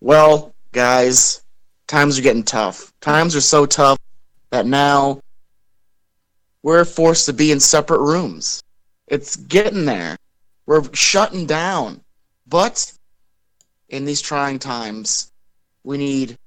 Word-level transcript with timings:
Well, 0.00 0.54
guys, 0.72 1.42
times 1.86 2.18
are 2.18 2.22
getting 2.22 2.44
tough. 2.44 2.92
Times 3.00 3.34
are 3.34 3.40
so 3.40 3.66
tough 3.66 3.98
that 4.50 4.66
now 4.66 5.20
we're 6.62 6.84
forced 6.84 7.26
to 7.26 7.32
be 7.32 7.50
in 7.50 7.60
separate 7.60 8.00
rooms. 8.00 8.62
It's 9.08 9.36
getting 9.36 9.84
there. 9.84 10.16
We're 10.66 10.84
shutting 10.92 11.46
down. 11.46 12.00
But 12.46 12.92
in 13.88 14.04
these 14.04 14.20
trying 14.20 14.58
times, 14.58 15.32
we 15.82 15.98
need 15.98 16.38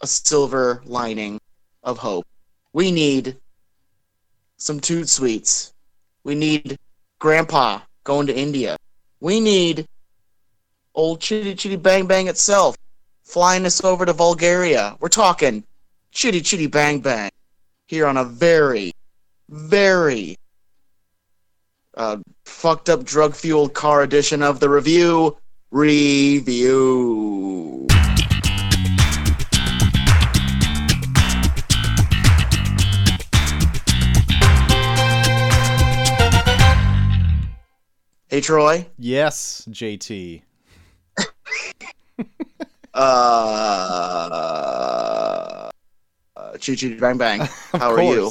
a 0.00 0.06
silver 0.06 0.82
lining 0.84 1.40
of 1.82 1.98
hope. 1.98 2.26
We 2.72 2.92
need 2.92 3.36
some 4.56 4.80
toot 4.80 5.08
sweets. 5.08 5.72
We 6.22 6.34
need 6.34 6.78
grandpa 7.18 7.80
going 8.04 8.26
to 8.26 8.36
India. 8.36 8.76
We 9.20 9.40
need 9.40 9.86
old 10.94 11.20
Chitty 11.20 11.54
Chitty 11.54 11.76
Bang 11.76 12.06
Bang 12.06 12.28
itself 12.28 12.76
flying 13.22 13.66
us 13.66 13.82
over 13.82 14.06
to 14.06 14.14
Bulgaria. 14.14 14.96
We're 15.00 15.08
talking 15.08 15.64
Chitty 16.12 16.40
Chitty 16.40 16.68
Bang 16.68 17.00
Bang 17.00 17.30
here 17.86 18.06
on 18.06 18.16
a 18.16 18.24
very, 18.24 18.92
very 19.48 20.36
uh, 21.96 22.18
fucked 22.44 22.88
up 22.88 23.04
drug 23.04 23.34
fueled 23.34 23.74
car 23.74 24.02
edition 24.02 24.42
of 24.42 24.60
the 24.60 24.68
review 24.68 25.36
review. 25.70 27.34
Hey 38.28 38.40
Troy. 38.40 38.86
Yes, 38.98 39.64
JT. 39.70 40.42
Uh, 42.96 43.00
uh 46.36 46.56
choo 46.58 46.76
choo 46.76 46.96
bang 47.00 47.18
bang. 47.18 47.40
How 47.72 47.90
are 47.90 48.00
you? 48.00 48.30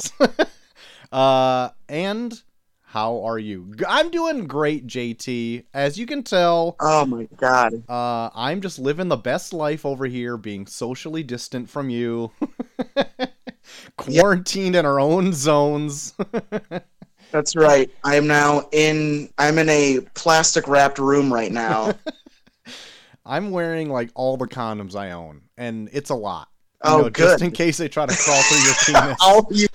uh, 1.12 1.68
and 1.86 2.42
how 2.82 3.24
are 3.24 3.38
you? 3.38 3.74
I'm 3.88 4.10
doing 4.10 4.46
great, 4.46 4.86
JT. 4.86 5.64
As 5.74 5.98
you 5.98 6.06
can 6.06 6.22
tell, 6.22 6.76
Oh 6.80 7.04
my 7.04 7.28
god. 7.36 7.82
uh, 7.88 8.30
I'm 8.34 8.60
just 8.62 8.78
living 8.78 9.08
the 9.08 9.16
best 9.16 9.52
life 9.52 9.84
over 9.84 10.06
here, 10.06 10.36
being 10.36 10.66
socially 10.66 11.22
distant 11.24 11.68
from 11.68 11.90
you, 11.90 12.30
quarantined 13.96 14.76
in 14.76 14.86
our 14.86 15.00
own 15.00 15.32
zones. 15.32 16.14
That's 17.32 17.56
right. 17.56 17.90
I 18.04 18.14
am 18.14 18.28
now 18.28 18.68
in 18.70 19.28
I'm 19.38 19.58
in 19.58 19.68
a 19.68 20.00
plastic 20.14 20.68
wrapped 20.68 21.00
room 21.00 21.34
right 21.34 21.50
now. 21.50 21.94
I'm 23.26 23.50
wearing 23.50 23.88
like 23.90 24.10
all 24.14 24.36
the 24.36 24.46
condoms 24.46 24.94
I 24.94 25.12
own, 25.12 25.42
and 25.56 25.88
it's 25.92 26.10
a 26.10 26.14
lot. 26.14 26.48
You 26.84 26.90
Oh, 26.90 27.00
know, 27.02 27.10
Just 27.10 27.42
in 27.42 27.50
case 27.50 27.78
they 27.78 27.88
try 27.88 28.04
to 28.06 28.14
crawl 28.16 28.42
through 28.42 28.58
your 28.58 28.74
penis. 29.02 29.18
all 29.22 29.46
you 29.50 29.66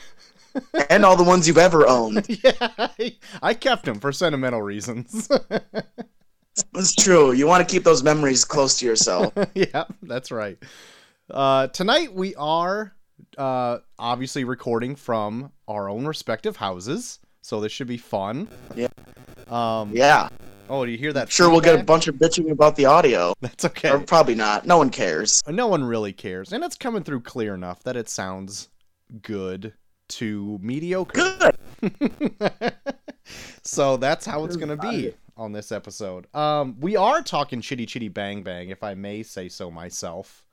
and 0.89 1.03
all 1.06 1.16
the 1.16 1.23
ones 1.23 1.47
you've 1.47 1.58
ever 1.58 1.88
owned. 1.88 2.25
yeah, 2.44 2.52
I, 2.78 3.16
I 3.41 3.53
kept 3.53 3.86
them 3.86 4.00
for 4.00 4.11
sentimental 4.11 4.61
reasons. 4.61 5.28
It's 6.75 6.94
true. 6.95 7.31
You 7.31 7.47
want 7.47 7.67
to 7.67 7.72
keep 7.72 7.83
those 7.83 8.03
memories 8.03 8.44
close 8.45 8.78
to 8.80 8.86
yourself. 8.86 9.33
yeah, 9.56 9.86
that's 10.03 10.30
right. 10.31 10.58
Uh, 11.31 11.67
tonight 11.67 12.13
we 12.13 12.36
are 12.36 12.94
uh, 13.38 13.78
obviously 13.97 14.44
recording 14.44 14.95
from 14.95 15.52
our 15.67 15.89
own 15.89 16.06
respective 16.06 16.58
houses, 16.58 17.19
so 17.41 17.61
this 17.61 17.72
should 17.72 17.88
be 17.88 17.97
fun. 17.97 18.47
Yeah. 18.75 18.88
Um, 19.47 19.91
Yeah. 19.94 20.30
Oh, 20.70 20.86
do 20.86 20.92
you 20.92 20.98
hear 20.98 21.14
that? 21.14 21.31
Sure 21.31 21.50
we'll 21.50 21.62
get 21.62 21.80
a 21.80 21.84
bunch 21.84 22.08
of 22.08 22.16
bitching 22.16 22.52
about 22.52 22.75
the 22.75 22.86
audio. 22.86 23.34
That's 23.42 23.66
okay. 23.66 23.89
Or 23.89 24.00
probably 24.00 24.36
not. 24.36 24.66
No 24.66 24.78
one 24.78 24.89
cares. 24.89 25.42
No 25.48 25.67
one 25.67 25.84
really 25.84 26.14
cares, 26.14 26.53
and 26.53 26.64
it's 26.64 26.75
coming 26.78 27.03
through 27.03 27.22
clear 27.22 27.56
enough 27.56 27.81
that 27.84 27.95
it 27.95 28.08
sounds 28.08 28.70
good 29.22 29.73
to 30.09 30.59
mediocre. 30.62 31.53
Good. 31.81 32.74
so 33.63 33.97
that's 33.97 34.25
how 34.25 34.44
it's 34.46 34.56
gonna 34.56 34.78
be 34.78 35.13
on 35.38 35.52
this 35.52 35.72
episode. 35.72 36.34
Um, 36.35 36.75
we 36.79 36.96
are 36.96 37.22
talking 37.22 37.62
chitty 37.62 37.85
chitty 37.85 38.09
bang 38.09 38.44
bang, 38.44 38.69
if 38.69 38.84
I 38.84 38.94
may 38.94 39.24
say 39.24 39.50
so 39.50 39.72
myself. 39.72 40.46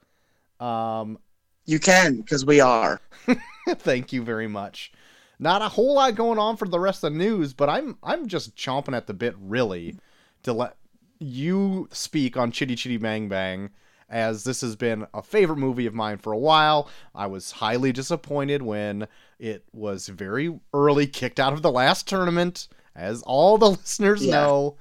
Um, 0.61 1.19
You 1.67 1.79
can, 1.79 2.17
because 2.19 2.47
we 2.47 2.61
are. 2.61 3.01
thank 3.69 4.13
you 4.13 4.23
very 4.23 4.47
much. 4.47 4.93
Not 5.39 5.63
a 5.63 5.69
whole 5.69 5.95
lot 5.95 6.15
going 6.15 6.39
on 6.39 6.57
for 6.57 6.67
the 6.69 6.81
rest 6.81 7.05
of 7.05 7.13
the 7.13 7.19
news, 7.19 7.53
but 7.53 7.69
I'm 7.69 7.99
I'm 8.03 8.27
just 8.29 8.57
chomping 8.57 8.97
at 8.97 9.07
the 9.07 9.15
bit 9.15 9.35
really 9.39 9.97
to 10.45 10.53
let 10.53 10.77
you 11.19 11.89
speak 11.93 12.37
on 12.37 12.53
Chitty 12.53 12.77
Chitty 12.77 12.97
Bang 12.99 13.29
Bang 13.29 13.71
as 14.09 14.45
this 14.45 14.61
has 14.61 14.77
been 14.77 15.05
a 15.13 15.21
favorite 15.23 15.57
movie 15.57 15.87
of 15.87 15.93
mine 15.95 16.17
for 16.19 16.33
a 16.33 16.39
while. 16.39 16.89
I 17.15 17.27
was 17.27 17.51
highly 17.53 17.91
disappointed 17.93 18.63
when 18.63 19.09
it 19.39 19.65
was 19.73 20.07
very 20.09 20.61
early 20.73 21.07
kicked 21.09 21.41
out 21.41 21.53
of 21.53 21.63
the 21.63 21.73
last 21.73 22.07
tournament. 22.09 22.69
As 22.95 23.23
all 23.23 23.59
the 23.59 23.71
listeners 23.73 24.25
Yeah. 24.25 24.35
know, 24.35 24.77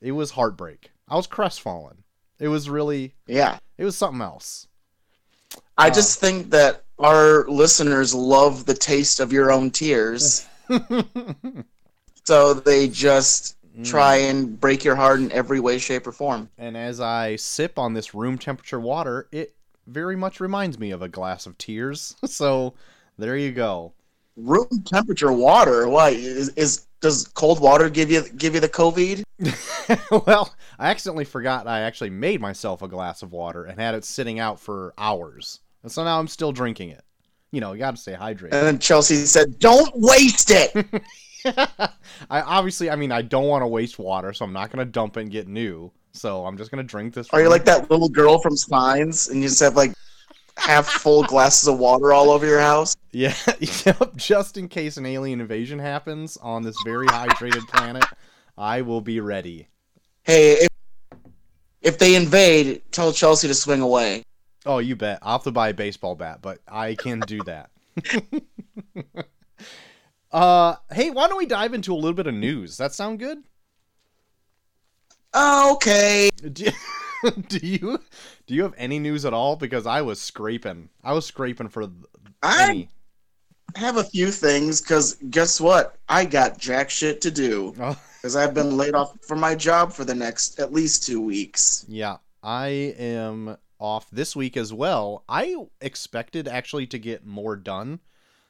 it 0.00 0.12
was 0.12 0.30
heartbreak. 0.32 0.90
I 1.08 1.16
was 1.16 1.26
crestfallen. 1.26 2.04
It 2.38 2.48
was 2.48 2.70
really 2.70 3.14
Yeah. 3.26 3.58
it 3.76 3.84
was 3.84 3.96
something 3.96 4.22
else. 4.22 4.67
I 5.76 5.88
Uh, 5.88 5.90
just 5.90 6.20
think 6.20 6.50
that 6.50 6.84
our 6.98 7.46
listeners 7.48 8.14
love 8.14 8.66
the 8.66 8.74
taste 8.74 9.20
of 9.20 9.32
your 9.32 9.52
own 9.52 9.70
tears. 9.70 10.46
so 12.24 12.54
they 12.54 12.88
just 12.88 13.56
try 13.84 14.16
and 14.16 14.60
break 14.60 14.82
your 14.82 14.96
heart 14.96 15.20
in 15.20 15.30
every 15.30 15.60
way, 15.60 15.78
shape, 15.78 16.06
or 16.06 16.12
form. 16.12 16.50
And 16.58 16.76
as 16.76 17.00
I 17.00 17.36
sip 17.36 17.78
on 17.78 17.94
this 17.94 18.12
room 18.12 18.36
temperature 18.36 18.80
water, 18.80 19.28
it 19.30 19.54
very 19.86 20.16
much 20.16 20.40
reminds 20.40 20.78
me 20.78 20.90
of 20.90 21.00
a 21.00 21.08
glass 21.08 21.46
of 21.46 21.56
tears. 21.58 22.16
So 22.26 22.74
there 23.16 23.36
you 23.36 23.52
go. 23.52 23.92
Room 24.36 24.68
temperature 24.84 25.32
water. 25.32 25.88
Why 25.88 26.10
is, 26.10 26.50
is 26.50 26.87
does 27.00 27.28
cold 27.28 27.60
water 27.60 27.88
give 27.88 28.10
you 28.10 28.28
give 28.36 28.54
you 28.54 28.60
the 28.60 28.68
COVID? 28.68 29.22
well, 30.26 30.54
I 30.78 30.90
accidentally 30.90 31.24
forgot 31.24 31.66
I 31.66 31.80
actually 31.80 32.10
made 32.10 32.40
myself 32.40 32.82
a 32.82 32.88
glass 32.88 33.22
of 33.22 33.32
water 33.32 33.64
and 33.64 33.80
had 33.80 33.94
it 33.94 34.04
sitting 34.04 34.38
out 34.38 34.58
for 34.58 34.94
hours. 34.98 35.60
And 35.82 35.92
so 35.92 36.04
now 36.04 36.18
I'm 36.18 36.28
still 36.28 36.52
drinking 36.52 36.90
it. 36.90 37.04
You 37.52 37.60
know, 37.60 37.72
you 37.72 37.78
got 37.78 37.92
to 37.92 38.00
stay 38.00 38.14
hydrated. 38.14 38.52
And 38.52 38.66
then 38.66 38.78
Chelsea 38.78 39.16
said, 39.16 39.58
"Don't 39.58 39.92
waste 39.94 40.50
it." 40.50 41.02
I 42.30 42.40
obviously, 42.40 42.90
I 42.90 42.96
mean, 42.96 43.12
I 43.12 43.22
don't 43.22 43.46
want 43.46 43.62
to 43.62 43.68
waste 43.68 43.98
water, 43.98 44.32
so 44.32 44.44
I'm 44.44 44.52
not 44.52 44.70
going 44.70 44.84
to 44.84 44.90
dump 44.90 45.16
it 45.16 45.22
and 45.22 45.30
get 45.30 45.48
new. 45.48 45.90
So 46.12 46.44
I'm 46.44 46.58
just 46.58 46.70
going 46.70 46.84
to 46.84 46.88
drink 46.88 47.14
this. 47.14 47.28
Are 47.30 47.40
you 47.40 47.48
like 47.48 47.64
that 47.66 47.90
little 47.90 48.08
girl 48.08 48.40
from 48.40 48.56
Signs, 48.56 49.28
and 49.28 49.40
you 49.40 49.48
just 49.48 49.60
have 49.60 49.76
like 49.76 49.92
half 50.58 50.86
full 50.86 51.22
glasses 51.22 51.68
of 51.68 51.78
water 51.78 52.12
all 52.12 52.30
over 52.30 52.46
your 52.46 52.60
house? 52.60 52.96
Yeah, 53.12 53.34
yep, 53.60 54.16
just 54.16 54.56
in 54.56 54.68
case 54.68 54.96
an 54.96 55.06
alien 55.06 55.40
invasion 55.40 55.78
happens 55.78 56.36
on 56.38 56.62
this 56.62 56.76
very 56.84 57.06
hydrated 57.06 57.66
planet, 57.68 58.04
I 58.56 58.82
will 58.82 59.00
be 59.00 59.20
ready. 59.20 59.68
Hey, 60.24 60.52
if, 60.64 60.68
if 61.80 61.98
they 61.98 62.14
invade, 62.14 62.82
tell 62.90 63.12
Chelsea 63.12 63.48
to 63.48 63.54
swing 63.54 63.80
away. 63.80 64.22
Oh, 64.66 64.78
you 64.78 64.96
bet. 64.96 65.20
I'll 65.22 65.38
have 65.38 65.44
to 65.44 65.52
buy 65.52 65.70
a 65.70 65.74
baseball 65.74 66.14
bat, 66.14 66.40
but 66.42 66.58
I 66.68 66.94
can 66.94 67.20
do 67.20 67.40
that. 67.44 67.70
uh, 70.32 70.74
hey, 70.92 71.10
why 71.10 71.28
don't 71.28 71.38
we 71.38 71.46
dive 71.46 71.72
into 71.72 71.94
a 71.94 71.96
little 71.96 72.12
bit 72.12 72.26
of 72.26 72.34
news? 72.34 72.76
That 72.76 72.92
sound 72.92 73.18
good? 73.18 73.38
Okay. 75.34 76.28
Do 77.48 77.58
you, 77.58 77.98
do 78.46 78.54
you 78.54 78.62
have 78.62 78.74
any 78.76 78.98
news 78.98 79.24
at 79.24 79.32
all? 79.34 79.56
Because 79.56 79.86
I 79.86 80.02
was 80.02 80.20
scraping. 80.20 80.88
I 81.02 81.12
was 81.12 81.26
scraping 81.26 81.68
for 81.68 81.88
I 82.42 82.68
any. 82.70 82.88
have 83.76 83.96
a 83.96 84.04
few 84.04 84.30
things 84.30 84.80
because 84.80 85.14
guess 85.30 85.60
what? 85.60 85.96
I 86.08 86.24
got 86.24 86.58
jack 86.58 86.90
shit 86.90 87.20
to 87.22 87.30
do 87.30 87.74
Oh, 87.80 87.98
because 88.16 88.36
I've 88.36 88.54
been 88.54 88.76
laid 88.76 88.94
off 88.94 89.16
from 89.22 89.40
my 89.40 89.54
job 89.54 89.92
for 89.92 90.04
the 90.04 90.14
next 90.14 90.60
at 90.60 90.72
least 90.72 91.04
two 91.04 91.20
weeks. 91.20 91.84
yeah, 91.88 92.16
I 92.42 92.68
am 92.98 93.56
off 93.80 94.10
this 94.10 94.34
week 94.36 94.56
as 94.56 94.72
well. 94.72 95.24
I 95.28 95.56
expected 95.80 96.48
actually 96.48 96.86
to 96.88 96.98
get 96.98 97.26
more 97.26 97.56
done 97.56 98.00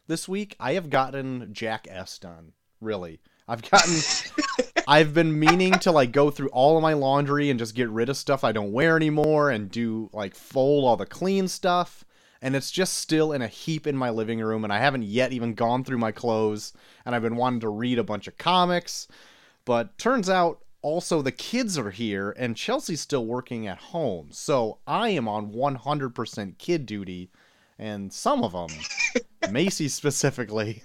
this 0.07 0.29
week. 0.29 0.57
I 0.61 0.73
have 0.75 0.91
gotten 0.91 1.53
Jack 1.53 1.87
S 1.91 2.19
done. 2.19 2.53
Really, 2.81 3.21
I've 3.47 3.63
gotten. 3.69 3.95
I've 4.91 5.13
been 5.13 5.39
meaning 5.39 5.75
to 5.81 5.93
like 5.93 6.13
go 6.13 6.31
through 6.31 6.49
all 6.49 6.79
of 6.79 6.83
my 6.83 6.95
laundry 6.95 7.51
and 7.51 7.59
just 7.59 7.75
get 7.75 7.91
rid 7.91 8.09
of 8.09 8.17
stuff 8.17 8.43
I 8.43 8.53
don't 8.53 8.73
wear 8.73 8.97
anymore 8.97 9.51
and 9.51 9.71
do 9.71 10.09
like 10.15 10.35
fold 10.35 10.87
all 10.87 10.97
the 10.97 11.05
clean 11.05 11.47
stuff. 11.47 12.07
And 12.41 12.57
it's 12.57 12.71
just 12.71 12.95
still 12.95 13.33
in 13.33 13.43
a 13.43 13.49
heap 13.49 13.87
in 13.87 13.99
my 13.99 14.09
living 14.09 14.41
room, 14.41 14.65
and 14.65 14.73
I 14.73 14.79
haven't 14.79 15.03
yet 15.03 15.35
even 15.35 15.53
gone 15.53 15.85
through 15.85 15.99
my 15.99 16.11
clothes. 16.11 16.73
And 17.05 17.15
I've 17.15 17.21
been 17.21 17.37
wanting 17.37 17.61
to 17.61 17.69
read 17.69 17.99
a 17.99 18.05
bunch 18.05 18.29
of 18.29 18.39
comics, 18.39 19.09
but 19.67 19.99
turns 19.99 20.31
out 20.31 20.65
also 20.81 21.21
the 21.21 21.33
kids 21.33 21.77
are 21.77 21.91
here, 21.91 22.35
and 22.39 22.57
Chelsea's 22.57 23.03
still 23.03 23.27
working 23.27 23.67
at 23.67 23.77
home. 23.79 24.29
So 24.31 24.79
I 24.87 25.11
am 25.11 25.29
on 25.29 25.53
100% 25.53 26.57
kid 26.57 26.87
duty, 26.87 27.31
and 27.79 28.11
some 28.11 28.43
of 28.43 28.53
them, 28.53 28.79
Macy 29.51 29.89
specifically, 29.89 30.83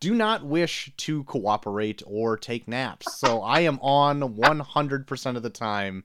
do 0.00 0.14
not 0.14 0.44
wish 0.44 0.92
to 0.96 1.24
cooperate 1.24 2.02
or 2.06 2.36
take 2.36 2.68
naps. 2.68 3.18
So 3.18 3.42
I 3.42 3.60
am 3.60 3.78
on 3.80 4.20
100% 4.20 5.36
of 5.36 5.42
the 5.42 5.50
time. 5.50 6.04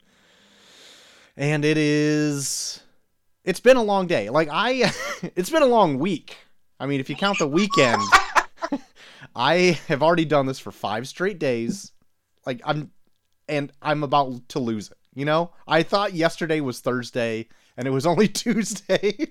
and 1.37 1.65
it 1.65 1.77
is 1.77 2.81
it's 3.43 3.59
been 3.59 3.77
a 3.77 3.83
long 3.83 4.07
day. 4.07 4.29
Like 4.29 4.49
I 4.51 4.91
it's 5.35 5.49
been 5.49 5.63
a 5.63 5.67
long 5.67 5.99
week. 5.99 6.37
I 6.79 6.85
mean, 6.85 6.99
if 6.99 7.09
you 7.09 7.15
count 7.15 7.39
the 7.39 7.47
weekend, 7.47 8.01
I 9.35 9.79
have 9.87 10.03
already 10.03 10.25
done 10.25 10.45
this 10.45 10.59
for 10.59 10.71
5 10.71 11.07
straight 11.07 11.39
days. 11.39 11.91
Like 12.45 12.61
I'm 12.65 12.91
and 13.47 13.71
I'm 13.81 14.03
about 14.03 14.47
to 14.49 14.59
lose 14.59 14.89
it, 14.89 14.97
you 15.13 15.25
know? 15.25 15.51
I 15.67 15.83
thought 15.83 16.13
yesterday 16.13 16.61
was 16.61 16.79
Thursday 16.79 17.47
and 17.77 17.87
it 17.87 17.91
was 17.91 18.05
only 18.05 18.27
Tuesday. 18.43 19.27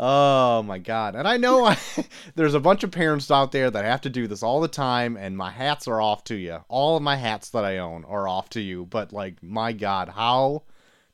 Oh 0.00 0.62
my 0.62 0.78
god. 0.78 1.16
And 1.16 1.26
I 1.26 1.38
know 1.38 1.64
I, 1.64 1.76
there's 2.36 2.54
a 2.54 2.60
bunch 2.60 2.84
of 2.84 2.92
parents 2.92 3.32
out 3.32 3.50
there 3.50 3.68
that 3.68 3.84
have 3.84 4.00
to 4.02 4.10
do 4.10 4.28
this 4.28 4.44
all 4.44 4.60
the 4.60 4.68
time 4.68 5.16
and 5.16 5.36
my 5.36 5.50
hats 5.50 5.88
are 5.88 6.00
off 6.00 6.22
to 6.24 6.36
you. 6.36 6.58
All 6.68 6.96
of 6.96 7.02
my 7.02 7.16
hats 7.16 7.50
that 7.50 7.64
I 7.64 7.78
own 7.78 8.04
are 8.04 8.28
off 8.28 8.48
to 8.50 8.60
you, 8.60 8.86
but 8.86 9.12
like 9.12 9.42
my 9.42 9.72
god, 9.72 10.10
how 10.10 10.62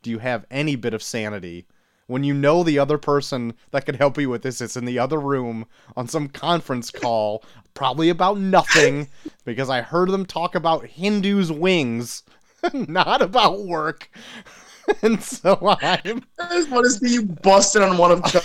do 0.03 0.11
you 0.11 0.19
have 0.19 0.45
any 0.51 0.77
bit 0.77 0.93
of 0.93 1.03
sanity 1.03 1.67
when 2.09 2.25
you 2.25 2.35
know 2.35 2.63
the 2.63 2.79
other 2.79 2.99
person 2.99 3.55
that 3.71 3.87
could 3.87 3.97
help 3.97 4.19
you 4.19 4.29
with 4.29 4.43
this 4.43 4.61
is 4.61 4.77
in 4.77 4.85
the 4.85 4.99
other 4.99 5.19
room 5.19 5.65
on 5.97 6.07
some 6.07 6.29
conference 6.29 6.91
call, 6.91 7.43
probably 7.73 8.11
about 8.11 8.37
nothing 8.37 9.09
because 9.47 9.71
I 9.71 9.81
heard 9.81 10.11
them 10.11 10.27
talk 10.27 10.55
about 10.55 10.85
Hindu's 10.85 11.51
wings, 11.51 12.23
not 12.75 13.23
about 13.23 13.65
work. 13.65 14.11
and 15.03 15.23
so 15.23 15.59
I'm. 15.83 16.23
I 16.41 16.49
just 16.51 16.71
want 16.71 16.85
to 16.85 16.91
see 16.91 17.15
you 17.15 17.23
busted 17.23 17.83
on 17.83 17.99
one 17.99 18.13
of 18.13 18.45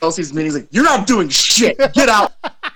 Chelsea's 0.00 0.32
meetings. 0.32 0.54
Like, 0.54 0.68
you're 0.70 0.84
not 0.84 1.06
doing 1.06 1.28
shit. 1.28 1.78
Get 1.92 2.08
out. 2.08 2.32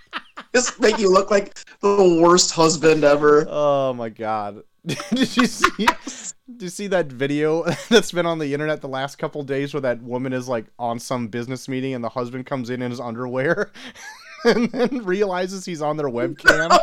just 0.54 0.80
make 0.80 0.98
you 0.98 1.10
look 1.10 1.30
like 1.30 1.54
the 1.80 2.20
worst 2.22 2.52
husband 2.52 3.04
ever. 3.04 3.46
Oh 3.48 3.92
my 3.94 4.08
god. 4.08 4.62
did 4.86 5.36
you 5.36 5.46
see? 5.46 5.86
Did 6.46 6.62
you 6.62 6.68
see 6.68 6.88
that 6.88 7.06
video 7.06 7.64
that's 7.88 8.12
been 8.12 8.26
on 8.26 8.38
the 8.38 8.52
internet 8.52 8.82
the 8.82 8.88
last 8.88 9.16
couple 9.16 9.42
days 9.42 9.72
where 9.72 9.80
that 9.80 10.02
woman 10.02 10.32
is 10.32 10.46
like 10.46 10.66
on 10.78 10.98
some 10.98 11.28
business 11.28 11.68
meeting 11.68 11.94
and 11.94 12.04
the 12.04 12.10
husband 12.10 12.44
comes 12.46 12.68
in 12.68 12.82
in 12.82 12.90
his 12.90 13.00
underwear? 13.00 13.72
and 14.44 14.70
then 14.72 15.04
realizes 15.04 15.64
he's 15.64 15.80
on 15.80 15.96
their 15.96 16.08
webcam 16.08 16.78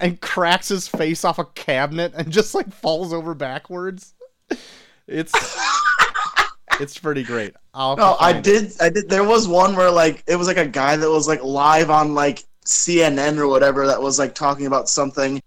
and 0.00 0.20
cracks 0.20 0.68
his 0.68 0.88
face 0.88 1.24
off 1.24 1.38
a 1.38 1.44
cabinet 1.44 2.12
and 2.16 2.32
just 2.32 2.54
like 2.54 2.72
falls 2.72 3.12
over 3.12 3.32
backwards. 3.32 4.14
It's 5.08 5.32
it's 6.80 6.98
pretty 6.98 7.22
great. 7.22 7.54
I'll 7.74 7.96
No, 7.96 8.16
I 8.20 8.32
find 8.32 8.46
it. 8.46 8.50
did. 8.50 8.72
I 8.80 8.88
did. 8.90 9.08
There 9.08 9.24
was 9.24 9.46
one 9.48 9.76
where 9.76 9.90
like 9.90 10.22
it 10.26 10.36
was 10.36 10.46
like 10.48 10.56
a 10.56 10.66
guy 10.66 10.96
that 10.96 11.10
was 11.10 11.28
like 11.28 11.42
live 11.42 11.90
on 11.90 12.14
like 12.14 12.44
CNN 12.64 13.38
or 13.38 13.46
whatever 13.48 13.86
that 13.86 14.00
was 14.00 14.18
like 14.18 14.34
talking 14.34 14.66
about 14.66 14.88
something, 14.88 15.40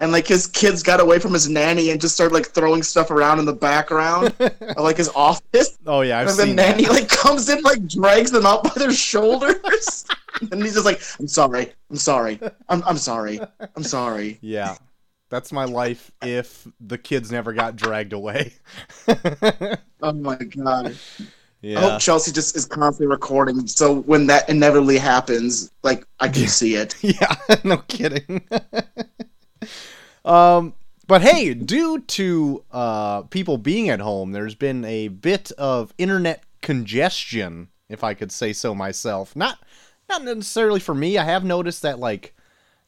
and 0.00 0.10
like 0.12 0.26
his 0.26 0.46
kids 0.48 0.82
got 0.82 0.98
away 1.00 1.18
from 1.18 1.32
his 1.32 1.48
nanny 1.48 1.90
and 1.90 2.00
just 2.00 2.14
started 2.14 2.34
like 2.34 2.46
throwing 2.48 2.82
stuff 2.82 3.10
around 3.10 3.38
in 3.38 3.44
the 3.44 3.52
background 3.52 4.34
of 4.40 4.78
like 4.78 4.96
his 4.96 5.08
office. 5.14 5.78
Oh 5.86 6.00
yeah, 6.00 6.18
I've 6.18 6.28
and 6.28 6.38
the 6.38 6.42
seen 6.46 6.56
nanny 6.56 6.84
that. 6.84 6.92
like 6.92 7.08
comes 7.08 7.48
in 7.48 7.62
like 7.62 7.86
drags 7.86 8.30
them 8.32 8.46
out 8.46 8.64
by 8.64 8.72
their 8.76 8.92
shoulders, 8.92 10.04
and 10.50 10.62
he's 10.62 10.74
just 10.74 10.84
like, 10.86 11.00
"I'm 11.20 11.28
sorry, 11.28 11.72
I'm 11.90 11.96
sorry, 11.96 12.40
I'm 12.68 12.82
I'm 12.84 12.98
sorry, 12.98 13.40
I'm 13.76 13.84
sorry." 13.84 14.38
Yeah. 14.40 14.76
That's 15.30 15.52
my 15.52 15.64
life 15.64 16.10
if 16.20 16.66
the 16.80 16.98
kids 16.98 17.30
never 17.32 17.52
got 17.52 17.76
dragged 17.76 18.12
away. 18.12 18.54
Oh 20.02 20.12
my 20.12 20.36
god. 20.36 20.96
I 21.20 21.24
yeah. 21.60 21.80
hope 21.80 22.00
Chelsea 22.00 22.32
just 22.32 22.56
is 22.56 22.64
constantly 22.64 23.06
recording, 23.06 23.66
so 23.66 24.00
when 24.00 24.26
that 24.28 24.48
inevitably 24.48 24.96
happens, 24.96 25.70
like 25.82 26.06
I 26.20 26.28
can 26.28 26.48
see 26.48 26.74
it. 26.74 26.94
Yeah, 27.02 27.34
no 27.64 27.78
kidding. 27.78 28.42
um, 30.24 30.72
but 31.06 31.20
hey, 31.20 31.52
due 31.52 32.00
to 32.00 32.64
uh, 32.70 33.22
people 33.22 33.58
being 33.58 33.90
at 33.90 34.00
home, 34.00 34.32
there's 34.32 34.54
been 34.54 34.84
a 34.86 35.08
bit 35.08 35.52
of 35.58 35.92
internet 35.98 36.44
congestion, 36.62 37.68
if 37.90 38.02
I 38.02 38.14
could 38.14 38.32
say 38.32 38.54
so 38.54 38.74
myself. 38.74 39.36
Not 39.36 39.58
not 40.08 40.24
necessarily 40.24 40.80
for 40.80 40.94
me. 40.94 41.18
I 41.18 41.24
have 41.24 41.44
noticed 41.44 41.82
that 41.82 41.98
like 41.98 42.34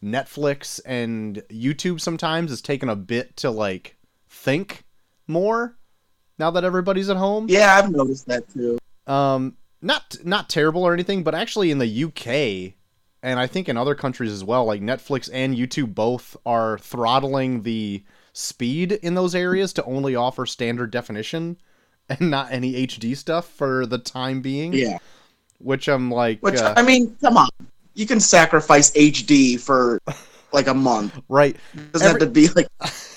Netflix 0.02 0.80
and 0.84 1.42
YouTube 1.50 2.00
sometimes 2.00 2.50
has 2.50 2.60
taken 2.60 2.88
a 2.88 2.96
bit 2.96 3.36
to 3.38 3.50
like 3.50 3.96
think 4.28 4.84
more 5.26 5.76
now 6.38 6.50
that 6.50 6.64
everybody's 6.64 7.08
at 7.08 7.16
home 7.16 7.46
Yeah, 7.48 7.76
I've 7.76 7.90
noticed 7.90 8.26
that 8.26 8.48
too. 8.52 8.78
um 9.06 9.56
not 9.80 10.16
not 10.24 10.48
terrible 10.48 10.82
or 10.84 10.92
anything 10.92 11.22
but 11.22 11.34
actually 11.34 11.70
in 11.70 11.78
the 11.78 12.04
UK 12.04 12.74
and 13.22 13.38
I 13.38 13.46
think 13.46 13.68
in 13.68 13.76
other 13.76 13.94
countries 13.94 14.32
as 14.32 14.42
well 14.42 14.64
like 14.64 14.80
Netflix 14.80 15.30
and 15.32 15.56
YouTube 15.56 15.94
both 15.94 16.36
are 16.44 16.78
throttling 16.78 17.62
the 17.62 18.02
speed 18.32 18.92
in 18.92 19.14
those 19.14 19.34
areas 19.34 19.72
to 19.74 19.84
only 19.84 20.16
offer 20.16 20.46
standard 20.46 20.90
definition 20.90 21.56
and 22.08 22.30
not 22.30 22.50
any 22.50 22.86
HD 22.86 23.16
stuff 23.16 23.46
for 23.48 23.86
the 23.86 23.98
time 23.98 24.40
being 24.40 24.72
Yeah. 24.72 24.98
which 25.58 25.88
I'm 25.88 26.10
like 26.10 26.40
Which 26.42 26.56
uh, 26.56 26.74
I 26.76 26.82
mean, 26.82 27.16
come 27.20 27.36
on, 27.36 27.48
you 27.94 28.06
can 28.06 28.20
sacrifice 28.20 28.90
HD 28.92 29.58
for 29.60 29.98
like 30.52 30.66
a 30.66 30.74
month. 30.74 31.18
right 31.28 31.56
It 31.74 31.92
doesn't 31.92 32.08
Every- 32.08 32.20
have 32.20 32.28
to 32.28 32.32
be 32.32 32.48
like 32.48 32.66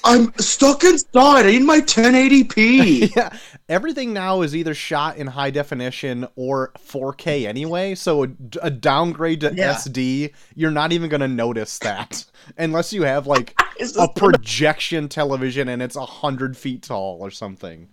I'm 0.08 0.32
stuck 0.38 0.84
inside. 0.84 1.48
I 1.48 1.52
need 1.52 1.64
my 1.64 1.80
1080p. 1.82 3.16
yeah, 3.16 3.36
everything 3.68 4.14
now 4.14 4.42
is 4.42 4.56
either 4.56 4.76
shot 4.76 5.18
in 5.18 5.26
high 5.28 5.50
definition 5.50 6.28
or 6.36 6.72
4K 6.78 7.48
anyway. 7.48 7.96
So 7.96 8.24
a, 8.26 8.28
a 8.62 8.70
downgrade 8.70 9.42
to 9.42 9.54
Yeah. 9.56 9.74
SD, 9.74 10.32
you're 10.54 10.70
not 10.72 10.92
even 10.92 11.10
gonna 11.10 11.28
notice 11.28 11.80
that 11.80 12.24
unless 12.58 12.94
you 12.94 13.02
have 13.04 13.26
like 13.28 13.60
a 14.00 14.08
projection 14.08 15.10
television 15.10 15.70
and 15.70 15.82
it's 15.82 15.96
a 15.96 16.06
hundred 16.06 16.56
feet 16.56 16.84
tall 16.84 17.18
or 17.22 17.32
something. 17.32 17.90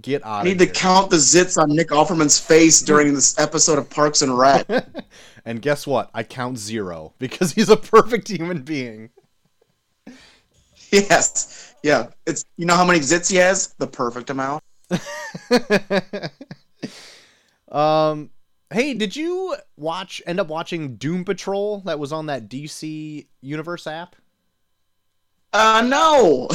Get 0.00 0.24
out 0.24 0.40
I 0.40 0.42
need 0.44 0.60
here. 0.60 0.68
to 0.68 0.72
count 0.72 1.10
the 1.10 1.16
zits 1.16 1.60
on 1.60 1.74
Nick 1.74 1.88
Offerman's 1.88 2.38
face 2.38 2.82
during 2.82 3.14
this 3.14 3.38
episode 3.38 3.78
of 3.78 3.88
Parks 3.88 4.22
and 4.22 4.36
Rec. 4.36 4.66
and 5.44 5.62
guess 5.62 5.86
what? 5.86 6.10
I 6.12 6.22
count 6.22 6.58
zero 6.58 7.14
because 7.18 7.52
he's 7.52 7.70
a 7.70 7.76
perfect 7.76 8.28
human 8.28 8.62
being. 8.62 9.10
yes. 10.90 11.74
Yeah. 11.82 12.08
It's 12.26 12.44
you 12.56 12.66
know 12.66 12.76
how 12.76 12.84
many 12.84 13.00
zits 13.00 13.30
he 13.30 13.36
has? 13.36 13.74
The 13.78 13.86
perfect 13.86 14.30
amount. 14.30 14.62
um, 17.70 18.30
hey, 18.70 18.94
did 18.94 19.16
you 19.16 19.56
watch? 19.76 20.22
End 20.26 20.38
up 20.38 20.48
watching 20.48 20.96
Doom 20.96 21.24
Patrol 21.24 21.80
that 21.80 21.98
was 21.98 22.12
on 22.12 22.26
that 22.26 22.48
DC 22.48 23.26
Universe 23.40 23.86
app? 23.86 24.16
Uh 25.52 25.82
no. 25.86 26.48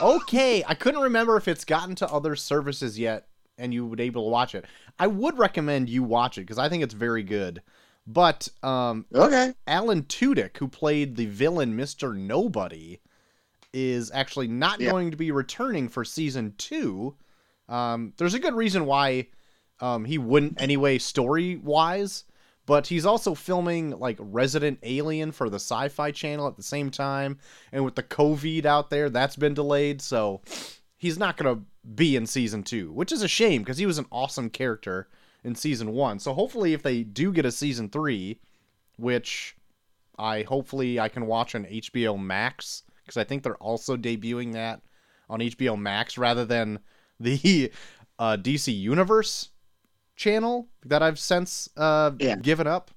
Okay, 0.00 0.64
I 0.66 0.74
couldn't 0.74 1.02
remember 1.02 1.36
if 1.36 1.48
it's 1.48 1.64
gotten 1.64 1.94
to 1.96 2.08
other 2.08 2.36
services 2.36 2.98
yet 2.98 3.28
and 3.58 3.74
you 3.74 3.86
would 3.86 3.98
be 3.98 4.04
able 4.04 4.24
to 4.24 4.30
watch 4.30 4.54
it. 4.54 4.64
I 4.98 5.06
would 5.06 5.38
recommend 5.38 5.88
you 5.88 6.02
watch 6.02 6.38
it 6.38 6.42
because 6.42 6.58
I 6.58 6.68
think 6.68 6.82
it's 6.82 6.94
very 6.94 7.22
good. 7.22 7.62
But 8.06 8.48
um, 8.62 9.06
okay. 9.14 9.54
Alan 9.66 10.02
Tudyk, 10.04 10.56
who 10.56 10.66
played 10.68 11.16
the 11.16 11.26
villain 11.26 11.76
Mister 11.76 12.14
Nobody, 12.14 13.00
is 13.72 14.10
actually 14.12 14.48
not 14.48 14.80
Yeah. 14.80 14.90
going 14.90 15.10
to 15.10 15.16
be 15.16 15.30
returning 15.30 15.88
for 15.88 16.04
season 16.04 16.54
two. 16.56 17.16
Um, 17.68 18.14
there's 18.16 18.34
a 18.34 18.40
good 18.40 18.54
reason 18.54 18.86
why 18.86 19.28
um, 19.80 20.04
he 20.04 20.18
wouldn't 20.18 20.60
anyway, 20.60 20.98
story 20.98 21.56
wise. 21.56 22.24
But 22.70 22.86
he's 22.86 23.04
also 23.04 23.34
filming 23.34 23.98
like 23.98 24.16
Resident 24.20 24.78
Alien 24.84 25.32
for 25.32 25.50
the 25.50 25.56
Sci-Fi 25.56 26.12
Channel 26.12 26.46
at 26.46 26.56
the 26.56 26.62
same 26.62 26.92
time, 26.92 27.38
and 27.72 27.84
with 27.84 27.96
the 27.96 28.04
COVID 28.04 28.64
out 28.64 28.90
there, 28.90 29.10
that's 29.10 29.34
been 29.34 29.54
delayed. 29.54 30.00
So 30.00 30.40
he's 30.96 31.18
not 31.18 31.36
gonna 31.36 31.62
be 31.96 32.14
in 32.14 32.28
season 32.28 32.62
two, 32.62 32.92
which 32.92 33.10
is 33.10 33.24
a 33.24 33.26
shame 33.26 33.62
because 33.62 33.78
he 33.78 33.86
was 33.86 33.98
an 33.98 34.06
awesome 34.12 34.50
character 34.50 35.08
in 35.42 35.56
season 35.56 35.90
one. 35.90 36.20
So 36.20 36.32
hopefully, 36.32 36.72
if 36.72 36.80
they 36.80 37.02
do 37.02 37.32
get 37.32 37.44
a 37.44 37.50
season 37.50 37.88
three, 37.88 38.38
which 38.98 39.56
I 40.16 40.42
hopefully 40.42 41.00
I 41.00 41.08
can 41.08 41.26
watch 41.26 41.56
on 41.56 41.64
HBO 41.64 42.16
Max 42.22 42.84
because 43.04 43.16
I 43.16 43.24
think 43.24 43.42
they're 43.42 43.56
also 43.56 43.96
debuting 43.96 44.52
that 44.52 44.80
on 45.28 45.40
HBO 45.40 45.76
Max 45.76 46.16
rather 46.16 46.44
than 46.44 46.78
the 47.18 47.72
uh, 48.20 48.36
DC 48.36 48.72
Universe 48.72 49.48
channel 50.20 50.68
that 50.84 51.02
I've 51.02 51.18
since 51.18 51.68
uh, 51.76 52.12
Yeah. 52.18 52.36
given 52.36 52.66
up. 52.66 52.90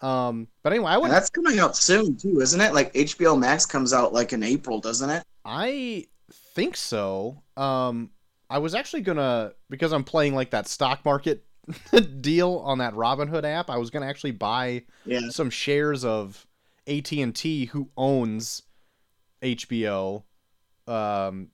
Um, 0.00 0.48
but 0.62 0.72
anyway, 0.72 0.92
I 0.92 0.96
would 0.98 1.06
And 1.06 1.12
that's 1.14 1.30
coming 1.30 1.58
out 1.58 1.76
soon 1.76 2.16
too, 2.16 2.40
isn't 2.40 2.60
it? 2.60 2.72
Like 2.74 2.92
HBO 2.94 3.36
Max 3.38 3.66
comes 3.66 3.92
out 3.92 4.12
like 4.12 4.32
in 4.32 4.42
April, 4.42 4.80
doesn't 4.80 5.10
it? 5.10 5.22
I 5.44 6.06
think 6.54 6.76
so. 6.76 7.42
Um, 7.56 8.10
I 8.48 8.58
was 8.58 8.74
actually 8.74 9.02
gonna 9.02 9.52
because 9.68 9.92
I'm 9.92 10.04
playing 10.04 10.34
like 10.34 10.50
that 10.50 10.68
stock 10.68 11.04
market 11.04 11.44
deal 12.20 12.62
on 12.64 12.78
that 12.78 12.94
Robinhood 12.94 13.44
app. 13.44 13.68
I 13.70 13.78
was 13.78 13.90
gonna 13.90 14.06
actually 14.06 14.32
buy 14.32 14.84
Yeah. 15.06 15.20
some 15.30 15.50
shares 15.50 16.04
of 16.04 16.46
AT 16.86 17.10
and 17.12 17.34
T, 17.34 17.66
who 17.66 17.88
owns 17.96 18.62
HBO, 19.42 20.22
um, 20.86 21.48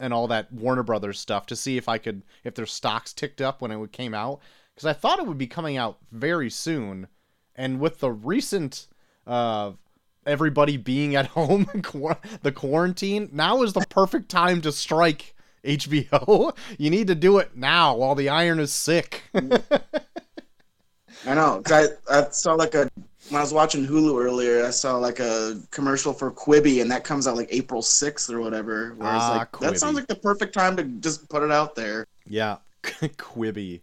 and 0.00 0.12
all 0.12 0.26
that 0.28 0.52
Warner 0.52 0.82
Brothers 0.82 1.20
stuff, 1.20 1.46
to 1.46 1.56
see 1.56 1.76
if 1.76 1.88
I 1.88 1.98
could 1.98 2.22
if 2.42 2.54
their 2.54 2.66
stocks 2.66 3.12
ticked 3.12 3.40
up 3.40 3.60
when 3.60 3.70
it 3.70 3.92
came 3.92 4.14
out, 4.14 4.40
because 4.74 4.86
I 4.86 4.92
thought 4.92 5.18
it 5.18 5.26
would 5.26 5.38
be 5.38 5.46
coming 5.46 5.76
out 5.76 5.98
very 6.10 6.50
soon, 6.50 7.08
and 7.54 7.80
with 7.80 8.00
the 8.00 8.10
recent 8.10 8.86
uh, 9.26 9.72
everybody 10.26 10.76
being 10.76 11.14
at 11.14 11.26
home, 11.28 11.66
the 12.42 12.52
quarantine. 12.52 13.28
Now 13.32 13.62
is 13.62 13.72
the 13.72 13.86
perfect 13.88 14.28
time 14.28 14.60
to 14.62 14.72
strike 14.72 15.34
HBO. 15.64 16.56
You 16.78 16.90
need 16.90 17.06
to 17.06 17.14
do 17.14 17.38
it 17.38 17.56
now 17.56 17.96
while 17.96 18.14
the 18.14 18.28
iron 18.28 18.58
is 18.58 18.72
sick. 18.72 19.22
I 19.34 21.34
know. 21.34 21.62
I, 21.66 21.86
I 22.10 22.28
saw 22.30 22.54
like 22.54 22.74
a 22.74 22.90
when 23.30 23.38
I 23.38 23.42
was 23.42 23.52
watching 23.52 23.86
Hulu 23.86 24.22
earlier. 24.22 24.64
I 24.64 24.70
saw 24.70 24.96
like 24.96 25.18
a 25.20 25.60
commercial 25.70 26.12
for 26.12 26.30
Quibi, 26.30 26.80
and 26.82 26.90
that 26.90 27.04
comes 27.04 27.26
out 27.26 27.36
like 27.36 27.48
April 27.50 27.82
sixth 27.82 28.30
or 28.30 28.40
whatever. 28.40 28.94
Where 28.96 29.08
Ah, 29.08 29.36
like 29.38 29.52
Quibi. 29.52 29.60
that 29.60 29.78
sounds 29.78 29.94
like 29.96 30.06
the 30.06 30.14
perfect 30.16 30.52
time 30.54 30.76
to 30.76 30.84
just 30.84 31.28
put 31.28 31.42
it 31.42 31.50
out 31.50 31.74
there. 31.74 32.06
yeah, 32.26 32.56
Quibi. 32.82 33.80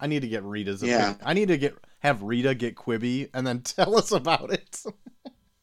I 0.00 0.06
need 0.06 0.20
to 0.22 0.28
get 0.28 0.42
Rita's. 0.42 0.82
Yeah. 0.82 1.14
I 1.24 1.32
need 1.34 1.48
to 1.48 1.56
get 1.56 1.76
have 2.00 2.22
Rita 2.22 2.54
get 2.54 2.74
Quibi 2.76 3.30
and 3.32 3.46
then 3.46 3.60
tell 3.62 3.96
us 3.96 4.12
about 4.12 4.52
it. 4.52 4.82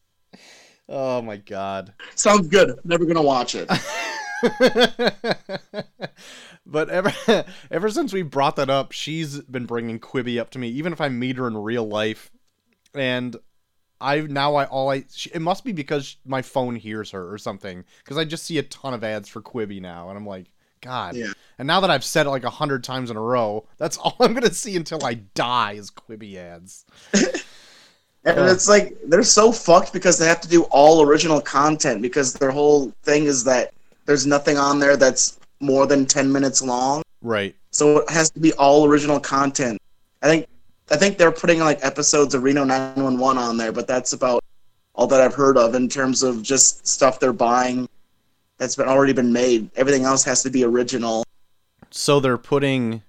oh 0.90 1.22
my 1.22 1.38
god. 1.38 1.94
Sounds 2.16 2.48
good. 2.48 2.80
Never 2.84 3.06
gonna 3.06 3.22
watch 3.22 3.54
it. 3.56 3.70
but 6.66 6.90
ever 6.90 7.14
ever 7.70 7.90
since 7.90 8.14
we 8.14 8.24
brought 8.24 8.56
that 8.56 8.70
up, 8.70 8.92
she's 8.92 9.40
been 9.42 9.66
bringing 9.66 10.00
Quibi 10.00 10.40
up 10.40 10.50
to 10.52 10.60
me, 10.60 10.70
even 10.70 10.94
if 10.94 11.02
I 11.02 11.10
meet 11.10 11.38
her 11.38 11.48
in 11.48 11.56
real 11.58 11.88
life. 11.88 12.32
And 12.94 13.36
I 14.00 14.22
now 14.22 14.56
I 14.56 14.66
all 14.66 14.90
I 14.90 15.06
she, 15.14 15.30
it 15.34 15.42
must 15.42 15.64
be 15.64 15.72
because 15.72 16.18
my 16.26 16.42
phone 16.42 16.76
hears 16.76 17.12
her 17.12 17.32
or 17.32 17.38
something 17.38 17.84
because 18.00 18.18
I 18.18 18.26
just 18.26 18.44
see 18.44 18.58
a 18.58 18.64
ton 18.64 18.94
of 18.94 19.04
ads 19.04 19.30
for 19.30 19.42
Quibi 19.42 19.82
now, 19.82 20.10
and 20.10 20.18
I'm 20.18 20.26
like, 20.26 20.52
God. 20.82 21.16
Yeah. 21.16 21.32
And 21.60 21.68
now 21.68 21.80
that 21.82 21.92
I've 21.92 22.04
said 22.04 22.26
it 22.26 22.30
like 22.30 22.44
a 22.44 22.50
hundred 22.50 22.84
times 22.84 23.12
in 23.12 23.18
a 23.18 23.22
row, 23.22 23.66
that's 23.78 23.98
all 23.98 24.16
I'm 24.20 24.34
gonna 24.34 24.54
see 24.54 24.76
until 24.76 25.06
I 25.06 25.16
die 25.16 25.74
is 25.74 25.92
Quibi 25.92 26.36
ads. 26.36 26.86
And 28.24 28.38
Ugh. 28.38 28.50
it's 28.50 28.70
like 28.70 28.96
they're 29.06 29.24
so 29.24 29.52
fucked 29.52 29.94
because 29.94 30.20
they 30.20 30.28
have 30.28 30.42
to 30.42 30.48
do 30.48 30.64
all 30.66 31.02
original 31.02 31.42
content 31.42 32.02
because 32.02 32.34
their 32.34 32.52
whole 32.52 32.94
thing 33.04 33.24
is 33.24 33.44
that 33.46 33.74
there's 34.06 34.28
nothing 34.28 34.58
on 34.58 34.80
there 34.80 34.96
that's 34.96 35.40
more 35.60 35.88
than 35.88 36.06
ten 36.06 36.32
minutes 36.32 36.62
long. 36.62 37.02
Right. 37.22 37.56
So 37.72 38.00
it 38.00 38.10
has 38.10 38.30
to 38.32 38.40
be 38.40 38.54
all 38.54 38.86
original 38.86 39.20
content. 39.20 39.82
I 40.22 40.28
think 40.28 40.48
I 40.92 40.98
think 40.98 41.18
they're 41.18 41.32
putting 41.32 41.60
like 41.60 41.80
episodes 41.84 42.36
of 42.36 42.44
Reno 42.44 42.64
911 42.64 43.42
on 43.42 43.58
there, 43.58 43.72
but 43.72 43.88
that's 43.88 44.14
about 44.14 44.44
all 44.94 45.08
that 45.08 45.22
I've 45.22 45.34
heard 45.34 45.58
of 45.58 45.74
in 45.74 45.88
terms 45.88 46.22
of 46.22 46.44
just 46.44 46.86
stuff 46.86 47.20
they're 47.20 47.34
buying 47.34 47.88
that's 48.58 48.76
been 48.76 48.88
already 48.88 49.14
been 49.14 49.32
made. 49.34 49.72
Everything 49.76 50.04
else 50.04 50.24
has 50.26 50.44
to 50.44 50.50
be 50.50 50.64
original. 50.64 51.24
So 51.90 52.20
they're 52.20 52.38
putting 52.38 53.02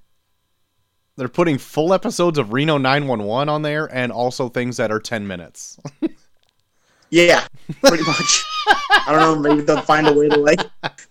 they're 1.17 1.29
putting 1.29 1.59
full 1.59 1.93
episodes 1.93 2.39
of 2.39 2.53
Reno 2.53 2.79
911 2.79 3.49
on 3.49 3.63
there 3.63 3.87
and 3.95 4.11
also 4.11 4.49
things 4.49 4.79
that 4.79 4.91
are 4.91 5.01
10 5.01 5.27
minutes. 5.27 5.79
Yeah, 7.13 7.47
pretty 7.83 8.05
much. 8.05 8.43
I 8.67 9.09
don't 9.09 9.21
know. 9.21 9.37
Maybe 9.51 9.61
they'll 9.61 9.83
find 9.83 10.09
a 10.09 10.13
way 10.15 10.31
to 10.31 10.39
like. 10.39 10.61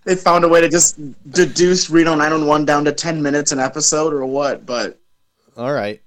They 0.02 0.16
found 0.16 0.42
a 0.44 0.48
way 0.48 0.60
to 0.60 0.68
just 0.68 0.98
deduce 1.30 1.88
Reno 1.90 2.16
911 2.16 2.66
down 2.66 2.84
to 2.86 2.92
10 2.92 3.22
minutes 3.22 3.52
an 3.52 3.60
episode 3.60 4.12
or 4.12 4.26
what? 4.26 4.66
But 4.66 4.98
All 5.56 5.72
right. 5.72 6.02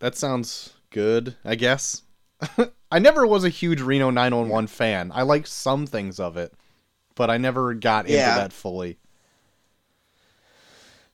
That 0.00 0.16
sounds 0.16 0.72
good, 0.90 1.36
I 1.44 1.54
guess. 1.54 2.02
I 2.90 2.98
never 2.98 3.26
was 3.26 3.44
a 3.44 3.50
huge 3.50 3.82
Reno 3.82 4.10
911 4.10 4.66
fan. 4.66 5.12
I 5.14 5.22
like 5.22 5.46
some 5.46 5.86
things 5.86 6.18
of 6.18 6.36
it, 6.38 6.52
but 7.14 7.30
I 7.30 7.36
never 7.36 7.74
got 7.74 8.06
into 8.06 8.16
that 8.16 8.52
fully. 8.52 8.98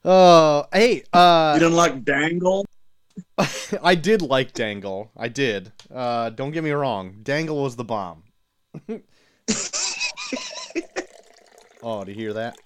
Oh, 0.05 0.65
hey, 0.71 1.03
uh 1.11 1.51
you 1.55 1.59
didn't 1.59 1.75
like 1.75 2.05
Dangle? 2.05 2.65
I 3.83 3.95
did 3.95 4.21
like 4.21 4.53
Dangle. 4.53 5.11
I 5.17 5.27
did. 5.27 5.73
Uh 5.93 6.29
don't 6.29 6.51
get 6.51 6.63
me 6.63 6.71
wrong. 6.71 7.17
Dangle 7.23 7.61
was 7.61 7.75
the 7.75 7.83
bomb. 7.83 8.23
oh, 11.83 12.05
do 12.05 12.11
you 12.11 12.17
hear 12.17 12.33
that? 12.33 12.57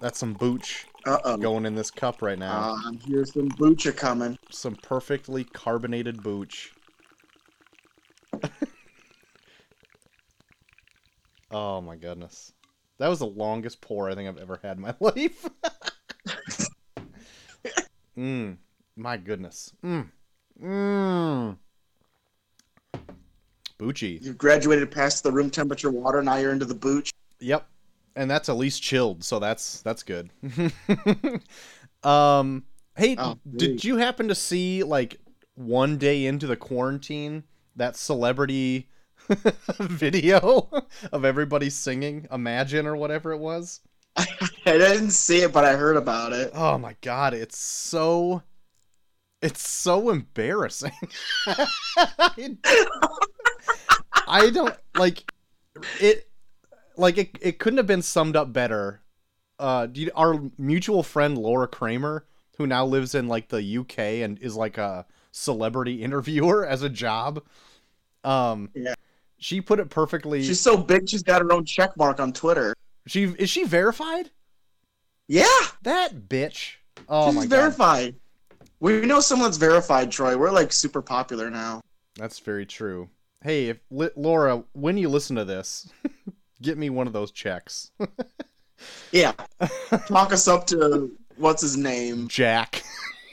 That's 0.00 0.20
some 0.20 0.34
booch 0.34 0.86
Uh 1.06 1.18
oh. 1.24 1.36
going 1.36 1.66
in 1.66 1.74
this 1.74 1.90
cup 1.90 2.22
right 2.22 2.38
now. 2.38 2.76
Uh, 2.86 2.92
here's 3.06 3.32
some 3.34 3.48
Bucha 3.50 3.94
coming. 3.96 4.38
some 4.50 4.74
perfectly 4.76 5.44
carbonated 5.44 6.22
booch. 6.22 6.72
oh 11.50 11.80
my 11.80 11.96
goodness. 11.96 12.52
That 12.98 13.08
was 13.08 13.18
the 13.18 13.26
longest 13.26 13.80
pour 13.80 14.08
I 14.08 14.14
think 14.14 14.28
I've 14.28 14.38
ever 14.38 14.60
had 14.62 14.76
in 14.76 14.82
my 14.82 14.94
life. 15.00 15.48
Mmm. 18.16 18.56
My 18.96 19.16
goodness. 19.16 19.72
Mmm. 19.84 20.08
Mmm. 20.62 21.56
Bucci. 23.78 24.22
You've 24.22 24.38
graduated 24.38 24.90
past 24.92 25.24
the 25.24 25.32
room 25.32 25.50
temperature 25.50 25.90
water. 25.90 26.22
Now 26.22 26.36
you're 26.36 26.52
into 26.52 26.64
the 26.64 26.74
Booch. 26.76 27.10
Yep. 27.40 27.66
And 28.16 28.30
that's 28.30 28.48
at 28.48 28.56
least 28.56 28.82
chilled, 28.82 29.24
so 29.24 29.38
that's 29.38 29.82
that's 29.82 30.02
good. 30.02 30.30
um 32.04 32.64
hey, 32.96 33.16
Oh, 33.18 33.38
did 33.56 33.84
you 33.84 33.96
happen 33.96 34.28
to 34.28 34.34
see 34.34 34.82
like 34.82 35.18
one 35.54 35.98
day 35.98 36.26
into 36.26 36.46
the 36.46 36.56
quarantine 36.56 37.44
that 37.76 37.96
celebrity 37.96 38.88
video 39.78 40.68
of 41.12 41.24
everybody 41.24 41.70
singing 41.70 42.26
Imagine 42.30 42.86
or 42.86 42.96
whatever 42.96 43.32
it 43.32 43.38
was? 43.38 43.80
I 44.16 44.26
didn't 44.64 45.10
see 45.10 45.38
it, 45.42 45.52
but 45.52 45.64
I 45.64 45.74
heard 45.76 45.96
about 45.96 46.32
it. 46.32 46.52
Oh 46.54 46.78
my 46.78 46.96
god, 47.00 47.34
it's 47.34 47.58
so 47.58 48.42
it's 49.42 49.68
so 49.68 50.10
embarrassing. 50.10 50.92
I, 51.46 51.66
I 54.26 54.50
don't 54.50 54.74
like 54.94 55.30
it 56.00 56.28
like 56.96 57.18
it 57.18 57.38
it 57.40 57.58
couldn't 57.58 57.76
have 57.78 57.86
been 57.86 58.02
summed 58.02 58.36
up 58.36 58.52
better. 58.52 59.00
Uh 59.58 59.86
you, 59.92 60.10
our 60.14 60.40
mutual 60.58 61.02
friend 61.02 61.36
Laura 61.38 61.68
Kramer 61.68 62.24
who 62.56 62.66
now 62.66 62.84
lives 62.86 63.14
in 63.14 63.26
like 63.28 63.48
the 63.48 63.78
UK 63.78 63.98
and 63.98 64.38
is 64.40 64.54
like 64.56 64.78
a 64.78 65.06
celebrity 65.32 66.02
interviewer 66.02 66.66
as 66.66 66.82
a 66.82 66.88
job. 66.88 67.42
Um 68.22 68.70
Yeah. 68.74 68.94
She 69.38 69.60
put 69.60 69.78
it 69.80 69.90
perfectly. 69.90 70.42
She's 70.42 70.60
so 70.60 70.76
big, 70.76 71.08
she's 71.08 71.22
got 71.22 71.42
her 71.42 71.52
own 71.52 71.64
check 71.64 71.96
mark 71.96 72.18
on 72.20 72.32
Twitter. 72.32 72.74
she 73.06 73.24
is 73.24 73.50
she 73.50 73.64
verified? 73.64 74.30
Yeah, 75.28 75.46
That 75.82 76.28
bitch. 76.28 76.74
Oh 77.08 77.26
she's 77.28 77.34
my 77.34 77.40
god. 77.42 77.50
verified. 77.50 78.14
We 78.80 79.00
know 79.06 79.20
someone's 79.20 79.56
verified, 79.56 80.10
Troy. 80.10 80.36
We're 80.36 80.50
like 80.50 80.72
super 80.72 81.00
popular 81.02 81.50
now. 81.50 81.80
That's 82.16 82.38
very 82.38 82.66
true. 82.66 83.08
Hey, 83.42 83.68
if 83.68 83.78
li- 83.90 84.10
Laura, 84.16 84.64
when 84.72 84.96
you 84.98 85.08
listen 85.08 85.36
to 85.36 85.44
this, 85.44 85.88
get 86.64 86.78
me 86.78 86.90
one 86.90 87.06
of 87.06 87.12
those 87.12 87.30
checks. 87.30 87.90
Yeah, 89.12 89.32
talk 90.08 90.32
us 90.32 90.46
up 90.48 90.66
to 90.66 91.10
what's 91.36 91.62
his 91.62 91.76
name? 91.76 92.28
Jack. 92.28 92.82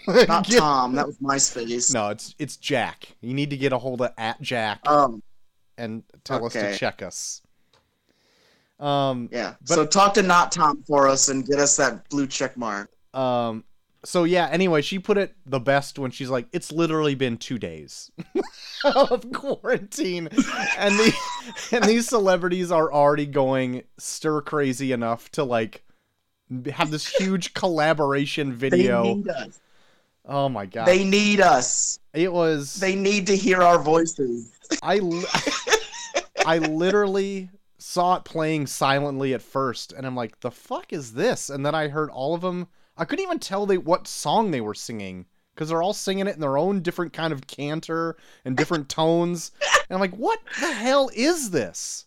Not 0.07 0.45
Get- 0.47 0.59
Tom. 0.59 0.93
That 0.95 1.07
was 1.07 1.17
MySpace. 1.17 1.93
No, 1.93 2.09
it's 2.09 2.35
it's 2.39 2.55
Jack. 2.55 3.07
You 3.21 3.33
need 3.33 3.49
to 3.49 3.57
get 3.57 3.73
a 3.73 3.77
hold 3.77 4.01
of 4.01 4.11
at 4.17 4.39
Jack 4.41 4.79
Um, 4.87 5.21
and 5.77 6.03
tell 6.23 6.45
us 6.45 6.53
to 6.53 6.77
check 6.77 7.01
us. 7.01 7.41
Um 8.79 9.27
yeah. 9.31 9.55
But- 9.67 9.75
so 9.75 9.85
talk 9.85 10.13
to 10.13 10.21
not 10.23 10.51
Tom 10.51 10.83
for 10.87 11.07
us 11.07 11.27
and 11.27 11.45
get 11.45 11.59
us 11.59 11.75
that 11.77 12.07
blue 12.09 12.27
check 12.27 12.55
mark. 12.55 12.89
um 13.13 13.65
so 14.03 14.23
yeah, 14.23 14.47
anyway, 14.51 14.81
she 14.81 14.97
put 14.99 15.17
it 15.17 15.35
the 15.45 15.59
best 15.59 15.99
when 15.99 16.11
she's 16.11 16.29
like, 16.29 16.47
It's 16.51 16.71
literally 16.71 17.15
been 17.15 17.37
two 17.37 17.59
days 17.59 18.11
of 18.83 19.31
quarantine. 19.31 20.27
And 20.77 20.95
the 20.97 21.15
and 21.71 21.83
these 21.85 22.07
celebrities 22.07 22.71
are 22.71 22.91
already 22.91 23.27
going 23.27 23.83
stir 23.97 24.41
crazy 24.41 24.91
enough 24.91 25.29
to 25.31 25.43
like 25.43 25.83
have 26.73 26.89
this 26.91 27.07
huge 27.07 27.53
collaboration 27.53 28.53
video. 28.53 29.03
They 29.03 29.13
need 29.13 29.29
us. 29.29 29.59
Oh 30.25 30.49
my 30.49 30.65
god. 30.65 30.87
They 30.87 31.03
need 31.03 31.41
us. 31.41 31.99
it 32.13 32.31
was 32.31 32.75
They 32.75 32.95
need 32.95 33.27
to 33.27 33.35
hear 33.35 33.61
our 33.61 33.79
voices. 33.79 34.51
I 34.81 34.97
li- 34.97 35.25
I 36.45 36.57
literally 36.57 37.49
saw 37.77 38.15
it 38.15 38.23
playing 38.23 38.67
silently 38.67 39.33
at 39.33 39.41
first 39.41 39.91
and 39.93 40.05
I'm 40.07 40.15
like, 40.15 40.39
"The 40.39 40.51
fuck 40.51 40.91
is 40.93 41.13
this?" 41.13 41.49
And 41.49 41.65
then 41.65 41.75
I 41.75 41.87
heard 41.87 42.09
all 42.09 42.33
of 42.33 42.41
them. 42.41 42.67
I 43.01 43.05
couldn't 43.05 43.25
even 43.25 43.39
tell 43.39 43.65
they 43.65 43.79
what 43.79 44.07
song 44.07 44.51
they 44.51 44.61
were 44.61 44.75
singing 44.75 45.25
cuz 45.55 45.69
they're 45.69 45.81
all 45.81 45.93
singing 45.93 46.27
it 46.27 46.35
in 46.35 46.39
their 46.39 46.57
own 46.57 46.81
different 46.81 47.13
kind 47.13 47.33
of 47.33 47.47
canter 47.47 48.15
and 48.45 48.55
different 48.55 48.89
tones. 48.99 49.51
And 49.89 49.95
I'm 49.95 49.99
like, 49.99 50.15
"What 50.15 50.39
the 50.59 50.71
hell 50.71 51.09
is 51.15 51.49
this?" 51.49 52.05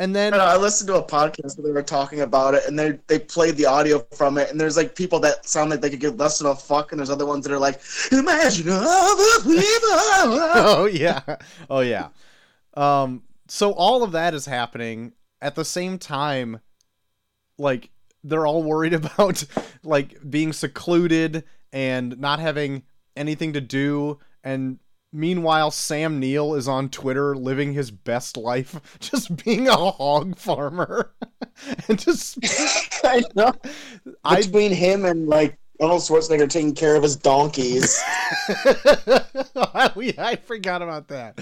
And 0.00 0.14
then 0.14 0.32
I 0.34 0.56
listened 0.56 0.88
to 0.88 0.96
a 0.96 1.02
podcast 1.02 1.56
where 1.56 1.66
they 1.66 1.72
were 1.72 1.82
talking 1.82 2.20
about 2.20 2.54
it, 2.54 2.64
and 2.68 2.78
they 2.78 2.98
they 3.06 3.18
played 3.18 3.56
the 3.56 3.64
audio 3.64 4.06
from 4.12 4.36
it, 4.36 4.50
and 4.50 4.60
there's 4.60 4.76
like 4.76 4.94
people 4.94 5.18
that 5.20 5.48
sound 5.48 5.70
like 5.70 5.80
they 5.80 5.90
could 5.90 5.98
give 5.98 6.16
less 6.16 6.38
than 6.38 6.46
a 6.46 6.54
fuck, 6.54 6.92
and 6.92 6.98
there's 7.00 7.10
other 7.10 7.26
ones 7.26 7.44
that 7.44 7.52
are 7.52 7.58
like, 7.58 7.80
imagine 8.12 8.68
all 8.70 9.16
the 9.16 9.40
people. 9.44 9.58
oh 9.64 10.90
yeah 10.92 11.36
oh 11.70 11.80
yeah 11.80 12.08
um 12.74 13.22
so 13.48 13.72
all 13.72 14.02
of 14.02 14.12
that 14.12 14.34
is 14.34 14.44
happening 14.44 15.14
at 15.40 15.54
the 15.54 15.64
same 15.64 15.98
time 15.98 16.60
like 17.56 17.90
they're 18.28 18.46
all 18.46 18.62
worried 18.62 18.92
about 18.94 19.44
like 19.82 20.18
being 20.28 20.52
secluded 20.52 21.44
and 21.72 22.18
not 22.18 22.38
having 22.38 22.82
anything 23.16 23.52
to 23.52 23.60
do 23.60 24.18
and 24.44 24.78
Meanwhile, 25.12 25.70
Sam 25.70 26.20
Neill 26.20 26.54
is 26.54 26.68
on 26.68 26.90
Twitter 26.90 27.34
living 27.34 27.72
his 27.72 27.90
best 27.90 28.36
life, 28.36 28.78
just 29.00 29.42
being 29.42 29.66
a 29.66 29.74
hog 29.74 30.36
farmer. 30.36 31.14
and 31.88 31.98
just 31.98 32.38
I 33.04 33.22
know. 33.34 33.52
I 34.22 34.42
Between 34.42 34.72
him 34.72 35.06
and 35.06 35.26
like 35.26 35.58
Arnold 35.80 36.02
Schwarzenegger 36.02 36.48
taking 36.48 36.74
care 36.74 36.94
of 36.94 37.02
his 37.02 37.16
donkeys. 37.16 38.02
we 39.96 40.14
I 40.18 40.36
forgot 40.44 40.82
about 40.82 41.08
that. 41.08 41.40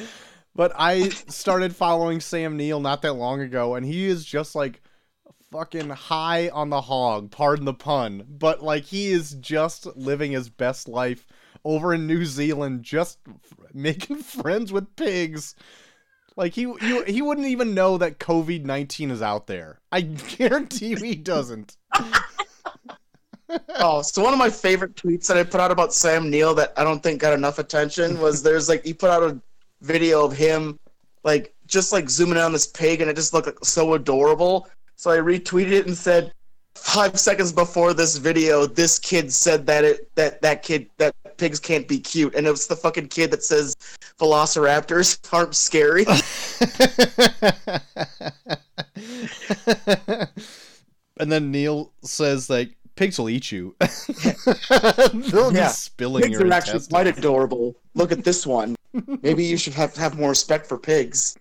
But 0.55 0.73
I 0.77 1.09
started 1.09 1.75
following 1.75 2.21
Sam 2.21 2.57
Neill 2.57 2.81
not 2.81 3.03
that 3.03 3.15
long 3.15 3.41
ago, 3.41 3.75
and 3.75 3.85
he 3.85 4.07
is 4.07 4.25
just 4.25 4.55
like 4.55 4.81
fucking 5.57 5.89
high 5.89 6.51
on 6.51 6.69
the 6.69 6.83
hog, 6.83 7.31
pardon 7.31 7.65
the 7.65 7.73
pun. 7.73 8.25
But 8.29 8.63
like 8.63 8.85
he 8.85 9.09
is 9.09 9.33
just 9.41 9.87
living 9.97 10.33
his 10.33 10.51
best 10.51 10.87
life 10.87 11.27
over 11.65 11.95
in 11.95 12.07
New 12.07 12.27
Zealand, 12.27 12.83
just 12.83 13.19
f- 13.27 13.55
making 13.73 14.17
friends 14.23 14.71
with 14.71 14.95
pigs. 14.97 15.55
Like 16.37 16.53
he 16.53 16.63
you, 16.63 17.05
he 17.07 17.23
wouldn't 17.23 17.47
even 17.47 17.73
know 17.73 17.97
that 17.97 18.19
COVID 18.19 18.65
nineteen 18.65 19.11
is 19.11 19.23
out 19.23 19.47
there. 19.47 19.81
I 19.91 20.01
guarantee 20.37 20.95
he 20.95 21.15
doesn't. 21.15 21.79
oh, 23.77 24.03
so 24.03 24.23
one 24.23 24.35
of 24.35 24.39
my 24.39 24.51
favorite 24.51 24.95
tweets 24.95 25.27
that 25.29 25.39
I 25.39 25.45
put 25.45 25.61
out 25.63 25.71
about 25.71 25.95
Sam 25.95 26.29
Neill 26.29 26.55
that 26.57 26.75
I 26.77 26.85
don't 26.85 27.03
think 27.03 27.23
got 27.23 27.33
enough 27.33 27.59
attention 27.59 28.21
was 28.21 28.43
there's 28.43 28.69
like 28.69 28.85
he 28.85 28.93
put 28.93 29.09
out 29.09 29.23
a 29.23 29.41
video 29.81 30.23
of 30.27 30.37
him 30.37 30.79
like 31.25 31.55
just 31.67 31.93
like 31.93 32.09
zooming 32.09 32.37
in 32.37 32.43
on 32.43 32.53
this 32.53 32.67
pig 32.67 33.01
and 33.01 33.11
it 33.11 33.17
just 33.17 33.33
looked 33.33 33.47
like, 33.47 33.65
so 33.65 33.95
adorable. 33.95 34.69
So 34.97 35.11
I 35.11 35.19
retweeted 35.19 35.73
it 35.73 35.87
and 35.87 35.97
said 35.97 36.33
five 36.75 37.19
seconds 37.21 37.53
before 37.53 37.93
this 37.95 38.17
video, 38.17 38.67
this 38.67 38.99
kid 38.99 39.33
said 39.33 39.67
that 39.67 39.85
it 39.85 40.11
that 40.15 40.41
that 40.43 40.63
kid 40.63 40.89
that 40.99 41.15
pigs 41.37 41.61
can't 41.61 41.87
be 41.87 42.01
cute, 42.01 42.35
and 42.35 42.47
it 42.47 42.51
was 42.51 42.67
the 42.67 42.77
fucking 42.77 43.09
kid 43.09 43.31
that 43.31 43.45
says 43.45 43.75
velociraptors 44.19 45.19
aren't 45.33 45.55
scary. 45.55 46.07
and 51.19 51.33
then 51.33 51.51
Neill 51.51 51.93
says 52.03 52.51
like 52.51 52.77
pigs 52.97 53.19
will 53.19 53.29
eat 53.29 53.53
you. 53.53 53.75
They'll 55.13 55.55
Yeah. 55.55 55.69
be 55.69 55.73
spilling 55.73 56.23
pigs 56.25 56.39
your 56.39 56.49
are 56.49 56.53
actually 56.53 56.73
intestines. 56.75 56.89
quite 56.89 57.07
adorable. 57.07 57.77
Look 57.95 58.13
at 58.13 58.25
this 58.25 58.47
one. 58.47 58.77
Maybe 59.23 59.45
you 59.45 59.57
should 59.59 59.75
have 59.75 59.95
have 59.97 60.19
more 60.19 60.31
respect 60.31 60.67
for 60.67 60.79
pigs. 60.79 61.37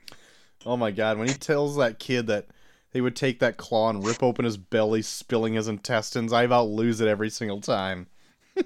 Oh 0.66 0.76
my 0.76 0.92
god, 0.92 1.18
when 1.18 1.28
he 1.28 1.34
tells 1.36 1.78
that 1.78 2.00
kid 2.00 2.28
that 2.28 2.48
he 2.96 3.02
would 3.02 3.16
take 3.16 3.40
that 3.40 3.58
claw 3.58 3.90
and 3.90 4.06
rip 4.06 4.24
open 4.24 4.46
his 4.46 4.56
belly, 4.56 5.02
spilling 5.02 5.56
his 5.56 5.68
intestines, 5.68 6.32
I 6.32 6.44
about 6.44 6.70
lose 6.70 7.02
it 7.02 7.10
every 7.10 7.30
single 7.30 7.60
time. 7.60 8.08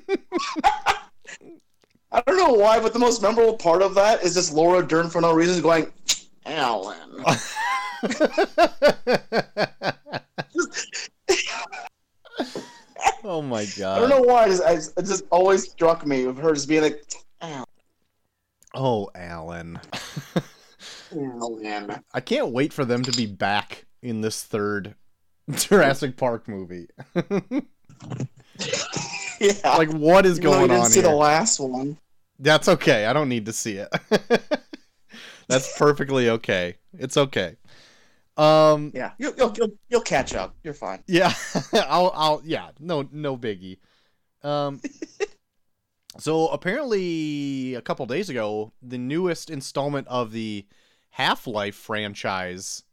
I 2.12 2.22
don't 2.28 2.38
know 2.38 2.54
why, 2.54 2.80
but 2.80 2.94
the 2.94 3.00
most 3.00 3.24
memorable 3.24 3.58
part 3.58 3.82
of 3.82 3.96
that 3.96 4.22
is 4.24 4.36
just 4.36 4.54
Laura 4.54 4.86
Dern 4.86 5.10
for 5.10 5.20
no 5.20 5.34
reason 5.34 5.64
going, 5.64 5.92
Alan. 6.46 7.24
oh 13.24 13.42
my 13.42 13.66
god! 13.80 13.98
I 13.98 14.00
don't 14.00 14.10
know 14.10 14.22
why. 14.22 14.46
It 14.46 14.50
just, 14.50 14.64
I- 14.64 14.74
it 15.00 15.06
just 15.06 15.24
always 15.32 15.72
struck 15.72 16.06
me 16.06 16.26
of 16.26 16.38
her 16.38 16.54
just 16.54 16.70
being 16.70 16.84
like, 16.84 17.04
Alan. 17.42 17.66
Oh, 18.76 19.10
Alan. 19.16 19.80
Alan. 21.16 22.04
I 22.14 22.22
can't 22.22 22.52
wait 22.52 22.72
for 22.72 22.86
them 22.86 23.02
to 23.02 23.12
be 23.14 23.26
back 23.26 23.86
in 24.02 24.22
this 24.22 24.44
third 24.44 24.96
Jurassic 25.52 26.18
Park 26.18 26.48
movie. 26.48 26.88
Yeah. 29.40 29.54
like 29.78 29.92
what 29.92 30.26
is 30.26 30.38
Even 30.38 30.52
though 30.52 30.60
we 30.62 30.68
going 30.68 30.70
didn't 30.70 30.86
on 30.86 30.92
see 30.92 31.02
here? 31.02 31.10
the 31.10 31.16
last 31.16 31.60
one. 31.60 31.98
That's 32.40 32.68
okay. 32.68 33.06
I 33.06 33.14
don't 33.14 33.30
need 33.30 33.46
to 33.46 33.54
see 33.54 33.78
it. 33.78 33.90
That's 35.48 35.78
perfectly 35.78 36.30
okay. 36.30 36.78
It's 36.98 37.18
okay. 37.18 37.58
Um 38.38 38.92
Yeah, 38.94 39.12
you'll, 39.18 39.34
you'll, 39.38 39.54
you'll, 39.58 39.72
you'll 39.90 40.02
catch 40.02 40.34
up. 40.34 40.56
You're 40.64 40.74
fine. 40.74 41.04
yeah, 41.08 41.34
I'll 41.74 42.12
I'll 42.16 42.42
yeah, 42.46 42.72
no 42.80 43.08
no 43.12 43.38
biggie. 43.38 43.80
Um 44.44 44.82
So 46.18 46.48
apparently 46.50 47.76
a 47.76 47.82
couple 47.82 48.06
days 48.06 48.30
ago, 48.30 48.74
the 48.82 48.98
newest 48.98 49.50
installment 49.50 50.08
of 50.08 50.32
the 50.32 50.66
Half-Life 51.12 51.76
franchise 51.76 52.84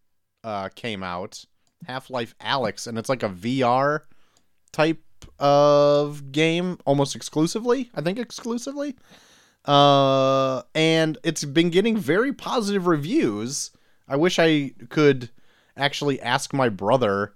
uh 0.47 0.71
came 0.75 1.03
out. 1.03 1.45
Half-Life 1.87 2.35
Alyx 2.41 2.87
and 2.87 2.97
it's 2.97 3.11
like 3.11 3.23
a 3.23 3.29
VR 3.29 4.01
type 4.73 5.03
of 5.39 6.33
game 6.33 6.79
almost 6.87 7.15
exclusively, 7.15 7.91
I 7.95 8.01
think 8.01 8.19
exclusively. 8.19 8.97
Uh 9.65 10.63
and 10.75 11.19
it's 11.23 11.45
been 11.45 11.71
getting 11.71 11.97
very 11.99 12.33
positive 12.33 12.87
reviews. 12.87 13.73
I 14.09 14.17
wish 14.17 14.39
I 14.39 14.73
could 14.89 15.31
actually 15.77 16.21
ask 16.21 16.55
my 16.55 16.69
brother 16.69 17.35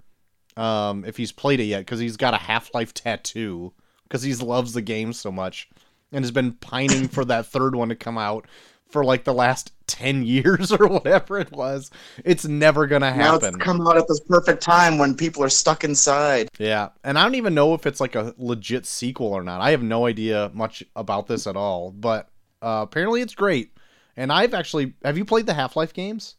um, 0.56 1.04
if 1.04 1.16
he's 1.16 1.32
played 1.32 1.60
it 1.60 1.64
yet 1.64 1.80
because 1.80 2.00
he's 2.00 2.16
got 2.16 2.34
a 2.34 2.38
Half 2.38 2.74
Life 2.74 2.94
tattoo 2.94 3.72
because 4.04 4.22
he 4.22 4.34
loves 4.34 4.72
the 4.72 4.82
game 4.82 5.12
so 5.12 5.30
much 5.30 5.68
and 6.12 6.24
has 6.24 6.30
been 6.30 6.52
pining 6.52 7.08
for 7.08 7.24
that 7.24 7.46
third 7.46 7.74
one 7.74 7.88
to 7.88 7.96
come 7.96 8.18
out 8.18 8.46
for 8.90 9.04
like 9.04 9.24
the 9.24 9.34
last 9.34 9.72
10 9.86 10.22
years 10.24 10.72
or 10.72 10.86
whatever 10.86 11.38
it 11.38 11.52
was. 11.52 11.90
It's 12.24 12.46
never 12.46 12.86
gonna 12.86 13.12
happen. 13.12 13.40
Now 13.40 13.48
it's 13.48 13.56
come 13.56 13.86
out 13.86 13.96
at 13.96 14.08
this 14.08 14.20
perfect 14.20 14.62
time 14.62 14.98
when 14.98 15.14
people 15.14 15.42
are 15.42 15.48
stuck 15.48 15.84
inside. 15.84 16.48
Yeah, 16.58 16.90
and 17.04 17.18
I 17.18 17.22
don't 17.22 17.34
even 17.36 17.54
know 17.54 17.74
if 17.74 17.86
it's 17.86 18.00
like 18.00 18.14
a 18.14 18.34
legit 18.38 18.86
sequel 18.86 19.28
or 19.28 19.42
not. 19.42 19.60
I 19.60 19.70
have 19.70 19.82
no 19.82 20.06
idea 20.06 20.50
much 20.54 20.82
about 20.96 21.26
this 21.26 21.46
at 21.46 21.56
all, 21.56 21.90
but 21.90 22.28
uh, 22.62 22.80
apparently 22.82 23.20
it's 23.22 23.34
great. 23.34 23.76
And 24.16 24.32
I've 24.32 24.54
actually 24.54 24.94
have 25.04 25.16
you 25.16 25.24
played 25.24 25.46
the 25.46 25.54
Half 25.54 25.76
Life 25.76 25.92
games? 25.92 26.36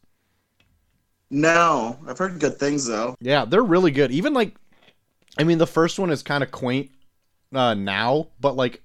No, 1.30 1.98
I've 2.06 2.18
heard 2.18 2.38
good 2.38 2.58
things 2.58 2.86
though. 2.86 3.16
Yeah, 3.20 3.46
they're 3.46 3.62
really 3.62 3.90
good. 3.90 4.12
Even 4.12 4.34
like, 4.34 4.54
I 5.38 5.44
mean, 5.44 5.58
the 5.58 5.66
first 5.66 5.98
one 5.98 6.10
is 6.10 6.22
kind 6.22 6.44
of 6.44 6.50
quaint 6.50 6.90
uh, 7.54 7.72
now, 7.74 8.28
but 8.38 8.54
like 8.54 8.82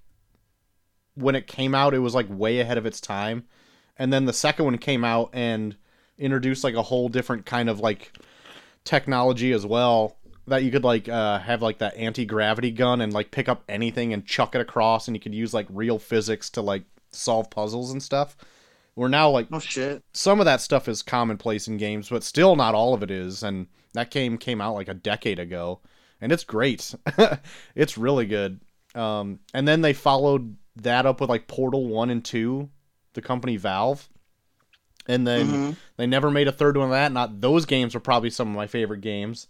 when 1.17 1.35
it 1.35 1.47
came 1.47 1.73
out, 1.75 1.93
it 1.93 1.99
was 1.99 2.15
like 2.15 2.27
way 2.29 2.59
ahead 2.59 2.77
of 2.77 2.85
its 2.85 3.01
time. 3.01 3.45
And 3.97 4.13
then 4.13 4.25
the 4.25 4.33
second 4.33 4.65
one 4.65 4.77
came 4.77 5.03
out 5.03 5.31
and 5.33 5.75
introduced 6.17 6.63
like 6.63 6.75
a 6.75 6.81
whole 6.83 7.09
different 7.09 7.45
kind 7.45 7.69
of 7.69 7.79
like 7.79 8.11
technology 8.83 9.51
as 9.51 9.65
well 9.65 10.15
that 10.47 10.63
you 10.63 10.71
could 10.71 10.83
like 10.83 11.09
uh, 11.09 11.39
have 11.39 11.61
like 11.61 11.79
that 11.79 11.97
anti 11.97 12.25
gravity 12.25 12.71
gun 12.71 13.01
and 13.01 13.11
like 13.13 13.31
pick 13.31 13.49
up 13.49 13.63
anything 13.67 14.13
and 14.13 14.25
chuck 14.25 14.55
it 14.55 14.61
across, 14.61 15.07
and 15.07 15.15
you 15.15 15.19
could 15.19 15.35
use 15.35 15.53
like 15.53 15.67
real 15.69 15.99
physics 15.99 16.49
to 16.51 16.61
like 16.61 16.83
solve 17.11 17.49
puzzles 17.49 17.91
and 17.91 18.01
stuff. 18.01 18.37
We're 18.95 19.09
now 19.09 19.29
like 19.29 19.47
Oh 19.51 19.59
shit. 19.59 20.03
some 20.13 20.39
of 20.39 20.45
that 20.45 20.61
stuff 20.61 20.87
is 20.87 21.03
commonplace 21.03 21.67
in 21.67 21.77
games, 21.77 22.09
but 22.09 22.23
still 22.23 22.55
not 22.55 22.75
all 22.75 22.93
of 22.93 23.03
it 23.03 23.11
is. 23.11 23.43
And 23.43 23.67
that 23.93 24.09
game 24.09 24.37
came 24.37 24.61
out 24.61 24.75
like 24.75 24.87
a 24.87 24.93
decade 24.93 25.39
ago, 25.39 25.81
and 26.21 26.31
it's 26.31 26.43
great. 26.43 26.95
it's 27.75 27.97
really 27.97 28.25
good. 28.25 28.59
Um, 28.97 29.39
and 29.53 29.67
then 29.67 29.81
they 29.81 29.93
followed 29.93 30.55
that 30.77 31.05
up 31.05 31.21
with 31.21 31.29
like 31.29 31.47
Portal 31.47 31.87
One 31.87 32.09
and 32.09 32.23
Two, 32.23 32.69
the 33.13 33.21
company 33.21 33.57
Valve, 33.57 34.09
and 35.07 35.25
then 35.25 35.47
Mhm. 35.49 35.75
they 35.97 36.07
never 36.07 36.29
made 36.31 36.47
a 36.47 36.51
third 36.51 36.77
one 36.77 36.87
of 36.87 36.91
that. 36.91 37.11
Not 37.11 37.41
those 37.41 37.65
games 37.65 37.95
are 37.95 37.99
probably 37.99 38.29
some 38.29 38.49
of 38.49 38.55
my 38.55 38.67
favorite 38.67 39.01
games, 39.01 39.47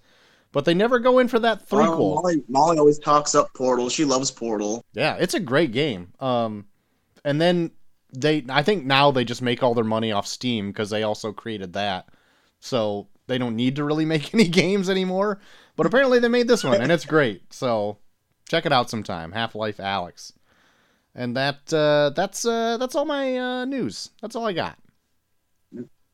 but 0.52 0.66
they 0.66 0.74
never 0.74 1.00
go 1.00 1.20
in 1.20 1.28
for 1.28 1.40
that 1.40 1.68
threequel. 1.68 2.16
Molly, 2.16 2.44
Molly 2.48 2.78
always 2.78 3.00
talks 3.00 3.36
up 3.36 3.54
Portal. 3.54 3.90
She 3.90 4.06
loves 4.06 4.32
Portal. 4.32 4.84
Yeah, 4.94 5.16
it's 5.16 5.34
a 5.34 5.40
great 5.40 5.72
game. 5.72 6.14
Um, 6.20 6.66
and 7.24 7.42
then 7.42 7.72
they, 8.14 8.46
I 8.50 8.64
think 8.64 8.86
now 8.86 9.12
they 9.12 9.26
just 9.26 9.42
make 9.42 9.64
all 9.64 9.74
their 9.74 9.84
money 9.84 10.12
off 10.12 10.28
Steam 10.28 10.72
because 10.72 10.90
they 10.90 11.04
also 11.04 11.32
created 11.34 11.74
that, 11.74 12.08
so 12.60 13.08
they 13.28 13.38
don't 13.38 13.56
need 13.56 13.76
to 13.78 13.84
really 13.84 14.06
make 14.14 14.34
any 14.34 14.48
games 14.48 14.90
anymore. 14.90 15.40
But 15.76 15.86
apparently 15.86 16.20
they 16.20 16.30
made 16.30 16.48
this 16.48 16.64
one, 16.64 16.82
and 16.82 16.92
it's 16.92 17.06
great. 17.06 17.54
So 17.54 17.98
check 18.48 18.66
it 18.66 18.74
out 18.74 18.90
sometime. 18.90 19.32
Half 19.32 19.56
Life 19.56 19.78
Alyx, 19.78 20.34
and 21.16 21.36
that 21.36 21.74
uh, 21.74 22.12
that's 22.16 22.46
uh, 22.46 22.78
that's 22.78 22.96
all 22.96 23.06
my 23.06 23.38
uh, 23.38 23.66
news. 23.66 24.12
That's 24.22 24.36
all 24.36 24.48
I 24.48 24.54
got. 24.54 24.78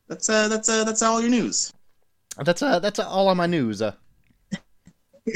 That's 0.08 0.30
uh, 0.30 0.48
that's 0.48 0.70
uh, 0.70 0.84
that's 0.84 1.02
all 1.02 1.22
your 1.22 1.30
news. 1.30 1.74
That's 2.38 2.62
uh, 2.62 2.80
that's 2.80 3.00
all 3.00 3.28
on 3.28 3.38
my 3.38 3.48
news. 3.48 3.82
Uh, 3.82 3.94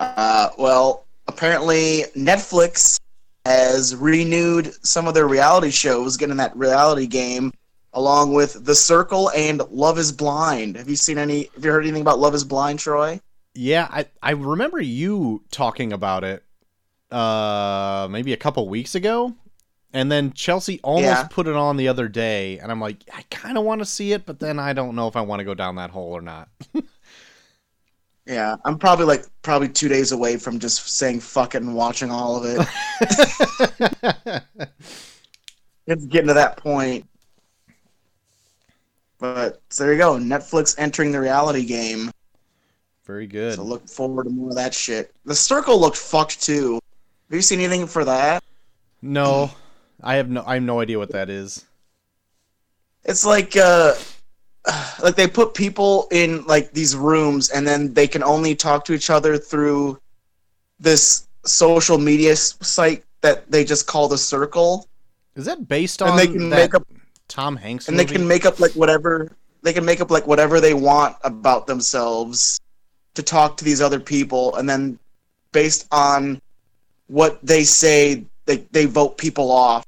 Uh, 0.00 0.48
well, 0.56 1.04
apparently 1.28 2.04
Netflix 2.16 2.98
has 3.44 3.94
renewed 3.94 4.72
some 4.84 5.06
of 5.06 5.12
their 5.12 5.28
reality 5.28 5.70
shows, 5.70 6.16
getting 6.16 6.38
that 6.38 6.56
reality 6.56 7.06
game, 7.06 7.52
along 7.92 8.32
with 8.32 8.64
The 8.64 8.74
Circle 8.74 9.30
and 9.36 9.60
Love 9.70 9.98
Is 9.98 10.10
Blind. 10.10 10.76
Have 10.76 10.88
you 10.88 10.96
seen 10.96 11.18
any? 11.18 11.50
Have 11.54 11.64
you 11.64 11.70
heard 11.70 11.84
anything 11.84 12.00
about 12.00 12.18
Love 12.18 12.34
Is 12.34 12.44
Blind, 12.44 12.78
Troy? 12.78 13.20
Yeah, 13.60 13.86
I 13.90 14.06
I 14.22 14.30
remember 14.32 14.80
you 14.80 15.44
talking 15.50 15.92
about 15.92 16.24
it, 16.24 16.42
uh, 17.12 18.08
maybe 18.10 18.32
a 18.32 18.36
couple 18.38 18.66
weeks 18.68 18.94
ago. 18.94 19.34
And 19.94 20.10
then 20.12 20.32
Chelsea 20.34 20.80
almost 20.84 21.22
Yeah. 21.22 21.28
put 21.30 21.48
it 21.48 21.56
on 21.56 21.76
the 21.76 21.88
other 21.88 22.08
day, 22.08 22.58
and 22.60 22.70
I'm 22.72 22.80
like, 22.80 22.98
I 23.12 23.22
kind 23.30 23.58
of 23.58 23.64
want 23.64 23.80
to 23.80 23.84
see 23.86 24.12
it, 24.12 24.24
but 24.26 24.38
then 24.40 24.58
I 24.58 24.72
don't 24.72 24.94
know 24.96 25.08
if 25.08 25.16
I 25.16 25.20
want 25.22 25.40
to 25.40 25.44
go 25.44 25.54
down 25.54 25.76
that 25.76 25.90
hole 25.90 26.12
or 26.12 26.22
not. 26.22 26.48
Yeah, 28.26 28.56
I'm 28.64 28.78
probably 28.78 29.06
like 29.06 29.24
probably 29.42 29.68
two 29.68 29.88
days 29.88 30.12
away 30.12 30.36
from 30.36 30.58
just 30.58 30.88
saying 30.88 31.20
fuck 31.20 31.54
it 31.54 31.62
and 31.62 31.74
watching 31.74 32.10
all 32.10 32.36
of 32.36 32.44
it. 32.44 32.66
it's 35.86 36.04
getting 36.06 36.28
to 36.28 36.34
that 36.34 36.56
point. 36.56 37.06
But 39.18 39.60
so 39.70 39.84
there 39.84 39.92
you 39.92 39.98
go. 39.98 40.18
Netflix 40.18 40.74
entering 40.78 41.12
the 41.12 41.20
reality 41.20 41.64
game. 41.64 42.10
Very 43.10 43.26
good. 43.26 43.56
So 43.56 43.64
look 43.64 43.88
forward 43.88 44.22
to 44.24 44.30
more 44.30 44.50
of 44.50 44.54
that 44.54 44.72
shit. 44.72 45.12
The 45.24 45.34
Circle 45.34 45.80
looked 45.80 45.96
fucked 45.96 46.40
too. 46.40 46.74
Have 46.74 47.34
you 47.36 47.42
seen 47.42 47.58
anything 47.58 47.88
for 47.88 48.04
that? 48.04 48.40
No, 49.02 49.50
I 50.00 50.14
have 50.14 50.30
no 50.30 50.44
I 50.46 50.54
have 50.54 50.62
no 50.62 50.78
idea 50.78 50.96
what 50.96 51.10
that 51.10 51.28
is. 51.28 51.64
It's 53.02 53.26
like 53.26 53.56
uh 53.56 53.94
like 55.02 55.16
they 55.16 55.26
put 55.26 55.54
people 55.54 56.06
in 56.12 56.44
like 56.46 56.72
these 56.72 56.94
rooms 56.94 57.50
and 57.50 57.66
then 57.66 57.92
they 57.94 58.06
can 58.06 58.22
only 58.22 58.54
talk 58.54 58.84
to 58.84 58.92
each 58.92 59.10
other 59.10 59.36
through 59.36 59.98
this 60.78 61.26
social 61.44 61.98
media 61.98 62.36
site 62.36 63.02
that 63.22 63.50
they 63.50 63.64
just 63.64 63.88
call 63.88 64.06
the 64.06 64.18
circle 64.18 64.86
Is 65.34 65.46
that 65.46 65.66
based 65.66 66.00
on? 66.00 66.10
and 66.10 66.18
they 66.18 66.28
can 66.28 66.48
make 66.48 66.74
up 66.74 66.86
Tom 67.26 67.56
Hanks 67.56 67.88
and 67.88 67.96
movie? 67.96 68.06
they 68.06 68.12
can 68.18 68.28
make 68.28 68.44
up 68.46 68.60
like 68.60 68.72
whatever 68.72 69.36
they 69.62 69.72
can 69.72 69.84
make 69.84 70.00
up 70.00 70.12
like 70.12 70.28
whatever 70.28 70.60
they 70.60 70.74
want 70.74 71.16
about 71.24 71.66
themselves 71.66 72.60
to 73.14 73.22
talk 73.22 73.56
to 73.56 73.64
these 73.64 73.80
other 73.80 74.00
people 74.00 74.54
and 74.56 74.68
then 74.68 74.98
based 75.52 75.86
on 75.92 76.40
what 77.08 77.38
they 77.44 77.64
say 77.64 78.24
they, 78.46 78.58
they 78.70 78.86
vote 78.86 79.18
people 79.18 79.50
off 79.50 79.84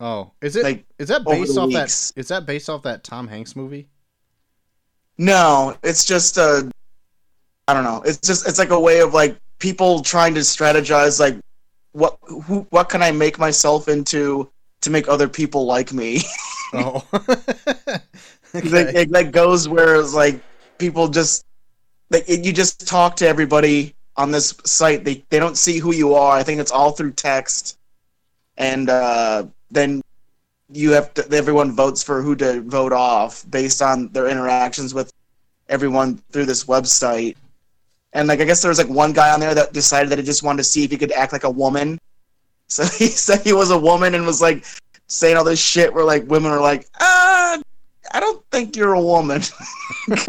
Oh, 0.00 0.30
is 0.40 0.54
it? 0.54 0.60
Is 0.60 0.64
like, 0.64 0.84
that 1.08 1.24
based 1.24 1.58
off 1.58 1.66
weeks. 1.68 2.12
that? 2.12 2.20
Is 2.20 2.28
that 2.28 2.46
based 2.46 2.70
off 2.70 2.82
that 2.84 3.02
Tom 3.02 3.26
Hanks 3.26 3.56
movie? 3.56 3.88
no 5.18 5.76
it's 5.82 6.04
just 6.04 6.36
a 6.38 6.70
I 7.66 7.74
don't 7.74 7.82
know 7.82 8.02
it's 8.06 8.18
just 8.18 8.46
it's 8.48 8.58
like 8.60 8.70
a 8.70 8.78
way 8.78 9.00
of 9.00 9.12
like 9.12 9.36
people 9.58 10.00
trying 10.00 10.32
to 10.34 10.40
strategize 10.40 11.18
like 11.18 11.36
what 11.90 12.16
who 12.22 12.64
what 12.70 12.88
can 12.88 13.02
i 13.02 13.10
make 13.10 13.36
myself 13.36 13.88
into 13.88 14.48
to 14.82 14.90
make 14.90 15.08
other 15.08 15.26
people 15.28 15.66
like 15.66 15.92
me 15.92 16.20
Oh, 16.72 17.04
like, 18.54 18.64
okay. 18.64 19.02
it, 19.02 19.10
that 19.12 19.30
goes 19.32 19.68
where 19.68 19.96
it's 19.96 20.14
like 20.14 20.40
people 20.78 21.08
just 21.08 21.44
like 22.10 22.28
you 22.28 22.52
just 22.52 22.86
talk 22.86 23.16
to 23.16 23.28
everybody 23.28 23.94
on 24.16 24.30
this 24.30 24.54
site. 24.64 25.04
They, 25.04 25.24
they 25.30 25.38
don't 25.38 25.56
see 25.56 25.78
who 25.78 25.94
you 25.94 26.14
are. 26.14 26.36
I 26.36 26.42
think 26.42 26.60
it's 26.60 26.72
all 26.72 26.90
through 26.90 27.12
text. 27.12 27.78
And 28.56 28.90
uh, 28.90 29.46
then 29.70 30.02
you 30.70 30.90
have 30.90 31.14
to 31.14 31.26
everyone 31.30 31.72
votes 31.72 32.02
for 32.02 32.20
who 32.20 32.34
to 32.36 32.60
vote 32.62 32.92
off 32.92 33.48
based 33.50 33.80
on 33.80 34.08
their 34.08 34.28
interactions 34.28 34.92
with 34.92 35.12
everyone 35.68 36.20
through 36.32 36.46
this 36.46 36.64
website. 36.64 37.36
And 38.12 38.26
like 38.26 38.40
i 38.40 38.44
guess 38.44 38.60
there 38.62 38.70
was 38.70 38.78
like 38.78 38.88
one 38.88 39.12
guy 39.12 39.32
on 39.32 39.40
there 39.40 39.54
that 39.54 39.72
decided 39.72 40.10
that 40.10 40.18
he 40.18 40.24
just 40.24 40.42
wanted 40.42 40.58
to 40.58 40.64
see 40.64 40.84
if 40.84 40.90
he 40.90 40.96
could 40.96 41.12
act 41.12 41.32
like 41.32 41.44
a 41.44 41.50
woman. 41.50 41.98
So 42.66 42.84
he 42.98 43.06
said 43.06 43.42
he 43.42 43.52
was 43.52 43.70
a 43.70 43.78
woman 43.78 44.14
and 44.14 44.26
was 44.26 44.42
like 44.42 44.64
saying 45.06 45.36
all 45.36 45.44
this 45.44 45.60
shit 45.60 45.92
where 45.92 46.04
like 46.04 46.26
women 46.26 46.50
are 46.50 46.60
like 46.60 46.86
ah 47.00 47.60
I 48.12 48.20
don't 48.20 48.44
think 48.50 48.76
you're 48.76 48.94
a 48.94 49.00
woman. 49.00 49.42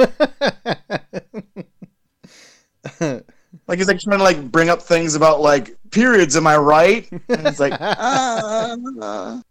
like 3.67 3.77
he's 3.77 3.87
like 3.87 3.99
trying 3.99 4.17
to 4.17 4.23
like 4.23 4.51
bring 4.51 4.69
up 4.69 4.81
things 4.81 5.15
about 5.15 5.41
like 5.41 5.77
periods. 5.91 6.35
Am 6.35 6.47
I 6.47 6.57
right? 6.57 7.09
And 7.11 7.47
it's 7.47 7.59
like, 7.59 7.73
uh, 7.79 9.41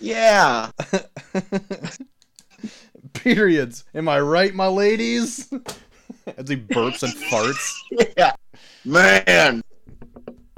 yeah. 0.00 0.70
Periods. 3.12 3.84
Am 3.94 4.08
I 4.08 4.20
right, 4.20 4.54
my 4.54 4.66
ladies? 4.66 5.52
As 6.36 6.48
he 6.48 6.56
burps 6.56 7.02
and 7.02 7.12
farts. 7.30 7.72
Yeah. 8.16 8.32
Man. 8.84 9.62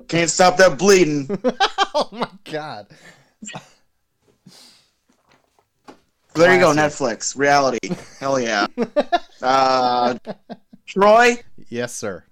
Can't 0.09 0.31
stop 0.31 0.57
that 0.59 0.79
bleeding. 0.79 1.29
oh 1.95 2.09
my 2.13 2.29
god. 2.45 2.87
There 6.35 6.53
you 6.55 6.61
go, 6.61 6.73
Netflix. 6.73 7.37
Reality. 7.37 7.79
Hell 8.21 8.41
yeah. 8.41 8.67
Uh, 9.41 10.17
Troy, 10.87 11.37
Yes, 11.69 11.95
sir. 11.95 12.25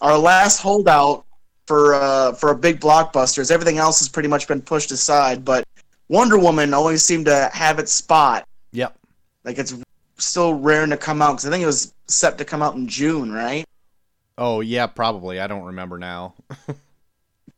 our 0.00 0.18
last 0.18 0.58
holdout 0.60 1.24
for 1.66 1.94
uh, 1.94 2.32
for 2.34 2.50
a 2.50 2.54
big 2.56 2.80
blockbuster. 2.80 3.12
blockbusters. 3.12 3.50
Everything 3.50 3.78
else 3.78 3.98
has 4.00 4.08
pretty 4.08 4.28
much 4.28 4.46
been 4.48 4.60
pushed 4.62 4.90
aside, 4.90 5.44
but 5.44 5.64
Wonder 6.08 6.38
Woman 6.38 6.72
always 6.74 7.04
seemed 7.04 7.26
to 7.26 7.50
have 7.52 7.78
its 7.78 7.92
spot. 7.92 8.46
Yep. 8.72 8.96
Like 9.44 9.58
it's 9.58 9.74
still 10.18 10.54
raring 10.54 10.90
to 10.90 10.96
come 10.96 11.22
out 11.22 11.32
because 11.32 11.46
I 11.46 11.50
think 11.50 11.62
it 11.62 11.66
was 11.66 11.94
set 12.06 12.38
to 12.38 12.44
come 12.44 12.62
out 12.62 12.74
in 12.76 12.86
June, 12.88 13.32
right? 13.32 13.64
Oh 14.36 14.60
yeah, 14.60 14.86
probably. 14.86 15.40
I 15.40 15.46
don't 15.46 15.64
remember 15.64 15.98
now. 15.98 16.34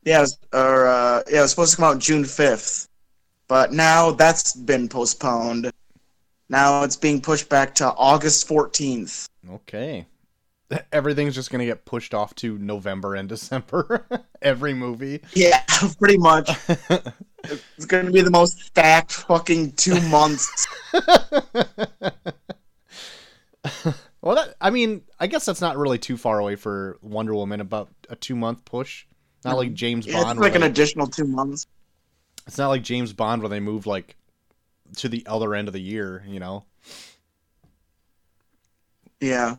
Yeah, 0.03 0.19
it 0.19 0.21
was, 0.23 0.39
or 0.55 0.87
uh, 0.87 1.23
yeah, 1.29 1.41
it 1.41 1.43
was 1.43 1.51
supposed 1.51 1.73
to 1.73 1.77
come 1.77 1.85
out 1.85 1.99
June 1.99 2.25
fifth, 2.25 2.89
but 3.49 3.71
now 3.71 4.11
that's 4.11 4.55
been 4.57 4.89
postponed. 4.89 5.71
Now 6.51 6.83
it's 6.83 6.97
being 6.97 7.21
pushed 7.23 7.49
back 7.49 7.77
to 7.77 7.87
August 7.95 8.47
fourteenth. 8.49 9.29
Okay. 9.49 10.07
Everything's 10.93 11.35
just 11.35 11.51
gonna 11.51 11.65
get 11.65 11.85
pushed 11.85 12.13
off 12.13 12.35
to 12.37 12.59
November 12.59 13.15
and 13.15 13.29
December. 13.37 14.05
Every 14.43 14.75
movie. 14.75 15.23
Yeah, 15.33 15.63
pretty 15.99 16.19
much. 16.19 16.51
It's 17.79 17.87
going 17.87 18.05
to 18.05 18.13
be 18.13 18.21
the 18.21 18.31
most 18.31 18.59
stacked 18.61 19.13
fucking 19.13 19.73
two 19.73 19.99
months. 20.09 20.67
well, 24.21 24.35
that 24.37 24.55
I 24.61 24.71
mean, 24.71 25.03
I 25.19 25.27
guess 25.27 25.45
that's 25.47 25.61
not 25.61 25.79
really 25.79 25.99
too 25.99 26.17
far 26.17 26.39
away 26.39 26.57
for 26.57 26.99
Wonder 27.01 27.35
Woman. 27.35 27.61
About 27.61 27.89
a 28.09 28.17
two 28.17 28.37
month 28.37 28.65
push. 28.65 29.07
Not 29.45 29.57
like 29.57 29.69
mm-hmm. 29.69 29.75
James 29.77 30.07
Yeah, 30.07 30.23
Bond. 30.23 30.31
it's 30.33 30.41
like 30.41 30.55
an 30.55 30.61
they- 30.63 30.67
additional 30.67 31.07
two 31.07 31.25
months. 31.25 31.67
it's 32.47 32.59
not 32.59 32.69
like 32.69 32.83
James 32.83 33.13
Bond 33.15 33.41
where 33.41 33.49
they 33.49 33.61
move 33.61 33.87
like 33.87 34.17
to 34.97 35.09
the 35.09 35.25
other 35.27 35.55
end 35.55 35.69
of 35.69 35.75
the 35.75 35.81
year. 35.81 36.25
You 36.27 36.41
know. 36.41 36.65
Yeah, 39.21 39.57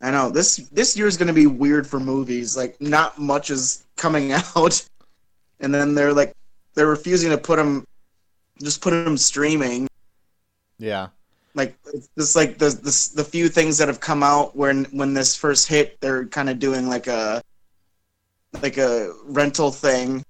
I 0.00 0.10
know 0.10 0.30
this 0.30 0.56
this 0.72 0.96
year 0.96 1.06
is 1.06 1.16
going 1.16 1.28
to 1.28 1.34
be 1.34 1.46
weird 1.46 1.86
for 1.86 2.00
movies. 2.00 2.56
Like, 2.56 2.80
not 2.80 3.18
much 3.18 3.50
is 3.50 3.84
coming 3.96 4.32
out, 4.56 4.84
and 5.60 5.74
then 5.74 5.94
they're 5.94 6.12
like 6.12 6.34
they're 6.74 6.86
refusing 6.86 7.30
to 7.30 7.38
put 7.38 7.56
them, 7.56 7.84
just 8.62 8.80
put 8.80 8.90
them 8.90 9.16
streaming. 9.16 9.88
Yeah. 10.78 11.08
Like 11.54 11.76
it's 11.92 12.08
just 12.16 12.36
like 12.36 12.58
the 12.58 12.70
the 12.70 13.10
the 13.16 13.24
few 13.24 13.48
things 13.48 13.76
that 13.78 13.88
have 13.88 14.00
come 14.00 14.22
out 14.22 14.56
when 14.56 14.84
when 14.86 15.14
this 15.14 15.34
first 15.34 15.66
hit, 15.66 16.00
they're 16.00 16.26
kind 16.26 16.48
of 16.48 16.58
doing 16.58 16.88
like 16.88 17.06
a 17.06 17.42
like 18.62 18.78
a 18.78 19.12
rental 19.24 19.70
thing. 19.70 20.22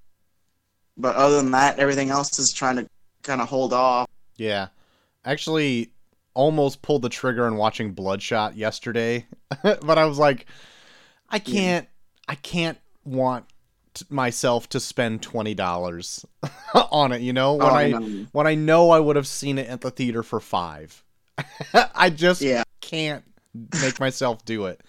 But 0.97 1.17
other 1.17 1.37
than 1.37 1.51
that, 1.53 1.79
everything 1.79 2.11
else 2.11 2.39
is 2.39 2.53
trying 2.53 2.77
to 2.77 2.89
kind 3.23 3.41
of 3.41 3.49
hold 3.49 3.73
off. 3.73 4.09
Yeah. 4.41 4.69
Actually, 5.25 5.93
almost 6.35 6.81
pulled 6.81 7.03
the 7.03 7.09
trigger 7.11 7.45
on 7.47 7.57
watching 7.57 7.93
Bloodshot 7.93 8.57
yesterday, 8.57 9.27
but 9.63 9.99
I 9.99 10.07
was 10.07 10.19
like, 10.19 10.47
I 11.29 11.39
can't, 11.39 11.87
I 12.27 12.37
can't 12.37 12.79
want 13.05 13.45
t- 13.93 14.07
myself 14.09 14.69
to 14.71 14.81
spend 14.81 15.21
twenty 15.23 15.53
dollars 15.55 16.25
on 16.75 17.13
it. 17.13 17.21
You 17.21 17.35
know, 17.35 17.55
when 17.55 17.67
Oh, 17.69 17.75
I 17.75 17.89
no. 17.91 18.27
when 18.33 18.47
I 18.47 18.55
know 18.55 18.91
I 18.91 18.99
would 18.99 19.17
have 19.17 19.27
seen 19.27 19.59
it 19.59 19.69
at 19.69 19.83
the 19.83 19.91
theater 19.91 20.23
for 20.23 20.41
five. 20.41 21.05
I 21.95 22.09
just 22.11 22.41
Yeah. 22.41 22.63
can't 22.81 23.25
make 23.83 24.01
myself 24.01 24.45
do 24.47 24.65
it. 24.67 24.81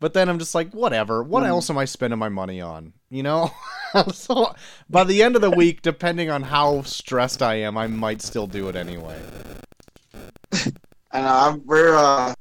But 0.00 0.12
then 0.12 0.28
I'm 0.28 0.38
just 0.40 0.54
like, 0.54 0.72
whatever. 0.72 1.22
What 1.22 1.44
Mm. 1.44 1.48
else 1.48 1.70
am 1.70 1.78
I 1.78 1.84
spending 1.84 2.18
my 2.18 2.28
money 2.28 2.60
on? 2.60 2.92
You 3.10 3.22
know? 3.22 3.50
so 4.12 4.54
by 4.90 5.04
the 5.04 5.22
end 5.22 5.36
of 5.36 5.42
the 5.42 5.50
week, 5.50 5.82
depending 5.82 6.30
on 6.30 6.42
how 6.42 6.82
stressed 6.82 7.42
I 7.42 7.54
am, 7.56 7.78
I 7.78 7.86
might 7.86 8.20
still 8.22 8.46
do 8.46 8.68
it 8.68 8.76
anyway. 8.76 9.20
And 11.12 11.24
uh, 11.24 11.56
we're 11.64 11.94
uh, 11.96 12.34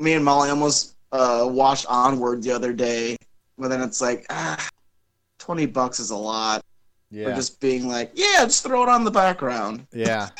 me 0.00 0.14
and 0.14 0.24
Molly 0.24 0.50
almost 0.50 0.96
uh, 1.12 1.46
watched 1.48 1.86
Onward 1.88 2.42
the 2.42 2.50
other 2.50 2.72
day, 2.72 3.16
but 3.56 3.68
then 3.68 3.80
it's 3.80 4.00
like, 4.00 4.26
ah, 4.30 4.68
twenty 5.38 5.66
bucks 5.66 6.00
is 6.00 6.10
a 6.10 6.16
lot 6.16 6.64
Yeah. 7.10 7.32
just 7.36 7.60
being 7.60 7.86
like, 7.86 8.10
yeah, 8.14 8.44
just 8.44 8.64
throw 8.64 8.82
it 8.82 8.88
on 8.88 9.04
the 9.04 9.10
background. 9.12 9.86
Yeah. 9.94 10.30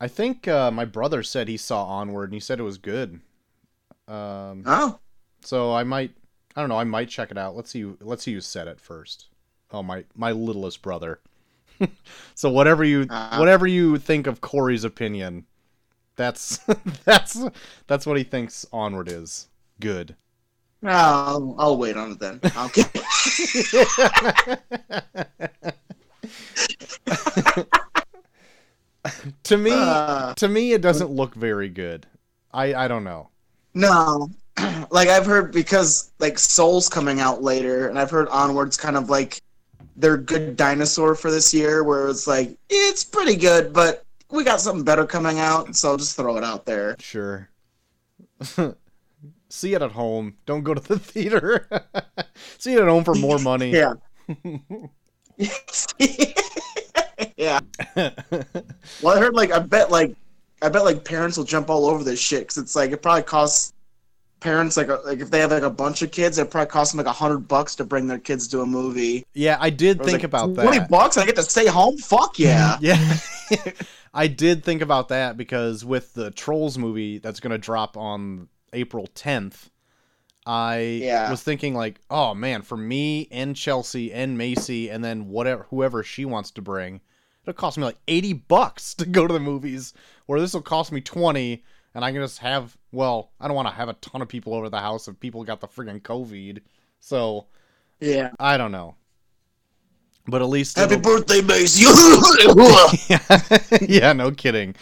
I 0.00 0.08
think 0.08 0.48
uh, 0.48 0.72
my 0.72 0.84
brother 0.84 1.22
said 1.22 1.46
he 1.46 1.56
saw 1.56 1.84
Onward 1.84 2.30
and 2.30 2.34
he 2.34 2.40
said 2.40 2.58
it 2.58 2.64
was 2.64 2.78
good. 2.78 3.20
Um, 4.08 4.64
Oh, 4.66 4.98
so 5.42 5.72
I 5.74 5.84
might 5.84 6.10
I 6.56 6.60
don't 6.60 6.68
know, 6.70 6.78
I 6.78 6.84
might 6.84 7.08
check 7.10 7.30
it 7.30 7.38
out. 7.38 7.54
Let's 7.56 7.70
see 7.70 7.84
let's 8.00 8.22
see 8.24 8.32
who 8.34 8.40
said 8.40 8.68
it 8.68 8.80
first. 8.80 9.26
Oh 9.70 9.82
my 9.82 10.04
my 10.14 10.32
littlest 10.32 10.82
brother. 10.82 11.20
so 12.34 12.50
whatever 12.50 12.84
you 12.84 13.06
Uh. 13.10 13.36
whatever 13.36 13.66
you 13.66 13.98
think 13.98 14.26
of 14.26 14.40
Corey's 14.40 14.84
opinion, 14.84 15.46
that's 16.16 16.58
that's 17.04 17.42
that's 17.86 18.06
what 18.06 18.16
he 18.18 18.24
thinks 18.24 18.66
Onward 18.72 19.08
is. 19.08 19.48
Good. 19.80 20.16
no, 20.82 20.90
I'll, 20.92 21.54
I'll 21.58 21.78
wait 21.78 21.96
on 21.96 22.12
it 22.12 22.18
then. 22.20 22.40
Okay. 22.56 22.84
to 29.44 29.56
me 29.56 29.70
Uh, 29.72 30.34
to 30.34 30.48
me 30.48 30.72
it 30.72 30.82
doesn't 30.82 31.10
look 31.10 31.34
very 31.34 31.68
good. 31.68 32.06
I 32.52 32.74
I 32.74 32.88
don't 32.88 33.04
know. 33.04 33.28
no, 33.74 34.30
like 34.90 35.08
I've 35.08 35.26
heard 35.26 35.52
because 35.52 36.12
like 36.18 36.38
Soul's 36.38 36.88
coming 36.88 37.20
out 37.20 37.42
later, 37.42 37.88
and 37.88 37.98
I've 37.98 38.10
heard 38.10 38.28
Onward's 38.28 38.76
kind 38.76 38.96
of 38.96 39.10
like 39.10 39.40
their 39.96 40.16
good 40.16 40.56
dinosaur 40.56 41.14
for 41.14 41.30
this 41.30 41.52
year, 41.52 41.84
where 41.84 42.08
it's 42.08 42.26
like 42.26 42.56
it's 42.68 43.04
pretty 43.04 43.36
good, 43.36 43.72
but 43.72 44.04
we 44.30 44.44
got 44.44 44.60
something 44.60 44.84
better 44.84 45.06
coming 45.06 45.38
out, 45.38 45.74
so 45.76 45.90
I'll 45.90 45.96
just 45.96 46.16
throw 46.16 46.36
it 46.36 46.44
out 46.44 46.64
there. 46.66 46.96
Sure. 46.98 47.48
See 49.48 49.74
it 49.74 49.82
at 49.82 49.92
home. 49.92 50.34
Don't 50.44 50.64
go 50.64 50.74
to 50.74 50.80
the 50.80 50.98
theater. 50.98 51.68
See 52.58 52.74
it 52.74 52.82
at 52.82 52.88
home 52.88 53.04
for 53.04 53.14
more 53.14 53.38
money. 53.38 53.70
Yeah. 53.70 53.94
yeah. 57.36 57.60
Well, 59.02 59.16
I 59.16 59.18
heard 59.18 59.34
like 59.34 59.52
I 59.52 59.58
bet 59.60 59.90
like 59.90 60.14
I 60.62 60.68
bet 60.68 60.84
like 60.84 61.04
parents 61.04 61.36
will 61.36 61.44
jump 61.44 61.70
all 61.70 61.86
over 61.86 62.02
this 62.02 62.18
shit 62.18 62.40
because 62.40 62.58
it's 62.58 62.74
like 62.74 62.90
it 62.90 63.02
probably 63.02 63.22
costs 63.22 63.72
parents 64.40 64.76
like 64.76 64.88
uh, 64.88 64.98
like 65.04 65.20
if 65.20 65.30
they 65.30 65.40
have 65.40 65.50
like 65.50 65.62
a 65.62 65.70
bunch 65.70 66.02
of 66.02 66.10
kids, 66.12 66.38
it 66.38 66.50
probably 66.50 66.70
costs 66.70 66.92
them 66.92 66.98
like 66.98 67.06
a 67.06 67.12
hundred 67.12 67.48
bucks 67.48 67.74
to 67.76 67.84
bring 67.84 68.06
their 68.06 68.18
kids 68.18 68.46
to 68.48 68.60
a 68.60 68.66
movie. 68.66 69.24
yeah, 69.34 69.56
I 69.60 69.70
did 69.70 70.00
I 70.00 70.04
think 70.04 70.14
like, 70.18 70.24
about 70.24 70.54
Twenty 70.54 70.78
that. 70.78 70.88
bucks, 70.90 71.16
I 71.16 71.26
get 71.26 71.36
to 71.36 71.42
stay 71.42 71.66
home. 71.66 71.96
Fuck 71.98 72.38
yeah. 72.38 72.78
Yeah. 72.80 73.16
I 74.14 74.28
did 74.28 74.64
think 74.64 74.80
about 74.82 75.08
that 75.08 75.36
because 75.36 75.84
with 75.84 76.14
the 76.14 76.30
Trolls 76.30 76.78
movie 76.78 77.18
that's 77.18 77.38
going 77.38 77.50
to 77.50 77.58
drop 77.58 77.96
on 77.98 78.48
April 78.72 79.06
10th, 79.14 79.68
I 80.46 80.78
Yeah. 81.02 81.30
was 81.30 81.42
thinking 81.42 81.74
like, 81.74 82.00
oh 82.10 82.34
man, 82.34 82.62
for 82.62 82.76
me 82.76 83.28
and 83.30 83.54
Chelsea 83.54 84.12
and 84.12 84.38
Macy 84.38 84.88
and 84.90 85.04
then 85.04 85.28
whatever 85.28 85.66
whoever 85.70 86.02
she 86.02 86.24
wants 86.24 86.50
to 86.52 86.62
bring, 86.62 87.00
it'll 87.42 87.54
cost 87.54 87.76
me 87.78 87.84
like 87.84 87.98
80 88.08 88.32
bucks 88.34 88.94
to 88.94 89.06
go 89.06 89.26
to 89.26 89.32
the 89.34 89.40
movies 89.40 89.92
where 90.26 90.40
this 90.40 90.54
will 90.54 90.62
cost 90.62 90.92
me 90.92 91.00
20 91.00 91.62
and 91.94 92.04
I 92.04 92.12
can 92.12 92.20
just 92.20 92.38
have 92.38 92.76
well, 92.96 93.30
I 93.38 93.46
don't 93.46 93.54
want 93.54 93.68
to 93.68 93.74
have 93.74 93.90
a 93.90 93.92
ton 93.94 94.22
of 94.22 94.28
people 94.28 94.54
over 94.54 94.70
the 94.70 94.80
house 94.80 95.06
if 95.06 95.20
people 95.20 95.44
got 95.44 95.60
the 95.60 95.68
friggin' 95.68 96.00
COVID. 96.00 96.60
So, 97.00 97.46
Yeah. 98.00 98.30
I 98.40 98.56
don't 98.56 98.72
know. 98.72 98.94
But 100.26 100.40
at 100.40 100.48
least 100.48 100.76
Happy 100.76 100.96
birthday, 100.96 101.42
Macy. 101.42 101.84
yeah, 103.08 103.58
yeah, 103.88 104.12
no 104.12 104.30
kidding. 104.32 104.74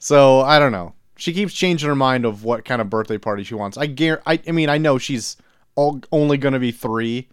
So 0.00 0.40
I 0.40 0.58
don't 0.58 0.72
know. 0.72 0.92
She 1.16 1.32
keeps 1.32 1.54
changing 1.54 1.88
her 1.88 1.94
mind 1.94 2.24
of 2.26 2.42
what 2.44 2.64
kind 2.64 2.82
of 2.82 2.90
birthday 2.90 3.16
party 3.16 3.44
she 3.44 3.54
wants. 3.54 3.78
I 3.78 3.86
guar- 3.86 4.20
I, 4.26 4.40
I 4.46 4.50
mean, 4.50 4.68
I 4.68 4.76
know 4.76 4.98
she's 4.98 5.36
all, 5.76 6.02
only 6.10 6.36
gonna 6.36 6.58
be 6.58 6.72
three, 6.72 7.28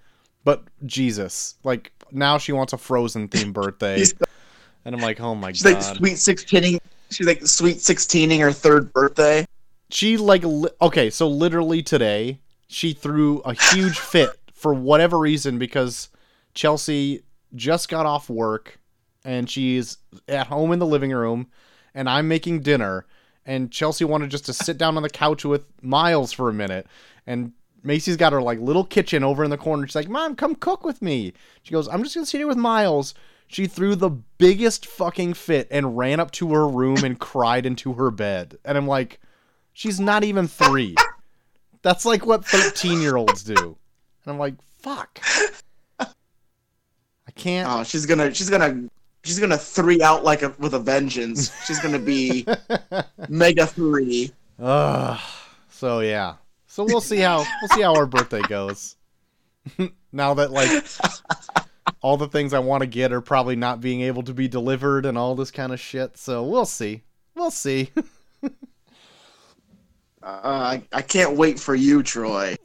but 0.46 0.64
Jesus, 0.86 1.56
like 1.64 1.92
now 2.12 2.38
she 2.38 2.54
wants 2.54 2.72
a 2.72 2.78
Frozen 2.78 3.28
themed 3.30 3.52
birthday, 3.54 4.04
and 4.86 4.96
I'm 4.96 5.02
like, 5.02 5.20
oh 5.20 5.36
my 5.36 5.52
She's 5.52 5.66
like 5.66 5.82
sweet 5.82 6.18
sixteening. 6.18 6.80
She's 7.10 7.28
like 7.28 7.46
sweet 7.46 7.82
sixteening 7.82 8.40
her 8.40 8.54
third 8.54 8.94
birthday. 8.94 9.46
She 9.90 10.18
like 10.18 10.44
li- 10.44 10.70
okay, 10.82 11.10
so 11.10 11.28
literally 11.28 11.82
today 11.82 12.40
she 12.68 12.94
threw 12.94 13.40
a 13.40 13.54
huge 13.54 14.00
fit 14.00 14.32
for 14.54 14.74
whatever 14.74 15.18
reason 15.18 15.58
because 15.58 16.10
Chelsea 16.54 17.24
just 17.56 17.90
got 17.90 18.06
off 18.06 18.30
work 18.30 18.80
and 19.26 19.50
she's 19.50 19.98
at 20.28 20.48
home 20.48 20.72
in 20.72 20.80
the 20.80 20.86
living 20.86 21.12
room 21.12 21.48
and 21.94 22.10
I'm 22.10 22.28
making 22.28 22.62
dinner 22.62 23.06
and 23.46 23.72
Chelsea 23.72 24.06
wanted 24.06 24.30
just 24.30 24.46
to 24.46 24.54
sit 24.54 24.78
down 24.78 24.98
on 24.98 25.04
the 25.04 25.10
couch 25.10 25.44
with 25.44 25.66
Miles 25.82 26.32
for 26.32 26.50
a 26.50 26.54
minute 26.54 26.86
and 27.26 27.54
Macy's 27.84 28.18
got 28.18 28.34
her 28.34 28.42
like 28.42 28.60
little 28.60 28.84
kitchen 28.84 29.24
over 29.24 29.44
in 29.44 29.50
the 29.50 29.58
corner. 29.58 29.88
She's 29.88 29.96
like, 29.96 30.10
"Mom, 30.10 30.36
come 30.36 30.56
cook 30.56 30.84
with 30.84 31.02
me." 31.02 31.34
She 31.64 31.72
goes, 31.72 31.88
"I'm 31.88 32.04
just 32.04 32.16
going 32.16 32.26
to 32.26 32.30
sit 32.30 32.40
here 32.40 32.48
with 32.48 32.58
Miles." 32.58 33.14
She 33.48 33.66
threw 33.66 33.96
the 33.96 34.10
biggest 34.10 34.86
fucking 34.86 35.34
fit 35.34 35.68
and 35.72 35.98
ran 35.98 36.20
up 36.20 36.30
to 36.32 36.54
her 36.54 36.68
room 36.68 37.04
and 37.04 37.18
cried 37.18 37.66
into 37.66 37.94
her 37.94 38.12
bed. 38.12 38.58
And 38.64 38.78
I'm 38.78 38.86
like, 38.86 39.20
She's 39.74 40.00
not 40.00 40.24
even 40.24 40.48
three. 40.48 40.96
That's 41.82 42.06
like 42.06 42.26
what 42.26 42.46
13 42.46 43.02
year 43.02 43.16
olds 43.16 43.44
do. 43.44 43.56
And 43.56 44.34
I'm 44.34 44.38
like, 44.38 44.56
fuck. 44.80 45.20
I 46.00 47.32
can't. 47.36 47.70
Oh, 47.70 47.84
she's 47.84 48.06
gonna 48.06 48.34
she's 48.34 48.50
gonna 48.50 48.90
she's 49.24 49.40
gonna 49.40 49.58
three 49.58 50.02
out 50.02 50.24
like 50.24 50.42
a 50.42 50.54
with 50.60 50.74
a 50.74 50.80
vengeance. 50.80 51.52
She's 51.66 51.80
gonna 51.80 52.00
be 52.00 52.46
mega 53.30 53.66
three. 53.66 54.32
Ugh. 54.60 55.20
so 55.70 56.02
yeah. 56.02 56.36
So 56.68 56.84
we'll 56.84 57.02
see 57.02 57.20
how 57.20 57.38
we'll 57.62 57.70
see 57.70 57.82
how 57.82 57.96
our 57.96 58.06
birthday 58.06 58.42
goes. 58.42 58.96
now 60.12 60.34
that 60.34 60.52
like 60.52 60.84
all 62.02 62.18
the 62.18 62.28
things 62.28 62.54
I 62.54 62.60
want 62.60 62.82
to 62.82 62.88
get 62.88 63.12
are 63.12 63.22
probably 63.22 63.56
not 63.56 63.82
being 63.82 64.02
able 64.02 64.24
to 64.24 64.34
be 64.34 64.48
delivered 64.48 65.06
and 65.06 65.18
all 65.18 65.36
this 65.36 65.52
kind 65.52 65.72
of 65.72 65.80
shit. 65.80 66.18
So 66.18 66.44
we'll 66.44 66.66
see. 66.66 67.04
We'll 67.36 67.52
see. 67.52 67.92
Uh, 70.22 70.40
I 70.44 70.84
I 70.92 71.02
can't 71.02 71.36
wait 71.36 71.60
for 71.60 71.76
you, 71.76 72.04
Troy. 72.04 72.56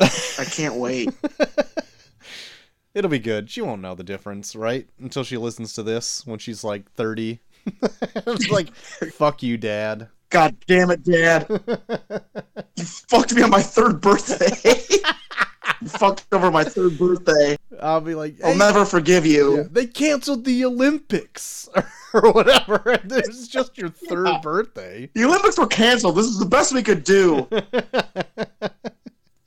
I 0.00 0.44
can't 0.44 0.76
wait. 0.76 1.10
It'll 2.94 3.10
be 3.10 3.18
good. 3.18 3.50
She 3.50 3.60
won't 3.60 3.82
know 3.82 3.94
the 3.94 4.02
difference, 4.02 4.56
right? 4.56 4.88
Until 4.98 5.24
she 5.24 5.36
listens 5.36 5.72
to 5.74 5.82
this 5.82 6.26
when 6.26 6.38
she's 6.38 6.64
like 6.64 6.90
30. 6.92 7.40
it's 7.66 8.50
like, 8.50 8.74
fuck 8.74 9.42
you, 9.42 9.56
dad. 9.56 10.08
God 10.30 10.56
damn 10.66 10.90
it, 10.90 11.04
Dad! 11.04 11.48
You 12.76 12.84
fucked 12.84 13.34
me 13.34 13.42
on 13.42 13.50
my 13.50 13.62
third 13.62 14.00
birthday. 14.00 14.76
You 15.80 15.88
fucked 15.88 16.26
over 16.32 16.50
my 16.50 16.64
third 16.64 16.98
birthday. 16.98 17.56
I'll 17.80 18.00
be 18.00 18.14
like, 18.14 18.36
I'll 18.44 18.56
never 18.56 18.84
forgive 18.84 19.24
you. 19.26 19.56
yeah, 19.58 19.62
they 19.70 19.86
canceled 19.86 20.44
the 20.44 20.64
Olympics 20.64 21.68
or 22.14 22.32
whatever. 22.32 22.76
and 23.02 23.12
It's 23.12 23.48
just 23.48 23.78
your 23.78 23.88
third 23.88 24.26
Yeah. 24.26 24.40
birthday. 24.40 25.10
The 25.14 25.24
Olympics 25.24 25.58
were 25.58 25.66
canceled. 25.66 26.16
This 26.16 26.26
is 26.26 26.38
the 26.38 26.46
best 26.46 26.72
we 26.72 26.82
could 26.82 27.04
do. 27.04 27.46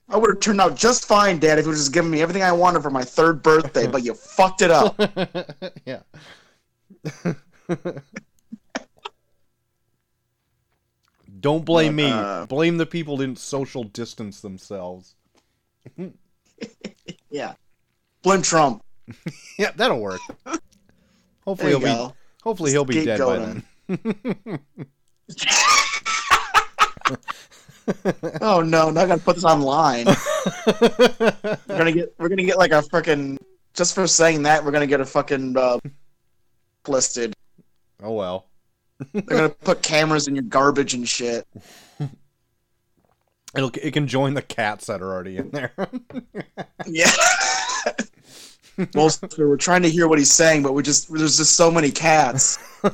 I 0.10 0.18
would 0.18 0.30
have 0.32 0.40
turned 0.42 0.60
out 0.60 0.76
just 0.76 1.06
fine, 1.06 1.40
Dad, 1.40 1.58
if 1.58 1.64
you 1.66 1.70
would 1.70 1.78
just 1.78 1.94
given 1.94 2.12
me 2.12 2.22
everything 2.22 2.44
I 2.44 2.52
wanted 2.52 2.82
for 2.84 2.90
my 2.90 3.04
third 3.04 3.42
birthday, 3.42 3.88
but 3.88 4.04
you 4.04 4.14
fucked 4.14 4.62
it 4.62 4.70
up. 4.72 5.00
yeah. 5.86 6.02
Don't 11.40 11.66
blame 11.66 11.96
But, 11.96 12.04
me. 12.04 12.10
uh, 12.12 12.46
Blame 12.46 12.78
the 12.78 12.86
people 12.86 13.18
who 13.18 13.26
didn't 13.26 13.40
social 13.40 13.84
distance 13.84 14.42
themselves. 14.42 15.16
Yeah. 17.30 17.54
Blame 18.24 18.42
Trump. 18.42 18.84
Yeah, 19.58 19.72
that'll 19.76 20.00
work. 20.00 20.20
Hopefully 21.46 21.72
he'll 21.72 21.80
you 21.80 21.86
be 21.86 21.92
go. 21.92 22.14
hopefully 22.44 22.72
he'll 22.72 22.86
be 22.86 23.04
dead 23.06 23.20
by 23.20 23.38
then. 23.40 23.64
Oh 28.42 28.62
no, 28.62 28.90
now 28.92 29.02
I 29.02 29.08
gotta 29.08 29.22
put 29.22 29.36
this 29.36 29.44
online. 29.44 30.06
We're 30.06 31.58
gonna 31.68 31.92
get 31.92 32.14
we're 32.20 32.30
gonna 32.30 32.44
get 32.44 32.58
like 32.58 32.72
a 32.72 32.82
fucking 32.84 33.38
just 33.74 33.96
for 33.96 34.08
saying 34.08 34.44
that 34.44 34.64
we're 34.64 34.72
gonna 34.72 34.88
get 34.88 35.02
a 35.02 35.06
fucking 35.06 35.58
uh, 35.58 35.80
listed. 36.88 37.34
oh 38.04 38.14
well. 38.14 38.48
They're 39.14 39.22
gonna 39.24 39.50
put 39.50 39.82
cameras 39.82 40.28
in 40.28 40.36
your 40.36 40.44
garbage 40.44 40.94
and 40.94 41.08
shit. 41.08 41.46
It'll 43.56 43.72
it 43.82 43.92
can 43.92 44.08
join 44.08 44.34
the 44.34 44.42
cats 44.42 44.86
that 44.88 45.02
are 45.02 45.12
already 45.14 45.38
in 45.38 45.50
there. 45.52 45.74
Yeah. 46.88 47.12
well, 48.96 49.10
we're 49.38 49.58
trying 49.58 49.82
to 49.84 49.90
hear 49.90 50.08
what 50.08 50.18
he's 50.20 50.32
saying, 50.32 50.64
but 50.64 50.74
we 50.74 50.84
just 50.84 51.12
there's 51.14 51.38
just 51.38 51.56
so 51.56 51.70
many 51.70 51.92
cats. 51.92 52.58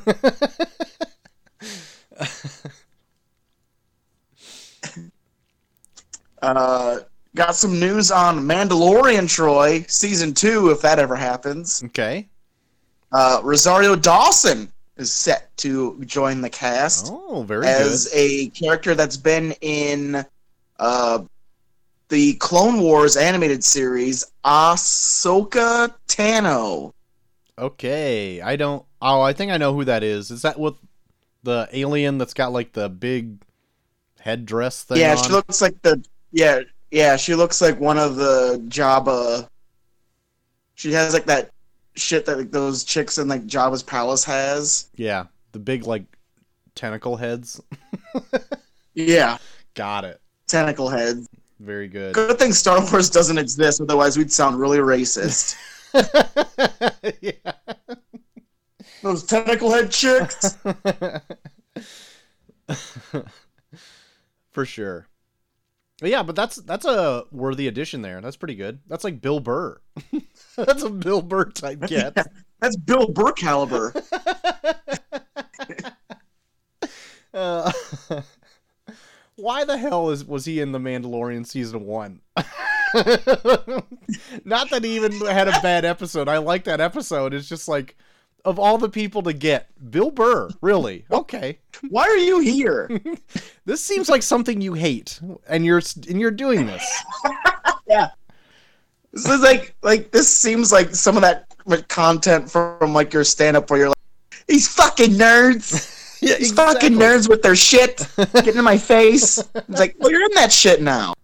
Uh, 6.40 6.98
got 7.34 7.54
some 7.56 7.78
news 7.80 8.10
on 8.10 8.38
Mandalorian, 8.40 9.28
Troy, 9.28 9.84
season 9.88 10.32
two, 10.34 10.70
if 10.70 10.80
that 10.82 10.98
ever 10.98 11.16
happens. 11.16 11.82
okay. 11.86 12.28
Uh, 13.10 13.40
Rosario 13.42 13.96
Dawson 13.96 14.70
is 14.98 15.10
set 15.12 15.56
to 15.56 16.02
join 16.04 16.40
the 16.42 16.50
cast 16.50 17.08
Oh, 17.10 17.42
very 17.42 17.66
as 17.66 18.04
good. 18.08 18.16
a 18.18 18.48
character 18.50 18.94
that's 18.94 19.16
been 19.16 19.52
in 19.62 20.24
uh, 20.78 21.20
the 22.08 22.34
Clone 22.34 22.80
Wars 22.80 23.16
animated 23.16 23.62
series, 23.64 24.24
Ahsoka 24.44 25.94
Tano. 26.08 26.92
Okay. 27.58 28.40
I 28.40 28.56
don't 28.56 28.84
Oh, 29.00 29.20
I 29.20 29.32
think 29.32 29.52
I 29.52 29.56
know 29.58 29.74
who 29.74 29.84
that 29.84 30.02
is. 30.02 30.30
Is 30.30 30.42
that 30.42 30.58
with 30.58 30.74
the 31.44 31.68
alien 31.72 32.18
that's 32.18 32.34
got 32.34 32.52
like 32.52 32.72
the 32.72 32.88
big 32.88 33.36
headdress 34.20 34.82
thing 34.84 34.98
Yeah, 34.98 35.14
on? 35.16 35.22
she 35.24 35.30
looks 35.30 35.60
like 35.62 35.80
the 35.82 36.04
yeah 36.32 36.60
yeah 36.90 37.16
she 37.16 37.34
looks 37.34 37.60
like 37.60 37.78
one 37.80 37.98
of 37.98 38.16
the 38.16 38.62
Jabba. 38.68 39.48
She 40.74 40.92
has 40.92 41.12
like 41.14 41.26
that 41.26 41.50
shit 41.94 42.24
that 42.26 42.38
like, 42.38 42.50
those 42.50 42.84
chicks 42.84 43.18
in 43.18 43.28
like 43.28 43.46
Jabba's 43.46 43.82
palace 43.82 44.24
has. 44.24 44.88
yeah, 44.96 45.24
the 45.52 45.58
big 45.58 45.84
like 45.86 46.04
tentacle 46.74 47.16
heads. 47.16 47.60
Yeah, 48.94 49.38
Got 49.74 50.04
it. 50.04 50.20
Tentacle 50.48 50.88
heads. 50.88 51.28
Very 51.60 51.88
good. 51.88 52.14
Good 52.14 52.38
thing 52.38 52.52
Star 52.52 52.80
Wars 52.90 53.10
doesn't 53.10 53.38
exist, 53.38 53.80
otherwise 53.80 54.16
we'd 54.16 54.32
sound 54.32 54.58
really 54.60 54.78
racist. 54.78 55.56
yeah. 57.20 57.52
Those 59.02 59.24
tentacle 59.24 59.70
head 59.70 59.90
chicks. 59.90 60.56
For 64.50 64.64
sure. 64.64 65.06
But 66.00 66.10
yeah, 66.10 66.22
but 66.22 66.36
that's 66.36 66.56
that's 66.56 66.84
a 66.84 67.24
worthy 67.32 67.66
addition 67.66 68.02
there. 68.02 68.20
That's 68.20 68.36
pretty 68.36 68.54
good. 68.54 68.78
That's 68.86 69.02
like 69.02 69.20
Bill 69.20 69.40
Burr. 69.40 69.80
that's 70.56 70.84
a 70.84 70.90
Bill 70.90 71.22
Burr 71.22 71.46
type 71.46 71.80
get. 71.88 72.16
That's 72.60 72.76
Bill 72.76 73.08
Burr 73.08 73.32
caliber. 73.32 73.92
Uh, 77.34 77.70
why 79.38 79.64
the 79.64 79.78
hell 79.78 80.10
is 80.10 80.24
was 80.24 80.44
he 80.44 80.60
in 80.60 80.72
the 80.72 80.78
Mandalorian 80.78 81.46
season 81.46 81.86
one? 81.86 82.20
Not 84.44 84.70
that 84.70 84.80
he 84.82 84.96
even 84.96 85.12
had 85.12 85.48
a 85.48 85.60
bad 85.62 85.84
episode. 85.84 86.28
I 86.28 86.38
like 86.38 86.64
that 86.64 86.80
episode. 86.80 87.34
It's 87.34 87.48
just 87.48 87.68
like 87.68 87.96
of 88.44 88.58
all 88.58 88.78
the 88.78 88.88
people 88.88 89.22
to 89.22 89.32
get, 89.32 89.68
Bill 89.90 90.10
Burr, 90.10 90.48
really? 90.60 91.04
Okay. 91.10 91.58
Why 91.88 92.04
are 92.04 92.16
you 92.16 92.40
here? 92.40 92.90
This 93.64 93.84
seems 93.84 94.08
like 94.08 94.22
something 94.22 94.62
you 94.62 94.72
hate, 94.72 95.20
and 95.46 95.62
you're 95.62 95.82
and 96.08 96.18
you're 96.18 96.30
doing 96.30 96.66
this. 96.66 97.04
Yeah. 97.86 98.08
This 99.12 99.26
is 99.26 99.40
like 99.40 99.74
like 99.82 100.10
this 100.10 100.34
seems 100.34 100.72
like 100.72 100.94
some 100.94 101.16
of 101.16 101.22
that 101.22 101.46
content 101.88 102.50
from 102.50 102.92
like 102.92 103.12
your 103.12 103.24
stand 103.24 103.56
up 103.56 103.70
where 103.70 103.78
you're 103.78 103.88
like, 103.88 104.46
these 104.46 104.68
fucking 104.68 105.12
nerds. 105.12 105.97
Yeah, 106.20 106.36
These 106.38 106.52
fucking 106.52 106.92
nerds 106.92 107.28
with 107.28 107.42
their 107.42 107.56
shit 107.56 108.06
getting 108.16 108.56
in 108.56 108.64
my 108.64 108.78
face. 108.78 109.38
It's 109.38 109.78
like, 109.78 109.96
well, 109.98 110.10
you're 110.10 110.24
in 110.24 110.34
that 110.34 110.52
shit 110.52 110.82
now. 110.82 111.14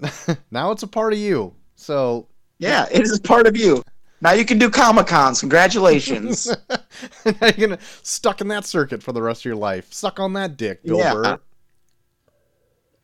now 0.50 0.70
it's 0.70 0.82
a 0.82 0.86
part 0.86 1.12
of 1.12 1.18
you. 1.18 1.54
So 1.76 2.26
Yeah, 2.58 2.86
it 2.90 3.02
is 3.02 3.18
part 3.20 3.46
of 3.46 3.56
you. 3.56 3.82
Now 4.20 4.32
you 4.32 4.44
can 4.44 4.58
do 4.58 4.70
Comic 4.70 5.08
Cons. 5.08 5.40
Congratulations. 5.40 6.46
now 6.68 7.34
you're 7.40 7.68
gonna 7.68 7.78
stuck 8.02 8.40
in 8.40 8.48
that 8.48 8.64
circuit 8.64 9.02
for 9.02 9.12
the 9.12 9.20
rest 9.20 9.42
of 9.42 9.44
your 9.46 9.56
life. 9.56 9.92
Suck 9.92 10.20
on 10.20 10.32
that 10.34 10.56
dick, 10.56 10.82
Bill 10.84 10.98
Yeah. 10.98 11.14
Burr. 11.14 11.38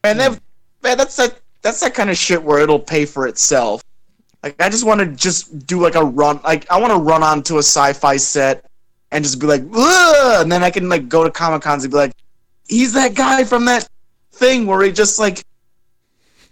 and 0.04 0.18
then, 0.18 0.32
hmm. 0.34 0.38
man, 0.82 0.96
that's 0.96 1.16
that 1.16 1.40
that's 1.62 1.80
that 1.80 1.94
kind 1.94 2.08
of 2.08 2.16
shit 2.16 2.42
where 2.42 2.60
it'll 2.60 2.78
pay 2.78 3.04
for 3.04 3.26
itself. 3.26 3.82
Like 4.42 4.62
I 4.62 4.68
just 4.68 4.84
want 4.84 5.00
to 5.00 5.06
just 5.06 5.66
do 5.66 5.80
like 5.80 5.96
a 5.96 6.04
run. 6.04 6.40
Like 6.44 6.70
I 6.70 6.78
want 6.78 6.92
to 6.92 6.98
run 6.98 7.24
onto 7.24 7.56
a 7.56 7.62
sci-fi 7.62 8.16
set 8.16 8.67
and 9.10 9.24
just 9.24 9.38
be 9.40 9.46
like, 9.46 9.62
Ugh! 9.74 10.42
and 10.42 10.50
then 10.52 10.62
I 10.62 10.70
can 10.70 10.88
like 10.88 11.08
go 11.08 11.24
to 11.24 11.30
Comic 11.30 11.62
Cons 11.62 11.84
and 11.84 11.90
be 11.92 11.96
like, 11.96 12.12
he's 12.68 12.92
that 12.92 13.14
guy 13.14 13.44
from 13.44 13.64
that 13.66 13.88
thing 14.32 14.66
where 14.66 14.82
he 14.82 14.92
just 14.92 15.18
like 15.18 15.42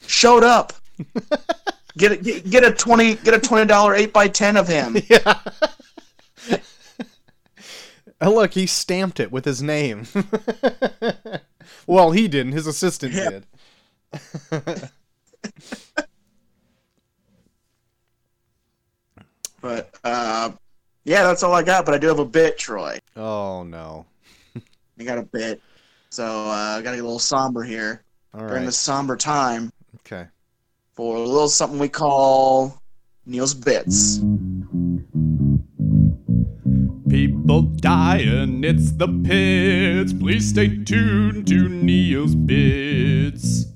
showed 0.07 0.45
up. 0.45 0.73
get 1.99 2.13
a, 2.13 2.17
get, 2.17 2.65
a 2.65 2.73
twenty 2.73 3.15
get 3.17 3.35
a 3.35 3.39
twenty 3.39 3.67
dollar 3.67 3.95
eight 3.95 4.13
by 4.13 4.29
ten 4.29 4.57
of 4.57 4.69
him. 4.69 4.97
Yeah. 5.09 5.39
Oh, 8.19 8.33
look, 8.35 8.55
he 8.55 8.65
stamped 8.67 9.21
it 9.21 9.31
with 9.31 9.45
his 9.45 9.63
name. 9.63 10.07
well, 11.87 12.13
he 12.13 12.29
didn't. 12.29 12.53
His 12.53 12.67
assistant 12.67 13.13
Yeah. 13.13 13.29
did. 13.29 14.91
But 19.61 19.95
uh, 20.05 20.53
yeah, 21.07 21.23
that's 21.23 21.43
all 21.43 21.55
I 21.55 21.63
got. 21.63 21.87
But 21.87 21.95
I 21.95 21.99
do 21.99 22.09
have 22.09 22.19
a 22.19 22.25
bit, 22.27 22.59
Troy. 22.59 22.99
Oh 23.17 23.63
no. 23.63 24.05
I 24.99 25.05
got 25.05 25.17
a 25.19 25.23
bit. 25.23 25.63
So 26.11 26.25
uh, 26.25 26.77
I 26.79 26.83
got 26.83 26.91
to 26.91 26.97
get 26.97 27.03
a 27.03 27.07
little 27.07 27.19
somber 27.19 27.63
here 27.63 28.03
All 28.35 28.41
during 28.41 28.55
right. 28.55 28.65
this 28.67 28.79
somber 28.79 29.17
time 29.17 29.71
Okay. 29.97 30.27
for 30.95 31.17
a 31.17 31.21
little 31.21 31.49
something 31.49 31.79
we 31.79 31.89
call 31.89 32.81
Neill's 33.27 33.55
Bits. 33.55 34.19
People 37.11 37.63
dying, 37.63 38.65
it's 38.65 38.93
the 38.93 39.09
pits. 39.25 40.13
Please 40.13 40.49
stay 40.49 40.83
tuned 40.85 41.47
to 41.49 41.69
Neill's 41.69 42.35
Bits. 42.35 43.67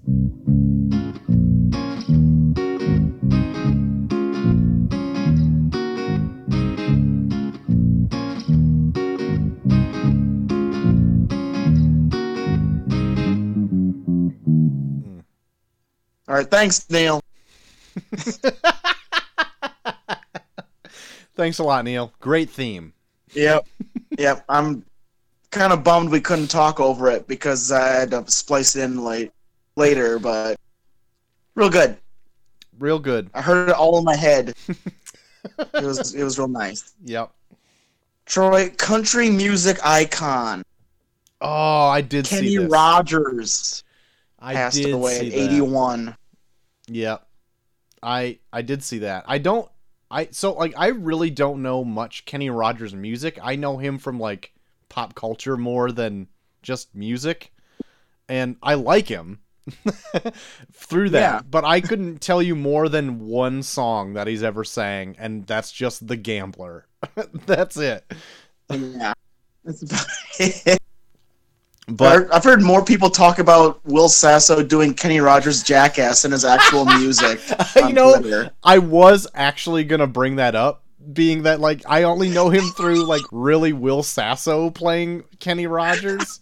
All 16.31 16.37
right, 16.37 16.49
thanks, 16.49 16.89
Neill. 16.89 17.21
Thanks 21.35 21.59
a 21.59 21.65
lot, 21.65 21.85
Neill. 21.85 22.13
Great 22.21 22.49
theme. 22.49 22.93
Yep, 23.33 23.67
yep. 24.17 24.45
I'm 24.49 24.85
kind 25.51 25.73
of 25.73 25.83
bummed 25.83 26.11
we 26.11 26.21
couldn't 26.21 26.47
talk 26.47 26.79
over 26.79 27.11
it 27.11 27.27
because 27.27 27.73
I 27.73 27.89
had 27.89 28.13
to 28.13 28.31
splice 28.31 28.77
it 28.77 28.85
in 28.85 29.03
late 29.03 29.33
later, 29.75 30.21
but 30.21 30.57
real 31.57 31.69
good. 31.69 31.97
Real 32.79 33.01
good. 33.01 33.29
I 33.35 33.43
heard 33.43 33.69
it 33.69 33.75
all 33.75 33.99
in 33.99 34.05
my 34.05 34.15
head. 34.15 34.55
it 34.69 35.83
was 35.83 36.15
it 36.15 36.23
was 36.23 36.39
real 36.39 36.47
nice. 36.47 36.93
Yep. 37.07 37.33
Troy, 38.27 38.71
country 38.71 39.31
music 39.31 39.79
icon 39.83 40.63
Oh, 41.41 41.89
I 41.89 42.03
did 42.03 42.27
Kenny. 42.27 42.57
Rogers 42.59 43.83
I 44.39 44.55
passed 44.55 44.77
did 44.77 44.93
away 44.93 45.19
see 45.19 45.27
at 45.27 45.33
that. 45.33 45.55
81. 45.55 46.17
Yep. 46.91 47.27
I 48.03 48.39
I 48.53 48.63
did 48.63 48.83
see 48.83 48.99
that. 48.99 49.25
I 49.27 49.39
don't 49.39 49.71
I 50.11 50.29
so 50.33 50.53
like 50.55 50.75
I 50.77 50.89
really 50.89 51.31
don't 51.31 51.63
know 51.63 51.85
much 51.85 52.25
Kenny 52.25 52.51
Rogers 52.51 52.95
music. 52.95 53.39
I 53.43 53.57
know 53.57 53.79
him 53.79 53.99
from 53.99 54.19
like 54.19 54.53
pop 54.89 55.15
culture 55.15 55.57
more 55.57 55.93
than 55.93 56.29
just 56.63 56.95
music. 56.95 57.53
And 58.29 58.57
I 58.63 58.75
like 58.75 59.09
him 59.09 59.41
through 60.73 61.11
that. 61.11 61.21
Yeah. 61.21 61.41
But 61.49 61.65
I 61.65 61.81
couldn't 61.81 62.21
tell 62.21 62.43
you 62.43 62.57
more 62.57 62.89
than 62.89 63.27
one 63.27 63.63
song 63.63 64.15
that 64.15 64.27
he's 64.27 64.43
ever 64.43 64.65
sang 64.65 65.17
and 65.19 65.47
that's 65.47 65.71
just 65.71 66.07
The 66.09 66.17
Gambler. 66.17 66.87
that's 67.47 67.77
it. 67.77 68.05
Yeah. 68.69 69.13
That's 69.63 69.83
about 69.83 70.07
it. 70.39 70.79
But 71.91 72.33
I've 72.33 72.45
heard 72.45 72.63
more 72.63 72.85
people 72.85 73.11
talk 73.11 73.39
about 73.39 73.85
Will 73.85 74.09
Sasso 74.09 74.63
doing 74.63 74.95
Kenny 74.95 75.21
Rogers 75.21 75.63
Jackass 75.63 76.23
than 76.23 76.33
his 76.33 76.45
actual 76.45 76.85
music. 76.87 77.41
you 77.77 77.93
know, 77.93 78.19
Twitter. 78.19 78.51
I 78.63 78.79
was 78.79 79.27
actually 79.35 79.85
gonna 79.85 80.07
bring 80.07 80.37
that 80.37 80.55
up, 80.55 80.85
being 81.13 81.43
that 81.43 81.61
like 81.61 81.83
I 81.89 82.05
only 82.05 82.29
know 82.29 82.49
him 82.49 82.65
through 82.77 83.05
like 83.05 83.23
really 83.33 83.73
Will 83.73 84.03
Sasso 84.03 84.71
playing 84.71 85.25
Kenny 85.41 85.67
Rogers. 85.67 86.41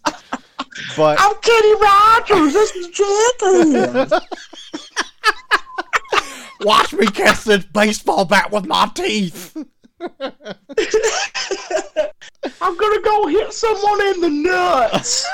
But 0.95 1.17
I'm 1.19 1.35
Kenny 1.41 1.75
Rogers. 1.81 2.53
This 2.53 2.75
is 2.75 2.87
Jackass. 2.89 4.11
watch 6.61 6.93
me 6.93 7.07
catch 7.07 7.43
this 7.43 7.65
baseball 7.65 8.25
bat 8.25 8.51
with 8.51 8.67
my 8.67 8.87
teeth. 8.93 9.57
I'm 12.61 12.77
gonna 12.77 13.01
go 13.01 13.27
hit 13.27 13.53
someone 13.53 14.01
in 14.07 14.21
the 14.21 14.29
nuts. 14.29 15.27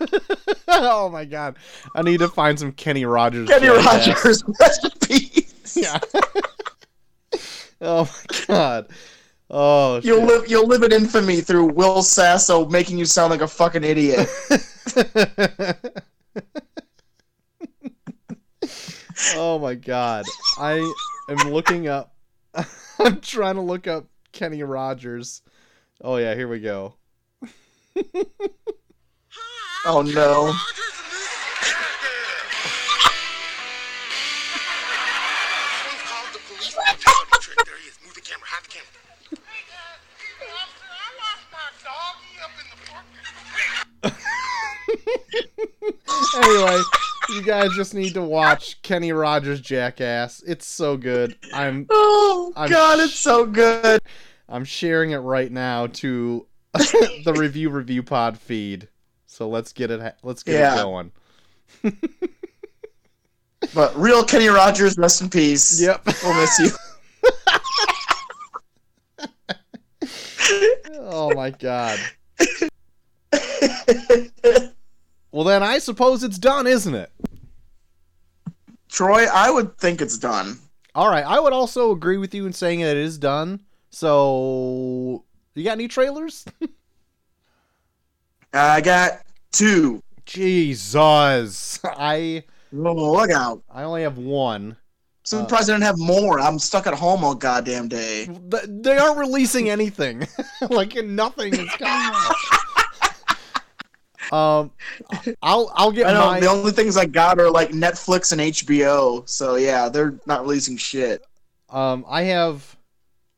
oh 0.68 1.08
my 1.10 1.24
god. 1.24 1.56
I 1.94 2.02
need 2.02 2.18
to 2.18 2.28
find 2.28 2.58
some 2.58 2.72
Kenny 2.72 3.04
Rogers. 3.04 3.48
Kenny. 3.48 3.68
Rogers, 3.68 4.42
peace. 5.06 5.76
Yeah. 5.76 6.00
oh 7.80 8.04
my 8.04 8.46
god. 8.46 8.88
Oh 9.50 10.00
You'll 10.02 10.20
shit. 10.20 10.28
live. 10.28 10.50
You'll 10.50 10.66
live 10.66 10.82
in 10.82 10.92
infamy 10.92 11.40
through 11.40 11.66
Will 11.72 12.02
Sasso 12.02 12.66
making 12.68 12.98
you 12.98 13.04
sound 13.04 13.30
like 13.30 13.40
a 13.42 13.48
fucking 13.48 13.84
idiot. 13.84 14.28
oh 19.34 19.58
my 19.58 19.74
god. 19.74 20.24
I 20.58 20.92
am 21.28 21.52
looking 21.52 21.88
up 21.88 22.14
I'm 22.98 23.20
trying 23.20 23.54
to 23.54 23.60
look 23.60 23.86
up 23.86 24.06
Kenny 24.32 24.62
Rogers. 24.62 25.42
Oh 26.02 26.16
yeah, 26.16 26.34
here 26.34 26.48
we 26.48 26.60
go. 26.60 26.94
Oh 29.84 30.00
no. 30.00 30.02
Someone 30.02 30.56
called 36.04 36.28
the 36.32 36.38
police. 36.48 36.74
There 37.66 37.76
he 37.76 37.88
is. 37.88 37.98
Move 38.04 38.14
the 38.14 38.20
camera. 38.22 38.46
Hide 38.46 38.62
the 38.64 38.68
camera. 38.70 38.88
I 40.90 41.10
lost 41.20 41.44
my 41.52 41.68
doggy 41.84 42.32
up 42.42 42.54
in 42.60 42.66
the 42.70 42.76
park. 42.88 43.04
Anyway, 46.44 46.80
you 47.30 47.42
guys 47.42 47.70
just 47.76 47.92
need 47.94 48.14
to 48.14 48.22
watch 48.22 48.80
Kenny 48.82 49.12
Rogers 49.12 49.60
Jackass. 49.60 50.42
It's 50.46 50.66
so 50.66 50.96
good. 50.96 51.36
I'm 51.52 51.86
Oh 51.90 52.52
I'm 52.56 52.70
God, 52.70 53.00
it's 53.00 53.14
so 53.14 53.44
good. 53.44 54.00
I'm 54.50 54.64
sharing 54.64 55.12
it 55.12 55.18
right 55.18 55.50
now 55.50 55.86
to 55.86 56.46
the 56.74 57.34
review 57.36 57.70
review 57.70 58.02
pod 58.02 58.38
feed. 58.38 58.88
So 59.26 59.48
let's 59.48 59.72
get 59.72 59.90
it 59.90 60.16
let's 60.22 60.42
get 60.42 60.54
Yeah. 60.56 60.74
it 60.80 60.82
going. 60.82 61.12
But 63.74 63.94
real 63.96 64.24
Kenny 64.24 64.48
Rogers, 64.48 64.96
rest 64.98 65.20
in 65.20 65.28
peace. 65.28 65.80
Yep. 65.80 66.02
We'll 66.24 66.34
miss 66.34 66.58
you. 66.58 66.70
Oh 70.98 71.32
my 71.34 71.50
god. 71.50 71.98
Well 75.32 75.44
then 75.44 75.62
I 75.62 75.78
suppose 75.78 76.24
it's 76.24 76.38
done, 76.38 76.66
isn't 76.66 76.94
it? 76.94 77.12
Troy, 78.88 79.26
I 79.32 79.50
would 79.50 79.78
think 79.78 80.00
it's 80.00 80.18
done. 80.18 80.58
All 80.94 81.08
right, 81.08 81.24
I 81.24 81.38
would 81.38 81.52
also 81.52 81.92
agree 81.92 82.16
with 82.16 82.34
you 82.34 82.46
in 82.46 82.52
saying 82.52 82.80
that 82.80 82.96
it 82.96 83.04
is 83.04 83.18
done. 83.18 83.60
So, 83.90 85.24
you 85.54 85.64
got 85.64 85.72
any 85.72 85.88
trailers? 85.88 86.44
I 88.52 88.80
got 88.80 89.20
two. 89.52 90.02
Jesus, 90.26 91.80
I 91.84 92.44
Oh, 92.72 93.12
look 93.12 93.30
out. 93.30 93.62
I 93.68 93.82
only 93.82 94.02
have 94.02 94.16
one. 94.18 94.76
So 95.24 95.38
Uh, 95.38 95.42
surprised 95.42 95.70
I 95.70 95.74
didn't 95.74 95.84
have 95.84 95.98
more. 95.98 96.38
I'm 96.38 96.58
stuck 96.58 96.86
at 96.86 96.94
home 96.94 97.24
all 97.24 97.34
goddamn 97.34 97.88
day. 97.88 98.26
Th- 98.26 98.64
They 98.68 98.96
aren't 98.96 99.18
releasing 99.18 99.68
anything. 99.68 100.26
like 100.70 100.94
nothing 100.94 101.52
is 101.54 101.74
coming 101.74 102.14
out. 102.14 102.34
Um, 104.32 104.70
I'll 105.42 105.72
I'll 105.74 105.90
get 105.90 106.06
I 106.06 106.12
know 106.12 106.30
my 106.30 106.40
the 106.40 106.46
only 106.46 106.70
things 106.70 106.96
I 106.96 107.04
got 107.04 107.40
are 107.40 107.50
like 107.50 107.70
Netflix 107.70 108.30
and 108.30 108.40
HBO. 108.40 109.28
So 109.28 109.56
yeah, 109.56 109.88
they're 109.88 110.14
not 110.24 110.42
releasing 110.42 110.76
shit. 110.76 111.24
um 111.68 112.04
I 112.08 112.22
have 112.22 112.76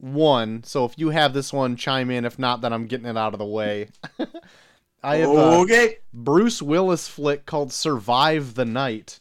one. 0.03 0.65
So 0.65 0.85
if 0.85 0.99
you 0.99 1.11
have 1.11 1.33
this 1.33 1.53
one, 1.53 1.77
chime 1.77 2.11
in. 2.11 2.25
If 2.25 2.39
not, 2.39 2.61
then 2.61 2.73
I'm 2.73 2.87
getting 2.87 3.07
it 3.07 3.17
out 3.17 3.33
of 3.33 3.39
the 3.39 3.47
way. 3.47 3.89
I 5.03 5.17
have 5.17 5.31
uh, 5.31 5.61
okay. 5.61 5.99
Bruce 6.13 6.61
Willis 6.61 7.09
flick 7.09 7.47
called 7.47 7.73
Survive 7.73 8.55
the 8.55 8.65
Night. 8.65 9.21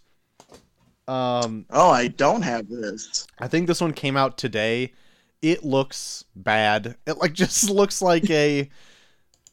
Um, 1.08 1.66
Oh, 1.70 1.90
I 1.90 2.08
don't 2.08 2.44
have 2.44 2.68
this. 2.68 3.28
I 3.40 3.48
think 3.48 3.68
this 3.68 3.82
one 3.82 3.94
came 3.94 4.18
out 4.18 4.38
today. 4.38 4.94
It 5.42 5.64
looks 5.64 6.26
bad. 6.36 6.96
It 7.06 7.18
like 7.18 7.34
just 7.34 7.70
looks 7.70 8.02
like 8.02 8.30
a. 8.30 8.70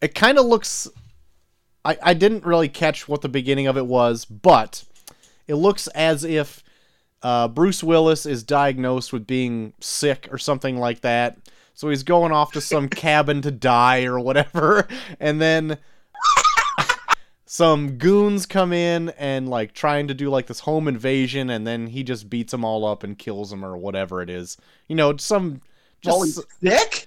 It 0.00 0.14
kind 0.14 0.38
of 0.38 0.46
looks. 0.46 0.88
I 1.84 1.98
I 2.02 2.14
didn't 2.14 2.44
really 2.44 2.68
catch 2.68 3.08
what 3.08 3.22
the 3.22 3.28
beginning 3.28 3.66
of 3.66 3.76
it 3.76 3.86
was, 3.86 4.24
but 4.24 4.84
it 5.46 5.54
looks 5.54 5.88
as 5.88 6.24
if 6.24 6.62
uh, 7.22 7.48
Bruce 7.48 7.82
Willis 7.82 8.26
is 8.26 8.42
diagnosed 8.42 9.12
with 9.12 9.26
being 9.26 9.72
sick 9.80 10.28
or 10.30 10.38
something 10.38 10.78
like 10.78 11.00
that. 11.00 11.38
So 11.74 11.88
he's 11.88 12.02
going 12.02 12.32
off 12.32 12.52
to 12.52 12.60
some 12.60 12.88
cabin 12.88 13.42
to 13.42 13.50
die 13.50 14.04
or 14.04 14.18
whatever, 14.18 14.86
and 15.20 15.40
then 15.40 15.78
some 17.50 17.96
goons 17.96 18.44
come 18.44 18.74
in 18.74 19.08
and 19.10 19.48
like 19.48 19.72
trying 19.72 20.06
to 20.08 20.14
do 20.14 20.28
like 20.28 20.46
this 20.46 20.60
home 20.60 20.86
invasion 20.86 21.48
and 21.48 21.66
then 21.66 21.86
he 21.86 22.02
just 22.02 22.28
beats 22.28 22.50
them 22.50 22.62
all 22.62 22.84
up 22.84 23.02
and 23.02 23.18
kills 23.18 23.48
them 23.48 23.64
or 23.64 23.74
whatever 23.76 24.20
it 24.20 24.28
is. 24.28 24.58
You 24.86 24.96
know 24.96 25.16
some 25.16 25.62
just 26.02 26.44
sick? 26.62 27.06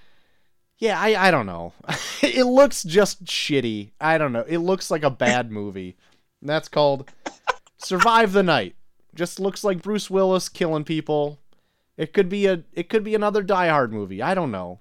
yeah 0.78 1.00
i 1.00 1.28
i 1.28 1.30
don't 1.30 1.46
know. 1.46 1.72
It 2.22 2.44
looks 2.44 2.82
just 2.82 3.24
shitty. 3.24 3.92
I 4.00 4.18
don't 4.18 4.32
know. 4.32 4.44
It 4.48 4.58
looks 4.58 4.90
like 4.90 5.04
a 5.04 5.10
bad 5.10 5.50
movie. 5.50 5.96
And 6.40 6.50
that's 6.50 6.68
called 6.68 7.08
survive 7.78 8.32
the 8.32 8.42
night 8.42 8.74
just 9.14 9.40
looks 9.40 9.64
like 9.64 9.82
bruce 9.82 10.10
willis 10.10 10.48
killing 10.48 10.84
people 10.84 11.38
it 11.96 12.12
could 12.12 12.28
be 12.28 12.46
a 12.46 12.62
it 12.72 12.88
could 12.88 13.04
be 13.04 13.14
another 13.14 13.42
die 13.42 13.68
hard 13.68 13.92
movie 13.92 14.22
i 14.22 14.34
don't 14.34 14.50
know 14.50 14.80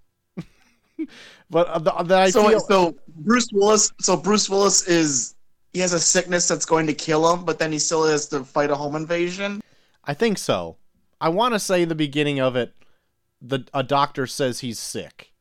but 1.50 1.68
uh, 1.68 1.80
the, 1.80 1.92
the, 2.04 2.16
I 2.16 2.30
so 2.30 2.48
feel, 2.48 2.60
so 2.60 2.96
Bruce 3.08 3.50
Willis. 3.52 3.92
So 4.00 4.18
Bruce 4.18 4.50
Willis 4.50 4.88
is 4.88 5.36
he 5.74 5.80
has 5.80 5.94
a 5.94 6.00
sickness 6.00 6.48
that's 6.48 6.66
going 6.66 6.88
to 6.88 6.94
kill 6.94 7.32
him, 7.32 7.46
but 7.46 7.60
then 7.60 7.72
he 7.72 7.80
still 7.80 8.06
has 8.06 8.28
to 8.28 8.44
fight 8.44 8.70
a 8.70 8.76
home 8.76 8.96
invasion. 8.96 9.62
I 10.04 10.14
think 10.14 10.38
so. 10.38 10.78
I 11.20 11.30
want 11.30 11.54
to 11.54 11.60
say 11.60 11.86
the 11.86 11.96
beginning 11.96 12.40
of 12.40 12.56
it, 12.56 12.74
the 13.42 13.66
a 13.74 13.84
doctor 13.84 14.28
says 14.28 14.60
he's 14.60 14.80
sick, 14.80 15.32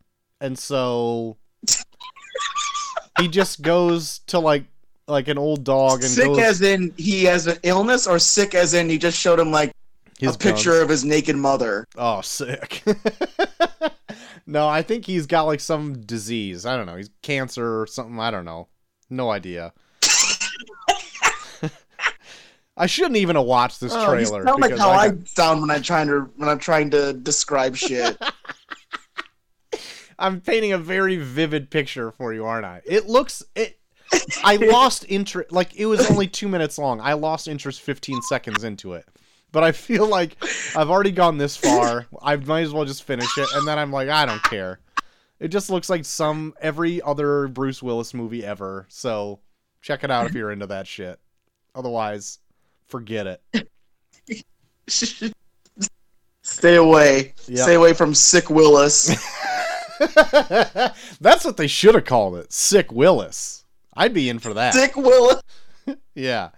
and 0.41 0.59
so 0.59 1.37
he 3.19 3.29
just 3.29 3.63
goes 3.63 4.21
to 4.27 4.39
like 4.39 4.65
like 5.11 5.29
an 5.29 5.39
old 5.39 5.65
dog 5.65 6.01
and 6.03 6.11
sick 6.11 6.27
goes 6.27 6.39
as 6.39 6.63
in 6.63 6.93
he 6.97 7.25
has 7.25 7.47
an 7.47 7.59
illness, 7.63 8.07
or 8.07 8.19
sick 8.19 8.55
as 8.55 8.75
in 8.75 8.89
he 8.89 8.99
just 8.99 9.19
showed 9.19 9.39
him 9.39 9.51
like 9.51 9.73
his 10.19 10.35
a 10.35 10.39
picture 10.39 10.71
guns. 10.73 10.83
of 10.83 10.89
his 10.89 11.05
naked 11.05 11.37
mother. 11.37 11.87
Oh, 11.97 12.21
sick. 12.21 12.83
no, 14.47 14.69
I 14.69 14.83
think 14.83 15.07
he's 15.07 15.27
got 15.27 15.43
like 15.43 15.61
some 15.61 16.01
disease. 16.03 16.65
I 16.67 16.77
don't 16.77 16.87
know. 16.87 16.97
He's 16.97 17.11
cancer 17.23 17.81
or 17.83 17.87
something. 17.87 18.19
I 18.21 18.31
don't 18.31 18.45
know. 18.45 18.69
No 19.09 19.31
idea. 19.31 19.73
I 22.77 22.87
shouldn't 22.87 23.17
even 23.17 23.37
have 23.37 23.45
watched 23.45 23.81
this 23.81 23.93
Oh, 23.95 24.07
trailer. 24.09 24.45
sound 24.47 24.63
like 24.63 24.79
how 24.79 24.91
I 24.91 25.07
I, 25.07 25.13
sound 25.27 25.61
when 25.61 25.71
I'm 25.71 25.83
trying 25.83 26.07
to 26.09 26.31
when 26.37 26.49
I'm 26.49 26.59
trying 26.59 26.91
to 26.91 27.13
describe 27.13 27.77
shit. 27.77 28.17
I'm 30.19 30.41
painting 30.41 30.73
a 30.73 30.79
very 30.79 31.17
vivid 31.17 31.71
picture 31.71 32.11
for 32.13 32.33
you, 32.35 32.45
aren't 32.45 32.67
I? 32.67 32.83
It 32.85 33.07
looks 33.07 33.43
it. 33.55 33.80
I 34.45 34.57
lost 34.57 35.05
interest. 35.09 35.53
Like 35.53 35.77
it 35.77 35.87
was 35.87 36.11
only 36.11 36.27
two 36.27 36.49
minutes 36.49 36.79
long. 36.79 37.01
I 37.01 37.15
lost 37.15 37.49
interest 37.49 37.81
15 37.81 38.23
seconds 38.23 38.65
into 38.65 38.95
it. 38.95 39.07
But 39.53 39.65
I 39.65 39.73
feel 39.73 40.07
like 40.07 40.37
I've 40.77 40.91
already 40.91 41.11
gone 41.11 41.37
this 41.37 41.57
far. 41.57 42.07
I 42.23 42.37
might 42.37 42.63
as 42.63 42.73
well 42.73 42.85
just 42.85 43.03
finish 43.03 43.37
it, 43.37 43.49
and 43.55 43.67
then 43.67 43.79
I'm 43.79 43.91
like, 43.91 44.09
I 44.09 44.25
don't 44.25 44.43
care. 44.45 44.79
It 45.41 45.49
just 45.49 45.71
looks 45.71 45.91
like 45.91 46.05
some 46.05 46.55
every 46.61 47.03
other 47.03 47.49
Bruce 47.49 47.83
Willis 47.83 48.15
movie 48.15 48.45
ever. 48.45 48.87
So 48.89 49.41
check 49.81 50.05
it 50.05 50.11
out 50.11 50.27
if 50.27 50.35
you're 50.35 50.53
into 50.53 50.67
that 50.67 50.87
shit. 50.87 51.19
Otherwise, 51.75 52.39
forget 52.87 53.41
it. 53.53 53.69
Stay 56.43 56.77
away. 56.77 57.35
Yep. 57.49 57.59
Stay 57.59 57.75
away 57.75 57.93
from 57.95 58.15
sick 58.15 58.51
Willis. 58.51 59.09
That's 61.21 61.45
what 61.45 61.57
they 61.57 61.67
should 61.67 61.95
have 61.95 62.05
called 62.05 62.37
it. 62.37 62.53
Sick 62.53 62.93
Willis. 62.93 63.60
I'd 63.97 64.15
be 64.15 64.29
in 64.29 64.39
for 64.39 64.55
that. 64.55 64.75
sick 64.75 64.97
Willis. 64.97 65.43
Yeah. 66.15 66.51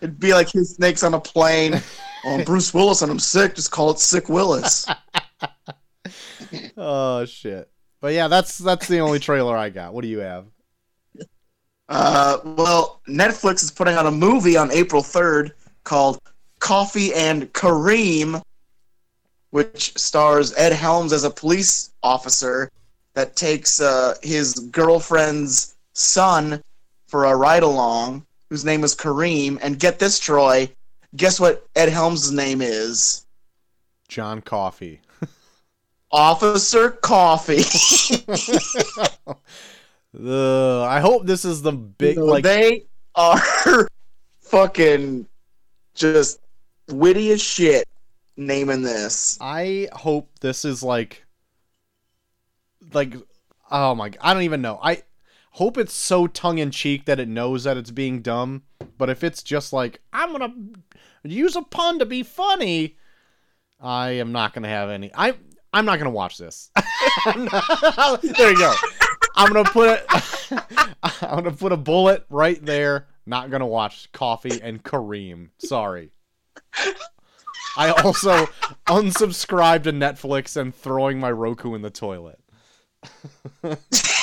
It'd 0.00 0.20
be 0.20 0.34
like 0.34 0.50
his 0.50 0.74
snakes 0.74 1.02
on 1.02 1.14
a 1.14 1.20
plane. 1.20 1.80
Oh, 2.26 2.42
Bruce 2.42 2.72
Willis 2.72 3.02
and 3.02 3.12
I'm 3.12 3.18
sick. 3.18 3.54
Just 3.54 3.70
call 3.70 3.90
it 3.90 3.98
Sick 3.98 4.30
Willis. 4.30 4.86
Oh 6.76 7.24
shit. 7.26 7.70
But 8.00 8.14
yeah, 8.14 8.28
that's 8.28 8.58
that's 8.58 8.88
the 8.88 9.00
only 9.00 9.18
trailer 9.18 9.56
I 9.56 9.68
got. 9.70 9.92
What 9.92 10.02
do 10.02 10.08
you 10.08 10.20
have? 10.20 10.46
Uh, 11.88 12.38
well, 12.44 13.02
Netflix 13.08 13.62
is 13.62 13.70
putting 13.70 13.94
out 13.94 14.06
a 14.06 14.10
movie 14.10 14.56
on 14.56 14.70
April 14.70 15.02
3rd 15.02 15.52
called 15.84 16.18
Coffee 16.60 17.12
and 17.12 17.52
Kareem, 17.52 18.40
which 19.50 19.96
stars 19.98 20.54
Ed 20.56 20.72
Helms 20.72 21.12
as 21.12 21.24
a 21.24 21.30
police 21.30 21.90
officer 22.02 22.70
that 23.14 23.36
takes 23.36 23.80
uh, 23.80 24.14
his 24.22 24.54
girlfriend's 24.54 25.74
son 25.92 26.62
for 27.06 27.24
a 27.24 27.36
ride 27.36 27.62
along, 27.62 28.26
whose 28.50 28.64
name 28.64 28.84
is 28.84 28.94
Kareem. 28.94 29.58
And 29.62 29.78
get 29.78 29.98
this, 29.98 30.18
Troy. 30.18 30.70
Guess 31.16 31.38
what 31.38 31.66
Ed 31.76 31.88
Helms' 31.88 32.32
name 32.32 32.60
is? 32.60 33.26
John 34.08 34.40
Coffee. 34.40 35.00
Officer 36.12 36.90
Coffee. 36.90 37.64
Ugh, 40.16 40.86
I 40.86 41.00
hope 41.00 41.26
this 41.26 41.44
is 41.44 41.62
the 41.62 41.72
big 41.72 42.18
like 42.18 42.44
they 42.44 42.84
are 43.16 43.40
fucking 44.40 45.26
just 45.94 46.38
witty 46.88 47.32
as 47.32 47.42
shit 47.42 47.88
naming 48.36 48.82
this. 48.82 49.36
I 49.40 49.88
hope 49.92 50.30
this 50.40 50.64
is 50.64 50.84
like 50.84 51.24
like 52.92 53.14
oh 53.70 53.96
my 53.96 54.12
I 54.20 54.34
don't 54.34 54.44
even 54.44 54.62
know. 54.62 54.78
I 54.80 55.02
hope 55.54 55.78
it's 55.78 55.94
so 55.94 56.26
tongue 56.26 56.58
in 56.58 56.70
cheek 56.72 57.04
that 57.04 57.20
it 57.20 57.28
knows 57.28 57.62
that 57.62 57.76
it's 57.76 57.92
being 57.92 58.20
dumb, 58.22 58.62
but 58.98 59.08
if 59.08 59.22
it's 59.22 59.40
just 59.42 59.72
like 59.72 60.00
I'm 60.12 60.32
to 60.42 61.28
use 61.28 61.54
a 61.54 61.62
pun 61.62 62.00
to 62.00 62.06
be 62.06 62.24
funny, 62.24 62.96
I 63.80 64.10
am 64.12 64.32
not 64.32 64.52
to 64.64 64.68
have 64.68 64.90
any 64.90 65.12
I 65.14 65.34
I'm 65.72 65.84
not 65.84 65.96
to 66.06 66.10
watch 66.10 66.38
this. 66.38 66.70
There 67.24 68.50
you 68.50 68.58
go. 68.58 68.74
I'm 69.36 69.54
to 69.54 69.64
put 69.64 70.00
it 70.00 70.06
I'm 71.22 71.44
to 71.44 71.52
put 71.52 71.72
a 71.72 71.76
bullet 71.76 72.24
right 72.28 72.62
there. 72.64 73.06
Not 73.24 73.50
to 73.60 73.66
watch 73.66 74.10
Coffee 74.12 74.60
and 74.60 74.82
Kareem. 74.82 75.50
Sorry. 75.58 76.10
I 77.76 77.90
also 77.90 78.46
unsubscribed 78.86 79.84
to 79.84 79.92
Netflix 79.92 80.56
and 80.56 80.74
throwing 80.74 81.18
my 81.20 81.30
Roku 81.30 81.74
in 81.74 81.82
the 81.82 81.90
toilet. 81.90 82.40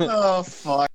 oh 0.00 0.42
fuck. 0.42 0.88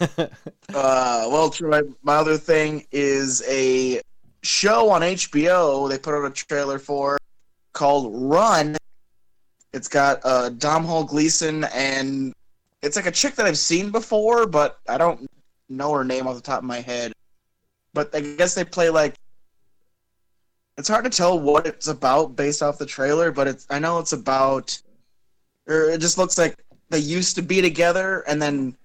uh, 0.00 0.26
well, 0.74 1.50
Troy, 1.50 1.82
my 2.02 2.16
other 2.16 2.36
thing 2.36 2.86
is 2.92 3.42
a 3.48 4.00
show 4.42 4.90
on 4.90 5.02
HBO. 5.02 5.88
They 5.88 5.98
put 5.98 6.14
out 6.14 6.24
a 6.24 6.30
trailer 6.30 6.78
for 6.78 7.18
called 7.72 8.12
Run. 8.14 8.76
It's 9.72 9.88
got 9.88 10.20
uh, 10.24 10.50
Domhnall 10.50 11.04
Gleeson 11.04 11.64
and 11.64 12.32
it's 12.82 12.96
like 12.96 13.06
a 13.06 13.10
chick 13.10 13.34
that 13.34 13.46
I've 13.46 13.58
seen 13.58 13.90
before, 13.90 14.46
but 14.46 14.78
I 14.88 14.96
don't 14.98 15.26
know 15.68 15.92
her 15.92 16.04
name 16.04 16.26
off 16.26 16.36
the 16.36 16.42
top 16.42 16.58
of 16.58 16.64
my 16.64 16.80
head. 16.80 17.12
But 17.92 18.14
I 18.14 18.20
guess 18.20 18.54
they 18.54 18.64
play 18.64 18.90
like 18.90 19.14
it's 20.78 20.88
hard 20.88 21.04
to 21.04 21.10
tell 21.10 21.38
what 21.38 21.66
it's 21.66 21.88
about 21.88 22.36
based 22.36 22.62
off 22.62 22.78
the 22.78 22.86
trailer, 22.86 23.30
but 23.30 23.48
it's 23.48 23.66
I 23.70 23.78
know 23.78 23.98
it's 23.98 24.12
about 24.12 24.80
or 25.66 25.90
it 25.90 26.00
just 26.00 26.18
looks 26.18 26.38
like 26.38 26.64
they 26.90 26.98
used 26.98 27.34
to 27.36 27.42
be 27.42 27.60
together 27.60 28.22
and 28.28 28.40
then 28.40 28.76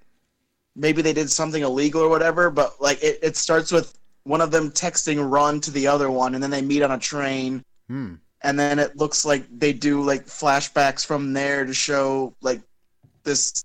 maybe 0.75 1.01
they 1.01 1.13
did 1.13 1.29
something 1.29 1.63
illegal 1.63 2.01
or 2.01 2.09
whatever, 2.09 2.49
but 2.49 2.81
like 2.81 3.01
it, 3.03 3.19
it 3.21 3.37
starts 3.37 3.71
with 3.71 3.97
one 4.23 4.41
of 4.41 4.51
them 4.51 4.71
texting 4.71 5.29
run 5.31 5.59
to 5.61 5.71
the 5.71 5.87
other 5.87 6.09
one 6.09 6.33
and 6.35 6.43
then 6.43 6.51
they 6.51 6.61
meet 6.61 6.83
on 6.83 6.91
a 6.91 6.99
train 6.99 7.63
Hmm. 7.87 8.15
and 8.41 8.57
then 8.57 8.79
it 8.79 8.95
looks 8.95 9.25
like 9.25 9.43
they 9.59 9.73
do 9.73 10.01
like 10.01 10.25
flashbacks 10.25 11.05
from 11.05 11.33
there 11.33 11.65
to 11.65 11.73
show 11.73 12.33
like 12.41 12.61
this 13.23 13.63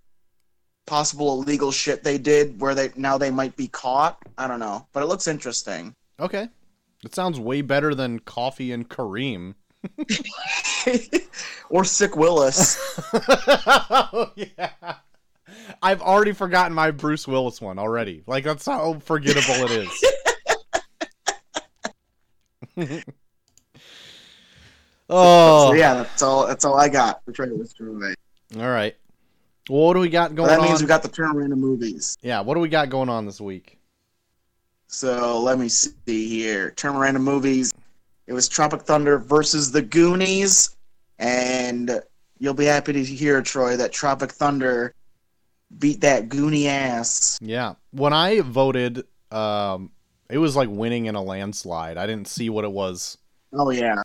possible 0.87 1.43
illegal 1.43 1.71
shit 1.71 2.03
they 2.03 2.19
did 2.19 2.61
where 2.61 2.75
they 2.75 2.91
now 2.97 3.19
they 3.19 3.31
might 3.31 3.57
be 3.57 3.69
caught. 3.69 4.19
I 4.39 4.49
don't 4.49 4.61
know, 4.61 4.87
but 4.93 5.03
it 5.03 5.07
looks 5.07 5.27
interesting. 5.27 5.95
Okay. 6.19 6.49
It 7.05 7.15
sounds 7.15 7.39
way 7.39 7.61
better 7.61 7.95
than 7.95 8.19
Coffee 8.21 8.73
and 8.73 8.89
Kareem. 8.89 9.55
or 11.71 11.85
Sick 11.85 12.17
Willis. 12.17 12.79
oh, 13.13 14.33
yeah. 14.37 14.71
I've 15.83 16.03
already 16.03 16.33
forgotten 16.33 16.75
my 16.75 16.91
Bruce 16.91 17.27
Willis 17.29 17.61
one 17.61 17.79
already. 17.79 18.23
Like 18.27 18.45
that's 18.45 18.67
how 18.67 18.95
forgettable 19.01 19.71
it 19.71 19.89
is. 22.77 23.03
oh, 25.09 25.69
So 25.69 25.75
yeah, 25.75 25.95
that's 25.95 26.23
all. 26.23 26.47
That's 26.47 26.65
all 26.65 26.79
I 26.79 26.89
got 26.89 27.25
for 27.25 27.33
trailers 27.33 27.75
for 27.77 27.87
today. 27.87 28.15
all 28.61 28.71
right. 28.71 28.97
Well, 29.69 29.87
what 29.87 29.95
do 29.95 30.01
we 30.01 30.09
got 30.09 30.35
going 30.35 30.49
that 30.49 30.61
on? 30.61 30.67
means 30.67 30.81
we 30.81 30.87
got 30.87 31.03
the 31.03 31.09
turn 31.09 31.37
around 31.37 31.53
of 31.53 31.59
movies. 31.59 32.17
yeah, 32.23 32.41
what 32.41 32.55
do 32.55 32.61
we 32.61 32.69
got 32.69 32.89
going 32.89 33.09
on 33.09 33.27
this 33.27 33.41
week? 33.41 33.79
So 34.89 35.41
let 35.41 35.59
me 35.59 35.69
see 35.69 36.29
here. 36.29 36.71
Turn 36.73 36.95
around 36.95 37.17
of 37.17 37.23
movies. 37.23 37.73
It 38.27 38.33
was 38.33 38.49
Tropic 38.49 38.83
Thunder 38.83 39.19
versus 39.19 39.71
the 39.71 39.83
Goonies, 39.83 40.77
and 41.19 42.01
you'll 42.39 42.55
be 42.55 42.65
happy 42.65 42.93
to 42.93 43.05
hear, 43.05 43.41
Troy, 43.43 43.77
that 43.77 43.93
Tropic 43.93 44.33
Thunder 44.33 44.95
beat 45.79 46.01
that 46.01 46.29
Goonie 46.29 46.67
ass. 46.67 47.39
Yeah, 47.41 47.75
when 47.93 48.13
I 48.13 48.41
voted, 48.41 49.05
um, 49.31 49.91
it 50.29 50.39
was 50.39 50.57
like 50.57 50.69
winning 50.71 51.07
in 51.07 51.15
a 51.15 51.23
landslide. 51.23 51.97
I 51.99 52.07
didn't 52.07 52.29
see 52.29 52.51
what 52.51 52.65
it 52.65 52.73
was. 52.73 53.19
Oh 53.53 53.71
yeah. 53.71 54.03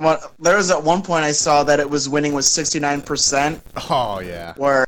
Well, 0.00 0.32
there 0.38 0.56
was 0.56 0.70
at 0.70 0.82
one 0.82 1.02
point 1.02 1.24
I 1.24 1.32
saw 1.32 1.62
that 1.64 1.80
it 1.80 1.88
was 1.88 2.08
winning 2.08 2.34
with 2.34 2.44
sixty 2.44 2.80
nine 2.80 3.00
percent, 3.00 3.62
Oh 3.88 4.20
yeah. 4.20 4.52
where 4.56 4.84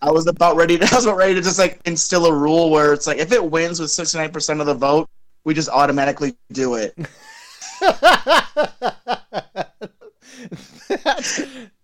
I 0.00 0.10
was 0.10 0.26
about 0.26 0.56
ready. 0.56 0.78
To, 0.78 0.84
I 0.92 0.94
was 0.94 1.04
about 1.04 1.16
ready 1.16 1.34
to 1.34 1.42
just 1.42 1.58
like 1.58 1.80
instill 1.84 2.26
a 2.26 2.32
rule 2.32 2.70
where 2.70 2.92
it's 2.92 3.06
like 3.06 3.18
if 3.18 3.32
it 3.32 3.44
wins 3.50 3.80
with 3.80 3.90
sixty 3.90 4.16
nine 4.18 4.30
percent 4.30 4.60
of 4.60 4.66
the 4.66 4.74
vote, 4.74 5.08
we 5.46 5.54
just 5.54 5.68
automatically 5.68 6.34
do 6.52 6.74
it. 6.74 6.92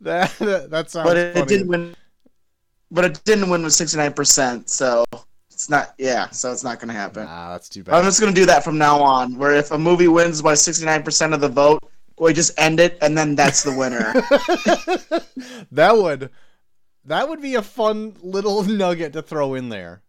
that, 0.00 0.34
that 0.40 0.66
that 0.68 0.90
sounds 0.90 1.08
but 1.08 1.16
it, 1.16 1.36
it 1.36 1.48
didn't 1.48 1.68
win. 1.68 1.94
But 2.90 3.04
it 3.04 3.24
didn't 3.24 3.48
win 3.48 3.62
with 3.62 3.72
sixty 3.72 3.96
nine 3.96 4.12
percent, 4.12 4.68
so 4.68 5.04
it's 5.50 5.70
not. 5.70 5.94
Yeah, 5.96 6.28
so 6.30 6.50
it's 6.50 6.64
not 6.64 6.80
going 6.80 6.88
to 6.88 6.94
happen. 6.94 7.24
Nah, 7.24 7.52
that's 7.52 7.68
too 7.68 7.84
bad. 7.84 7.94
I'm 7.94 8.04
just 8.04 8.20
going 8.20 8.34
to 8.34 8.40
do 8.40 8.46
that 8.46 8.64
from 8.64 8.78
now 8.78 9.00
on. 9.00 9.38
Where 9.38 9.54
if 9.54 9.70
a 9.70 9.78
movie 9.78 10.08
wins 10.08 10.42
by 10.42 10.54
sixty 10.54 10.84
nine 10.84 11.04
percent 11.04 11.32
of 11.32 11.40
the 11.40 11.48
vote, 11.48 11.78
we 12.18 12.32
just 12.32 12.58
end 12.58 12.80
it, 12.80 12.98
and 13.00 13.16
then 13.16 13.36
that's 13.36 13.62
the 13.62 13.74
winner. 13.74 14.12
that 15.70 15.96
would 15.96 16.30
that 17.04 17.28
would 17.28 17.40
be 17.40 17.54
a 17.54 17.62
fun 17.62 18.16
little 18.22 18.62
nugget 18.64 19.12
to 19.12 19.22
throw 19.22 19.54
in 19.54 19.68
there. 19.68 20.02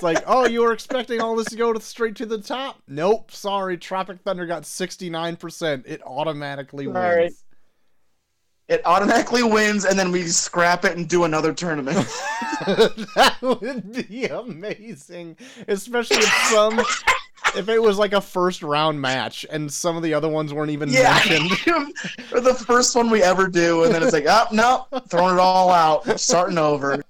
It's 0.00 0.02
like, 0.02 0.24
oh, 0.26 0.46
you 0.46 0.62
were 0.62 0.72
expecting 0.72 1.20
all 1.20 1.36
this 1.36 1.48
to 1.48 1.56
go 1.56 1.74
to 1.74 1.80
straight 1.80 2.16
to 2.16 2.26
the 2.26 2.40
top? 2.40 2.82
Nope, 2.88 3.30
sorry. 3.30 3.76
Tropic 3.76 4.18
Thunder 4.22 4.46
got 4.46 4.64
sixty 4.64 5.10
nine 5.10 5.36
percent. 5.36 5.84
It 5.86 6.00
automatically 6.06 6.86
Sorry. 6.86 7.24
wins. 7.24 7.44
it 8.68 8.80
automatically 8.86 9.42
wins, 9.42 9.84
and 9.84 9.98
then 9.98 10.10
we 10.10 10.22
scrap 10.22 10.86
it 10.86 10.96
and 10.96 11.06
do 11.06 11.24
another 11.24 11.52
tournament. 11.52 11.98
that 12.66 13.36
would 13.42 14.08
be 14.08 14.24
amazing, 14.24 15.36
especially 15.68 16.16
if 16.16 16.32
some 16.50 16.78
if 17.54 17.68
it 17.68 17.82
was 17.82 17.98
like 17.98 18.14
a 18.14 18.22
first 18.22 18.62
round 18.62 18.98
match 18.98 19.44
and 19.50 19.70
some 19.70 19.98
of 19.98 20.02
the 20.02 20.14
other 20.14 20.30
ones 20.30 20.54
weren't 20.54 20.70
even 20.70 20.88
yeah, 20.88 21.20
mentioned. 21.28 21.50
or 22.32 22.40
the 22.40 22.54
first 22.54 22.96
one 22.96 23.10
we 23.10 23.22
ever 23.22 23.48
do, 23.48 23.84
and 23.84 23.94
then 23.94 24.02
it's 24.02 24.14
like, 24.14 24.24
oh 24.26 24.46
no, 24.50 24.86
throwing 25.08 25.34
it 25.34 25.40
all 25.40 25.70
out, 25.70 26.18
starting 26.18 26.56
over. 26.56 27.02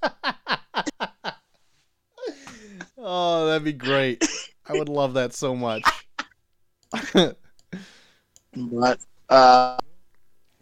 Oh, 3.13 3.47
that'd 3.47 3.65
be 3.65 3.73
great. 3.73 4.25
I 4.69 4.75
would 4.75 4.89
love 4.89 5.15
that 5.15 5.35
so 5.35 5.57
much. 5.57 5.83
But 8.57 9.01
uh, 9.29 9.79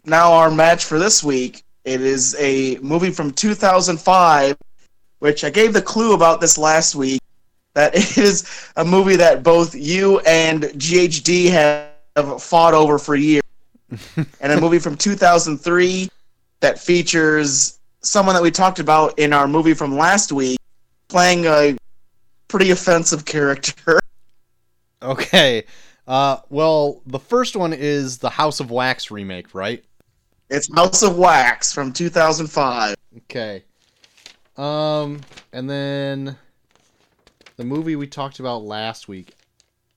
now 0.05 0.33
our 0.33 0.49
match 0.49 0.85
for 0.85 0.97
this 0.97 1.23
week, 1.23 1.63
it 1.85 2.01
is 2.01 2.35
a 2.39 2.77
movie 2.77 3.11
from 3.11 3.29
2005, 3.29 4.57
which 5.19 5.43
I 5.43 5.51
gave 5.51 5.73
the 5.73 5.81
clue 5.83 6.15
about 6.15 6.41
this 6.41 6.57
last 6.57 6.95
week. 6.95 7.21
That 7.75 7.93
it 7.95 8.17
is 8.17 8.71
a 8.77 8.83
movie 8.83 9.15
that 9.17 9.43
both 9.43 9.75
you 9.75 10.17
and 10.21 10.63
GHD 10.63 11.51
have 11.51 12.41
fought 12.41 12.73
over 12.73 12.97
for 12.97 13.15
years, 13.15 13.43
and 14.41 14.51
a 14.51 14.59
movie 14.59 14.79
from 14.79 14.95
2003 14.95 16.09
that 16.61 16.79
features 16.79 17.77
someone 18.01 18.33
that 18.33 18.41
we 18.41 18.49
talked 18.49 18.79
about 18.79 19.19
in 19.19 19.33
our 19.33 19.47
movie 19.47 19.75
from 19.75 19.95
last 19.95 20.31
week, 20.31 20.57
playing 21.09 21.45
a 21.45 21.77
pretty 22.49 22.71
offensive 22.71 23.25
character. 23.25 23.99
Okay. 25.01 25.63
Uh, 26.05 26.39
well, 26.49 27.01
the 27.05 27.19
first 27.19 27.55
one 27.55 27.71
is 27.71 28.17
the 28.17 28.29
House 28.29 28.59
of 28.59 28.69
Wax 28.69 29.09
remake, 29.09 29.55
right? 29.55 29.81
It's 30.49 30.67
House 30.75 31.03
of 31.03 31.17
Wax 31.17 31.71
from 31.71 31.93
2005. 31.93 32.97
Okay. 33.15 33.63
Um, 34.57 35.21
and 35.53 35.69
then 35.69 36.37
the 37.55 37.63
movie 37.63 37.95
we 37.95 38.07
talked 38.07 38.41
about 38.41 38.63
last 38.63 39.07
week, 39.07 39.37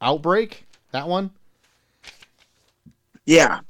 Outbreak. 0.03 0.67
That 0.91 1.07
one. 1.07 1.31
Yeah. 3.25 3.61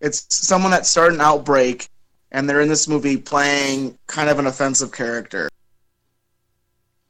It's 0.00 0.26
someone 0.28 0.72
that 0.72 0.84
started 0.84 1.14
an 1.14 1.20
outbreak 1.20 1.88
and 2.32 2.48
they're 2.48 2.60
in 2.60 2.68
this 2.68 2.88
movie 2.88 3.16
playing 3.16 3.96
kind 4.06 4.28
of 4.28 4.38
an 4.38 4.46
offensive 4.46 4.92
character. 4.92 5.48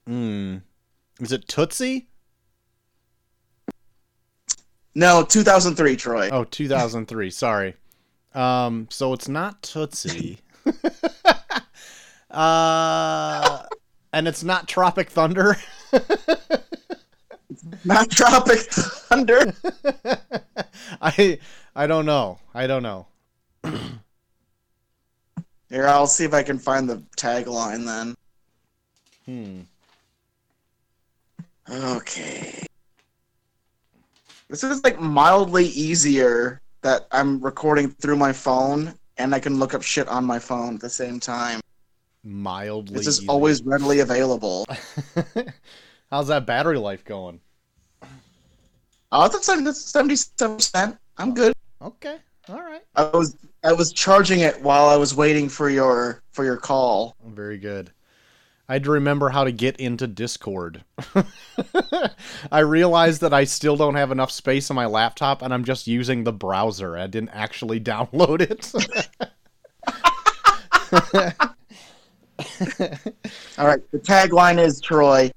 Hmm. 0.07 0.59
Is 1.21 1.33
it 1.33 1.47
Tootsie? 1.47 2.09
No, 4.95 5.23
2003, 5.23 5.97
Troy. 5.97 6.31
Oh, 6.33 6.45
2003. 6.45 7.31
Sorry. 7.31 7.75
Um, 8.35 8.89
so 8.91 9.13
it's 9.13 9.29
not 9.29 9.63
Tootsie. 9.63 10.39
uh, 12.31 13.63
and 14.13 14.29
it's 14.29 14.43
not 14.43 14.67
Tropic 14.67 15.11
Thunder. 15.11 15.57
Not 17.85 18.11
Tropic 18.11 18.61
Thunder. 18.61 19.53
I 21.01 21.39
I 21.75 21.87
don't 21.87 22.07
know. 22.07 22.39
I 22.55 22.67
don't 22.67 22.83
know. 22.83 23.07
Here, 25.69 25.87
I'll 25.87 26.07
see 26.07 26.25
if 26.25 26.33
I 26.33 26.43
can 26.43 26.59
find 26.59 26.89
the 26.89 27.03
tagline 27.17 27.85
then. 27.85 28.17
Hmm. 29.25 29.61
Okay. 31.71 32.65
This 34.49 34.65
is 34.65 34.83
like 34.83 34.99
mildly 35.01 35.67
easier 35.67 36.61
that 36.83 37.07
I'm 37.13 37.41
recording 37.41 37.91
through 37.91 38.17
my 38.17 38.33
phone 38.33 38.95
and 39.19 39.35
I 39.35 39.39
can 39.39 39.59
look 39.59 39.75
up 39.75 39.83
shit 39.83 40.09
on 40.09 40.25
my 40.25 40.39
phone 40.39 40.75
at 40.75 40.81
the 40.81 40.91
same 40.91 41.21
time. 41.21 41.61
Mildly. 42.25 42.97
This 42.97 43.07
is 43.07 43.27
always 43.29 43.63
readily 43.63 44.01
available. 44.01 44.67
How's 46.11 46.27
that 46.27 46.47
battery 46.47 46.79
life 46.79 47.05
going? 47.05 47.41
Oh, 49.13 49.25
it's 49.27 49.35
at 49.37 49.75
seventy-seven 49.75 50.57
percent. 50.57 50.99
I'm 51.19 51.35
good. 51.35 51.53
Okay. 51.83 52.17
All 52.49 52.61
right. 52.61 52.83
I 52.97 53.05
was 53.05 53.37
I 53.63 53.73
was 53.73 53.93
charging 53.93 54.41
it 54.41 54.61
while 54.61 54.89
I 54.89 54.97
was 54.97 55.15
waiting 55.15 55.49
for 55.49 55.71
your 55.71 56.23
for 56.33 56.45
your 56.45 56.57
call. 56.57 57.17
Very 57.27 57.59
good. 57.59 57.93
I 58.71 58.75
had 58.75 58.85
to 58.85 58.93
remember 58.93 59.31
how 59.31 59.43
to 59.43 59.51
get 59.51 59.79
into 59.79 60.07
Discord. 60.07 60.85
I 62.53 62.61
realized 62.61 63.21
that 63.21 63.35
I 63.35 63.43
still 63.43 63.77
don't 63.77 63.97
have 63.97 64.13
enough 64.13 64.31
space 64.31 64.71
on 64.71 64.77
my 64.77 64.87
laptop 64.87 65.43
and 65.43 65.53
I'm 65.53 65.65
just 65.65 65.89
using 65.89 66.23
the 66.23 66.33
browser. 66.33 66.97
I 66.97 67.09
didn't 67.09 67.31
actually 67.31 67.81
download 67.91 68.43
it. 68.43 68.73
All 73.59 73.67
right, 73.67 73.83
the 73.91 73.99
tagline 73.99 74.61
is 74.65 74.81
Troy. 74.81 75.33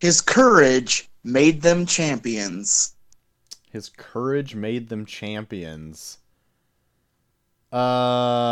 His 0.00 0.22
courage 0.22 1.10
made 1.24 1.60
them 1.60 1.84
champions. 1.84 2.94
His 3.70 3.90
courage 3.90 4.54
made 4.54 4.88
them 4.88 5.04
champions. 5.04 6.16
Uh 7.70 8.48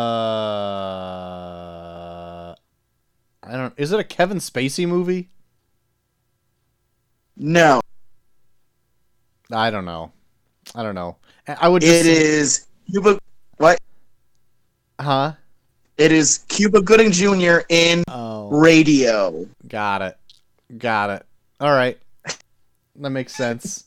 I 3.47 3.53
don't 3.57 3.73
Is 3.77 3.93
it 3.93 4.01
a 4.01 4.05
Kevin 4.05 4.39
Spacey 4.39 4.87
movie? 4.89 5.29
No, 7.37 7.81
I 9.53 9.71
don't 9.71 9.85
know. 9.85 10.13
I 10.75 10.83
don't 10.83 10.95
know. 10.95 11.17
I 11.47 11.69
would 11.69 11.85
it 11.85 12.07
is 12.07 12.67
Cuba. 12.91 13.19
What? 13.59 13.79
Huh? 15.01 15.35
It 15.99 16.13
is 16.13 16.39
Cuba 16.49 16.81
Gooding 16.83 17.13
Jr. 17.13 17.59
in 17.69 18.03
Oh, 18.09 18.49
radio. 18.51 19.47
got 19.69 20.03
it. 20.03 20.17
Got 20.79 21.11
it. 21.11 21.27
All 21.61 21.71
right. 21.73 21.99
That 22.97 23.11
makes 23.11 23.35
sense. 23.35 23.85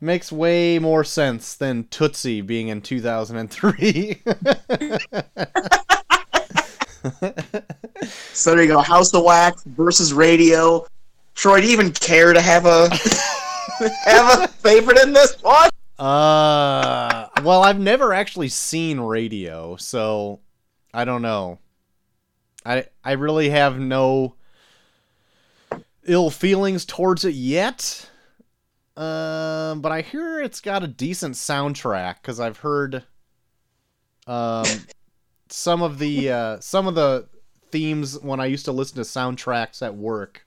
Makes 0.00 0.32
way 0.32 0.78
more 0.80 1.04
sense 1.04 1.54
than 1.54 1.84
Tootsie 1.84 2.40
being 2.40 2.68
in 2.68 2.80
2003. 2.82 4.22
So 8.32 8.54
there 8.54 8.62
you 8.62 8.68
go. 8.68 8.80
House 8.80 9.12
of 9.12 9.24
Wax 9.24 9.62
versus 9.64 10.12
radio. 10.14 10.86
Troy, 11.34 11.60
do 11.60 11.66
you 11.66 11.72
even 11.72 11.92
care 11.92 12.32
to 12.32 12.40
have 12.40 12.64
a 12.64 12.88
have 14.04 14.42
a 14.42 14.48
favorite 14.48 14.98
in 15.02 15.12
this 15.12 15.36
one? 15.42 15.68
uh, 15.98 17.28
well, 17.42 17.62
I've 17.62 17.78
never 17.78 18.14
actually 18.14 18.48
seen 18.48 18.98
radio, 18.98 19.76
so 19.76 20.40
I 20.94 21.04
don't 21.04 21.22
know. 21.22 21.58
I 22.64 22.86
I 23.04 23.12
really 23.12 23.50
have 23.50 23.78
no 23.78 24.34
ill 26.04 26.30
feelings 26.30 26.84
towards 26.84 27.24
it 27.24 27.34
yet. 27.34 28.08
Um, 28.96 29.80
but 29.80 29.92
I 29.92 30.00
hear 30.00 30.40
it's 30.40 30.60
got 30.60 30.82
a 30.82 30.88
decent 30.88 31.34
soundtrack 31.34 32.16
because 32.22 32.40
I've 32.40 32.58
heard 32.58 33.04
um 34.26 34.64
some 35.52 35.82
of 35.82 35.98
the 35.98 36.30
uh, 36.30 36.60
some 36.60 36.86
of 36.86 36.94
the 36.94 37.26
themes 37.70 38.18
when 38.20 38.40
I 38.40 38.46
used 38.46 38.64
to 38.66 38.72
listen 38.72 38.96
to 38.96 39.02
soundtracks 39.02 39.82
at 39.82 39.94
work. 39.94 40.44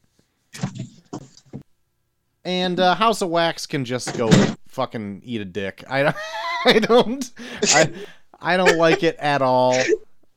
And 2.45 2.80
uh, 2.80 2.95
House 2.95 3.22
of 3.22 3.30
Wax 3.30 3.66
can 3.66 3.86
just 3.86 4.18
go 4.18 4.30
fucking 4.68 5.22
eat 5.24 5.39
a 5.39 5.45
dick. 5.45 5.84
I 5.89 6.04
don't, 6.04 6.16
I 6.66 6.80
don't, 6.80 7.32
I, 7.64 7.91
I 8.41 8.58
don't 8.58 8.78
like 8.78 9.04
it 9.04 9.16
at 9.18 9.41
all. 9.41 9.82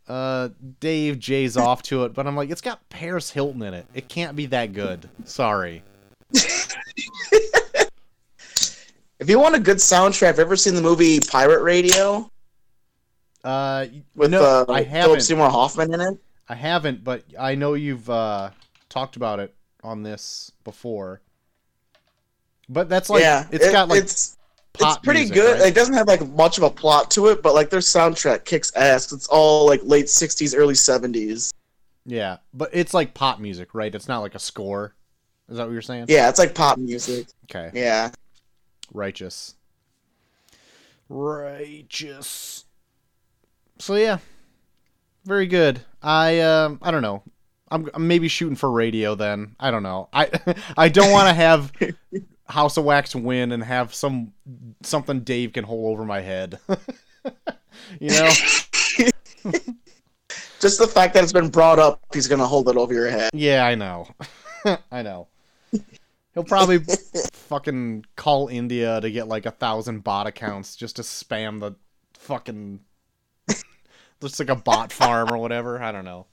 Uh, 0.07 0.51
Dave 0.79 1.19
J's 1.19 1.57
off 1.57 1.83
to 1.85 2.05
it, 2.05 2.14
but 2.14 2.29
I'm 2.29 2.37
like, 2.37 2.51
it's 2.51 2.61
got 2.61 2.89
Paris 2.91 3.31
Hilton 3.31 3.62
in 3.62 3.75
it. 3.75 3.87
It 3.93 4.09
can't 4.09 4.37
be 4.37 4.47
that 4.47 4.73
good. 4.73 5.09
Sorry. 5.25 5.83
If 9.19 9.31
you 9.31 9.39
want 9.39 9.55
a 9.55 9.61
good 9.61 9.79
soundtrack, 9.79 10.27
have 10.27 10.37
you 10.37 10.43
ever 10.43 10.57
seen 10.57 10.75
the 10.75 10.83
movie 10.83 11.21
Pirate 11.21 11.62
Radio 11.62 12.31
Uh, 13.47 13.87
with 14.17 14.31
no, 14.33 14.43
uh, 14.43 14.65
I 14.69 14.83
Philip 14.83 14.89
haven't. 14.89 15.21
Seymour 15.21 15.49
Hoffman 15.51 15.95
in 15.95 16.01
it? 16.01 16.19
I 16.49 16.55
haven't, 16.57 17.05
but 17.05 17.23
I 17.39 17.55
know 17.55 17.75
you've 17.75 18.11
uh, 18.11 18.51
talked 18.89 19.15
about 19.17 19.39
it 19.39 19.55
on 19.85 20.03
this 20.03 20.51
before. 20.65 21.21
But 22.69 22.89
that's 22.89 23.09
like 23.09 23.23
yeah, 23.23 23.47
it's 23.53 23.67
it- 23.67 23.73
got 23.73 23.89
like 23.89 24.03
it's 24.03 24.37
pop 24.73 24.97
it's 24.99 25.05
pretty 25.05 25.21
music, 25.21 25.37
good. 25.37 25.61
right? 25.61 25.69
It 25.69 25.75
doesn't 25.77 25.95
have 25.95 26.09
like 26.09 26.29
much 26.31 26.59
of 26.59 26.65
a 26.65 26.71
plot 26.71 27.11
to 27.13 27.29
it, 27.29 27.41
but 27.41 27.55
like 27.55 27.71
their 27.71 27.79
soundtrack 27.81 28.45
kicks 28.45 28.75
ass. 28.75 29.13
It's 29.13 29.29
all 29.29 29.67
like 29.67 29.81
late 29.85 30.07
'60s, 30.07 30.53
early 30.57 30.75
'70s. 30.75 31.53
yeah, 32.05 32.39
but 32.53 32.71
it's 32.73 32.93
like 32.95 33.15
pop 33.15 33.39
music, 33.39 33.75
right? 33.75 33.95
It's 33.95 34.09
not 34.09 34.19
like 34.23 34.35
a 34.35 34.41
score. 34.41 34.95
Is 35.49 35.59
that 35.59 35.67
what 35.67 35.73
you're 35.73 35.83
saying? 35.83 36.07
Yeah, 36.09 36.29
it's 36.29 36.41
like 36.41 36.55
pop 36.57 36.79
music. 36.79 37.29
Okay. 37.45 37.71
Yeah, 37.73 38.11
Righteous. 38.93 39.55
Righteous. 41.09 42.65
So 43.79 43.95
yeah, 43.95 44.18
very 45.24 45.47
good. 45.47 45.81
I 46.03 46.41
um 46.41 46.79
I 46.83 46.91
don't 46.91 47.03
know. 47.03 47.22
I'm, 47.70 47.91
I'm 47.95 48.07
maybe 48.07 48.29
shooting 48.29 48.57
for 48.57 48.70
radio 48.70 49.14
then. 49.14 49.57
I 49.59 49.70
don't 49.70 49.83
know. 49.83 50.09
I 50.12 50.31
I 50.77 50.89
don't 50.89 51.11
want 51.11 51.29
to 51.29 51.35
have 51.35 51.72
House 52.49 52.77
of 52.77 52.85
Wax 52.85 53.14
win 53.14 53.53
and 53.53 53.62
have 53.62 53.95
some 53.95 54.33
something 54.83 55.20
Dave 55.20 55.53
can 55.53 55.64
hold 55.64 55.93
over 55.93 56.05
my 56.05 56.20
head. 56.20 56.59
you 58.01 58.11
know? 58.11 58.31
just 60.61 60.79
the 60.79 60.87
fact 60.87 61.14
that 61.14 61.22
it's 61.22 61.33
been 61.33 61.49
brought 61.49 61.79
up, 61.79 62.01
he's 62.12 62.29
gonna 62.29 62.47
hold 62.47 62.68
it 62.68 62.77
over 62.77 62.95
your 62.95 63.11
head. 63.11 63.31
Yeah, 63.35 63.66
I 63.66 63.74
know. 63.74 64.09
I 64.91 65.03
know. 65.03 65.29
He'll 66.35 66.45
probably 66.45 66.81
fucking 67.33 68.05
call 68.14 68.49
India 68.49 69.01
to 69.01 69.11
get 69.11 69.27
like 69.27 69.47
a 69.47 69.51
thousand 69.51 70.05
bot 70.05 70.27
accounts 70.27 70.77
just 70.77 70.97
to 70.97 71.03
spam 71.03 71.61
the 71.61 71.74
fucking 72.14 72.81
just 74.21 74.39
like 74.39 74.49
a 74.49 74.57
bot 74.57 74.93
farm 74.93 75.33
or 75.33 75.39
whatever. 75.39 75.83
I 75.83 75.93
don't 75.93 76.05
know. 76.05 76.27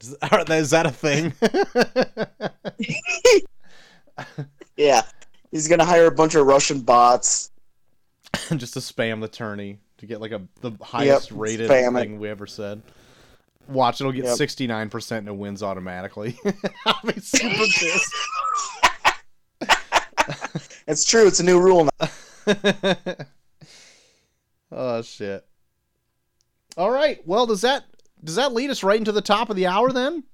Is, 0.00 0.16
is 0.50 0.70
that 0.70 0.86
a 0.86 0.90
thing? 0.90 1.32
Yeah, 4.76 5.02
he's 5.50 5.68
gonna 5.68 5.84
hire 5.84 6.06
a 6.06 6.10
bunch 6.10 6.34
of 6.34 6.46
Russian 6.46 6.80
bots. 6.80 7.50
just 8.56 8.74
to 8.74 8.80
spam 8.80 9.20
the 9.20 9.28
tourney 9.28 9.78
to 9.98 10.06
get 10.06 10.20
like 10.20 10.32
a 10.32 10.42
the 10.60 10.72
highest 10.82 11.30
rated 11.30 11.70
spam 11.70 11.96
it. 11.96 12.02
thing 12.02 12.18
we 12.18 12.28
ever 12.28 12.46
said. 12.46 12.82
Watch, 13.68 14.00
it'll 14.00 14.12
get 14.12 14.28
sixty 14.28 14.66
nine 14.66 14.90
percent 14.90 15.28
and 15.28 15.36
it 15.36 15.38
wins 15.38 15.62
automatically. 15.62 16.38
I'll 16.86 17.00
be 17.04 17.20
super 17.20 17.54
pissed. 17.54 18.14
It's 20.86 21.04
true. 21.04 21.26
It's 21.26 21.40
a 21.40 21.44
new 21.44 21.60
rule 21.60 21.88
now. 22.00 22.08
oh 24.72 25.02
shit. 25.02 25.46
All 26.76 26.90
right. 26.90 27.20
Well, 27.26 27.46
does 27.46 27.60
that 27.62 27.84
does 28.22 28.36
that 28.36 28.52
lead 28.52 28.70
us 28.70 28.82
right 28.82 28.98
into 28.98 29.12
the 29.12 29.20
top 29.20 29.50
of 29.50 29.56
the 29.56 29.66
hour 29.66 29.92
then? 29.92 30.24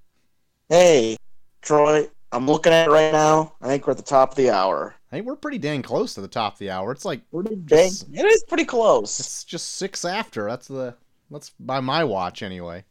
Hey, 0.68 1.16
Troy, 1.62 2.08
I'm 2.32 2.46
looking 2.46 2.72
at 2.72 2.88
it 2.88 2.90
right 2.90 3.12
now. 3.12 3.54
I 3.60 3.66
think 3.66 3.86
we're 3.86 3.90
at 3.92 3.96
the 3.96 4.02
top 4.02 4.30
of 4.30 4.36
the 4.36 4.50
hour. 4.50 4.94
I 5.10 5.16
think 5.16 5.26
we're 5.26 5.36
pretty 5.36 5.58
dang 5.58 5.82
close 5.82 6.14
to 6.14 6.20
the 6.20 6.28
top 6.28 6.54
of 6.54 6.58
the 6.60 6.70
hour. 6.70 6.92
It's 6.92 7.04
like 7.04 7.28
Pretty 7.30 7.56
dang. 7.56 7.88
Just- 7.88 8.06
It 8.12 8.24
is 8.24 8.44
pretty 8.48 8.64
close. 8.64 9.18
it's 9.18 9.44
just 9.44 9.74
six 9.76 10.04
after. 10.04 10.46
That's 10.48 10.68
the 10.68 10.94
that's 11.30 11.50
by 11.60 11.80
my 11.80 12.04
watch 12.04 12.42
anyway. 12.42 12.84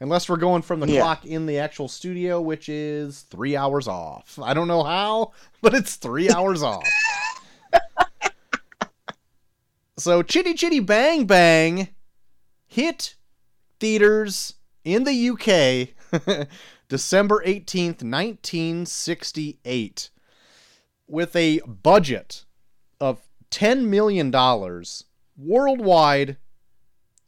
Unless 0.00 0.28
we're 0.28 0.36
going 0.36 0.60
from 0.62 0.80
the 0.80 0.90
Yeah. 0.90 1.00
clock 1.00 1.24
in 1.24 1.46
the 1.46 1.58
actual 1.58 1.88
studio, 1.88 2.40
which 2.40 2.68
is 2.68 3.22
three 3.30 3.56
hours 3.56 3.88
off. 3.88 4.38
I 4.42 4.52
don't 4.52 4.68
know 4.68 4.82
how, 4.82 5.32
but 5.62 5.72
it's 5.74 5.96
three 5.96 6.30
hours 6.30 6.62
off. 6.62 6.84
So 9.96 10.22
Chitty 10.22 10.54
Chitty 10.54 10.80
Bang 10.80 11.24
Bang 11.24 11.88
hit 12.74 13.14
theaters 13.78 14.54
in 14.84 15.04
the 15.04 15.30
UK 15.30 15.90
December 16.88 17.40
18th, 17.46 18.02
1968 18.02 20.10
with 21.06 21.36
a 21.36 21.60
budget 21.60 22.44
of 23.00 23.20
10 23.50 23.88
million 23.88 24.32
dollars 24.32 25.04
worldwide 25.36 26.36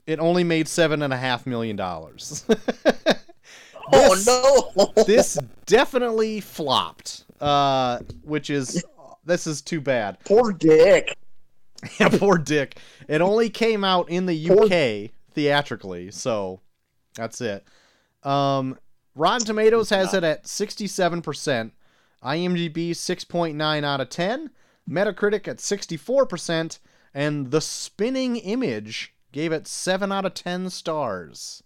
it 0.06 0.18
only 0.18 0.42
made 0.42 0.66
seven 0.66 1.02
and 1.02 1.12
a 1.12 1.16
half 1.16 1.46
million 1.46 1.76
dollars 1.76 2.44
This- 3.92 4.26
oh 4.28 4.72
no! 4.84 4.92
this 5.04 5.38
definitely 5.66 6.40
flopped 6.40 7.24
uh 7.40 8.00
which 8.24 8.50
is 8.50 8.82
this 9.24 9.46
is 9.46 9.62
too 9.62 9.80
bad 9.80 10.18
Poor 10.24 10.52
Dick. 10.52 11.16
yeah, 12.00 12.08
poor 12.08 12.38
Dick. 12.38 12.78
It 13.06 13.20
only 13.20 13.50
came 13.50 13.84
out 13.84 14.08
in 14.08 14.26
the 14.26 14.50
UK 14.50 15.12
theatrically, 15.36 16.10
so 16.10 16.60
that's 17.14 17.40
it. 17.40 17.64
Um, 18.24 18.76
Rotten 19.14 19.46
Tomatoes 19.46 19.90
has 19.90 20.12
it 20.14 20.24
at 20.24 20.44
67%, 20.44 21.70
IMDb 22.24 22.90
6.9 22.90 23.84
out 23.84 24.00
of 24.00 24.08
10, 24.10 24.50
Metacritic 24.90 25.46
at 25.46 25.58
64%, 25.58 26.78
and 27.14 27.50
The 27.52 27.60
Spinning 27.60 28.36
Image 28.36 29.14
gave 29.30 29.52
it 29.52 29.68
7 29.68 30.10
out 30.10 30.24
of 30.24 30.34
10 30.34 30.70
stars. 30.70 31.62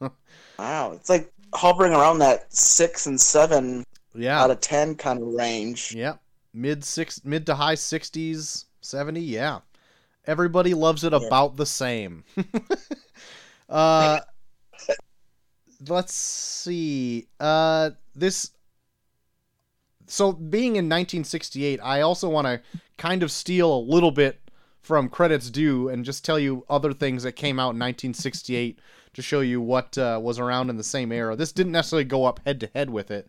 Wow, 0.58 0.92
it's 0.92 1.10
like 1.10 1.32
hovering 1.54 1.92
around 1.92 2.18
that 2.20 2.50
six 2.50 3.04
and 3.04 3.20
seven 3.20 3.84
Yeah. 4.14 4.40
out 4.42 4.50
of 4.50 4.60
ten 4.60 4.94
kind 4.94 5.20
of 5.20 5.28
range. 5.28 5.92
Yep. 5.94 6.18
Mid 6.54 6.82
six 6.82 7.22
mid 7.26 7.44
to 7.44 7.54
high 7.56 7.74
60s, 7.74 8.64
70, 8.80 9.20
yeah. 9.20 9.58
Everybody 10.26 10.74
loves 10.74 11.04
it 11.04 11.12
about 11.12 11.56
the 11.56 11.66
same. 11.66 12.24
uh 13.68 14.20
let's 15.88 16.14
see. 16.14 17.26
Uh 17.38 17.90
this 18.14 18.50
so 20.06 20.32
being 20.32 20.76
in 20.76 20.86
1968, 20.86 21.80
I 21.82 22.00
also 22.00 22.28
want 22.28 22.46
to 22.46 22.60
kind 22.96 23.22
of 23.22 23.30
steal 23.30 23.76
a 23.76 23.78
little 23.78 24.12
bit 24.12 24.40
from 24.80 25.08
credits 25.08 25.50
due 25.50 25.88
and 25.88 26.04
just 26.04 26.24
tell 26.24 26.38
you 26.38 26.64
other 26.68 26.92
things 26.92 27.24
that 27.24 27.32
came 27.32 27.58
out 27.58 27.74
in 27.74 27.80
1968 27.80 28.78
to 29.14 29.22
show 29.22 29.40
you 29.40 29.60
what 29.60 29.98
uh, 29.98 30.20
was 30.22 30.38
around 30.38 30.70
in 30.70 30.76
the 30.76 30.84
same 30.84 31.10
era. 31.10 31.34
This 31.34 31.50
didn't 31.50 31.72
necessarily 31.72 32.04
go 32.04 32.24
up 32.24 32.40
head 32.46 32.60
to 32.60 32.70
head 32.72 32.90
with 32.90 33.10
it, 33.10 33.28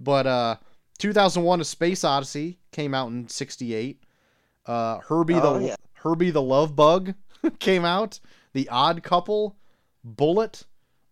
but 0.00 0.26
uh 0.26 0.56
2001 0.98 1.60
A 1.60 1.64
Space 1.64 2.04
Odyssey 2.04 2.58
came 2.72 2.94
out 2.94 3.10
in 3.10 3.28
68. 3.28 4.02
Uh 4.66 4.98
Herbie 5.00 5.34
Oh, 5.34 5.58
the 5.58 5.66
yeah. 5.66 5.76
Herbie 6.04 6.30
the 6.30 6.42
Love 6.42 6.76
Bug 6.76 7.14
came 7.58 7.84
out. 7.84 8.20
The 8.52 8.68
Odd 8.68 9.02
Couple, 9.02 9.56
Bullitt, 10.04 10.64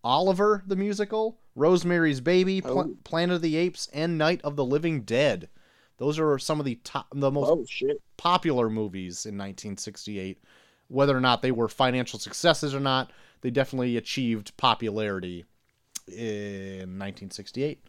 Oliver 0.05 0.63
the 0.67 0.77
musical, 0.77 1.39
Rosemary's 1.57 2.21
Baby, 2.21 2.61
Pla- 2.61 2.85
Oh. 2.85 2.97
Planet 3.03 3.37
of 3.37 3.43
the 3.43 3.57
Apes, 3.57 3.89
and 3.93 4.17
Night 4.17 4.41
of 4.45 4.55
the 4.57 4.65
Living 4.65 5.01
Dead. 5.03 5.49
Those 5.99 6.19
are 6.19 6.39
some 6.39 6.61
of 6.61 6.67
the 6.67 6.77
top, 6.85 7.07
the 7.15 7.31
most 7.31 7.83
Oh 7.83 7.95
popular 8.17 8.69
movies 8.71 9.27
in 9.27 9.35
1968. 9.37 10.39
Whether 10.89 11.17
or 11.17 11.21
not 11.21 11.43
they 11.43 11.53
were 11.53 11.69
financial 11.69 12.19
successes 12.19 12.75
or 12.75 12.81
not, 12.81 13.11
they 13.41 13.51
definitely 13.51 13.97
achieved 13.97 14.57
popularity 14.57 15.45
in 16.07 16.99
1968. 16.99 17.83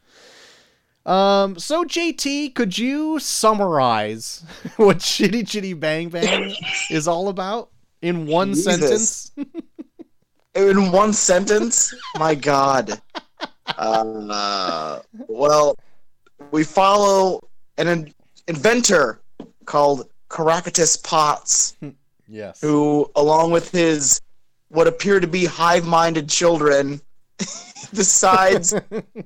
Um, 1.05 1.59
so 1.59 1.83
JT, 1.83 2.55
could 2.55 2.77
you 2.77 3.19
summarize 3.19 4.43
what 4.77 4.99
Chitty 4.99 5.43
Chitty 5.43 5.73
Bang 5.73 6.09
Bang 6.09 6.53
is 6.89 7.07
all 7.07 7.27
about 7.29 7.69
in 8.01 8.25
one 8.25 8.53
Jesus. 8.53 9.31
sentence? 9.31 9.31
In 10.55 10.91
one 10.91 11.13
sentence, 11.13 11.93
my 12.17 12.35
God. 12.35 13.01
Uh, 13.77 14.99
well, 15.27 15.75
we 16.51 16.63
follow 16.63 17.41
an 17.77 17.87
in- 17.87 18.13
inventor 18.47 19.19
called 19.65 20.07
Caractacus 20.29 20.97
Potts, 20.97 21.75
Yes. 22.27 22.61
who, 22.61 23.09
along 23.15 23.51
with 23.51 23.69
his 23.71 24.19
what 24.69 24.87
appear 24.87 25.19
to 25.19 25.27
be 25.27 25.45
hive-minded 25.45 26.29
children, 26.29 26.99
decides 27.93 28.71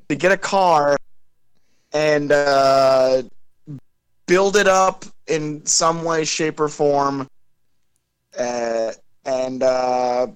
to 0.09 0.15
get 0.15 0.31
a 0.31 0.37
car 0.37 0.96
and 1.93 2.31
uh, 2.31 3.23
build 4.25 4.55
it 4.55 4.67
up 4.67 5.05
in 5.27 5.65
some 5.65 6.03
way, 6.03 6.25
shape, 6.25 6.59
or 6.59 6.67
form. 6.67 7.27
Uh, 8.37 8.91
and 9.25 9.63
uh, 9.63 10.27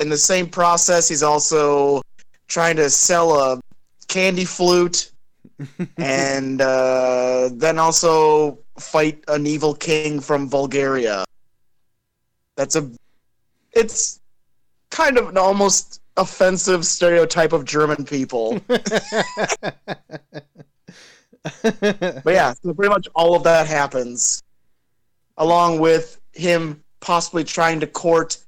in 0.00 0.08
the 0.08 0.16
same 0.16 0.48
process, 0.48 1.08
he's 1.08 1.22
also 1.22 2.02
trying 2.48 2.76
to 2.76 2.90
sell 2.90 3.38
a 3.38 3.60
candy 4.08 4.44
flute 4.44 5.10
and 5.98 6.60
uh, 6.60 7.48
then 7.52 7.78
also 7.78 8.58
fight 8.78 9.22
an 9.28 9.46
evil 9.46 9.74
king 9.74 10.20
from 10.20 10.48
Vulgaria. 10.48 11.24
That's 12.56 12.76
a. 12.76 12.90
It's 13.72 14.20
kind 14.90 15.18
of 15.18 15.28
an 15.28 15.36
almost 15.36 16.00
offensive 16.16 16.86
stereotype 16.86 17.52
of 17.52 17.64
German 17.64 18.04
people. 18.04 18.60
But 21.62 22.22
yeah, 22.26 22.54
so 22.54 22.72
pretty 22.72 22.88
much 22.90 23.06
all 23.14 23.36
of 23.36 23.42
that 23.44 23.66
happens, 23.66 24.42
along 25.36 25.78
with 25.78 26.20
him 26.32 26.82
possibly 27.00 27.44
trying 27.44 27.80
to 27.80 27.86
court 27.86 28.38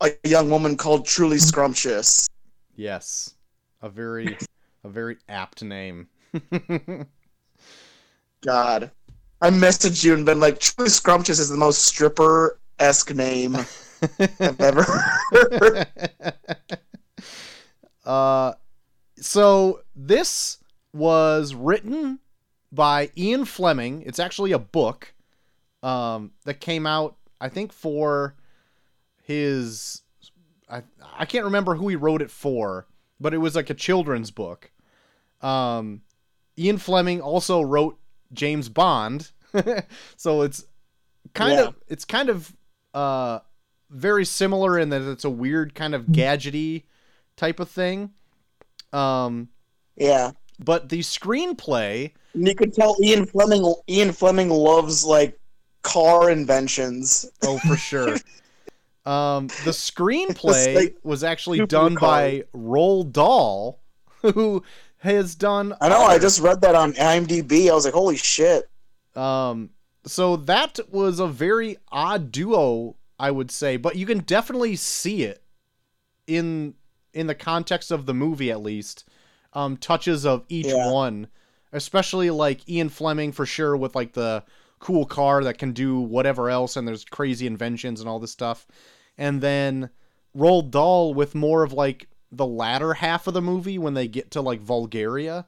a 0.00 0.10
young 0.24 0.50
woman 0.50 0.76
called 0.76 1.06
Truly 1.06 1.38
Scrumptious. 1.38 2.28
yes. 2.74 3.34
A 3.82 3.88
very 3.88 4.36
a 4.84 4.88
very 4.88 5.16
apt 5.28 5.62
name. 5.62 6.08
God, 8.42 8.90
I 9.40 9.50
messaged 9.50 10.04
you 10.04 10.12
and 10.14 10.26
been 10.26 10.40
like, 10.40 10.58
Truly 10.60 10.90
Scrumptious 10.90 11.38
is 11.38 11.48
the 11.48 11.56
most 11.56 11.84
stripper 11.84 12.58
esque 12.78 13.14
name 13.14 13.56
I've 14.18 14.60
ever 14.60 14.82
heard. 15.30 15.86
uh 18.04 18.54
so 19.16 19.80
this 19.94 20.58
was 20.92 21.54
written 21.54 22.18
by 22.72 23.10
Ian 23.16 23.44
Fleming. 23.44 24.02
It's 24.06 24.18
actually 24.18 24.52
a 24.52 24.58
book 24.58 25.14
um 25.82 26.32
that 26.44 26.60
came 26.60 26.86
out 26.86 27.16
I 27.40 27.48
think 27.48 27.72
for 27.72 28.36
his 29.22 30.02
I 30.68 30.82
I 31.16 31.24
can't 31.24 31.44
remember 31.44 31.74
who 31.74 31.88
he 31.88 31.96
wrote 31.96 32.22
it 32.22 32.30
for, 32.30 32.86
but 33.18 33.32
it 33.34 33.38
was 33.38 33.56
like 33.56 33.70
a 33.70 33.74
children's 33.74 34.30
book. 34.30 34.70
Um 35.40 36.02
Ian 36.58 36.78
Fleming 36.78 37.20
also 37.20 37.62
wrote 37.62 37.98
James 38.32 38.68
Bond. 38.68 39.30
so 40.16 40.42
it's 40.42 40.64
kind 41.34 41.54
Yeah. 41.54 41.64
of 41.68 41.74
it's 41.88 42.04
kind 42.04 42.28
of 42.28 42.54
uh 42.94 43.40
very 43.88 44.24
similar 44.24 44.78
in 44.78 44.90
that 44.90 45.02
it's 45.02 45.24
a 45.24 45.30
weird 45.30 45.74
kind 45.74 45.94
of 45.94 46.06
gadgety 46.06 46.84
type 47.36 47.58
of 47.58 47.68
thing. 47.70 48.10
Um 48.92 49.48
Yeah. 49.96 50.32
But 50.64 50.88
the 50.88 51.00
screenplay 51.00 52.12
And 52.34 52.46
you 52.46 52.54
could 52.54 52.74
tell 52.74 52.96
Ian 53.02 53.26
Fleming 53.26 53.74
Ian 53.88 54.12
Fleming 54.12 54.50
loves 54.50 55.04
like 55.04 55.38
car 55.82 56.30
inventions. 56.30 57.30
Oh, 57.42 57.58
for 57.58 57.76
sure. 57.76 58.14
um, 59.06 59.48
the 59.64 59.72
screenplay 59.72 60.74
like 60.74 60.96
was 61.02 61.24
actually 61.24 61.66
done 61.66 61.96
car. 61.96 62.08
by 62.08 62.44
Roald 62.54 63.12
Dahl, 63.12 63.80
who 64.22 64.62
has 64.98 65.34
done. 65.34 65.74
I 65.80 65.88
know, 65.88 66.02
I 66.02 66.18
just 66.18 66.40
read 66.40 66.60
that 66.60 66.74
on 66.74 66.92
IMDb. 66.94 67.70
I 67.70 67.74
was 67.74 67.84
like, 67.84 67.94
holy 67.94 68.16
shit. 68.16 68.68
Um, 69.16 69.70
so 70.04 70.36
that 70.36 70.78
was 70.90 71.20
a 71.20 71.26
very 71.26 71.76
odd 71.90 72.30
duo, 72.32 72.96
I 73.18 73.30
would 73.30 73.50
say, 73.50 73.76
but 73.76 73.96
you 73.96 74.06
can 74.06 74.20
definitely 74.20 74.76
see 74.76 75.24
it 75.24 75.42
in 76.26 76.74
in 77.12 77.26
the 77.26 77.34
context 77.34 77.90
of 77.90 78.06
the 78.06 78.14
movie, 78.14 78.50
at 78.50 78.62
least. 78.62 79.04
Um, 79.52 79.76
touches 79.76 80.24
of 80.26 80.44
each 80.48 80.66
Yeah. 80.66 80.76
one, 80.76 81.28
especially 81.72 82.30
like 82.30 82.68
Ian 82.68 82.88
Fleming 82.88 83.32
for 83.32 83.46
sure 83.46 83.76
with 83.76 83.94
like 83.94 84.12
the 84.12 84.44
cool 84.78 85.04
car 85.06 85.44
that 85.44 85.58
can 85.58 85.72
do 85.72 86.00
whatever 86.00 86.50
else, 86.50 86.76
and 86.76 86.86
there's 86.86 87.04
crazy 87.04 87.46
inventions 87.46 88.00
and 88.00 88.08
all 88.08 88.18
this 88.20 88.30
stuff, 88.32 88.66
and 89.18 89.40
then 89.40 89.90
Roald 90.36 90.70
Dahl 90.70 91.14
with 91.14 91.34
more 91.34 91.62
of 91.64 91.72
like 91.72 92.08
the 92.32 92.46
latter 92.46 92.94
half 92.94 93.26
of 93.26 93.34
the 93.34 93.42
movie 93.42 93.78
when 93.78 93.94
they 93.94 94.08
get 94.08 94.30
to 94.32 94.40
like 94.40 94.60
Vulgaria, 94.60 95.46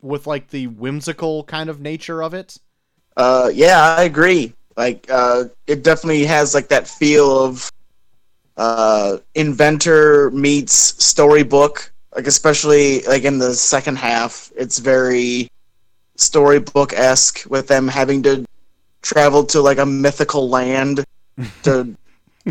with 0.00 0.26
like 0.26 0.48
the 0.50 0.66
whimsical 0.68 1.44
kind 1.44 1.70
of 1.70 1.80
nature 1.80 2.22
of 2.22 2.34
it. 2.34 2.58
Uh, 3.16 3.50
yeah, 3.52 3.96
I 3.98 4.02
agree. 4.04 4.52
Like, 4.76 5.06
uh, 5.10 5.44
it 5.66 5.82
definitely 5.82 6.24
has 6.26 6.54
like 6.54 6.68
that 6.68 6.86
feel 6.86 7.44
of 7.44 7.70
uh, 8.56 9.18
inventor 9.34 10.30
meets 10.32 10.74
storybook. 11.04 11.92
Like, 12.16 12.26
especially 12.26 13.02
like 13.02 13.24
in 13.24 13.38
the 13.38 13.54
second 13.54 13.96
half, 13.98 14.50
it's 14.56 14.78
very 14.78 15.48
storybook 16.16 16.94
esque 16.94 17.44
with 17.48 17.68
them 17.68 17.86
having 17.86 18.22
to 18.22 18.44
travel 19.02 19.44
to 19.44 19.60
like 19.60 19.78
a 19.78 19.86
mythical 19.86 20.48
land 20.48 21.04
to 21.62 21.94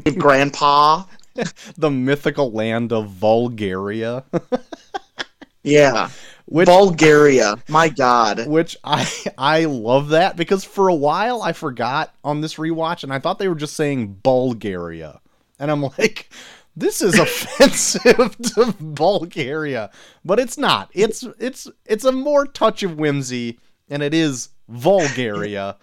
Grandpa. 0.18 1.04
the 1.78 1.92
mythical 1.92 2.52
land 2.52 2.94
of 2.94 3.10
Vulgaria, 3.10 4.24
Yeah, 5.64 6.10
which 6.46 6.68
Bulgaria. 6.68 7.56
My 7.68 7.90
God. 7.90 8.48
which 8.48 8.78
I 8.84 9.10
I 9.38 9.66
love 9.66 10.10
that 10.10 10.38
because 10.38 10.64
for 10.64 10.88
a 10.88 10.96
while 10.96 11.42
I 11.42 11.54
forgot 11.54 12.14
on 12.24 12.42
this 12.42 12.56
rewatch 12.56 13.04
and 13.04 13.12
I 13.12 13.20
thought 13.20 13.40
they 13.40 13.48
were 13.48 13.56
just 13.56 13.76
saying 13.76 14.20
Bulgaria, 14.24 15.20
and 15.60 15.72
I'm 15.72 15.82
like, 15.82 16.30
this 16.76 17.02
is 17.02 17.18
offensive 17.18 18.38
to 18.56 18.76
Bulgaria, 18.80 19.92
but 20.24 20.40
it's 20.40 20.58
not. 20.58 20.90
It's 20.94 21.24
it's 21.40 21.68
it's 21.86 22.06
a 22.06 22.12
more 22.12 22.46
touch 22.46 22.84
of 22.84 22.98
whimsy, 22.98 23.60
and 23.90 24.04
it 24.04 24.14
is 24.14 24.50
Vulgaria, 24.70 25.78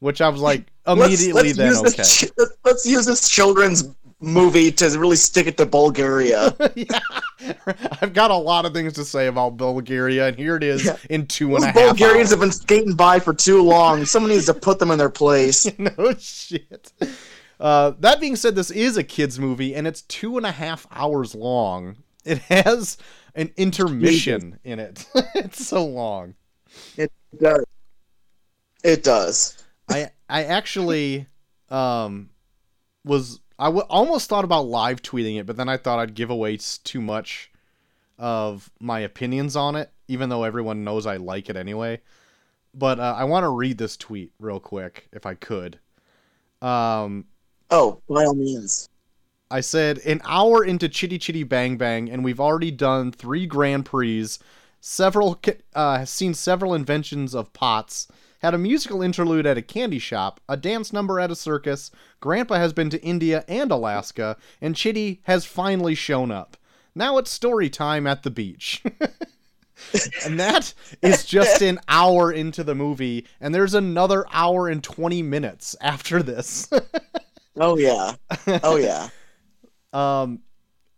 which 0.00 0.20
I 0.20 0.28
was 0.28 0.40
like 0.40 0.64
immediately 0.86 1.52
then 1.52 1.68
use 1.68 1.78
okay. 1.80 1.90
This, 1.96 2.16
ch- 2.20 2.30
let's- 2.36 2.56
let's 2.64 2.86
use 2.86 3.06
this 3.06 3.28
children's 3.28 3.88
movie 4.20 4.72
to 4.72 4.84
really 4.98 5.14
stick 5.16 5.46
it 5.46 5.56
to 5.58 5.64
Bulgaria. 5.66 6.52
yeah. 6.74 6.98
I've 8.02 8.12
got 8.14 8.32
a 8.32 8.36
lot 8.36 8.64
of 8.66 8.72
things 8.72 8.94
to 8.94 9.04
say 9.04 9.28
about 9.28 9.56
Bulgaria, 9.56 10.26
and 10.28 10.36
here 10.36 10.56
it 10.56 10.64
is 10.64 10.84
Yeah. 10.84 10.96
in 11.08 11.26
two 11.26 11.54
and 11.54 11.62
Those 11.62 11.64
a 11.64 11.66
half. 11.66 11.74
Bulgarians 11.96 12.30
have 12.30 12.40
been 12.40 12.50
skating 12.50 12.94
by 12.94 13.20
for 13.20 13.32
too 13.32 13.62
long. 13.62 14.04
Someone 14.04 14.32
needs 14.32 14.46
to 14.46 14.54
put 14.54 14.80
them 14.80 14.90
in 14.90 14.98
their 14.98 15.08
place. 15.10 15.66
no 15.78 16.14
shit. 16.18 16.92
Uh, 17.60 17.92
that 17.98 18.20
being 18.20 18.36
said, 18.36 18.54
this 18.54 18.70
is 18.70 18.96
a 18.96 19.04
kids 19.04 19.38
movie, 19.38 19.74
and 19.74 19.86
it's 19.86 20.02
two 20.02 20.36
and 20.36 20.46
a 20.46 20.52
half 20.52 20.86
hours 20.90 21.34
long. 21.34 21.96
It 22.24 22.38
has 22.38 22.98
an 23.34 23.52
intermission 23.56 24.58
in 24.62 24.78
it. 24.78 25.06
it's 25.34 25.66
so 25.66 25.84
long. 25.84 26.34
It 26.96 27.10
does. 27.40 27.64
It 28.84 29.02
does. 29.02 29.64
I 29.88 30.10
I 30.28 30.44
actually 30.44 31.26
um 31.70 32.30
was 33.04 33.40
I 33.58 33.66
w- 33.66 33.86
almost 33.88 34.28
thought 34.28 34.44
about 34.44 34.66
live 34.66 35.02
tweeting 35.02 35.38
it, 35.38 35.46
but 35.46 35.56
then 35.56 35.68
I 35.68 35.76
thought 35.76 35.98
I'd 35.98 36.14
give 36.14 36.30
away 36.30 36.58
too 36.58 37.00
much 37.00 37.50
of 38.18 38.70
my 38.80 39.00
opinions 39.00 39.56
on 39.56 39.74
it, 39.74 39.90
even 40.06 40.28
though 40.28 40.44
everyone 40.44 40.84
knows 40.84 41.06
I 41.06 41.16
like 41.16 41.48
it 41.48 41.56
anyway. 41.56 42.00
But 42.74 43.00
uh, 43.00 43.14
I 43.16 43.24
want 43.24 43.44
to 43.44 43.48
read 43.48 43.78
this 43.78 43.96
tweet 43.96 44.32
real 44.38 44.60
quick, 44.60 45.08
if 45.12 45.26
I 45.26 45.34
could. 45.34 45.78
Um, 46.60 47.26
Oh, 47.70 48.00
by 48.08 48.24
all 48.24 48.34
means. 48.34 48.88
I 49.50 49.60
said 49.60 49.98
an 49.98 50.20
hour 50.24 50.64
into 50.64 50.88
Chitty 50.88 51.18
Chitty 51.18 51.42
Bang 51.42 51.76
Bang, 51.76 52.10
and 52.10 52.24
we've 52.24 52.40
already 52.40 52.70
done 52.70 53.12
three 53.12 53.46
Grand 53.46 53.86
Prix, 53.86 54.28
several 54.80 55.40
uh, 55.74 56.04
seen 56.04 56.34
several 56.34 56.74
inventions 56.74 57.34
of 57.34 57.52
pots, 57.52 58.08
had 58.40 58.54
a 58.54 58.58
musical 58.58 59.02
interlude 59.02 59.46
at 59.46 59.58
a 59.58 59.62
candy 59.62 59.98
shop, 59.98 60.40
a 60.48 60.56
dance 60.56 60.92
number 60.92 61.18
at 61.18 61.30
a 61.30 61.36
circus. 61.36 61.90
Grandpa 62.20 62.56
has 62.56 62.72
been 62.72 62.90
to 62.90 63.02
India 63.02 63.44
and 63.48 63.70
Alaska, 63.70 64.36
and 64.60 64.76
Chitty 64.76 65.20
has 65.24 65.44
finally 65.44 65.94
shown 65.94 66.30
up. 66.30 66.56
Now 66.94 67.18
it's 67.18 67.30
story 67.30 67.70
time 67.70 68.06
at 68.06 68.22
the 68.22 68.30
beach. 68.30 68.82
and 70.24 70.38
that 70.38 70.74
is 71.02 71.24
just 71.24 71.62
an 71.62 71.80
hour 71.88 72.32
into 72.32 72.62
the 72.64 72.74
movie, 72.74 73.26
and 73.40 73.54
there's 73.54 73.74
another 73.74 74.24
hour 74.32 74.68
and 74.68 74.82
20 74.82 75.22
minutes 75.22 75.74
after 75.80 76.22
this. 76.22 76.68
Oh 77.58 77.76
yeah. 77.76 78.14
Oh 78.62 78.76
yeah. 78.76 79.08
Um, 79.90 80.40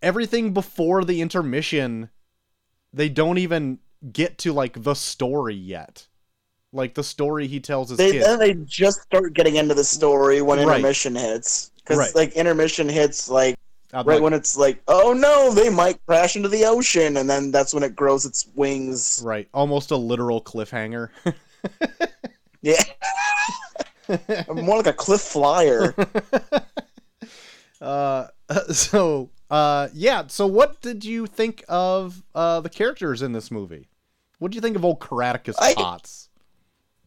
everything 0.03 0.53
before 0.53 1.05
the 1.05 1.21
intermission, 1.21 2.11
they 2.93 3.09
don't 3.09 3.39
even 3.39 3.79
get 4.13 4.37
to 4.39 4.53
like 4.53 4.83
the 4.83 4.95
story 4.95 5.55
yet. 5.55 6.09
Like 6.73 6.95
the 6.95 7.05
story 7.05 7.47
he 7.47 7.61
tells 7.61 7.91
his 7.91 7.99
They, 7.99 8.11
kids. 8.11 8.27
then 8.27 8.41
they 8.41 8.55
just 8.65 9.03
start 9.03 9.33
getting 9.35 9.55
into 9.57 9.75
the 9.75 9.85
story 9.85 10.43
when 10.43 10.59
Right. 10.59 10.67
intermission 10.75 11.15
hits. 11.15 11.71
Because 11.77 11.99
Right. 11.99 12.15
like 12.17 12.33
intermission 12.33 12.89
hits 12.89 13.29
like 13.31 13.55
I'm 13.93 14.05
right 14.07 14.15
like, 14.15 14.23
when 14.23 14.33
it's 14.33 14.57
like, 14.57 14.83
oh 14.89 15.13
no, 15.13 15.53
they 15.55 15.69
might 15.69 16.05
crash 16.07 16.35
into 16.35 16.49
the 16.49 16.65
ocean, 16.65 17.17
and 17.17 17.31
then 17.31 17.53
that's 17.53 17.73
when 17.73 17.85
it 17.85 17.95
grows 17.95 18.27
its 18.27 18.49
wings. 18.57 19.23
right, 19.25 19.49
almost 19.55 19.93
a 19.93 19.97
literal 19.97 20.43
cliffhanger. 20.43 21.11
Yeah, 22.63 22.83
more 24.49 24.77
like 24.79 24.87
a 24.87 24.93
cliff 24.93 25.21
flyer. 25.21 25.95
uh, 27.81 28.27
so 28.73 29.31
uh, 29.51 29.89
yeah. 29.93 30.25
So 30.29 30.47
what 30.47 30.81
did 30.81 31.05
you 31.05 31.27
think 31.27 31.65
of 31.69 32.23
uh 32.35 32.61
the 32.61 32.71
characters 32.71 33.23
in 33.23 33.33
this 33.33 33.51
movie? 33.51 33.89
What 34.39 34.53
do 34.53 34.57
you 34.57 34.63
think 34.63 34.77
of 34.77 34.85
old 34.85 35.01
Caractacus 35.01 35.57
I- 35.61 35.75
Potts? 35.75 36.29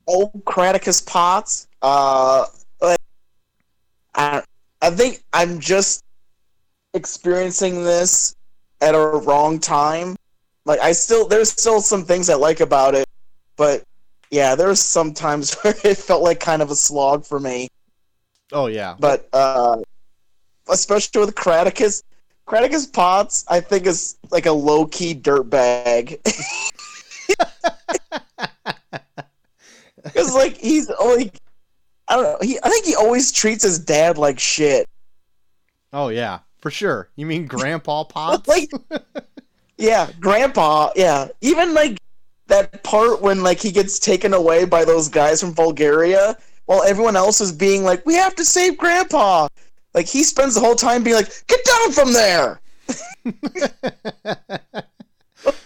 Old 0.05 0.43
Caractacus 0.45 1.01
Potts. 1.01 1.67
Uh, 1.81 2.45
like, 2.81 2.99
I, 4.15 4.43
I 4.81 4.89
think 4.91 5.23
I'm 5.31 5.59
just 5.59 6.03
experiencing 6.93 7.83
this 7.83 8.35
at 8.81 8.95
a 8.95 8.99
wrong 8.99 9.59
time. 9.59 10.15
Like 10.65 10.79
I 10.79 10.91
still, 10.91 11.27
there's 11.27 11.49
still 11.49 11.81
some 11.81 12.05
things 12.05 12.29
I 12.29 12.35
like 12.35 12.59
about 12.59 12.95
it, 12.95 13.07
but 13.55 13.83
yeah, 14.33 14.55
there's 14.55 14.79
some 14.79 15.13
times 15.13 15.53
where 15.61 15.75
it 15.83 15.95
felt 15.97 16.23
like 16.23 16.39
kind 16.39 16.61
of 16.63 16.71
a 16.71 16.75
slog 16.75 17.23
for 17.25 17.39
me. 17.39 17.67
Oh 18.51 18.65
yeah, 18.67 18.95
But 18.99 19.29
uh, 19.31 19.77
especially 20.69 21.21
with 21.21 21.35
Caractacus, 21.35 22.03
Caractacus 22.47 22.87
Potts, 22.87 23.45
I 23.47 23.59
think 23.59 23.85
is 23.85 24.15
like 24.31 24.45
a 24.47 24.51
low 24.51 24.85
key 24.87 25.15
dirtbag. 25.15 26.19
Because 30.03 30.35
like 30.35 30.57
he's 30.57 30.89
like, 30.89 31.39
I 32.09 32.15
don't 32.15 32.23
know. 32.23 32.37
He 32.41 32.59
I 32.61 32.69
think 32.69 32.85
he 32.85 32.93
always 32.93 33.31
treats 33.31 33.63
his 33.63 33.79
dad 33.79 34.17
like 34.17 34.37
shit. 34.37 34.85
oh 35.93 36.09
yeah, 36.09 36.39
for 36.59 36.69
sure. 36.69 37.09
You 37.15 37.25
mean 37.25 37.45
Grandpa 37.47 38.03
Potts? 38.13 38.47
Like, 38.47 38.69
yeah, 39.77 40.09
Grandpa. 40.19 40.91
Yeah, 40.97 41.29
even 41.39 41.73
like 41.73 41.97
that 42.47 42.83
part 42.83 43.21
when 43.21 43.43
like 43.43 43.59
he 43.59 43.71
gets 43.71 43.99
taken 43.99 44.33
away 44.33 44.65
by 44.65 44.85
those 44.85 45.09
guys 45.09 45.39
from 45.41 45.53
Vulgaria, 45.53 46.37
while 46.65 46.83
everyone 46.83 47.15
else 47.15 47.41
is 47.41 47.51
being 47.51 47.83
like, 47.83 48.05
"We 48.05 48.15
have 48.15 48.35
to 48.35 48.45
save 48.45 48.77
Grandpa." 48.77 49.47
Like 49.93 50.07
he 50.07 50.23
spends 50.23 50.55
the 50.55 50.61
whole 50.61 50.75
time 50.75 51.03
being 51.03 51.15
like, 51.15 51.31
"Get 51.47 51.63
down 51.65 51.91
from 51.91 52.13
there." 52.13 52.59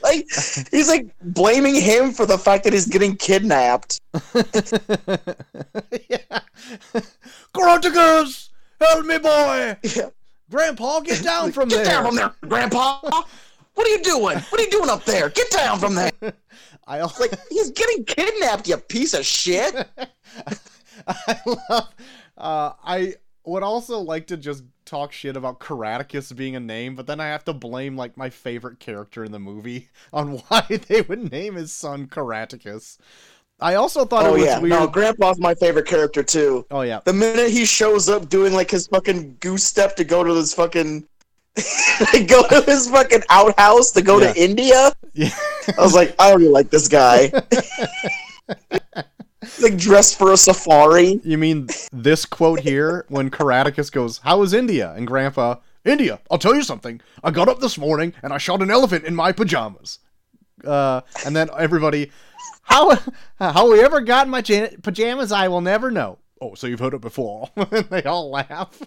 like 0.03 0.27
he's 0.71 0.87
like 0.87 1.07
blaming 1.21 1.75
him 1.75 2.11
for 2.11 2.25
the 2.25 2.37
fact 2.37 2.63
that 2.63 2.73
he's 2.73 2.87
getting 2.87 3.15
kidnapped. 3.15 3.99
yeah. 6.09 6.39
Help 8.79 9.05
me, 9.05 9.17
boy. 9.17 9.77
Yeah. 9.81 10.09
Grandpa, 10.49 11.01
get 11.01 11.23
down 11.23 11.51
from 11.51 11.67
Get 11.67 11.77
there. 11.77 11.85
down 11.85 12.05
from 12.05 12.15
there, 12.15 12.33
Grandpa. 12.47 13.01
What 13.77 13.85
are 13.85 13.91
you 13.91 14.01
doing? 14.01 14.39
What 14.39 14.59
are 14.59 14.63
you 14.63 14.71
doing 14.71 14.89
up 14.89 15.05
there? 15.05 15.29
Get 15.29 15.51
down 15.51 15.77
from 15.77 15.93
there. 15.93 16.11
I 16.87 16.97
al- 16.97 17.13
Like 17.19 17.33
he's 17.47 17.69
getting 17.69 18.05
kidnapped, 18.05 18.67
you 18.67 18.75
piece 18.77 19.13
of 19.13 19.23
shit. 19.23 19.75
I 21.07 21.37
love. 21.45 21.87
Uh, 22.35 22.71
I 22.83 23.13
would 23.45 23.61
also 23.61 23.99
like 23.99 24.25
to 24.27 24.37
just 24.37 24.63
talk 24.85 25.11
shit 25.11 25.37
about 25.37 25.59
Caractacus 25.59 26.31
being 26.31 26.55
a 26.55 26.59
name, 26.59 26.95
but 26.95 27.05
then 27.05 27.19
I 27.19 27.27
have 27.27 27.45
to 27.45 27.53
blame 27.53 27.95
like 27.95 28.17
my 28.17 28.31
favorite 28.31 28.79
character 28.79 29.23
in 29.23 29.31
the 29.31 29.37
movie 29.39 29.89
on 30.11 30.37
why 30.47 30.63
they 30.87 31.01
would 31.01 31.31
name 31.31 31.53
his 31.53 31.71
son 31.71 32.07
Caractacus. 32.07 32.97
I 33.59 33.75
also 33.75 34.05
thought 34.05 34.25
Oh 34.25 34.29
it 34.29 34.39
was 34.39 34.45
yeah, 34.45 34.59
weird. 34.59 34.69
no, 34.71 34.87
Grandpa's 34.87 35.39
my 35.39 35.53
favorite 35.53 35.85
character 35.85 36.23
too. 36.23 36.65
oh 36.71 36.81
yeah, 36.81 36.99
The 37.05 37.13
minute 37.13 37.51
he 37.51 37.65
shows 37.65 38.09
up 38.09 38.27
doing 38.29 38.53
like 38.53 38.71
his 38.71 38.87
fucking 38.87 39.37
goose 39.39 39.63
step 39.65 39.95
to 39.97 40.03
go 40.03 40.23
to 40.23 40.33
this 40.33 40.53
fucking 40.55 41.07
go 42.27 42.47
to 42.47 42.61
his 42.65 42.89
fucking 42.89 43.23
outhouse 43.29 43.91
to 43.91 44.01
go 44.01 44.19
Yeah. 44.19 44.33
to 44.33 44.41
India, 44.43 44.91
yeah. 45.13 45.29
I 45.77 45.81
was 45.81 45.93
like, 45.95 46.15
I 46.19 46.29
already 46.31 46.47
like 46.49 46.69
this 46.69 46.87
guy. 46.87 47.31
like 49.61 49.77
dressed 49.77 50.17
for 50.17 50.31
a 50.33 50.37
safari. 50.37 51.19
You 51.23 51.37
mean 51.37 51.67
this 51.91 52.25
quote 52.25 52.59
here 52.59 53.05
when 53.09 53.29
Caractacus 53.29 53.89
goes, 53.89 54.19
"How 54.19 54.41
is 54.43 54.53
India?" 54.53 54.93
and 54.95 55.07
Grandpa, 55.07 55.55
"India. 55.85 56.19
I'll 56.29 56.37
tell 56.37 56.55
you 56.55 56.63
something. 56.63 57.01
I 57.23 57.31
got 57.31 57.49
up 57.49 57.59
this 57.59 57.77
morning 57.77 58.13
and 58.23 58.31
I 58.33 58.37
shot 58.37 58.61
an 58.61 58.69
elephant 58.71 59.05
in 59.05 59.15
my 59.15 59.31
pajamas." 59.31 59.99
Uh, 60.63 61.01
and 61.25 61.35
then 61.35 61.49
everybody, 61.57 62.11
how 62.63 62.97
how 63.39 63.71
we 63.71 63.81
ever 63.83 64.01
got 64.01 64.25
in 64.27 64.31
my 64.31 64.43
ja- 64.45 64.69
pajamas, 64.81 65.31
I 65.31 65.47
will 65.47 65.61
never 65.61 65.91
know. 65.91 66.17
Oh, 66.41 66.53
so 66.55 66.67
you've 66.67 66.79
heard 66.79 66.93
it 66.93 67.01
before? 67.01 67.49
they 67.89 68.03
all 68.03 68.29
laugh. 68.29 68.79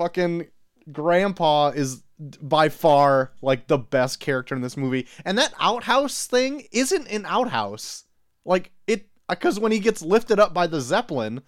Fucking 0.00 0.46
Grandpa 0.90 1.68
is 1.74 2.02
by 2.40 2.70
far 2.70 3.32
like 3.42 3.66
the 3.66 3.76
best 3.76 4.18
character 4.18 4.54
in 4.54 4.62
this 4.62 4.78
movie, 4.78 5.06
and 5.26 5.36
that 5.36 5.52
outhouse 5.60 6.26
thing 6.26 6.66
isn't 6.72 7.06
an 7.08 7.26
outhouse. 7.26 8.04
Like 8.46 8.70
it, 8.86 9.08
because 9.28 9.60
when 9.60 9.72
he 9.72 9.78
gets 9.78 10.00
lifted 10.00 10.40
up 10.40 10.54
by 10.54 10.66
the 10.66 10.80
zeppelin, 10.80 11.42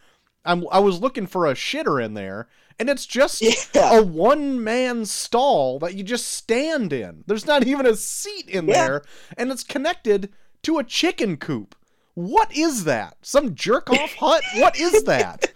I'm 0.44 0.66
I 0.70 0.80
was 0.80 1.00
looking 1.00 1.26
for 1.26 1.46
a 1.46 1.54
shitter 1.54 2.04
in 2.04 2.12
there, 2.12 2.46
and 2.78 2.90
it's 2.90 3.06
just 3.06 3.40
Yeah. 3.40 3.98
a 3.98 4.02
one 4.02 4.62
man 4.62 5.06
stall 5.06 5.78
that 5.78 5.94
you 5.94 6.04
just 6.04 6.28
stand 6.28 6.92
in. 6.92 7.24
There's 7.26 7.46
not 7.46 7.66
even 7.66 7.86
a 7.86 7.96
seat 7.96 8.50
in 8.50 8.68
Yeah. 8.68 8.74
there, 8.74 9.02
and 9.38 9.50
it's 9.50 9.64
connected 9.64 10.30
to 10.64 10.78
a 10.78 10.84
chicken 10.84 11.38
coop. 11.38 11.74
What 12.12 12.54
is 12.54 12.84
that? 12.84 13.16
Some 13.22 13.54
jerk 13.54 13.88
off 13.88 14.12
hut? 14.20 14.44
What 14.56 14.78
is 14.78 15.04
that? 15.04 15.51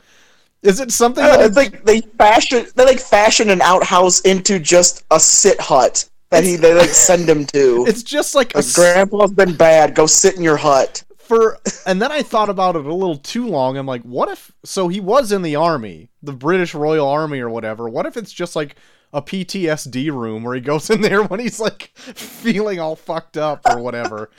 Is 0.62 0.80
it 0.80 0.90
something 0.90 1.22
that 1.22 1.40
it's 1.40 1.56
like 1.56 1.84
they 1.84 2.00
fashion 2.00 2.66
they 2.74 2.84
like 2.84 2.98
fashion 3.00 3.50
an 3.50 3.60
outhouse 3.62 4.20
into 4.22 4.58
just 4.58 5.04
a 5.10 5.20
sit 5.20 5.60
hut 5.60 6.08
that 6.30 6.42
he 6.44 6.56
they 6.56 6.74
like 6.74 6.88
send 7.08 7.28
him 7.28 7.46
to. 7.46 7.84
it's 7.86 8.02
just 8.02 8.34
like 8.34 8.54
a 8.54 8.58
Like, 8.58 8.64
s- 8.66 8.74
Grandpa's 8.74 9.32
been 9.32 9.54
bad. 9.56 9.94
Go 9.94 10.06
sit 10.06 10.34
in 10.36 10.42
your 10.42 10.56
hut. 10.56 11.04
for 11.18 11.58
and 11.86 12.00
then 12.02 12.10
I 12.10 12.22
thought 12.22 12.48
about 12.48 12.74
it 12.76 12.84
a 12.84 12.94
little 12.94 13.16
too 13.18 13.46
long. 13.46 13.76
I'm 13.76 13.86
like, 13.86 14.02
what 14.02 14.28
if 14.28 14.50
so 14.64 14.88
he 14.88 14.98
was 15.00 15.30
in 15.30 15.42
the 15.42 15.54
army, 15.56 16.08
the 16.22 16.32
British 16.32 16.74
Royal 16.74 17.08
Army 17.08 17.38
or 17.40 17.50
whatever. 17.50 17.88
What 17.88 18.06
if 18.06 18.16
it's 18.16 18.32
just 18.32 18.56
like 18.56 18.74
a 19.12 19.22
PTSD 19.22 20.10
room 20.10 20.42
where 20.42 20.54
he 20.54 20.60
goes 20.60 20.90
in 20.94 21.00
there 21.00 21.22
when 21.22 21.38
he's 21.38 21.60
like 21.60 21.90
feeling 21.96 22.80
all 22.80 22.96
fucked 22.96 23.36
up 23.36 23.60
or 23.68 23.80
whatever? 23.80 24.30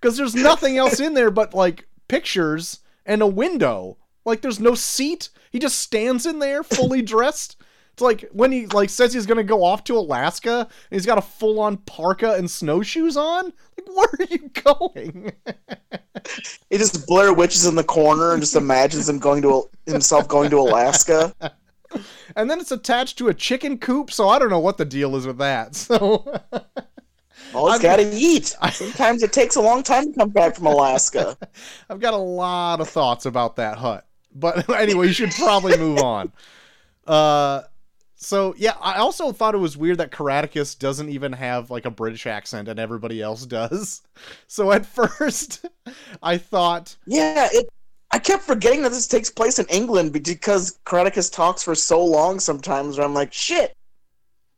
Cuz 0.00 0.16
there's 0.16 0.34
nothing 0.34 0.78
else 0.78 0.98
in 1.00 1.12
there 1.14 1.30
but 1.30 1.52
like 1.52 1.86
pictures 2.08 2.78
and 3.04 3.20
a 3.22 3.26
window. 3.26 3.98
Like 4.24 4.40
there's 4.42 4.60
no 4.60 4.74
seat. 4.74 5.28
He 5.50 5.58
just 5.58 5.78
stands 5.78 6.26
in 6.26 6.38
there 6.38 6.62
fully 6.62 7.02
dressed. 7.14 7.56
It's 7.92 8.02
like 8.02 8.28
when 8.32 8.50
he 8.50 8.66
like 8.66 8.90
says 8.90 9.12
he's 9.14 9.26
gonna 9.26 9.44
go 9.44 9.62
off 9.62 9.84
to 9.84 9.96
Alaska 9.96 10.60
and 10.60 10.68
he's 10.96 11.06
got 11.06 11.18
a 11.18 11.22
full 11.22 11.60
on 11.60 11.76
parka 11.78 12.32
and 12.34 12.50
snowshoes 12.50 13.16
on. 13.16 13.44
Like 13.44 13.86
where 13.94 14.08
are 14.18 14.26
you 14.30 14.48
going? 14.48 15.32
He 16.70 16.78
just 16.78 17.06
Blair 17.06 17.34
Witches 17.34 17.66
in 17.66 17.74
the 17.74 17.84
corner 17.84 18.32
and 18.32 18.40
just 18.40 18.56
imagines 18.56 19.10
him 19.10 19.18
going 19.18 19.42
to 19.42 19.68
himself 19.84 20.26
going 20.26 20.48
to 20.50 20.58
Alaska. 20.58 21.34
and 22.36 22.50
then 22.50 22.58
it's 22.60 22.72
attached 22.72 23.18
to 23.18 23.28
a 23.28 23.34
chicken 23.34 23.76
coop, 23.76 24.10
so 24.10 24.30
I 24.30 24.38
don't 24.38 24.48
know 24.48 24.58
what 24.58 24.78
the 24.78 24.86
deal 24.86 25.16
is 25.16 25.26
with 25.26 25.36
that. 25.38 25.74
So 25.76 26.24
Well, 27.52 27.68
I'm- 27.68 27.80
got 27.82 27.96
to 27.96 28.10
eat. 28.10 28.56
Sometimes 28.72 29.22
it 29.22 29.34
takes 29.34 29.56
a 29.56 29.60
long 29.60 29.82
time 29.82 30.12
to 30.14 30.18
come 30.18 30.30
back 30.30 30.56
from 30.56 30.64
Alaska. 30.66 31.36
I've 31.90 32.00
got 32.00 32.14
a 32.14 32.18
lot 32.18 32.80
of 32.80 32.88
thoughts 32.88 33.26
about 33.26 33.56
that 33.56 33.76
hut. 33.76 34.06
But 34.34 34.68
anyway, 34.74 35.08
you 35.08 35.12
should 35.12 35.32
probably 35.32 35.76
move 35.76 35.98
on. 35.98 36.32
Uh 37.06 37.62
so 38.16 38.54
yeah, 38.56 38.74
I 38.80 38.94
also 38.98 39.32
thought 39.32 39.54
it 39.54 39.58
was 39.58 39.76
weird 39.76 39.98
that 39.98 40.10
Caractacus 40.10 40.74
doesn't 40.76 41.10
even 41.10 41.32
have 41.34 41.70
like 41.70 41.84
a 41.84 41.90
British 41.90 42.26
accent 42.26 42.68
and 42.68 42.78
everybody 42.80 43.20
else 43.22 43.46
does. 43.46 44.02
So 44.46 44.72
at 44.72 44.86
first 44.86 45.66
I 46.22 46.38
thought 46.38 46.96
Yeah, 47.06 47.48
it. 47.52 47.68
I 48.12 48.18
kept 48.18 48.44
forgetting 48.44 48.82
that 48.82 48.90
this 48.90 49.08
takes 49.08 49.30
place 49.30 49.58
in 49.58 49.66
England 49.66 50.12
because 50.12 50.78
Caractacus 50.86 51.30
talks 51.30 51.62
for 51.62 51.74
so 51.74 52.04
long 52.04 52.38
sometimes. 52.40 52.96
Where 52.96 53.06
I'm 53.06 53.14
like, 53.14 53.32
shit. 53.32 53.74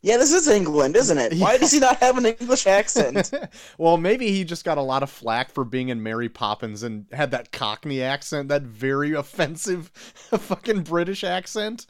Yeah, 0.07 0.19
this 0.19 0.33
is 0.33 0.47
England, 0.47 0.95
isn't 0.95 1.19
it? 1.19 1.37
Why 1.41 1.59
does 1.59 1.73
he 1.73 1.81
not 1.81 1.97
have 1.97 2.17
an 2.17 2.27
English 2.27 2.69
accent? 2.69 3.33
well, 3.77 3.97
maybe 3.97 4.31
he 4.31 4.45
just 4.45 4.65
got 4.65 4.79
a 4.79 4.83
lot 4.83 5.03
of 5.03 5.11
flack 5.11 5.51
for 5.51 5.65
being 5.65 5.89
in 5.89 6.01
Mary 6.01 6.29
Poppins 6.29 6.85
and 6.85 7.07
had 7.11 7.33
that 7.33 7.51
Cockney 7.51 8.01
accent, 8.01 8.49
that 8.49 8.63
very 8.63 9.15
offensive 9.15 9.89
fucking 9.95 10.83
British 10.85 11.25
accent. 11.25 11.87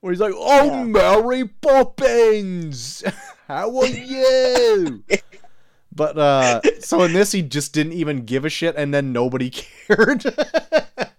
Where 0.00 0.14
he's 0.14 0.20
like, 0.20 0.32
Oh, 0.34 0.64
Yeah. 0.64 0.84
Mary 0.84 1.46
Poppins! 1.46 3.04
How 3.48 3.80
are 3.80 3.86
you? 3.86 5.04
but, 5.94 6.16
uh, 6.16 6.62
so 6.80 7.02
in 7.02 7.12
this, 7.12 7.32
he 7.32 7.42
just 7.42 7.74
didn't 7.74 7.92
even 7.92 8.24
give 8.24 8.46
a 8.46 8.48
shit, 8.48 8.76
and 8.76 8.94
then 8.94 9.12
nobody 9.12 9.50
cared. 9.50 10.24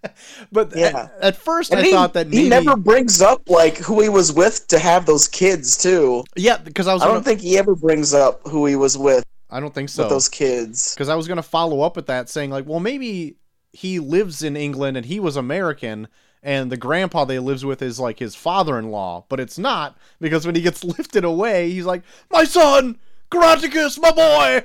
But 0.51 0.75
Yeah. 0.75 1.09
at, 1.19 1.23
at 1.23 1.35
first, 1.37 1.71
And 1.71 1.79
I 1.81 1.83
he, 1.83 1.91
thought 1.91 2.13
that 2.13 2.27
he 2.31 2.47
never 2.49 2.75
brings 2.75 3.21
up 3.21 3.49
like 3.49 3.77
who 3.77 4.01
he 4.01 4.09
was 4.09 4.31
with 4.33 4.67
to 4.67 4.79
have 4.79 5.05
those 5.05 5.27
kids 5.27 5.77
too. 5.77 6.23
yeah, 6.35 6.57
because 6.57 6.87
I 6.87 6.93
was 6.93 7.01
I 7.01 7.05
gonna, 7.05 7.15
don't 7.17 7.23
think 7.23 7.41
he 7.41 7.57
ever 7.57 7.75
brings 7.75 8.13
up 8.13 8.41
who 8.47 8.65
he 8.65 8.75
was 8.75 8.97
with 8.97 9.23
I 9.49 9.59
don't 9.59 9.73
think 9.73 9.89
so. 9.89 10.03
with 10.03 10.09
those 10.09 10.29
kids. 10.29 10.93
because 10.95 11.09
I 11.09 11.15
was 11.15 11.27
going 11.27 11.37
to 11.37 11.43
follow 11.43 11.81
up 11.81 11.95
with 11.95 12.07
that 12.07 12.29
saying 12.29 12.49
like, 12.49 12.65
well, 12.67 12.79
maybe 12.79 13.37
he 13.71 13.99
lives 13.99 14.43
in 14.43 14.55
England 14.55 14.97
and 14.97 15.05
he 15.05 15.19
was 15.19 15.35
American 15.35 16.07
and 16.41 16.71
the 16.71 16.77
grandpa 16.77 17.23
they 17.23 17.39
lives 17.39 17.63
with 17.63 17.81
is 17.81 17.99
like 17.99 18.19
his 18.19 18.35
father-in-law, 18.35 19.25
but 19.29 19.39
it's 19.39 19.57
not 19.57 19.97
because 20.19 20.45
when 20.45 20.55
he 20.55 20.61
gets 20.61 20.83
lifted 20.97 21.23
away, 21.23 21.69
he's 21.71 21.85
like, 21.85 22.03
"My 22.29 22.43
son, 22.43 22.99
Caractacus, 23.33 23.99
my 23.99 24.11
boy." 24.11 24.63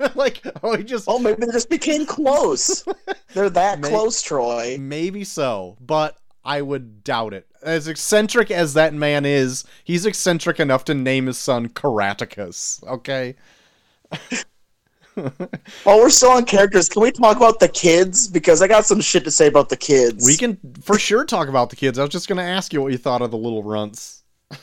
like, 0.14 0.42
oh, 0.62 0.76
he 0.76 0.82
just 0.82 1.04
Oh, 1.08 1.18
maybe 1.18 1.46
they 1.46 1.52
just 1.52 1.70
became 1.70 2.06
close. 2.06 2.84
They're 3.34 3.50
that 3.50 3.80
May- 3.80 3.88
close, 3.88 4.20
Troy. 4.22 4.76
maybe 4.80 5.24
so, 5.24 5.76
but 5.80 6.16
I 6.44 6.62
would 6.62 7.04
doubt 7.04 7.34
it. 7.34 7.46
As 7.62 7.88
eccentric 7.88 8.50
as 8.50 8.74
that 8.74 8.94
man 8.94 9.24
is, 9.26 9.64
he's 9.84 10.06
eccentric 10.06 10.58
enough 10.60 10.84
to 10.86 10.94
name 10.94 11.26
his 11.26 11.38
son 11.38 11.68
Caractacus. 11.68 12.80
Okay. 12.86 13.34
While 15.82 15.98
we're 15.98 16.10
still 16.10 16.30
on 16.30 16.44
characters, 16.44 16.88
can 16.88 17.02
we 17.02 17.10
talk 17.10 17.36
about 17.36 17.58
the 17.58 17.68
kids? 17.68 18.28
Because 18.28 18.62
I 18.62 18.68
got 18.68 18.86
some 18.86 19.00
shit 19.00 19.24
to 19.24 19.30
say 19.32 19.48
about 19.48 19.68
the 19.68 19.76
kids. 19.76 20.24
We 20.24 20.36
can 20.36 20.58
for 20.82 20.98
sure 20.98 21.24
talk 21.24 21.48
about 21.48 21.70
the 21.70 21.76
kids. 21.76 21.98
I 21.98 22.02
was 22.02 22.10
just 22.10 22.28
gonna 22.28 22.42
ask 22.42 22.72
you 22.72 22.80
what 22.80 22.92
you 22.92 22.98
thought 22.98 23.20
of 23.20 23.30
the 23.32 23.36
little 23.36 23.62
runts. 23.64 24.22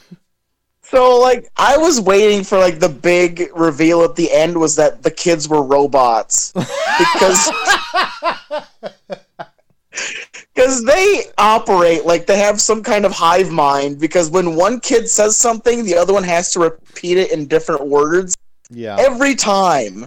So, 0.88 1.20
like, 1.20 1.50
I 1.58 1.78
was 1.78 2.00
waiting 2.00 2.44
for 2.44 2.58
like 2.60 2.80
the 2.80 2.90
big 2.90 3.50
reveal 3.56 4.04
at 4.04 4.16
the 4.16 4.32
end 4.32 4.58
was 4.58 4.76
that 4.76 5.02
the 5.02 5.12
kids 5.12 5.50
were 5.50 5.64
robots 5.64 6.52
because 6.54 7.52
because 10.54 10.84
they 10.86 11.24
operate 11.38 12.06
like 12.06 12.26
they 12.28 12.38
have 12.38 12.62
some 12.62 12.84
kind 12.84 13.06
of 13.06 13.12
hive 13.12 13.50
mind. 13.52 14.00
Because 14.00 14.30
when 14.30 14.56
one 14.56 14.80
kid 14.80 15.10
says 15.10 15.36
something, 15.38 15.84
the 15.86 15.96
other 15.96 16.14
one 16.14 16.24
has 16.24 16.52
to 16.54 16.60
repeat 16.60 17.18
it 17.18 17.32
in 17.32 17.48
different 17.48 17.88
words 17.88 18.36
Yeah. 18.70 18.96
every 19.00 19.36
time. 19.36 20.06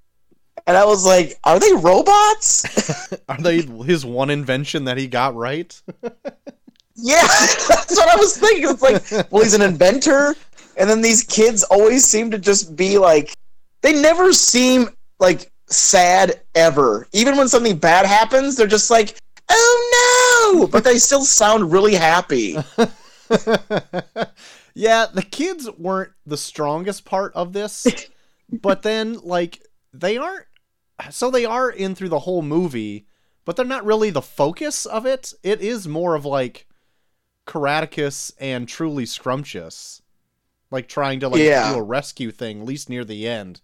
And 0.66 0.76
I 0.76 0.84
was 0.84 1.04
like, 1.06 1.38
"Are 1.44 1.58
they 1.58 1.72
robots?" 1.72 3.12
Are 3.28 3.38
they 3.40 3.62
his 3.62 4.04
one 4.04 4.28
invention 4.30 4.84
that 4.84 4.96
he 4.98 5.06
got 5.06 5.34
right? 5.34 5.80
Yeah, 7.00 7.22
that's 7.22 7.96
what 7.96 8.08
I 8.08 8.16
was 8.16 8.36
thinking. 8.36 8.70
It's 8.70 8.82
like, 8.82 9.30
well, 9.30 9.44
he's 9.44 9.54
an 9.54 9.62
inventor, 9.62 10.34
and 10.78 10.88
then 10.88 11.02
these 11.02 11.24
kids 11.24 11.64
always 11.64 12.04
seem 12.04 12.30
to 12.30 12.38
just 12.38 12.76
be 12.76 12.98
like, 12.98 13.34
they 13.82 14.00
never 14.00 14.32
seem 14.32 14.88
like 15.18 15.50
sad 15.66 16.40
ever. 16.54 17.06
Even 17.12 17.36
when 17.36 17.48
something 17.48 17.76
bad 17.76 18.06
happens, 18.06 18.56
they're 18.56 18.66
just 18.66 18.90
like, 18.90 19.18
oh 19.48 20.54
no, 20.56 20.66
but 20.72 20.84
they 20.84 20.98
still 20.98 21.24
sound 21.24 21.72
really 21.72 21.94
happy. 21.94 22.52
yeah, 24.74 25.06
the 25.12 25.26
kids 25.28 25.68
weren't 25.76 26.12
the 26.24 26.36
strongest 26.36 27.04
part 27.04 27.32
of 27.34 27.52
this, 27.52 27.86
but 28.62 28.82
then 28.82 29.18
like 29.22 29.60
they 29.92 30.16
aren't 30.16 30.46
so 31.10 31.30
they 31.30 31.44
are 31.44 31.70
in 31.70 31.94
through 31.94 32.08
the 32.08 32.20
whole 32.20 32.42
movie, 32.42 33.06
but 33.44 33.56
they're 33.56 33.64
not 33.66 33.84
really 33.84 34.10
the 34.10 34.22
focus 34.22 34.86
of 34.86 35.06
it. 35.06 35.32
It 35.42 35.60
is 35.60 35.88
more 35.88 36.14
of 36.14 36.24
like 36.24 36.66
Caractacus 37.46 38.32
and 38.38 38.68
truly 38.68 39.06
scrumptious. 39.06 40.02
Like 40.70 40.88
trying 40.88 41.20
to 41.20 41.28
like 41.28 41.40
Yeah. 41.40 41.72
do 41.72 41.78
a 41.78 41.82
rescue 41.82 42.30
thing, 42.30 42.60
at 42.60 42.66
least 42.66 42.88
near 42.90 43.04
the 43.04 43.26
end. 43.26 43.60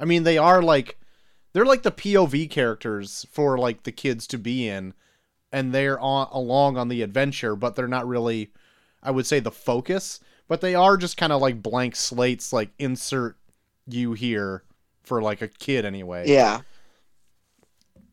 I 0.00 0.04
mean, 0.04 0.22
they 0.24 0.38
are 0.38 0.62
like 0.62 0.98
they're 1.52 1.64
like 1.64 1.82
the 1.82 1.92
POV 1.92 2.50
characters 2.50 3.26
for 3.30 3.58
like 3.58 3.84
the 3.84 3.92
kids 3.92 4.26
to 4.28 4.38
be 4.38 4.68
in, 4.68 4.94
and 5.52 5.72
they're 5.72 5.98
on 6.00 6.28
along 6.32 6.76
on 6.76 6.88
the 6.88 7.02
adventure, 7.02 7.56
but 7.56 7.74
they're 7.76 7.88
not 7.88 8.06
really, 8.06 8.52
I 9.02 9.10
would 9.10 9.26
say, 9.26 9.40
the 9.40 9.50
focus. 9.50 10.20
But 10.48 10.60
they 10.60 10.74
are 10.74 10.96
just 10.96 11.16
kind 11.16 11.32
of 11.32 11.40
like 11.42 11.62
blank 11.62 11.94
slates, 11.94 12.52
like 12.52 12.70
insert 12.78 13.36
you 13.86 14.12
here 14.14 14.62
for 15.02 15.22
like 15.22 15.42
a 15.42 15.48
kid 15.48 15.84
anyway. 15.84 16.28
Yeah. 16.28 16.60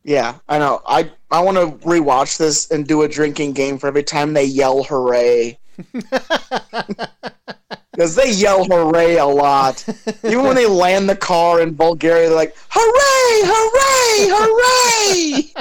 Yeah, 0.04 0.36
I 0.48 0.60
know. 0.60 0.82
I 0.86 1.12
I 1.32 1.42
want 1.42 1.58
to 1.58 1.88
rewatch 1.88 2.38
this 2.38 2.70
and 2.70 2.88
do 2.88 3.02
a 3.02 3.08
drinking 3.08 3.54
game 3.54 3.80
for 3.80 3.88
every 3.88 4.04
time 4.04 4.34
they 4.34 4.44
yell 4.46 4.84
"hooray." 4.84 5.58
Because 7.92 8.16
they 8.16 8.32
yell 8.32 8.66
"hooray" 8.66 9.16
a 9.18 9.26
lot. 9.26 9.88
Even 10.24 10.44
when 10.44 10.56
they 10.56 10.68
land 10.68 11.10
the 11.10 11.16
car 11.16 11.62
in 11.62 11.76
Vulgaria, 11.76 12.28
they're 12.28 12.36
like 12.36 12.56
"hooray, 12.70 13.42
hooray, 13.46 14.28
hooray!" 14.32 15.54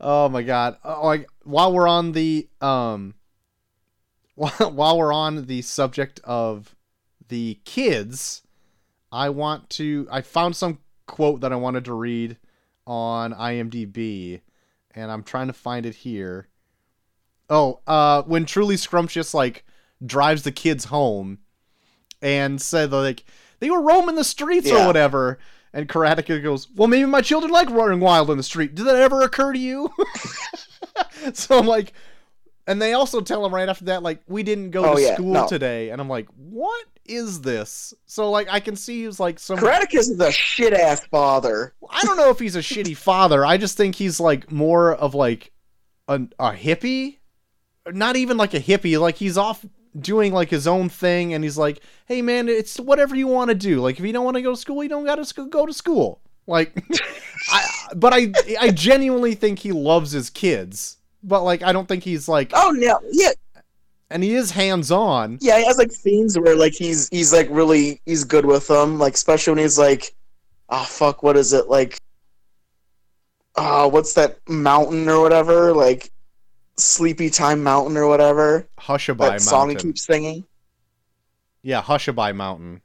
oh 0.00 0.28
my 0.28 0.42
god! 0.42 0.76
Oh, 0.84 1.06
like 1.06 1.28
while 1.44 1.72
we're 1.72 1.88
on 1.88 2.12
the 2.12 2.48
um, 2.60 3.14
while 4.34 4.98
we're 4.98 5.12
on 5.12 5.46
the 5.46 5.62
subject 5.62 6.20
of 6.24 6.74
the 7.28 7.58
kids, 7.64 8.42
I 9.12 9.30
want 9.30 9.70
to. 9.70 10.06
I 10.10 10.20
found 10.20 10.56
some 10.56 10.78
quote 11.06 11.40
that 11.40 11.52
I 11.52 11.56
wanted 11.56 11.84
to 11.86 11.94
read 11.94 12.36
on 12.86 13.32
IMDb, 13.34 14.40
and 14.98 15.10
I'm 15.10 15.22
trying 15.22 15.46
to 15.46 15.52
find 15.52 15.86
it 15.86 15.94
here. 15.94 16.48
Oh, 17.48 17.80
uh, 17.86 18.22
when 18.22 18.44
truly 18.44 18.76
scrumptious 18.76 19.32
like 19.32 19.64
drives 20.04 20.42
the 20.42 20.52
kids 20.52 20.86
home, 20.86 21.38
and 22.20 22.60
said 22.60 22.92
like 22.92 23.24
they 23.60 23.70
were 23.70 23.80
roaming 23.82 24.16
the 24.16 24.24
streets 24.24 24.70
or 24.70 24.86
whatever. 24.86 25.38
And 25.72 25.86
Caractacus 25.88 26.42
goes, 26.42 26.66
Well, 26.74 26.88
maybe 26.88 27.04
my 27.04 27.20
children 27.20 27.52
like 27.52 27.68
running 27.70 28.00
wild 28.00 28.30
in 28.30 28.36
the 28.38 28.42
street. 28.42 28.74
Did 28.74 28.86
that 28.86 28.96
ever 28.96 29.22
occur 29.22 29.52
to 29.52 29.58
you? 29.58 29.90
so 31.34 31.58
I'm 31.58 31.66
like, 31.66 31.92
and 32.66 32.80
they 32.80 32.94
also 32.94 33.20
tell 33.20 33.44
him 33.44 33.54
right 33.54 33.68
after 33.68 33.84
that, 33.86 34.02
like, 34.02 34.20
we 34.26 34.42
didn't 34.42 34.70
go 34.70 34.84
Oh, 34.92 34.94
to 34.96 35.02
yeah, 35.02 35.14
school 35.14 35.32
no. 35.32 35.46
today. 35.46 35.90
And 35.90 36.00
I'm 36.00 36.08
like, 36.08 36.26
what 36.36 36.86
is 37.08 37.40
this? 37.40 37.94
So, 38.06 38.30
like, 38.30 38.48
I 38.50 38.60
can 38.60 38.76
see 38.76 39.04
he's 39.04 39.18
like 39.18 39.38
some. 39.38 39.58
Caractacus 39.58 40.08
is 40.08 40.20
a 40.20 40.30
shit 40.30 40.72
ass 40.72 41.04
father. 41.06 41.74
I 41.88 42.02
don't 42.02 42.16
know 42.16 42.30
if 42.30 42.38
he's 42.38 42.56
a 42.56 42.60
shitty 42.60 42.96
father. 42.98 43.44
I 43.44 43.56
just 43.56 43.76
think 43.76 43.94
he's 43.94 44.20
like 44.20 44.52
more 44.52 44.94
of 44.94 45.14
like 45.14 45.52
a, 46.06 46.20
a 46.38 46.52
hippie. 46.52 47.18
Not 47.86 48.16
even 48.16 48.36
like 48.36 48.54
a 48.54 48.60
hippie. 48.60 49.00
Like, 49.00 49.16
he's 49.16 49.38
off 49.38 49.64
doing 49.98 50.32
like 50.32 50.50
his 50.50 50.66
own 50.66 50.88
thing 50.88 51.34
and 51.34 51.42
he's 51.42 51.58
like, 51.58 51.80
hey 52.06 52.22
man, 52.22 52.48
it's 52.48 52.78
whatever 52.78 53.16
you 53.16 53.26
want 53.26 53.48
to 53.48 53.54
do. 53.54 53.80
Like, 53.80 53.98
if 53.98 54.04
you 54.04 54.12
don't 54.12 54.24
want 54.24 54.36
to 54.36 54.42
go 54.42 54.50
to 54.50 54.56
school, 54.56 54.82
you 54.82 54.88
don't 54.88 55.04
got 55.04 55.22
to 55.22 55.44
go 55.44 55.66
to 55.66 55.72
school. 55.72 56.20
Like, 56.46 56.82
I, 57.52 57.64
but 57.96 58.12
I, 58.14 58.32
I 58.60 58.70
genuinely 58.70 59.34
think 59.34 59.58
he 59.58 59.72
loves 59.72 60.12
his 60.12 60.30
kids. 60.30 60.96
But 61.22 61.42
like, 61.42 61.62
I 61.62 61.72
don't 61.72 61.88
think 61.88 62.04
he's 62.04 62.28
like, 62.28 62.52
Oh 62.54 62.70
no, 62.70 63.00
yeah, 63.10 63.32
and 64.10 64.22
he 64.22 64.34
is 64.34 64.50
hands 64.50 64.90
on. 64.90 65.38
yeah. 65.40 65.58
He 65.58 65.64
has 65.66 65.78
like 65.78 65.92
scenes 65.92 66.38
where 66.38 66.56
like 66.56 66.74
he's 66.74 67.08
he's 67.10 67.32
like 67.32 67.48
really 67.50 68.00
he's 68.06 68.24
good 68.24 68.44
with 68.44 68.66
them. 68.68 68.98
Like 68.98 69.14
especially 69.14 69.52
when 69.52 69.62
he's 69.62 69.78
like, 69.78 70.14
oh 70.68 70.84
fuck, 70.84 71.22
what 71.22 71.36
is 71.36 71.52
it 71.52 71.68
like? 71.68 71.98
Uh, 73.56 73.88
what's 73.88 74.14
that 74.14 74.38
mountain 74.48 75.08
or 75.08 75.20
whatever? 75.20 75.72
Like 75.72 76.10
Sleepy 76.76 77.28
Time 77.28 77.62
Mountain 77.62 77.96
or 77.96 78.06
whatever. 78.06 78.68
Hushabye 78.78 79.18
That 79.18 79.40
song 79.40 79.70
he 79.70 79.76
keeps 79.76 80.04
singing. 80.04 80.44
Yeah, 81.62 81.82
Hushabye 81.82 82.34
Mountain. 82.36 82.80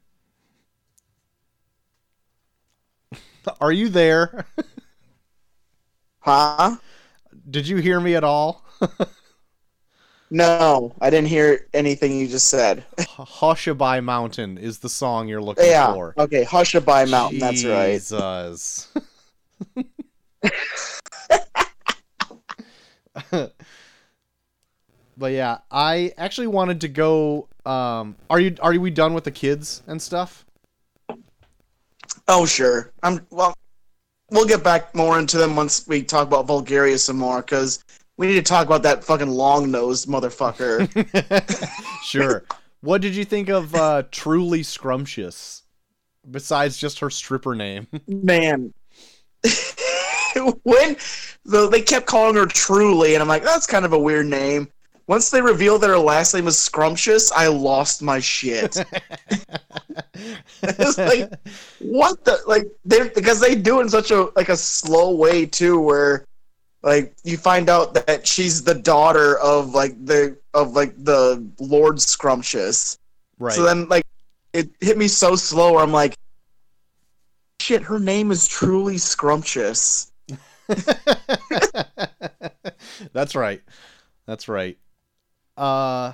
Are 3.60 3.72
you 3.72 3.88
there? 3.88 4.46
Huh? 6.24 6.76
Did 7.50 7.68
you 7.68 7.76
hear 7.76 8.00
me 8.00 8.14
at 8.16 8.24
all? 8.24 8.64
No, 10.34 10.92
I 11.00 11.10
didn't 11.10 11.28
hear 11.28 11.68
anything 11.74 12.18
you 12.18 12.26
just 12.26 12.48
said. 12.48 12.84
Hushabye 12.98 14.02
Mountain 14.02 14.58
is 14.58 14.80
the 14.80 14.88
song 14.88 15.28
you're 15.28 15.40
looking 15.40 15.66
Yeah. 15.66 15.94
for. 15.94 16.12
Okay, 16.18 16.44
Hushabye 16.44 17.08
Mountain. 17.08 17.38
That's 17.38 17.64
right. 17.64 17.92
Jesus. 17.92 18.88
but 25.16 25.30
yeah, 25.30 25.58
I 25.70 26.12
actually 26.18 26.48
wanted 26.48 26.80
to 26.80 26.88
go. 26.88 27.46
Um, 27.64 28.16
are 28.28 28.40
you 28.40 28.56
are 28.60 28.72
we 28.76 28.90
done 28.90 29.14
with 29.14 29.22
the 29.22 29.30
kids 29.30 29.84
and 29.86 30.02
stuff? 30.02 30.44
Oh 32.26 32.44
sure. 32.44 32.90
I'm 33.04 33.24
well. 33.30 33.54
We'll 34.32 34.46
get 34.46 34.64
back 34.64 34.96
more 34.96 35.20
into 35.20 35.38
them 35.38 35.54
once 35.54 35.86
we 35.86 36.02
talk 36.02 36.26
about 36.26 36.46
Vulgaria 36.48 36.98
some 36.98 37.18
more, 37.18 37.40
because 37.40 37.84
we 38.16 38.26
need 38.26 38.34
to 38.34 38.42
talk 38.42 38.66
about 38.66 38.82
that 38.84 39.04
fucking 39.04 39.28
long 39.28 39.70
nosed 39.70 40.08
motherfucker. 40.08 40.88
sure. 42.04 42.44
what 42.80 43.00
did 43.00 43.14
you 43.14 43.24
think 43.24 43.48
of 43.48 43.74
uh, 43.74 44.04
Truly 44.10 44.62
Scrumptious? 44.62 45.62
Besides 46.30 46.78
just 46.78 47.00
her 47.00 47.10
stripper 47.10 47.54
name. 47.54 47.86
Man, 48.08 48.72
when 50.62 50.96
though 51.44 51.68
they 51.68 51.82
kept 51.82 52.06
calling 52.06 52.36
her 52.36 52.46
Truly, 52.46 53.14
and 53.14 53.22
I'm 53.22 53.28
like, 53.28 53.42
that's 53.42 53.66
kind 53.66 53.84
of 53.84 53.92
a 53.92 53.98
weird 53.98 54.26
name. 54.26 54.68
Once 55.06 55.28
they 55.28 55.42
revealed 55.42 55.82
that 55.82 55.88
her 55.88 55.98
last 55.98 56.32
name 56.32 56.46
was 56.46 56.58
Scrumptious, 56.58 57.30
I 57.32 57.48
lost 57.48 58.00
my 58.00 58.20
shit. 58.20 58.82
it's 60.62 60.96
like 60.96 61.30
what 61.80 62.24
the 62.24 62.38
like 62.46 62.64
they 62.86 63.10
because 63.10 63.38
they 63.38 63.54
do 63.54 63.80
it 63.80 63.82
in 63.82 63.88
such 63.90 64.10
a 64.10 64.30
like 64.34 64.48
a 64.48 64.56
slow 64.56 65.14
way 65.14 65.44
too 65.44 65.78
where 65.78 66.24
like 66.84 67.16
you 67.24 67.36
find 67.38 67.68
out 67.70 67.94
that 67.94 68.26
she's 68.26 68.62
the 68.62 68.74
daughter 68.74 69.38
of 69.38 69.74
like 69.74 69.92
the 70.04 70.36
of 70.52 70.74
like 70.74 70.94
the 71.02 71.44
Lord 71.58 71.98
Scrumptious. 72.00 72.98
right. 73.38 73.54
So 73.54 73.64
then 73.64 73.88
like 73.88 74.04
it 74.52 74.68
hit 74.80 74.98
me 74.98 75.08
so 75.08 75.34
slow 75.34 75.72
where 75.72 75.82
I'm 75.82 75.92
like 75.92 76.14
shit, 77.60 77.82
her 77.82 77.98
name 77.98 78.30
is 78.30 78.46
truly 78.46 78.98
Scrumptious. 78.98 80.12
That's 83.12 83.34
right. 83.34 83.62
That's 84.26 84.46
right. 84.46 84.76
Uh 85.56 86.12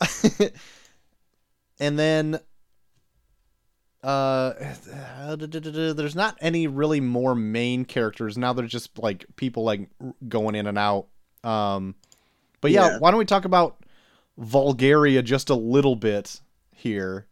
and 1.78 1.96
then 1.96 2.40
uh 4.06 4.54
there's 5.36 6.14
not 6.14 6.38
any 6.40 6.68
really 6.68 7.00
more 7.00 7.34
main 7.34 7.84
characters 7.84 8.38
now 8.38 8.52
They're 8.52 8.66
just 8.66 8.98
like 8.98 9.26
people 9.34 9.64
like 9.64 9.88
going 10.28 10.54
in 10.54 10.66
and 10.68 10.78
out 10.78 11.08
um 11.42 11.96
but 12.60 12.70
yeah, 12.70 12.86
Yeah. 12.92 12.98
why 12.98 13.10
don't 13.10 13.18
we 13.18 13.24
talk 13.24 13.44
about 13.44 13.84
Vulgaria 14.38 15.22
just 15.22 15.50
a 15.50 15.54
little 15.54 15.96
bit 15.96 16.40
here 16.72 17.26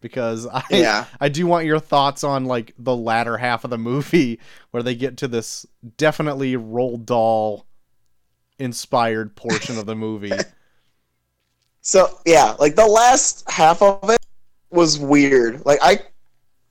because 0.00 0.46
I 0.52 0.62
Yeah. 0.70 1.04
I 1.20 1.28
do 1.28 1.46
want 1.46 1.66
your 1.66 1.80
thoughts 1.80 2.22
on 2.22 2.44
like 2.44 2.74
the 2.78 2.94
latter 2.96 3.36
half 3.36 3.64
of 3.64 3.70
the 3.70 3.78
movie 3.78 4.38
where 4.70 4.82
they 4.82 4.94
get 4.94 5.16
to 5.18 5.28
this 5.28 5.66
definitely 5.96 6.54
Roald 6.54 7.06
Dahl 7.06 7.66
inspired 8.58 9.34
portion 9.34 9.78
of 9.78 9.86
the 9.86 9.96
movie. 9.96 10.32
So 11.86 12.18
yeah, 12.24 12.56
like 12.58 12.76
the 12.76 12.86
last 12.86 13.48
half 13.50 13.82
of 13.82 14.08
it 14.08 14.23
was 14.74 14.98
weird. 14.98 15.64
Like 15.64 15.78
I, 15.82 16.00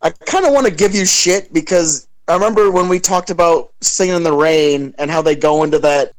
I 0.01 0.11
kind 0.11 0.45
of 0.45 0.53
want 0.53 0.67
to 0.67 0.73
give 0.73 0.93
you 0.93 1.05
shit 1.05 1.53
because 1.53 2.07
I 2.27 2.33
remember 2.33 2.71
when 2.71 2.87
we 2.89 2.99
talked 2.99 3.29
about 3.29 3.71
Singing 3.81 4.15
in 4.15 4.23
the 4.23 4.33
Rain 4.33 4.93
and 4.97 5.09
how 5.09 5.21
they 5.21 5.35
go 5.35 5.63
into 5.63 5.79
that 5.79 6.13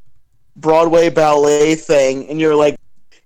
Broadway 0.57 1.09
ballet 1.09 1.75
thing, 1.75 2.29
and 2.29 2.39
you're 2.39 2.55
like, 2.55 2.77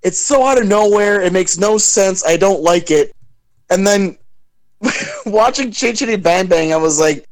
it's 0.01 0.19
so 0.19 0.45
out 0.45 0.59
of 0.59 0.67
nowhere. 0.67 1.21
It 1.21 1.33
makes 1.33 1.57
no 1.57 1.77
sense. 1.77 2.25
I 2.25 2.37
don't 2.37 2.61
like 2.61 2.89
it. 2.89 3.13
And 3.69 3.85
then 3.85 4.17
watching 5.25 5.71
Chitty 5.71 5.97
Chitty 5.97 6.15
Bang 6.17 6.47
Bang, 6.47 6.73
I 6.73 6.77
was 6.77 6.99
like, 6.99 7.25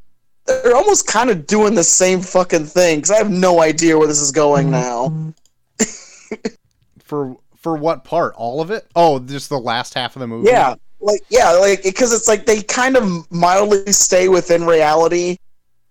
they're 0.45 0.75
almost 0.75 1.07
kind 1.07 1.29
of 1.29 1.45
doing 1.45 1.75
the 1.75 1.83
same 1.83 2.21
fucking 2.21 2.65
thing 2.65 2.97
because 2.97 3.11
I 3.11 3.17
have 3.17 3.29
no 3.29 3.61
idea 3.61 3.97
where 3.97 4.07
this 4.07 4.21
is 4.21 4.31
going 4.31 4.69
mm-hmm. 4.69 5.29
now. 5.29 5.33
For 7.03 7.37
for 7.55 7.75
what 7.75 8.03
part? 8.03 8.33
All 8.35 8.61
of 8.61 8.69
it? 8.69 8.85
Oh, 8.95 9.19
just 9.19 9.49
the 9.49 9.59
last 9.59 9.93
half 9.93 10.15
of 10.15 10.19
the 10.19 10.27
movie. 10.27 10.49
Yeah, 10.49 10.75
like 10.99 11.21
yeah, 11.29 11.51
like 11.51 11.83
because 11.83 12.13
it's 12.13 12.27
like 12.27 12.45
they 12.45 12.61
kind 12.63 12.97
of 12.97 13.31
mildly 13.31 13.91
stay 13.91 14.29
within 14.29 14.65
reality, 14.65 15.37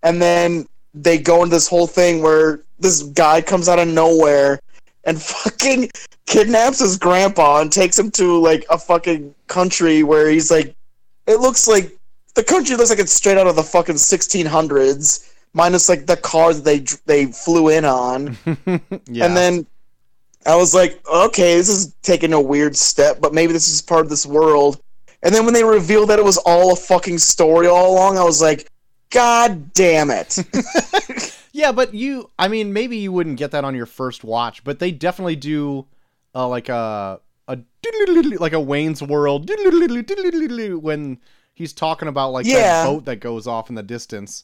and 0.03 0.21
then 0.21 0.67
they 0.93 1.17
go 1.17 1.43
into 1.43 1.55
this 1.55 1.67
whole 1.67 1.87
thing 1.87 2.21
where 2.21 2.61
this 2.79 3.03
guy 3.03 3.41
comes 3.41 3.67
out 3.69 3.79
of 3.79 3.87
nowhere 3.87 4.59
and 5.05 5.21
fucking 5.21 5.89
kidnaps 6.25 6.79
his 6.79 6.97
grandpa 6.97 7.61
and 7.61 7.71
takes 7.71 7.97
him 7.97 8.11
to 8.11 8.39
like 8.39 8.65
a 8.69 8.77
fucking 8.77 9.33
country 9.47 10.03
where 10.03 10.29
he's 10.29 10.51
like, 10.51 10.75
it 11.25 11.39
looks 11.39 11.67
like 11.67 11.97
the 12.35 12.43
country 12.43 12.75
looks 12.75 12.89
like 12.89 12.99
it's 12.99 13.13
straight 13.13 13.37
out 13.37 13.47
of 13.47 13.55
the 13.55 13.63
fucking 13.63 13.95
1600s, 13.95 15.33
minus 15.53 15.89
like 15.89 16.05
the 16.05 16.17
car 16.17 16.53
that 16.53 16.63
they 16.63 16.79
they 17.05 17.31
flew 17.31 17.69
in 17.69 17.85
on. 17.85 18.37
yeah. 19.07 19.25
And 19.25 19.35
then 19.35 19.65
I 20.45 20.55
was 20.55 20.73
like, 20.73 21.01
okay, 21.07 21.55
this 21.55 21.69
is 21.69 21.95
taking 22.03 22.33
a 22.33 22.41
weird 22.41 22.75
step, 22.75 23.19
but 23.19 23.33
maybe 23.33 23.53
this 23.53 23.67
is 23.67 23.81
part 23.81 24.01
of 24.01 24.09
this 24.09 24.25
world. 24.25 24.81
And 25.27 25.35
then 25.35 25.43
when 25.43 25.53
they 25.53 25.65
revealed 25.65 26.09
that 26.09 26.19
it 26.19 26.25
was 26.25 26.37
all 26.37 26.71
a 26.71 26.75
fucking 26.77 27.17
story 27.17 27.67
all 27.67 27.91
along, 27.93 28.17
I 28.17 28.23
was 28.23 28.41
like, 28.41 28.71
God 29.09 29.73
damn 29.73 30.09
it. 30.09 30.37
Yeah, 31.57 31.71
but 31.71 31.95
you 31.95 32.29
I 32.37 32.49
mean 32.49 32.71
maybe 32.71 32.97
you 32.97 33.11
wouldn't 33.11 33.37
get 33.37 33.49
that 33.49 33.63
on 33.65 33.73
your 33.73 33.87
first 33.87 34.23
watch, 34.23 34.63
but 34.63 34.77
they 34.77 34.91
definitely 34.91 35.35
do 35.35 35.87
uh, 36.35 36.47
like 36.47 36.69
a 36.69 37.19
a 37.47 37.57
like 38.39 38.53
a 38.53 38.59
Wayne's 38.59 39.01
World 39.01 39.49
when 39.49 41.17
he's 41.55 41.73
talking 41.73 42.07
about 42.07 42.31
like 42.31 42.45
Yeah. 42.45 42.83
that 42.83 42.85
boat 42.85 43.05
that 43.05 43.15
goes 43.21 43.47
off 43.47 43.69
in 43.69 43.75
the 43.75 43.81
distance. 43.81 44.43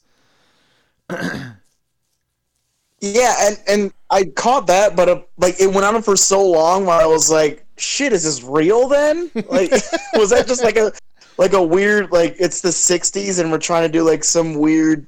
yeah, 3.00 3.36
and, 3.42 3.60
and 3.68 3.94
I 4.14 4.26
caught 4.26 4.68
that, 4.68 4.96
but 4.96 5.10
uh, 5.10 5.22
like 5.38 5.60
it 5.60 5.74
went 5.74 5.86
on 5.88 6.00
for 6.04 6.16
so 6.16 6.48
long 6.48 6.86
where 6.86 7.02
I 7.02 7.08
was 7.08 7.32
like, 7.32 7.66
shit, 7.78 8.14
is 8.14 8.24
this 8.24 8.44
real 8.44 8.88
then? 8.88 9.32
Like, 9.34 9.72
was 10.14 10.30
that 10.30 10.46
just 10.48 10.64
like 10.64 10.78
a 10.78 10.94
like 11.40 11.54
a 11.54 11.64
weird 11.64 12.12
like 12.12 12.36
it's 12.38 12.62
the 12.62 12.70
60s 12.70 13.40
and 13.40 13.52
we're 13.52 13.58
trying 13.58 13.82
to 13.82 13.92
do 13.92 14.04
like 14.04 14.24
some 14.24 14.54
weird 14.54 15.08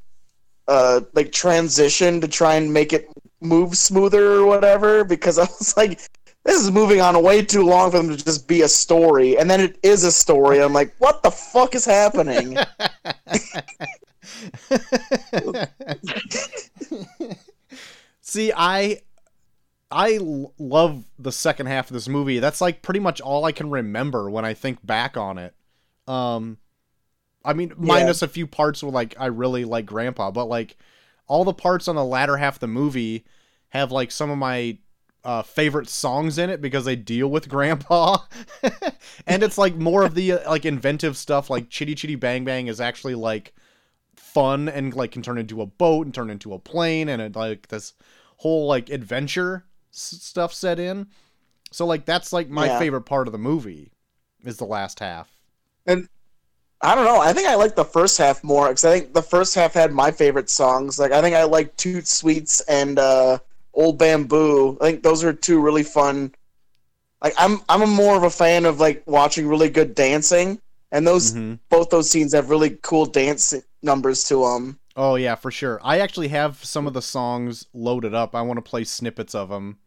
uh 0.67 1.01
like 1.13 1.31
transition 1.31 2.19
to 2.19 2.27
try 2.27 2.55
and 2.55 2.73
make 2.73 2.93
it 2.93 3.07
move 3.41 3.77
smoother 3.77 4.31
or 4.31 4.47
whatever? 4.47 5.03
Because 5.03 5.37
I 5.37 5.43
was 5.43 5.77
like 5.77 6.01
this 6.43 6.59
is 6.59 6.71
moving 6.71 6.99
on 6.99 7.21
way 7.21 7.43
too 7.43 7.63
long 7.63 7.91
for 7.91 7.97
them 7.97 8.09
to 8.09 8.17
just 8.17 8.47
be 8.47 8.63
a 8.63 8.67
story. 8.67 9.37
And 9.37 9.47
then 9.47 9.61
it 9.61 9.77
is 9.83 10.03
a 10.03 10.11
story. 10.11 10.63
I'm 10.63 10.73
like 10.73 10.95
what 10.97 11.21
the 11.21 11.29
fuck 11.29 11.75
is 11.75 11.85
happening 11.85 12.57
See, 18.35 18.51
I 18.53 18.99
I 19.89 20.19
love 20.19 21.05
the 21.17 21.31
second 21.31 21.67
half 21.67 21.89
of 21.89 21.93
this 21.93 22.09
movie. 22.09 22.39
That's 22.39 22.59
like 22.59 22.81
pretty 22.81 22.99
much 22.99 23.21
all 23.21 23.45
I 23.45 23.53
can 23.53 23.69
remember 23.69 24.29
when 24.29 24.43
I 24.43 24.53
think 24.53 24.85
back 24.85 25.15
on 25.15 25.37
it. 25.37 25.55
Um 26.05 26.57
I 27.45 27.53
mean 27.53 27.71
minus 27.77 28.21
a 28.21 28.27
few 28.27 28.45
parts 28.45 28.83
where 28.83 28.91
like 28.91 29.15
I 29.17 29.27
really 29.27 29.63
like 29.63 29.85
grandpa, 29.85 30.31
but 30.31 30.49
like 30.49 30.75
all 31.27 31.45
the 31.45 31.53
parts 31.53 31.87
on 31.87 31.95
the 31.95 32.03
latter 32.03 32.35
half 32.35 32.55
of 32.55 32.59
the 32.59 32.67
movie 32.67 33.23
have 33.69 33.89
like 33.89 34.11
some 34.11 34.29
of 34.29 34.37
my 34.37 34.79
uh, 35.23 35.41
favorite 35.41 35.87
songs 35.87 36.37
in 36.37 36.49
it 36.49 36.61
because 36.61 36.83
they 36.83 36.97
deal 36.97 37.29
with 37.29 37.47
grandpa 37.49 38.17
and 39.25 39.43
it's 39.43 39.57
like 39.57 39.75
more 39.75 40.03
of 40.03 40.13
the 40.13 40.33
uh, 40.33 40.49
like 40.51 40.65
inventive 40.65 41.17
stuff 41.17 41.49
like 41.49 41.67
chitty 41.69 41.95
chitty 41.95 42.13
bang 42.15 42.43
bang 42.43 42.67
is 42.67 42.79
actually 42.79 43.15
like 43.15 43.51
fun 44.15 44.69
and 44.69 44.93
like 44.93 45.11
can 45.11 45.23
turn 45.23 45.39
into 45.39 45.63
a 45.63 45.65
boat 45.65 46.05
and 46.05 46.13
turn 46.13 46.29
into 46.29 46.53
a 46.53 46.59
plane 46.59 47.09
and 47.09 47.21
it, 47.23 47.35
like 47.35 47.69
this 47.69 47.93
whole 48.37 48.67
like 48.67 48.89
adventure 48.89 49.65
s- 49.93 50.19
stuff 50.21 50.53
set 50.53 50.79
in. 50.79 51.07
So 51.71 51.85
like 51.85 52.05
that's 52.05 52.31
like 52.33 52.49
my 52.49 52.67
Yeah. 52.67 52.79
favorite 52.79 53.01
part 53.03 53.27
of 53.27 53.31
the 53.31 53.37
movie 53.37 53.91
is 54.43 54.57
the 54.57 54.65
last 54.65 54.99
half. 54.99 55.29
And 55.85 56.07
I 56.81 56.93
don't 56.95 57.05
know. 57.05 57.19
I 57.19 57.33
think 57.33 57.47
I 57.47 57.55
like 57.55 57.75
the 57.75 57.85
first 57.85 58.17
half 58.17 58.43
more 58.43 58.67
because 58.67 58.85
I 58.85 58.99
think 58.99 59.13
the 59.13 59.21
first 59.21 59.55
half 59.55 59.73
had 59.73 59.91
my 59.91 60.11
favorite 60.11 60.49
songs. 60.49 60.99
Like 60.99 61.11
I 61.11 61.21
think 61.21 61.35
I 61.35 61.43
like 61.43 61.75
Toot 61.77 62.07
Sweets 62.07 62.61
and 62.61 62.99
uh, 62.99 63.39
Old 63.73 63.97
Bamboo. 63.97 64.77
I 64.81 64.85
think 64.91 65.03
those 65.03 65.23
are 65.23 65.33
two 65.33 65.59
really 65.61 65.83
fun 65.83 66.33
like 67.23 67.33
I'm 67.37 67.61
I'm 67.69 67.81
a 67.81 67.87
more 67.87 68.15
of 68.17 68.23
a 68.23 68.29
fan 68.29 68.65
of 68.65 68.79
like 68.79 69.01
watching 69.07 69.47
really 69.47 69.69
good 69.69 69.95
dancing. 69.95 70.59
And 70.91 71.07
those 71.07 71.33
Mhm. 71.33 71.59
both 71.69 71.89
those 71.89 72.09
scenes 72.09 72.33
have 72.33 72.49
really 72.49 72.77
cool 72.83 73.05
dance 73.05 73.53
numbers 73.81 74.23
to 74.25 74.41
them 74.45 74.79
oh 74.95 75.15
yeah 75.15 75.35
for 75.35 75.51
sure. 75.51 75.79
I 75.83 75.99
actually 75.99 76.29
have 76.29 76.63
some 76.63 76.87
of 76.87 76.93
the 76.93 77.01
songs 77.01 77.65
loaded 77.73 78.13
up. 78.13 78.35
I 78.35 78.41
want 78.41 78.57
to 78.57 78.61
play 78.61 78.83
snippets 78.83 79.35
of 79.35 79.49
them 79.49 79.77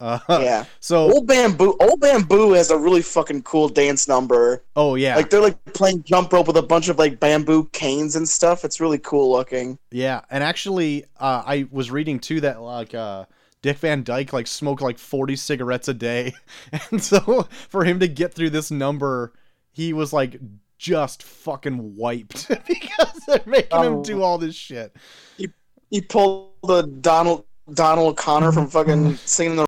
uh, 0.00 0.18
yeah. 0.28 0.64
so 0.80 1.10
Old 1.12 1.26
Bamboo 1.26 1.76
Old 1.80 2.00
Bamboo 2.00 2.52
has 2.52 2.70
a 2.70 2.78
really 2.78 3.02
fucking 3.02 3.42
cool 3.42 3.68
dance 3.68 4.08
number. 4.08 4.64
Oh 4.76 4.96
yeah. 4.96 5.16
Like 5.16 5.30
they're 5.30 5.40
like 5.40 5.62
playing 5.72 6.02
jump 6.02 6.32
rope 6.32 6.46
with 6.46 6.56
a 6.56 6.62
bunch 6.62 6.88
of 6.88 6.98
like 6.98 7.20
bamboo 7.20 7.64
canes 7.72 8.16
and 8.16 8.28
stuff. 8.28 8.64
It's 8.64 8.80
really 8.80 8.98
cool 8.98 9.30
looking. 9.30 9.78
Yeah, 9.90 10.22
and 10.30 10.42
actually, 10.42 11.04
uh, 11.18 11.42
I 11.46 11.66
was 11.70 11.90
reading 11.90 12.18
too 12.18 12.40
that 12.42 12.60
like 12.60 12.94
uh, 12.94 13.26
Dick 13.62 13.78
Van 13.78 14.02
Dyke 14.02 14.32
like 14.32 14.46
smoked 14.46 14.82
like 14.82 14.98
forty 14.98 15.36
cigarettes 15.36 15.88
a 15.88 15.94
day, 15.94 16.34
and 16.90 17.02
so 17.02 17.48
for 17.68 17.84
him 17.84 18.00
to 18.00 18.08
get 18.08 18.34
through 18.34 18.50
this 18.50 18.70
number, 18.70 19.32
he 19.72 19.92
was 19.92 20.12
like 20.12 20.38
just 20.78 21.22
fucking 21.22 21.96
wiped 21.96 22.48
because 22.66 23.12
they're 23.26 23.40
making 23.46 23.78
him 23.82 23.92
Oh. 23.94 24.04
do 24.04 24.22
all 24.22 24.38
this 24.38 24.54
shit. 24.54 24.94
he 25.36 25.48
he 25.90 26.00
pulled 26.00 26.52
the 26.62 26.82
Donald 26.82 27.44
Donald 27.72 28.12
O'Connor 28.12 28.52
from 28.52 28.66
fucking 28.68 29.16
singing 29.24 29.56
the 29.56 29.66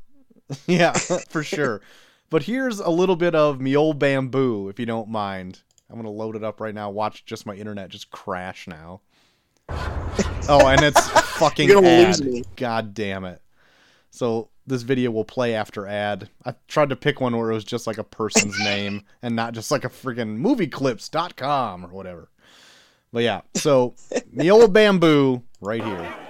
Yeah, 0.67 0.93
for 1.29 1.43
sure. 1.43 1.81
But 2.31 2.43
here's 2.43 2.81
a 2.81 2.91
little 2.91 3.17
bit 3.17 3.35
of 3.35 3.61
me 3.61 3.77
old 3.77 3.99
bamboo, 3.99 4.69
if 4.69 4.79
you 4.81 4.87
don't 4.87 5.09
mind. 5.09 5.61
I'm 5.89 5.97
gonna 5.97 6.11
load 6.11 6.35
it 6.37 6.43
up 6.43 6.61
right 6.61 6.75
now. 6.75 6.91
Watch 6.91 7.25
just 7.25 7.47
my 7.47 7.55
internet 7.55 7.89
just 7.89 8.11
crash 8.11 8.67
now. 8.67 9.01
Oh, 10.49 10.67
and 10.69 10.83
it's 10.83 11.09
fucking 11.39 11.69
You're 11.69 11.77
gonna 11.83 11.89
ad. 11.89 12.07
lose 12.09 12.23
me. 12.23 12.45
God 12.57 12.95
damn 12.95 13.25
it. 13.25 13.41
So 14.11 14.49
this 14.67 14.83
video 14.83 15.11
will 15.11 15.25
play 15.25 15.55
after 15.55 15.87
ad. 15.87 16.29
I 16.45 16.55
tried 16.69 16.91
to 16.91 16.97
pick 16.97 17.21
one 17.21 17.37
where 17.37 17.51
it 17.51 17.55
was 17.55 17.65
just 17.65 17.87
like 17.87 17.99
a 17.99 18.05
person's 18.05 18.59
name 18.65 19.03
and 19.23 19.37
not 19.37 19.55
just 19.55 19.71
like 19.71 19.85
a 19.85 19.89
freaking 19.89 20.39
movieclips.com 20.39 21.85
or 21.85 21.89
whatever. 21.89 22.29
But 23.13 23.23
yeah, 23.23 23.43
so 23.55 23.95
the 24.33 24.51
old 24.51 24.73
bamboo 24.73 25.43
right 25.61 25.83
here. 25.83 26.26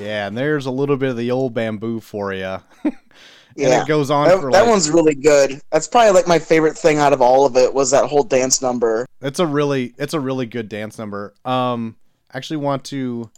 Yeah, 0.00 0.26
and 0.26 0.36
there's 0.36 0.66
a 0.66 0.70
little 0.70 0.96
bit 0.96 1.10
of 1.10 1.16
the 1.16 1.30
old 1.30 1.54
bamboo 1.54 2.00
for 2.00 2.32
you. 2.32 2.58
and 2.84 2.94
Yeah. 3.56 3.82
it 3.82 3.88
goes 3.88 4.10
on 4.10 4.28
That, 4.28 4.36
that 4.40 4.60
like 4.62 4.66
one's 4.68 4.88
really 4.90 5.14
good. 5.14 5.60
That's 5.70 5.88
probably 5.88 6.12
like 6.12 6.26
my 6.26 6.38
favorite 6.38 6.78
thing 6.78 6.98
out 6.98 7.12
of 7.12 7.20
all 7.20 7.44
of 7.46 7.56
it 7.56 7.74
was 7.74 7.90
that 7.90 8.06
whole 8.06 8.22
dance 8.22 8.62
number. 8.62 9.06
It's 9.20 9.38
a 9.40 9.46
really 9.46 9.94
it's 9.98 10.14
a 10.14 10.20
really 10.20 10.46
good 10.46 10.68
dance 10.68 10.98
number. 10.98 11.34
Um 11.44 11.96
actually 12.32 12.58
want 12.58 12.84
to 12.84 13.30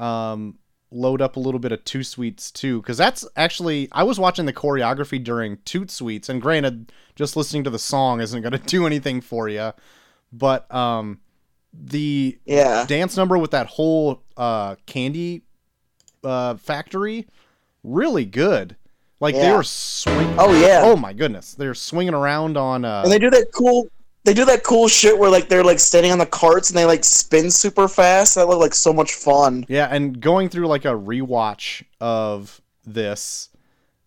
um 0.00 0.58
load 0.90 1.20
up 1.20 1.36
a 1.36 1.40
little 1.40 1.58
bit 1.60 1.72
of 1.72 1.84
Toot 1.84 2.06
Sweets 2.06 2.50
too 2.50 2.80
cuz 2.82 2.96
that's 2.96 3.26
actually 3.36 3.88
I 3.92 4.02
was 4.04 4.18
watching 4.18 4.46
the 4.46 4.52
choreography 4.52 5.22
during 5.22 5.58
Toot 5.64 5.90
Sweets 5.90 6.28
and 6.28 6.40
granted 6.40 6.92
just 7.14 7.36
listening 7.36 7.64
to 7.64 7.70
the 7.70 7.78
song 7.78 8.20
isn't 8.20 8.40
going 8.42 8.52
to 8.52 8.58
do 8.58 8.86
anything 8.86 9.20
for 9.20 9.48
you. 9.48 9.72
But 10.32 10.72
um 10.74 11.20
the 11.78 12.38
Yeah. 12.46 12.86
dance 12.86 13.16
number 13.16 13.36
with 13.36 13.50
that 13.50 13.66
whole 13.66 14.22
uh 14.36 14.76
candy 14.86 15.42
uh 16.26 16.56
factory 16.56 17.26
really 17.84 18.24
good. 18.24 18.76
Like 19.20 19.34
they 19.34 19.50
were 19.52 19.62
swinging. 19.62 20.34
Oh 20.38 20.52
yeah. 20.60 20.80
Oh 20.84 20.96
my 20.96 21.12
goodness. 21.12 21.54
They're 21.54 21.74
swinging 21.74 22.14
around 22.14 22.56
on 22.56 22.84
uh 22.84 23.02
And 23.04 23.12
they 23.12 23.18
do 23.18 23.30
that 23.30 23.46
cool. 23.52 23.88
They 24.24 24.34
do 24.34 24.44
that 24.46 24.64
cool 24.64 24.88
shit 24.88 25.16
where 25.18 25.30
like 25.30 25.48
they're 25.48 25.62
like 25.64 25.78
standing 25.78 26.10
on 26.12 26.18
the 26.18 26.26
carts 26.26 26.68
and 26.68 26.76
they 26.76 26.84
like 26.84 27.04
spin 27.04 27.50
super 27.50 27.86
fast. 27.88 28.34
That 28.34 28.46
looked 28.48 28.60
like 28.60 28.74
so 28.74 28.92
much 28.92 29.14
fun. 29.14 29.64
Yeah, 29.68 29.86
and 29.90 30.20
going 30.20 30.48
through 30.48 30.66
like 30.66 30.84
a 30.84 30.88
rewatch 30.88 31.84
of 32.00 32.60
this, 32.84 33.50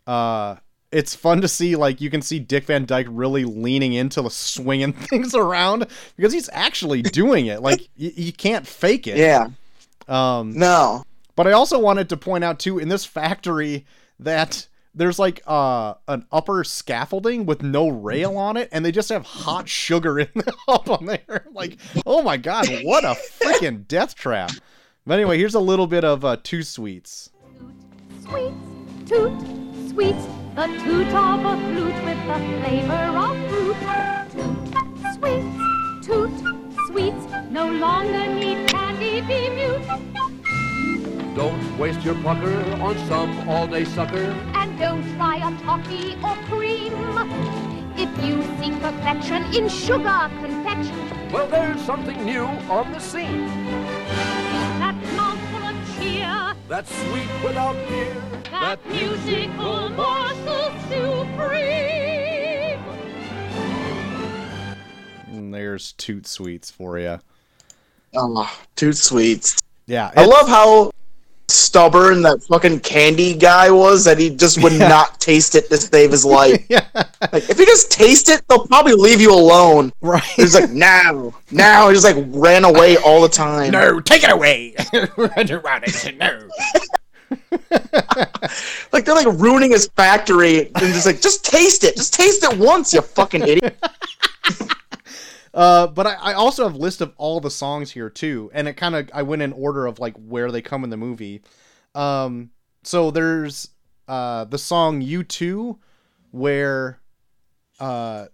uh, 0.06 0.58
it's 0.92 1.16
fun 1.16 1.40
to 1.42 1.48
see 1.48 1.76
like 1.78 2.02
you 2.02 2.10
can 2.10 2.22
see 2.22 2.38
Dick 2.40 2.66
Van 2.66 2.86
Dyke 2.86 3.08
really 3.10 3.46
leaning 3.46 3.94
into 3.94 4.22
the 4.22 4.30
swinging 4.30 4.92
things 5.10 5.34
around 5.34 5.88
because 6.18 6.34
he's 6.34 6.50
actually 6.52 7.02
doing 7.02 7.46
it. 7.46 7.62
Like 7.62 7.80
y- 7.98 8.12
you 8.16 8.34
can't 8.34 8.68
fake 8.68 9.08
it. 9.08 9.18
Yeah. 9.18 9.48
Um, 10.10 10.52
No. 10.52 11.04
But 11.40 11.48
I 11.48 11.54
also 11.54 11.80
wanted 11.80 12.10
to 12.10 12.18
point 12.18 12.44
out 12.44 12.60
too 12.60 12.80
in 12.80 12.90
this 12.90 13.06
factory 13.06 13.86
that 14.20 14.68
there's 14.94 15.18
like 15.18 15.42
uh 15.48 15.94
an 16.06 16.26
upper 16.34 16.66
scaffolding 16.66 17.46
with 17.46 17.64
no 17.64 17.88
rail 17.88 18.36
on 18.38 18.58
it, 18.58 18.68
and 18.74 18.84
they 18.84 18.92
just 18.92 19.08
have 19.08 19.24
hot 19.26 19.70
sugar 19.70 20.20
in 20.20 20.28
the, 20.36 20.54
up 20.68 20.90
on 20.90 21.06
there. 21.06 21.46
Like, 21.54 21.78
oh 22.06 22.22
my 22.24 22.36
god, 22.36 22.68
what 22.84 23.06
a 23.06 23.16
freaking 23.42 23.88
death 23.88 24.16
trap! 24.16 24.52
But 25.08 25.14
anyway, 25.14 25.38
here's 25.38 25.56
a 25.56 25.62
little 25.62 25.88
bit 25.88 26.04
of 26.04 26.26
uh, 26.26 26.36
toot 26.44 26.68
sweets. 26.68 27.30
Sweets, 28.22 28.58
toot, 29.06 29.32
sweets, 29.92 30.26
the 30.56 30.68
toot 30.84 31.08
of 31.08 31.46
a 31.46 31.56
flute 31.56 32.04
with 32.04 32.20
the 32.28 32.36
flavor 32.60 33.18
of 33.18 33.38
fruit. 33.48 33.78
Toot, 34.34 34.76
sweets, 35.16 36.06
toot, 36.06 36.88
sweets, 36.88 37.50
no 37.50 37.72
longer 37.72 38.28
need 38.28 38.68
candy 38.68 39.22
be 39.22 39.50
mute. 39.52 40.39
Don't 41.40 41.78
waste 41.78 42.02
your 42.04 42.16
pucker 42.16 42.54
on 42.82 42.98
some 43.08 43.48
all-day 43.48 43.86
sucker. 43.86 44.26
And 44.56 44.78
don't 44.78 45.02
try 45.16 45.38
a 45.38 45.58
toffee 45.64 46.18
or 46.22 46.36
cream. 46.52 46.92
If 47.96 48.10
you 48.26 48.44
seek 48.60 48.78
perfection 48.82 49.44
in 49.56 49.70
sugar 49.70 50.30
confection, 50.42 51.00
Well, 51.32 51.48
there's 51.48 51.80
something 51.84 52.26
new 52.26 52.44
on 52.44 52.92
the 52.92 53.00
scene. 53.00 53.46
that 54.84 54.96
mouthful 55.16 55.64
of 55.70 55.78
cheer, 55.98 56.54
That's 56.68 56.94
sweet 57.08 57.30
without 57.42 57.78
fear. 57.88 58.14
that 58.52 58.86
musical 58.90 59.88
morsel 59.92 60.72
supreme. 60.90 62.84
And 65.32 65.54
there's 65.54 65.94
toot 65.94 66.28
sweets 66.28 66.70
for 66.70 67.00
you. 67.00 67.20
Oh, 68.14 68.34
ah, 68.36 68.60
too 68.76 68.92
sweet. 68.92 69.56
Yeah, 69.88 70.12
I 70.18 70.26
love 70.26 70.50
how 70.50 70.92
stubborn 71.70 72.24
that 72.24 72.42
fucking 72.44 72.80
candy 72.80 73.36
guy 73.36 73.70
was 73.70 74.04
that 74.06 74.18
he 74.18 74.30
just 74.32 74.62
would 74.64 74.74
Yeah. 74.74 74.88
not 74.88 75.20
taste 75.20 75.54
it 75.54 75.70
to 75.70 75.78
save 75.78 76.10
his 76.12 76.26
life. 76.26 76.66
yeah, 76.70 76.86
like 77.32 77.48
if 77.50 77.60
you 77.60 77.66
just 77.66 77.92
taste 77.92 78.28
it, 78.30 78.42
they'll 78.48 78.66
probably 78.66 78.94
leave 78.94 79.22
you 79.22 79.32
alone. 79.32 79.92
right. 80.02 80.24
He's 80.24 80.56
like, 80.56 80.70
no, 80.88 81.34
no. 81.52 81.88
He 81.90 81.94
just 81.94 82.06
like 82.06 82.18
ran 82.30 82.64
away 82.66 82.98
all 83.06 83.22
the 83.22 83.30
time. 83.30 83.72
no, 83.72 84.00
take 84.00 84.24
it 84.24 84.32
away. 84.32 84.74
no. 84.94 86.50
Like 88.92 89.06
they're 89.06 89.14
like 89.16 89.28
ruining 89.40 89.72
his 89.72 89.88
factory 89.96 90.68
and 90.68 90.76
just 90.94 91.06
like, 91.06 91.22
just 91.22 91.46
taste 91.46 91.84
it. 91.84 91.96
Just 91.96 92.14
taste 92.14 92.44
it 92.44 92.58
once, 92.58 92.94
you 92.94 93.02
fucking 93.02 93.44
idiot. 93.44 93.78
Uh, 95.54 95.88
but 95.88 96.06
I, 96.08 96.14
I 96.16 96.34
also 96.34 96.64
have 96.64 96.76
a 96.76 96.80
list 96.80 97.02
of 97.02 97.14
all 97.18 97.40
the 97.40 97.50
songs 97.52 97.92
here 97.92 98.10
too, 98.10 98.50
and 98.54 98.68
it 98.68 98.74
kind 98.74 98.96
of 98.96 99.10
I 99.14 99.24
went 99.24 99.42
in 99.42 99.54
order 99.54 99.86
of 99.86 100.00
like 100.00 100.16
where 100.18 100.52
they 100.52 100.62
come 100.62 100.84
in 100.84 100.90
the 100.90 100.98
movie. 100.98 101.42
Um, 101.96 102.52
so 102.84 103.12
there's 103.12 103.70
uh 104.08 104.46
the 104.46 104.58
song 104.58 105.02
"You 105.02 105.24
Two," 105.24 105.80
where 106.32 107.00
uh 107.80 108.28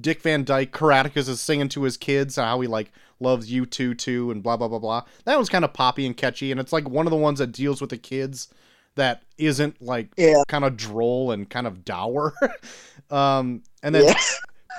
Dick 0.00 0.22
Van 0.22 0.44
Dyke 0.44 0.72
Caractacus 0.72 1.28
is 1.28 1.40
singing 1.40 1.68
to 1.70 1.82
his 1.84 1.96
kids 1.96 2.36
how 2.36 2.60
he 2.60 2.66
like 2.68 2.90
loves 3.20 3.50
you 3.50 3.64
two 3.64 3.94
too 3.94 4.30
and 4.30 4.42
blah 4.42 4.56
blah 4.56 4.68
blah 4.68 4.78
blah. 4.78 5.02
That 5.24 5.36
one's 5.36 5.48
kind 5.48 5.64
of 5.64 5.72
poppy 5.72 6.06
and 6.06 6.16
catchy, 6.16 6.50
and 6.50 6.60
it's 6.60 6.72
like 6.72 6.88
one 6.88 7.06
of 7.06 7.10
the 7.10 7.16
ones 7.16 7.38
that 7.38 7.52
deals 7.52 7.80
with 7.80 7.90
the 7.90 7.98
kids 7.98 8.48
that 8.96 9.22
isn't 9.38 9.80
like 9.82 10.08
Yeah. 10.16 10.42
kind 10.48 10.64
of 10.64 10.76
droll 10.76 11.30
and 11.32 11.48
kind 11.48 11.66
of 11.66 11.84
dour. 11.84 12.32
um, 13.10 13.62
and 13.82 13.94
then 13.94 14.04
Yeah. 14.04 14.18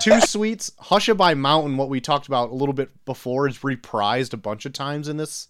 Toot 0.02 0.24
Sweets, 0.28 0.72
Hushabye 0.82 1.38
Mountain, 1.38 1.78
what 1.78 1.90
we 1.90 2.02
talked 2.02 2.28
about 2.28 2.50
a 2.52 2.56
little 2.56 2.74
bit 2.74 2.90
before, 3.06 3.48
is 3.48 3.60
reprised 3.60 4.34
a 4.34 4.38
bunch 4.38 4.66
of 4.66 4.74
times 4.74 5.08
in 5.08 5.18
this, 5.18 5.48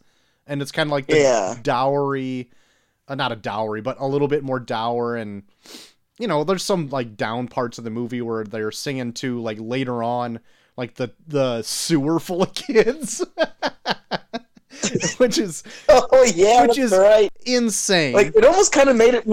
and 0.48 0.62
it's 0.62 0.72
kind 0.72 0.88
of 0.88 0.92
like 0.92 1.08
the 1.08 1.18
Yeah. 1.20 1.56
dowry, 1.62 2.50
uh, 3.08 3.16
not 3.16 3.32
a 3.32 3.36
dowry, 3.36 3.82
but 3.82 3.98
a 4.00 4.08
little 4.08 4.28
bit 4.28 4.44
more 4.44 4.60
dour, 4.60 5.16
and 5.16 5.44
you 6.18 6.28
know, 6.28 6.44
there's 6.44 6.64
some 6.64 6.90
like 6.90 7.18
down 7.18 7.48
parts 7.48 7.78
of 7.78 7.84
the 7.84 7.90
movie 7.90 8.22
where 8.22 8.44
they're 8.46 8.72
singing 8.72 9.12
to 9.14 9.42
like 9.42 9.58
later 9.60 10.02
on, 10.02 10.40
like 10.78 10.96
the 10.96 11.12
the 11.28 11.62
sewer 11.64 12.20
full 12.20 12.44
of 12.44 12.54
kids, 12.56 13.24
which 15.18 15.38
is 15.38 15.64
Oh 15.90 16.24
yeah, 16.36 16.62
Which 16.62 16.78
that's 16.78 16.92
is- 16.94 16.98
right. 16.98 17.30
insane. 17.46 18.14
Like 18.14 18.36
it 18.36 18.46
almost 18.46 18.72
kind 18.72 18.90
of 18.90 18.96
made 18.96 19.14
it 19.14 19.26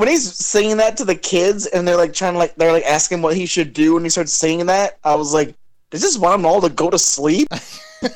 when, 0.00 0.08
he's 0.08 0.34
singing 0.34 0.78
that 0.78 0.96
to 0.96 1.04
the 1.04 1.14
kids 1.14 1.66
and 1.66 1.86
they're 1.86 1.96
like 1.96 2.12
trying 2.12 2.32
to 2.32 2.38
like 2.38 2.54
they're 2.56 2.72
like 2.72 2.84
asking 2.84 3.22
what 3.22 3.36
he 3.36 3.46
should 3.46 3.72
do 3.72 3.96
and 3.96 4.04
he 4.04 4.10
starts 4.10 4.32
singing 4.32 4.66
that. 4.66 4.98
I 5.04 5.14
was 5.14 5.32
like, 5.32 5.54
does 5.90 6.02
this 6.02 6.18
want 6.18 6.38
them 6.38 6.46
all 6.46 6.60
to 6.60 6.68
go 6.68 6.90
to 6.90 6.98
sleep? 6.98 7.48
and 8.02 8.10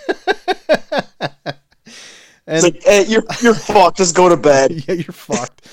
It's 2.47 2.63
like, 2.65 2.83
hey, 2.83 3.05
you're 3.07 3.25
you're 3.43 3.55
fucked. 3.55 3.99
Just 3.99 4.15
go 4.15 4.29
to 4.29 4.37
bed. 4.37 4.71
yeah, 4.89 4.95
you're 4.95 5.05
fucked. 5.05 5.69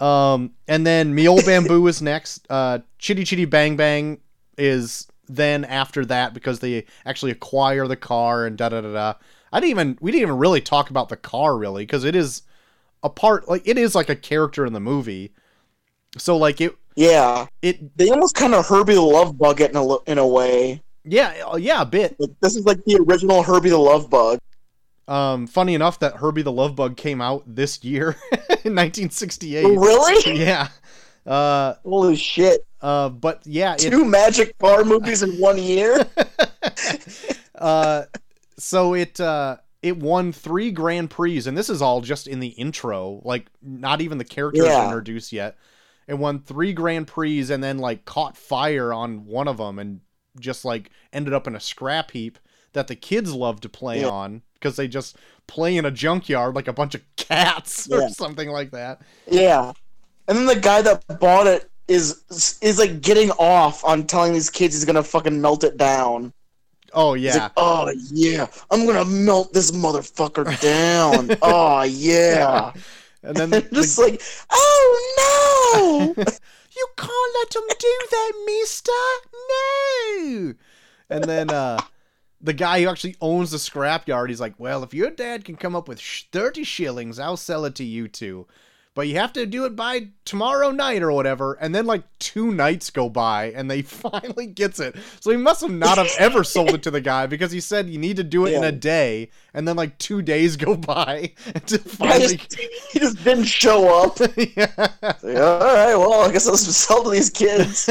um, 0.00 0.52
and 0.68 0.86
then 0.86 1.14
Me 1.14 1.28
Old 1.28 1.44
Bamboo 1.44 1.86
is 1.86 2.02
next. 2.02 2.46
Uh, 2.50 2.80
Chitty 2.98 3.24
Chitty 3.24 3.44
Bang 3.44 3.76
Bang 3.76 4.20
is 4.56 5.06
then 5.28 5.64
after 5.64 6.04
that 6.04 6.34
because 6.34 6.60
they 6.60 6.84
actually 7.06 7.32
acquire 7.32 7.86
the 7.88 7.96
car 7.96 8.46
and 8.46 8.56
da 8.56 8.68
da 8.68 8.80
da 8.80 8.92
da. 8.92 9.14
I 9.52 9.60
didn't 9.60 9.70
even 9.70 9.98
we 10.00 10.10
didn't 10.10 10.22
even 10.22 10.38
really 10.38 10.60
talk 10.60 10.90
about 10.90 11.08
the 11.08 11.16
car 11.16 11.56
really 11.56 11.82
because 11.84 12.04
it 12.04 12.16
is 12.16 12.42
a 13.04 13.10
part 13.10 13.48
like 13.48 13.62
it 13.68 13.78
is 13.78 13.94
like 13.94 14.08
a 14.08 14.16
character 14.16 14.66
in 14.66 14.72
the 14.72 14.80
movie. 14.80 15.32
So 16.16 16.36
like 16.36 16.60
it 16.60 16.74
Yeah, 16.96 17.46
it 17.62 17.96
they 17.96 18.10
almost 18.10 18.34
kind 18.34 18.54
of 18.54 18.66
Herbie 18.66 18.94
the 18.94 19.02
Love 19.02 19.38
Bug 19.38 19.60
it 19.60 19.70
in 19.70 19.76
a 19.76 19.96
in 20.04 20.18
a 20.18 20.26
way. 20.26 20.82
yeah 21.04 21.44
uh, 21.52 21.56
yeah 21.56 21.82
a 21.82 21.86
bit. 21.86 22.16
Like 22.18 22.30
this 22.40 22.56
is 22.56 22.64
like 22.64 22.82
the 22.84 22.96
original 23.06 23.42
Herbie 23.42 23.70
the 23.70 23.78
Love 23.78 24.10
Bug. 24.10 24.38
Um, 25.06 25.46
funny 25.46 25.74
enough 25.74 25.98
that 25.98 26.16
Herbie 26.16 26.42
the 26.42 26.52
Love 26.52 26.74
Bug 26.74 26.96
came 26.96 27.20
out 27.20 27.42
this 27.46 27.84
year 27.84 28.16
in 28.32 28.74
1968. 28.74 29.64
Really? 29.64 30.38
Yeah. 30.40 30.68
Uh, 31.26 31.74
Holy 31.84 32.16
shit! 32.16 32.66
uh, 32.80 33.10
but 33.10 33.42
yeah, 33.44 33.74
it, 33.74 33.90
Two 33.90 34.04
magic 34.04 34.56
bar 34.58 34.84
movies 34.84 35.22
in 35.22 35.38
one 35.38 35.58
year. 35.58 36.06
uh, 37.54 38.04
so 38.58 38.94
it 38.94 39.20
uh, 39.20 39.56
it 39.84 39.98
won 39.98 40.32
three 40.32 40.70
Grand 40.70 41.10
Prix, 41.10 41.42
and 41.46 41.56
this 41.56 41.68
is 41.68 41.82
all 41.82 42.00
just 42.00 42.26
in 42.26 42.40
the 42.40 42.48
intro. 42.48 43.20
Like, 43.22 43.46
not 43.62 44.00
even 44.00 44.16
the 44.18 44.24
characters 44.24 44.64
Yeah. 44.66 44.84
introduced 44.86 45.30
yet. 45.32 45.56
It 46.08 46.14
won 46.14 46.40
three 46.40 46.72
Grand 46.72 47.06
Prix, 47.06 47.50
and 47.52 47.62
then 47.62 47.78
like 47.78 48.04
caught 48.06 48.36
fire 48.36 48.92
on 48.92 49.26
one 49.26 49.46
of 49.46 49.58
them, 49.58 49.78
and 49.78 50.00
just 50.40 50.64
like 50.64 50.90
ended 51.12 51.34
up 51.34 51.46
in 51.46 51.54
a 51.54 51.60
scrap 51.60 52.10
heap 52.12 52.38
that 52.72 52.88
the 52.88 52.96
kids 52.96 53.32
love 53.34 53.60
to 53.60 53.68
play 53.68 54.00
Yeah. 54.00 54.08
on 54.08 54.42
because 54.54 54.76
they 54.76 54.88
just 54.88 55.16
play 55.46 55.76
in 55.76 55.84
a 55.84 55.90
junkyard 55.90 56.54
like 56.56 56.66
a 56.66 56.72
bunch 56.72 56.94
of 56.94 57.02
cats 57.16 57.86
or 57.92 58.08
something 58.08 58.48
like 58.48 58.70
that. 58.72 59.02
Yeah. 59.30 59.72
And 60.26 60.38
then 60.38 60.46
the 60.46 60.56
guy 60.56 60.80
that 60.82 61.20
bought 61.20 61.46
it 61.46 61.70
is 61.86 62.24
is 62.62 62.78
like 62.78 63.02
getting 63.02 63.30
off 63.32 63.84
on 63.84 64.06
telling 64.06 64.32
these 64.32 64.48
kids 64.50 64.74
he's 64.74 64.86
gonna 64.86 65.02
fucking 65.02 65.40
melt 65.40 65.62
it 65.62 65.76
down. 65.76 66.32
Oh 66.94 67.14
yeah. 67.14 67.34
like, 67.44 67.52
oh 67.56 67.92
yeah, 68.12 68.46
I'm 68.70 68.86
gonna 68.86 69.04
melt 69.04 69.52
this 69.52 69.70
motherfucker 69.70 70.60
down. 70.60 71.36
oh 71.42 71.82
yeah. 71.82 72.72
and 73.22 73.36
then 73.36 73.50
the- 73.50 73.62
just 73.72 73.98
like, 73.98 74.22
oh 74.50 76.14
no. 76.16 76.24
You 76.76 76.86
can't 76.96 77.34
let 77.38 77.50
them 77.50 77.62
do 77.78 77.98
that, 78.10 78.32
mister. 78.46 78.92
No. 79.48 80.54
And 81.10 81.24
then 81.24 81.50
uh 81.50 81.78
the 82.40 82.52
guy 82.52 82.82
who 82.82 82.88
actually 82.88 83.16
owns 83.22 83.50
the 83.52 83.56
scrapyard, 83.56 84.28
he's 84.28 84.40
like, 84.40 84.54
"Well, 84.58 84.82
if 84.82 84.92
your 84.92 85.10
dad 85.10 85.44
can 85.44 85.56
come 85.56 85.74
up 85.74 85.88
with 85.88 85.98
sh- 85.98 86.24
30 86.30 86.62
shillings, 86.62 87.18
I'll 87.18 87.38
sell 87.38 87.64
it 87.64 87.74
to 87.76 87.84
you 87.84 88.06
two. 88.06 88.46
But 88.94 89.08
you 89.08 89.16
have 89.16 89.32
to 89.34 89.44
do 89.44 89.64
it 89.64 89.74
by 89.74 90.08
tomorrow 90.24 90.70
night 90.70 91.02
or 91.02 91.12
whatever." 91.12 91.54
And 91.54 91.74
then 91.74 91.86
like 91.86 92.04
two 92.18 92.52
nights 92.52 92.90
go 92.90 93.08
by 93.08 93.50
and 93.50 93.70
they 93.70 93.82
finally 94.04 94.46
gets 94.46 94.80
it. 94.80 94.96
So 95.20 95.30
he 95.30 95.36
must 95.36 95.60
have 95.62 95.70
not 95.70 95.98
have 95.98 96.10
ever 96.18 96.44
sold 96.44 96.70
it 96.70 96.82
to 96.84 96.90
the 96.90 97.00
guy 97.00 97.26
because 97.26 97.52
he 97.52 97.60
said 97.60 97.88
you 97.88 97.98
need 97.98 98.16
to 98.16 98.24
do 98.24 98.46
it 98.46 98.54
in 98.54 98.64
a 98.64 98.72
day 98.72 99.30
and 99.52 99.66
then 99.66 99.76
like 99.76 99.98
2 99.98 100.22
days 100.22 100.56
go 100.56 100.76
by 100.76 101.32
until 101.54 101.78
finally 101.78 102.36
just, 102.36 102.58
he 102.92 102.98
just 102.98 103.22
didn't 103.24 103.44
show 103.44 104.02
up. 104.02 104.18
yeah. 104.56 104.88
Like, 105.02 105.36
all 105.36 105.58
right, 105.58 105.96
well, 105.96 106.20
I 106.22 106.32
guess 106.32 106.46
I'll 106.46 106.56
sell 106.56 107.04
to 107.04 107.10
these 107.10 107.30
kids. 107.30 107.90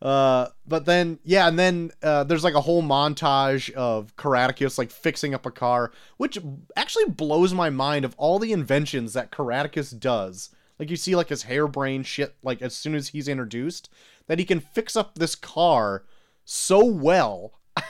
Uh, 0.00 0.46
but 0.66 0.84
then 0.84 1.18
yeah, 1.24 1.48
and 1.48 1.58
then 1.58 1.90
uh, 2.02 2.22
there's 2.24 2.44
like 2.44 2.54
a 2.54 2.60
whole 2.60 2.82
montage 2.82 3.70
of 3.72 4.14
Caractacus 4.16 4.78
like 4.78 4.90
fixing 4.90 5.34
up 5.34 5.44
a 5.44 5.50
car, 5.50 5.90
which 6.18 6.38
actually 6.76 7.06
blows 7.06 7.52
my 7.52 7.68
mind 7.70 8.04
of 8.04 8.14
all 8.16 8.38
the 8.38 8.52
inventions 8.52 9.12
that 9.14 9.32
Caractacus 9.32 9.90
does. 9.90 10.50
Like 10.78 10.90
you 10.90 10.96
see 10.96 11.16
like 11.16 11.30
his 11.30 11.42
harebrained 11.44 12.06
shit 12.06 12.36
like 12.44 12.62
as 12.62 12.74
soon 12.76 12.94
as 12.94 13.08
he's 13.08 13.26
introduced 13.26 13.90
that 14.28 14.38
he 14.38 14.44
can 14.44 14.60
fix 14.60 14.94
up 14.94 15.16
this 15.16 15.34
car 15.34 16.04
so 16.44 16.84
well. 16.84 17.54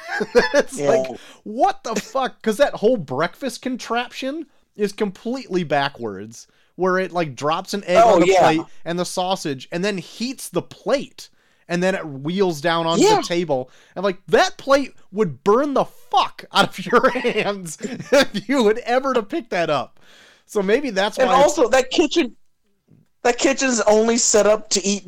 it's 0.55 0.79
Yeah. 0.79 0.89
like 0.91 1.21
what 1.45 1.83
the 1.85 1.95
fuck? 1.95 2.41
Because 2.41 2.57
that 2.57 2.75
whole 2.75 2.97
breakfast 2.97 3.61
contraption 3.61 4.47
is 4.77 4.93
completely 4.93 5.65
backwards, 5.65 6.47
where 6.77 6.99
it 6.99 7.13
like 7.13 7.35
drops 7.35 7.75
an 7.75 7.85
egg 7.85 8.03
Oh, 8.03 8.15
on 8.15 8.21
the 8.21 8.29
yeah. 8.29 8.41
plate 8.41 8.63
and 8.87 8.99
the 8.99 9.05
sausage, 9.05 9.69
and 9.71 9.85
then 9.85 9.99
heats 9.99 10.49
the 10.49 10.63
plate, 10.63 11.29
and 11.69 11.83
then 11.83 11.95
it 11.95 12.07
wheels 12.07 12.61
down 12.61 12.87
onto 12.87 13.05
Yeah. 13.05 13.17
the 13.17 13.23
table. 13.23 13.71
And 13.95 14.05
like 14.05 14.19
that 14.29 14.57
plate 14.57 14.95
would 15.13 15.45
burn 15.45 15.75
the 15.75 15.85
fuck 15.85 16.45
out 16.53 16.69
of 16.79 16.87
your 16.87 17.11
hands 17.11 17.79
if 17.81 18.49
you 18.49 18.63
would 18.65 18.79
ever 18.79 19.15
to 19.15 19.23
pick 19.23 19.51
that 19.51 19.71
up. 19.71 20.01
So 20.47 20.63
maybe 20.63 20.91
that's 20.91 21.19
And 21.19 21.29
why. 21.29 21.35
And 21.35 21.43
also, 21.43 21.69
that 21.69 21.91
kitchen, 21.91 22.35
that 23.23 23.39
kitchen's 23.39 23.81
only 23.83 24.17
set 24.17 24.47
up 24.47 24.71
to 24.71 24.85
eat 24.85 25.05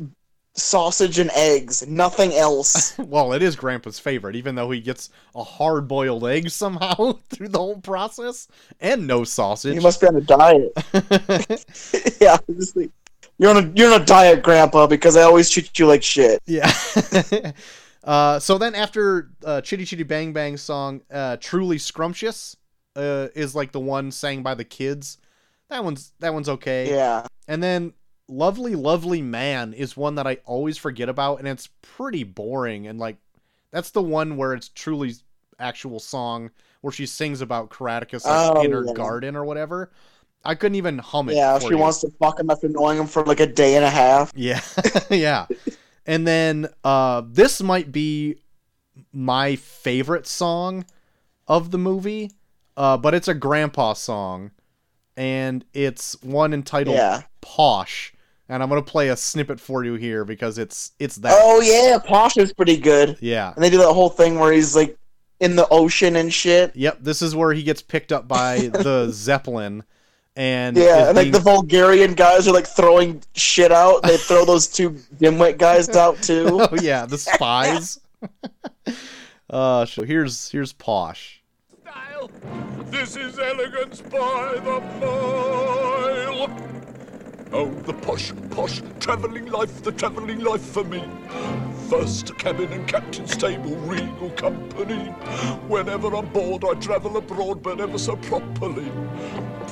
sausage 0.53 1.17
and 1.17 1.31
eggs, 1.33 1.87
nothing 1.87 2.33
else. 2.33 2.95
well, 2.99 3.33
it 3.33 3.41
is 3.41 3.55
Grandpa's 3.55 3.97
favorite, 3.99 4.35
even 4.35 4.53
though 4.53 4.69
he 4.69 4.81
gets 4.81 5.09
a 5.33 5.43
hard-boiled 5.43 6.27
egg 6.27 6.49
somehow 6.49 7.13
through 7.29 7.47
the 7.47 7.57
whole 7.57 7.79
process, 7.79 8.47
and 8.81 9.07
no 9.07 9.23
sausage. 9.23 9.73
He 9.73 9.79
must 9.79 10.01
be 10.01 10.07
on 10.07 10.15
a 10.17 10.21
diet. 10.21 10.73
yeah, 12.21 12.37
like, 12.75 12.91
you're 13.41 13.49
on 13.49 13.57
a 13.57 13.71
you're 13.75 13.91
on 13.91 13.99
a 13.99 14.05
diet, 14.05 14.43
Grandpa, 14.43 14.85
because 14.85 15.17
I 15.17 15.23
always 15.23 15.49
treat 15.49 15.77
you 15.79 15.87
like 15.87 16.03
shit. 16.03 16.39
Yeah. 16.45 16.71
uh, 18.03 18.37
so 18.37 18.59
then 18.59 18.75
after 18.75 19.31
uh, 19.43 19.61
Chitty 19.61 19.83
Chitty 19.83 20.03
Bang 20.03 20.31
Bang 20.31 20.57
song, 20.57 21.01
uh, 21.11 21.37
Truly 21.37 21.79
Scrumptious 21.79 22.55
uh, 22.95 23.29
is 23.33 23.55
like 23.55 23.71
the 23.71 23.79
one 23.79 24.11
sang 24.11 24.43
by 24.43 24.53
the 24.53 24.63
kids. 24.63 25.17
That 25.69 25.83
one's 25.83 26.13
that 26.19 26.35
one's 26.35 26.49
okay. 26.49 26.91
Yeah, 26.91 27.25
And 27.47 27.63
then 27.63 27.93
Lovely 28.27 28.75
Lovely 28.75 29.23
Man 29.23 29.73
is 29.73 29.97
one 29.97 30.15
that 30.15 30.27
I 30.27 30.37
always 30.45 30.77
forget 30.77 31.09
about, 31.09 31.39
and 31.39 31.47
it's 31.47 31.69
pretty 31.81 32.23
boring. 32.23 32.85
And 32.85 32.99
like 32.99 33.17
that's 33.71 33.89
the 33.89 34.03
one 34.03 34.37
where 34.37 34.53
it's 34.53 34.69
truly 34.69 35.15
actual 35.57 35.99
song 35.99 36.51
where 36.81 36.91
she 36.91 37.07
sings 37.07 37.41
about 37.41 37.71
Caractacus 37.71 38.23
like, 38.23 38.55
Oh, 38.55 38.61
in 38.61 38.71
her 38.71 38.85
yeah. 38.85 38.93
garden 38.93 39.35
or 39.35 39.45
whatever. 39.45 39.91
I 40.43 40.55
couldn't 40.55 40.75
even 40.75 40.97
hum 40.97 41.29
it. 41.29 41.35
yeah. 41.35 41.59
She 41.59 41.69
you. 41.69 41.77
wants 41.77 42.01
to 42.01 42.09
fuck 42.19 42.39
him 42.39 42.49
after 42.49 42.67
knowing 42.67 42.97
him 42.97 43.07
for 43.07 43.23
like 43.25 43.39
a 43.39 43.47
day 43.47 43.75
and 43.75 43.85
a 43.85 43.89
half. 43.89 44.31
Yeah. 44.35 44.61
yeah. 45.09 45.45
And 46.05 46.27
then 46.27 46.67
uh 46.83 47.21
this 47.25 47.61
might 47.61 47.91
be 47.91 48.37
my 49.13 49.55
favorite 49.55 50.25
song 50.27 50.85
of 51.47 51.71
the 51.71 51.77
movie. 51.77 52.31
Uh 52.75 52.97
but 52.97 53.13
it's 53.13 53.27
a 53.27 53.33
grandpa 53.33 53.93
song 53.93 54.51
and 55.15 55.63
it's 55.73 56.21
one 56.23 56.53
entitled 56.53 56.95
Yeah. 56.95 57.21
Posh. 57.41 58.13
And 58.49 58.61
I'm 58.61 58.67
going 58.67 58.83
to 58.83 58.91
play 58.91 59.07
a 59.07 59.15
snippet 59.15 59.61
for 59.61 59.85
you 59.85 59.93
here 59.93 60.25
because 60.25 60.57
it's 60.57 60.91
it's 60.99 61.15
that 61.17 61.33
Oh 61.41 61.61
yeah, 61.61 61.99
Posh 61.99 62.35
is 62.37 62.51
pretty 62.51 62.77
good. 62.77 63.17
Yeah. 63.21 63.53
And 63.53 63.63
they 63.63 63.69
do 63.69 63.77
that 63.77 63.93
whole 63.93 64.09
thing 64.09 64.39
where 64.39 64.51
he's 64.51 64.75
like 64.75 64.97
in 65.39 65.55
the 65.55 65.67
ocean 65.69 66.15
and 66.15 66.33
shit. 66.33 66.75
Yep, 66.75 66.99
this 67.01 67.21
is 67.21 67.35
where 67.35 67.53
he 67.53 67.63
gets 67.63 67.81
picked 67.81 68.11
up 68.11 68.27
by 68.27 68.57
the 68.73 69.09
Zeppelin 69.11 69.83
and 70.35 70.77
Yeah, 70.77 71.01
is 71.03 71.07
and 71.09 71.15
like 71.17 71.23
being- 71.25 71.31
the 71.33 71.39
Vulgarian 71.39 72.13
guys 72.13 72.47
are 72.47 72.53
like 72.53 72.67
throwing 72.67 73.21
shit 73.35 73.71
out. 73.71 74.03
They 74.03 74.17
throw 74.17 74.45
those 74.45 74.67
two 74.67 74.91
dimwit 75.17 75.57
guys 75.57 75.89
out 75.95 76.21
too. 76.21 76.59
Oh 76.71 76.75
yeah, 76.81 77.05
the 77.05 77.17
spies. 77.17 77.99
uh 79.49 79.85
so 79.85 80.03
here's 80.03 80.49
here's 80.51 80.73
Posh. 80.73 81.41
Style. 81.81 82.29
This 82.85 83.15
is 83.15 83.37
elegance 83.39 84.01
by 84.01 84.59
the 84.63 84.79
mile. 85.01 86.80
Oh, 87.53 87.69
the 87.69 87.93
posh, 87.93 88.31
posh, 88.51 88.81
travelling 89.01 89.47
life, 89.47 89.83
the 89.83 89.91
travelling 89.91 90.39
life 90.39 90.61
for 90.61 90.85
me. 90.85 91.03
First 91.89 92.37
cabin 92.37 92.71
and 92.71 92.87
captain's 92.87 93.35
table, 93.35 93.75
regal 93.75 94.29
company. 94.31 95.09
Whenever 95.67 96.15
I'm 96.15 96.27
bored, 96.27 96.63
I 96.63 96.75
travel 96.75 97.17
abroad, 97.17 97.61
but 97.61 97.81
ever 97.81 97.97
so 97.97 98.15
properly. 98.15 98.89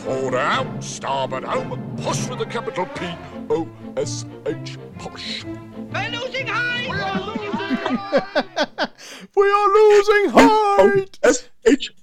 Port 0.04 0.34
out, 0.34 0.84
starboard 0.84 1.46
home, 1.46 1.96
posh 2.04 2.28
with 2.28 2.42
a 2.42 2.46
capital 2.46 2.86
P 2.86 3.08
O 3.50 3.66
S 3.96 4.26
H, 4.46 4.78
posh. 4.98 5.46
We're 5.46 6.10
losing 6.10 6.48
height! 6.48 6.90
We 6.90 7.00
are 7.00 7.22
losing 7.22 7.52
height! 7.54 8.90
We 9.36 9.52
are 9.52 9.70
losing 9.70 10.30
height. 10.32 11.20
S 11.24 11.50
H 11.66 11.92
Posh. 11.92 11.99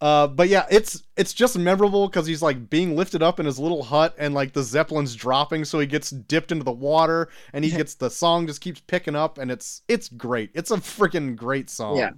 Uh, 0.00 0.26
but 0.26 0.48
yeah, 0.48 0.66
it's 0.70 1.02
it's 1.16 1.34
just 1.34 1.58
memorable 1.58 2.08
because 2.08 2.26
he's 2.26 2.40
like 2.40 2.70
being 2.70 2.96
lifted 2.96 3.22
up 3.22 3.38
in 3.38 3.44
his 3.44 3.58
little 3.58 3.82
hut, 3.82 4.14
and 4.18 4.32
like 4.32 4.54
the 4.54 4.62
zeppelin's 4.62 5.14
dropping, 5.14 5.64
so 5.64 5.78
he 5.78 5.86
gets 5.86 6.10
dipped 6.10 6.50
into 6.52 6.64
the 6.64 6.72
water, 6.72 7.28
and 7.52 7.64
he 7.64 7.70
gets 7.70 7.94
the 7.94 8.08
song 8.08 8.46
just 8.46 8.62
keeps 8.62 8.80
picking 8.80 9.14
up, 9.14 9.36
and 9.36 9.50
it's 9.50 9.82
it's 9.88 10.08
great. 10.08 10.50
It's 10.54 10.70
a 10.70 10.76
freaking 10.76 11.36
great 11.36 11.68
song. 11.68 11.98
Yeah. 11.98 12.12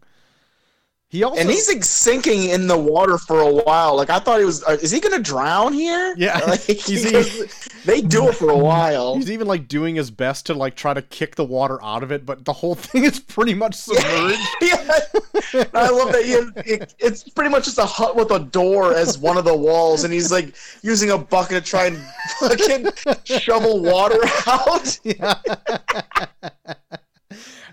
He 1.13 1.23
also 1.25 1.39
And 1.39 1.51
he's 1.51 1.69
like 1.69 1.85
sinking 1.85 2.45
in 2.45 2.69
the 2.69 2.79
water 2.79 3.19
for 3.19 3.41
a 3.41 3.53
while. 3.53 3.97
Like 3.97 4.09
I 4.09 4.19
thought 4.19 4.39
he 4.39 4.47
was. 4.47 4.65
Uh, 4.65 4.79
is 4.81 4.91
he 4.91 4.99
gonna 4.99 5.19
drown 5.19 5.75
here? 5.75 6.15
Yeah. 6.17 6.39
Like, 6.49 6.61
He's- 6.67 7.69
they 7.85 8.01
do 8.01 8.29
it 8.29 8.35
for 8.37 8.49
a 8.49 8.57
while. 8.57 9.15
he's 9.19 9.31
even 9.31 9.47
like 9.47 9.69
doing 9.69 9.95
his 9.95 10.11
best 10.11 10.47
to 10.47 10.55
like 10.55 10.75
try 10.75 10.95
to 10.95 11.03
kick 11.03 11.35
the 11.37 11.45
water 11.45 11.79
out 11.85 12.03
of 12.03 12.13
it, 12.13 12.25
but 12.25 12.47
the 12.47 12.53
whole 12.55 12.75
thing 12.75 13.05
is 13.05 13.21
pretty 13.21 13.53
much 13.53 13.75
submerged. 13.75 14.39
yeah. 14.63 15.01
I 15.75 15.91
love 15.91 16.13
that 16.13 16.23
he 16.25 16.33
it, 16.73 16.95
it's 16.99 17.29
pretty 17.29 17.51
much 17.51 17.65
just 17.67 17.77
a 17.79 17.85
hut 17.85 18.17
with 18.17 18.31
a 18.31 18.39
door 18.39 18.95
as 18.95 19.19
one 19.19 19.37
of 19.37 19.45
the 19.45 19.55
walls, 19.57 20.05
and 20.05 20.15
he's 20.15 20.33
like 20.33 20.55
using 20.81 21.11
a 21.11 21.19
bucket 21.19 21.63
to 21.63 21.71
try 21.71 21.87
and 21.89 21.99
fucking 22.39 22.87
shovel 23.25 23.83
water 23.83 24.19
out. 24.47 24.99
yeah. 25.05 25.35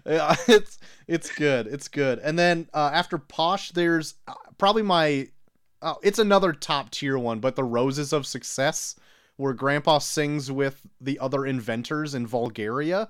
Yeah, 0.05 0.35
it's 0.47 0.79
it's 1.09 1.31
good. 1.31 1.67
It's 1.67 1.87
good. 1.87 2.19
And 2.19 2.37
then 2.37 2.69
uh, 2.73 2.91
after 2.93 3.17
Posh, 3.17 3.71
there's 3.71 4.15
uh, 4.27 4.33
probably 4.57 4.83
my. 4.83 5.27
Uh, 5.81 5.95
it's 6.03 6.19
another 6.19 6.51
top 6.53 6.91
tier 6.91 7.17
one, 7.17 7.39
but 7.39 7.55
the 7.55 7.63
Roses 7.63 8.11
of 8.11 8.27
Success, 8.27 8.95
where 9.37 9.53
Grandpa 9.53 9.99
sings 9.99 10.51
with 10.51 10.85
the 10.99 11.17
other 11.19 11.45
inventors 11.45 12.13
in 12.13 12.27
Vulgaria. 12.27 13.09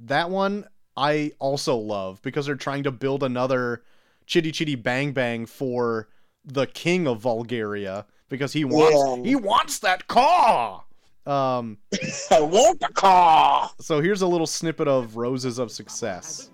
That 0.00 0.28
one 0.30 0.66
I 0.96 1.32
also 1.38 1.76
love 1.76 2.20
because 2.22 2.46
they're 2.46 2.56
trying 2.56 2.82
to 2.84 2.90
build 2.90 3.22
another 3.22 3.82
Chitty 4.26 4.50
Chitty 4.52 4.74
Bang 4.74 5.12
Bang 5.12 5.46
for 5.46 6.08
the 6.44 6.66
king 6.66 7.06
of 7.06 7.20
Vulgaria 7.20 8.06
because 8.28 8.52
he 8.52 8.64
wants 8.64 9.18
Yeah. 9.18 9.24
he 9.24 9.36
wants 9.36 9.78
that 9.80 10.08
car. 10.08 10.84
Um, 11.26 11.78
I 12.30 12.40
want 12.40 12.80
the 12.80 12.88
car. 12.94 13.70
so 13.80 14.00
here's 14.00 14.22
a 14.22 14.26
little 14.26 14.46
snippet 14.46 14.86
of 14.86 15.16
Roses 15.16 15.58
of 15.58 15.70
Success. 15.70 16.50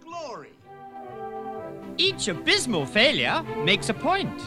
Each 1.98 2.28
abysmal 2.28 2.86
failure 2.86 3.42
makes 3.64 3.90
a 3.90 3.94
point. 3.94 4.40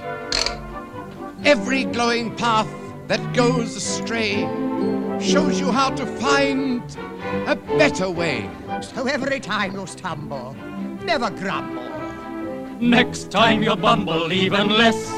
Every 1.45 1.83
glowing 1.85 2.35
path 2.35 2.67
that 3.07 3.21
goes 3.35 3.75
astray 3.75 4.41
shows 5.21 5.59
you 5.59 5.71
how 5.71 5.91
to 5.91 6.05
find 6.19 6.81
a 7.47 7.55
better 7.55 8.09
way. 8.09 8.49
So 8.81 9.05
every 9.07 9.39
time 9.39 9.73
you 9.73 9.85
stumble, 9.85 10.53
never 11.03 11.29
grumble. 11.29 11.83
Next 12.79 13.31
time 13.31 13.61
you'll 13.61 13.75
bumble 13.75 14.33
even 14.33 14.69
less. 14.69 15.09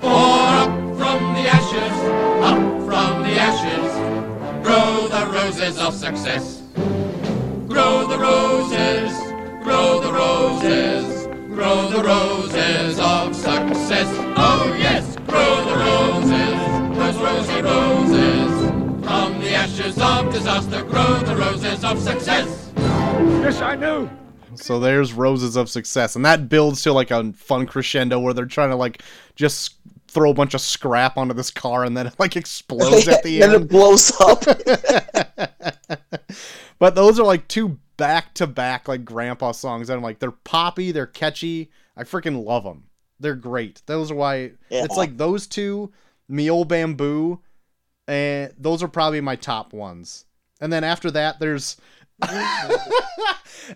For 0.00 0.08
up 0.08 0.85
from 1.16 1.32
the 1.32 1.48
ashes, 1.48 1.96
up 2.44 2.58
from 2.84 3.22
the 3.22 3.36
ashes, 3.38 4.62
grow 4.62 5.08
the 5.08 5.16
the 5.16 5.32
roses 5.32 5.78
of 5.78 5.94
success. 5.94 6.62
Grow 7.68 8.06
the 8.06 8.18
roses, 8.18 9.12
grow 9.62 10.00
the 10.00 10.12
roses, 10.12 11.26
grow 11.54 11.88
the 11.88 12.02
roses 12.04 12.98
of 12.98 13.34
success. 13.34 14.06
Oh 14.36 14.76
yes, 14.78 15.16
grow 15.26 15.64
the 15.64 15.76
roses, 15.86 16.98
those 16.98 17.16
rosy 17.16 17.62
roses. 17.62 19.06
From 19.06 19.40
the 19.40 19.54
ashes 19.54 19.98
of 19.98 20.30
disaster, 20.30 20.82
grow 20.82 21.18
the 21.20 21.36
roses 21.36 21.82
of 21.82 21.98
success. 21.98 22.72
Yes, 22.76 23.62
I 23.62 23.74
know. 23.74 24.10
So 24.56 24.80
there's 24.80 25.12
Roses 25.12 25.56
of 25.56 25.68
Success, 25.68 26.16
and 26.16 26.24
that 26.24 26.48
builds 26.48 26.82
to 26.82 26.92
like 26.92 27.10
a 27.10 27.32
fun 27.32 27.66
crescendo 27.66 28.18
where 28.18 28.34
they're 28.34 28.46
trying 28.46 28.70
to 28.70 28.76
like 28.76 29.02
just 29.34 29.76
throw 30.16 30.30
a 30.30 30.34
bunch 30.34 30.54
of 30.54 30.62
scrap 30.62 31.18
onto 31.18 31.34
this 31.34 31.50
car 31.50 31.84
and 31.84 31.94
then 31.94 32.06
it 32.06 32.14
like 32.18 32.36
explodes 32.36 33.06
at 33.06 33.22
the 33.22 33.42
end. 33.42 33.52
And 33.52 33.64
it 33.64 33.68
blows 33.68 34.10
up. 34.18 34.42
but 36.78 36.94
those 36.94 37.20
are 37.20 37.26
like 37.26 37.46
two 37.48 37.78
back 37.98 38.32
to 38.34 38.46
back 38.46 38.88
like 38.88 39.04
grandpa 39.04 39.52
songs 39.52 39.90
and 39.90 39.98
I'm 39.98 40.02
like 40.02 40.18
they're 40.18 40.30
poppy, 40.30 40.90
they're 40.90 41.06
catchy. 41.06 41.70
I 41.98 42.04
freaking 42.04 42.42
love 42.44 42.64
them. 42.64 42.84
They're 43.20 43.34
great. 43.34 43.82
Those 43.84 44.10
are 44.10 44.14
why 44.14 44.52
Yeah. 44.70 44.84
it's 44.84 44.96
like 44.96 45.18
those 45.18 45.46
two, 45.46 45.92
Me 46.28 46.50
Ol' 46.50 46.64
Bamboo, 46.64 47.40
and 48.08 48.54
those 48.58 48.82
are 48.82 48.88
probably 48.88 49.20
my 49.20 49.36
top 49.36 49.74
ones. 49.74 50.24
And 50.62 50.72
then 50.72 50.82
after 50.82 51.10
that, 51.10 51.40
there's 51.40 51.76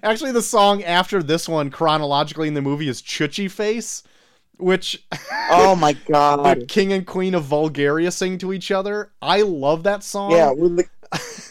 actually 0.03 0.33
the 0.33 0.43
song 0.43 0.83
after 0.85 1.23
this 1.23 1.49
one 1.49 1.71
chronologically 1.71 2.49
in 2.49 2.55
the 2.55 2.63
movie 2.63 2.89
is 2.89 3.03
Chu-Chi 3.03 3.49
Face, 3.49 4.03
which 4.61 5.05
oh 5.51 5.77
my 5.77 5.93
god 6.11 6.61
the 6.61 6.67
king 6.67 6.93
and 6.93 7.07
queen 7.07 7.35
of 7.35 7.45
Vulgaria 7.45 8.11
sing 8.11 8.39
to 8.39 8.53
each 8.53 8.71
other. 8.71 9.13
I 9.21 9.43
love 9.43 9.83
that 9.85 10.03
song. 10.03 10.33
Yeah, 10.33 10.51
when 10.51 10.77
the, 10.77 10.85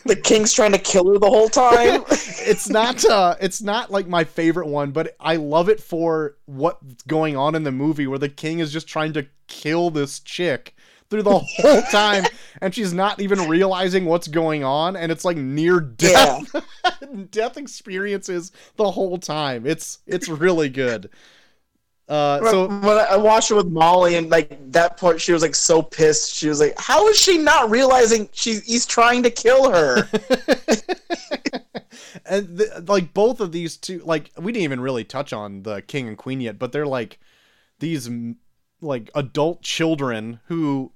the 0.06 0.16
king's 0.16 0.54
trying 0.54 0.72
to 0.72 0.80
kill 0.80 1.12
her 1.12 1.20
the 1.20 1.30
whole 1.30 1.50
time. 1.50 2.04
it's 2.10 2.70
not 2.70 3.04
uh 3.06 3.36
it's 3.42 3.62
not 3.62 3.92
like 3.92 4.08
my 4.08 4.24
favorite 4.24 4.68
one, 4.68 4.92
but 4.92 5.16
I 5.20 5.36
love 5.36 5.70
it 5.70 5.80
for 5.80 6.36
what's 6.46 7.04
going 7.04 7.36
on 7.36 7.56
in 7.56 7.64
the 7.64 7.72
movie 7.72 8.08
where 8.08 8.20
the 8.20 8.30
king 8.30 8.60
is 8.60 8.72
just 8.72 8.88
trying 8.88 9.14
to 9.14 9.28
kill 9.48 9.90
this 9.90 10.20
chick 10.20 10.76
through 11.10 11.24
the 11.24 11.40
whole 11.40 11.82
time 11.92 12.24
and 12.62 12.74
she's 12.74 12.94
not 12.94 13.20
even 13.20 13.50
realizing 13.50 14.06
what's 14.06 14.28
going 14.28 14.64
on 14.64 14.96
and 14.96 15.12
it's 15.12 15.26
like 15.26 15.38
near 15.38 15.80
death 15.80 16.56
death 17.32 17.58
experiences 17.58 18.52
the 18.76 18.92
whole 18.92 19.18
time. 19.18 19.66
It's 19.66 20.00
it's 20.08 20.30
really 20.30 20.70
good. 20.70 21.10
Uh 22.10 22.50
so 22.50 22.68
when 22.68 22.98
I 22.98 23.06
I 23.12 23.18
watched 23.18 23.52
it 23.52 23.54
with 23.54 23.68
Molly, 23.68 24.16
and 24.16 24.30
like 24.30 24.58
that 24.72 24.98
part, 24.98 25.22
she 25.22 25.32
was 25.32 25.44
like 25.44 25.56
so 25.56 25.82
pissed. 25.82 26.34
She 26.34 26.50
was 26.50 26.60
like, 26.60 26.74
"How 26.78 27.08
is 27.08 27.18
she 27.18 27.38
not 27.38 27.70
realizing 27.70 28.28
she's 28.32 28.64
he's 28.64 28.86
trying 28.86 29.24
to 29.24 29.30
kill 29.30 29.72
her?" 29.72 30.10
and 32.26 32.58
the, 32.58 32.84
like 32.88 33.14
both 33.14 33.40
of 33.40 33.52
these 33.52 33.78
two 33.78 34.00
like 34.00 34.32
we 34.38 34.52
didn't 34.52 34.64
even 34.64 34.80
really 34.80 35.04
touch 35.04 35.34
on 35.34 35.64
the 35.64 35.82
king 35.82 36.08
and 36.08 36.18
queen 36.18 36.42
yet 36.42 36.60
but 36.60 36.72
they're 36.72 36.88
like 36.88 37.20
these 37.80 38.10
like 38.82 39.10
adult 39.16 39.62
children 39.62 40.40
who 40.48 40.92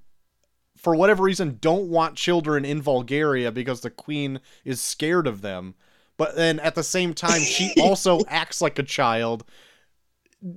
for 0.76 0.94
whatever 0.94 1.22
reason 1.22 1.58
don't 1.60 1.88
want 1.88 2.16
children 2.16 2.64
in 2.64 2.80
Vulgaria 2.80 3.50
because 3.52 3.80
the 3.80 3.90
queen 3.90 4.40
is 4.64 4.80
scared 4.80 5.26
of 5.26 5.40
them 5.40 5.74
but 6.16 6.36
then 6.36 6.60
at 6.60 6.74
the 6.74 6.82
same 6.82 7.14
time 7.14 7.40
she 7.40 7.72
also 7.80 8.20
acts 8.28 8.60
like 8.60 8.78
a 8.78 8.82
child 8.82 9.44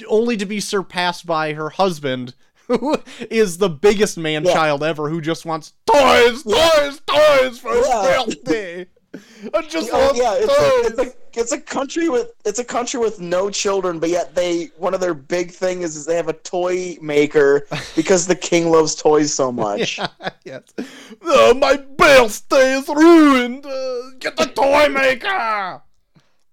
only 0.08 0.38
to 0.38 0.46
be 0.46 0.60
surpassed 0.60 1.26
by 1.26 1.54
her 1.54 1.70
husband 1.70 2.34
who 2.68 2.98
is 3.30 3.58
the 3.58 3.70
biggest 3.70 4.18
man 4.18 4.44
Yeah. 4.44 4.54
child 4.54 4.84
ever 4.84 5.10
who 5.10 5.22
just 5.22 5.46
wants 5.46 5.74
toys 5.86 6.44
toys 6.44 7.02
toys 7.06 7.60
for 7.60 7.72
his 7.76 7.88
Yeah. 7.88 8.24
birthday 8.26 8.88
I 9.54 9.62
just 9.64 9.90
Oh, 9.92 10.12
yeah, 10.14 10.34
it's 10.38 11.00
a, 11.00 11.04
it's 11.04 11.16
a 11.16 11.40
it's 11.40 11.52
a 11.54 11.60
country 11.62 12.10
with 12.10 12.32
it's 12.46 12.60
a 12.60 12.64
country 12.64 13.00
with 13.00 13.20
no 13.20 13.50
children, 13.50 14.00
but 14.00 14.10
yet 14.10 14.36
they 14.36 14.66
one 14.78 14.94
of 14.94 15.00
their 15.00 15.14
big 15.16 15.50
thing 15.52 15.82
is, 15.82 15.96
is 15.96 16.06
they 16.06 16.16
have 16.18 16.28
a 16.28 16.34
toy 16.34 16.98
maker 17.02 17.66
because 17.96 18.28
the 18.28 18.36
king 18.36 18.70
loves 18.70 18.94
toys 18.96 19.34
so 19.34 19.52
much. 19.52 20.00
yes. 20.44 20.62
Uh, 20.78 21.54
my 21.58 21.78
birthday 21.78 22.74
is 22.78 22.88
ruined. 22.90 23.66
Uh, 23.66 24.02
get 24.20 24.36
the 24.36 24.46
toy 24.48 24.90
maker. 24.90 25.82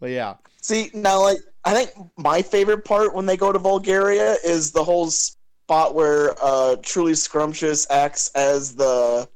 But 0.00 0.10
yeah, 0.10 0.34
See 0.62 0.90
now, 0.94 1.22
like 1.22 1.38
I 1.64 1.72
think 1.72 1.90
my 2.18 2.42
favorite 2.42 2.84
part 2.84 3.14
when 3.14 3.26
they 3.26 3.36
go 3.36 3.52
to 3.52 3.58
Vulgaria 3.58 4.36
is 4.44 4.70
the 4.72 4.84
whole 4.84 5.10
spot 5.10 5.94
where 5.94 6.34
uh, 6.42 6.76
Truly 6.82 7.14
Scrumptious 7.14 7.86
acts 7.90 8.30
as 8.34 8.74
the 8.74 9.28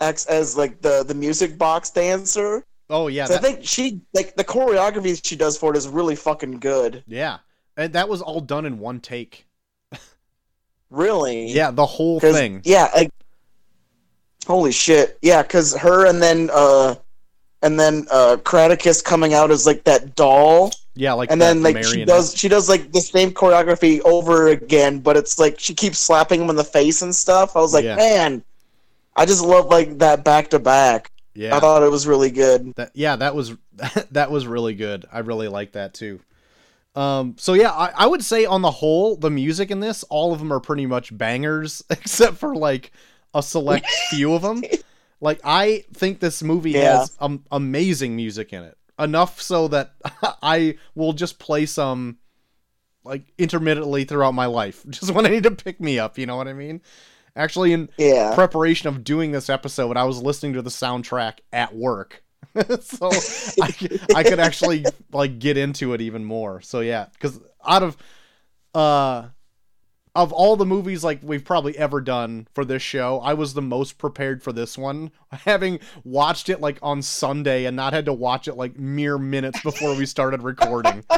acts 0.00 0.26
as 0.26 0.56
like 0.56 0.80
the 0.82 1.04
the 1.04 1.14
music 1.14 1.56
box 1.58 1.90
dancer. 1.90 2.64
oh 2.90 3.08
yeah, 3.08 3.24
So 3.24 3.34
I 3.36 3.38
think 3.38 3.60
she 3.64 4.00
like 4.14 4.36
the 4.36 4.44
choreography 4.44 5.18
she 5.24 5.36
does 5.36 5.56
for 5.56 5.70
it 5.72 5.76
is 5.76 5.88
really 5.88 6.16
fucking 6.16 6.58
good. 6.60 7.02
yeah, 7.06 7.38
and 7.76 7.92
that 7.94 8.08
was 8.08 8.20
all 8.22 8.40
done 8.40 8.64
in 8.66 8.78
one 8.78 9.00
take. 9.00 9.46
Really. 10.90 11.48
Yeah, 11.48 11.70
the 11.70 11.84
whole 11.84 12.18
thing. 12.18 12.62
Yeah. 12.64 12.88
Like, 12.94 13.10
holy 14.46 14.72
shit. 14.72 15.18
Yeah, 15.20 15.42
because 15.42 15.76
her 15.76 16.06
and 16.06 16.22
then 16.22 16.48
uh 16.52 16.94
and 17.62 17.78
then 17.78 18.06
uh 18.10 18.38
Caractacus 18.44 19.02
coming 19.02 19.34
out 19.34 19.50
as 19.50 19.66
like 19.66 19.84
that 19.84 20.14
doll, 20.16 20.70
Yeah, 20.98 21.12
like 21.12 21.30
and 21.30 21.40
then 21.40 21.62
like 21.62 21.82
she 21.84 22.04
does 22.04 22.34
she 22.34 22.48
does 22.48 22.68
like 22.68 22.90
the 22.92 23.00
same 23.00 23.30
choreography 23.30 24.00
over 24.04 24.48
again, 24.48 24.98
but 24.98 25.16
it's 25.16 25.38
like 25.38 25.60
she 25.60 25.72
keeps 25.74 25.98
slapping 25.98 26.40
him 26.42 26.50
in 26.50 26.56
the 26.56 26.64
face 26.64 27.02
and 27.02 27.14
stuff. 27.14 27.56
I 27.56 27.60
was 27.60 27.72
like, 27.72 27.84
Yeah. 27.84 27.94
man, 27.96 28.42
I 29.14 29.24
just 29.24 29.42
love 29.44 29.66
like 29.66 29.98
that 29.98 30.24
back 30.24 30.50
to 30.50 30.58
back. 30.58 31.10
Yeah, 31.34 31.56
I 31.56 31.60
thought 31.60 31.84
it 31.84 31.90
was 31.90 32.06
really 32.08 32.30
good. 32.32 32.74
that 32.74 32.90
yeah 32.94 33.14
that 33.16 33.36
was 33.36 33.54
that 34.10 34.30
was 34.32 34.44
really 34.48 34.74
good 34.74 35.06
i 35.12 35.20
really 35.20 35.46
like 35.46 35.72
that 35.72 35.94
too 35.94 36.18
um 36.96 37.36
so 37.38 37.52
yeah 37.52 37.70
I, 37.70 37.92
I 37.94 38.06
would 38.08 38.24
say 38.24 38.44
on 38.44 38.62
the 38.62 38.70
whole 38.72 39.14
the 39.14 39.30
music 39.30 39.70
in 39.70 39.78
this 39.78 40.02
all 40.04 40.32
of 40.32 40.40
them 40.40 40.52
are 40.52 40.58
pretty 40.58 40.86
much 40.86 41.16
bangers 41.16 41.84
except 41.90 42.38
for 42.38 42.56
like 42.56 42.90
a 43.34 43.42
select 43.42 43.86
few 44.10 44.34
of 44.34 44.42
them 44.42 44.64
like 45.20 45.38
i 45.44 45.84
think 45.94 46.18
this 46.18 46.42
movie 46.42 46.72
Yeah. 46.72 46.98
has 47.00 47.16
um, 47.20 47.44
amazing 47.52 48.16
music 48.16 48.52
in 48.52 48.64
it 48.64 48.76
enough 48.98 49.40
so 49.40 49.68
that 49.68 49.94
i 50.42 50.76
will 50.94 51.12
just 51.12 51.38
play 51.38 51.66
some 51.66 52.18
like 53.04 53.22
intermittently 53.38 54.04
throughout 54.04 54.34
my 54.34 54.46
life 54.46 54.84
just 54.90 55.12
when 55.12 55.26
i 55.26 55.28
need 55.28 55.42
to 55.44 55.50
pick 55.50 55.80
me 55.80 55.98
up 55.98 56.18
you 56.18 56.26
know 56.26 56.36
what 56.36 56.48
i 56.48 56.52
mean 56.52 56.80
actually 57.36 57.72
in 57.72 57.88
Yeah. 57.98 58.34
preparation 58.34 58.88
of 58.88 59.04
doing 59.04 59.30
this 59.30 59.48
episode, 59.48 59.96
I 59.96 60.02
was 60.04 60.20
listening 60.20 60.54
to 60.54 60.62
the 60.62 60.70
soundtrack 60.70 61.38
at 61.52 61.74
work. 61.74 62.24
so 62.80 63.12
I 64.14 64.24
could 64.24 64.40
actually 64.40 64.92
like 65.12 65.38
get 65.38 65.56
into 65.56 65.92
it 65.92 66.00
even 66.00 66.24
more. 66.24 66.60
So 66.60 66.80
yeah, 66.80 67.06
because 67.12 67.38
out 67.64 67.84
of 67.84 67.96
uh 68.74 69.28
of 70.14 70.32
all 70.32 70.56
the 70.56 70.66
movies 70.66 71.04
like 71.04 71.20
we've 71.22 71.44
probably 71.44 71.76
ever 71.78 72.00
done 72.00 72.46
for 72.54 72.64
this 72.64 72.82
show, 72.82 73.20
I 73.20 73.34
was 73.34 73.54
the 73.54 73.62
most 73.62 73.98
prepared 73.98 74.42
for 74.42 74.52
this 74.52 74.78
one, 74.78 75.10
having 75.32 75.80
watched 76.04 76.48
it 76.48 76.60
like 76.60 76.78
on 76.82 77.02
Sunday 77.02 77.64
and 77.64 77.76
not 77.76 77.92
had 77.92 78.04
to 78.06 78.12
watch 78.12 78.48
it 78.48 78.54
like 78.54 78.78
mere 78.78 79.18
minutes 79.18 79.62
before 79.62 79.94
we 79.94 80.06
started 80.06 80.42
recording. 80.42 81.04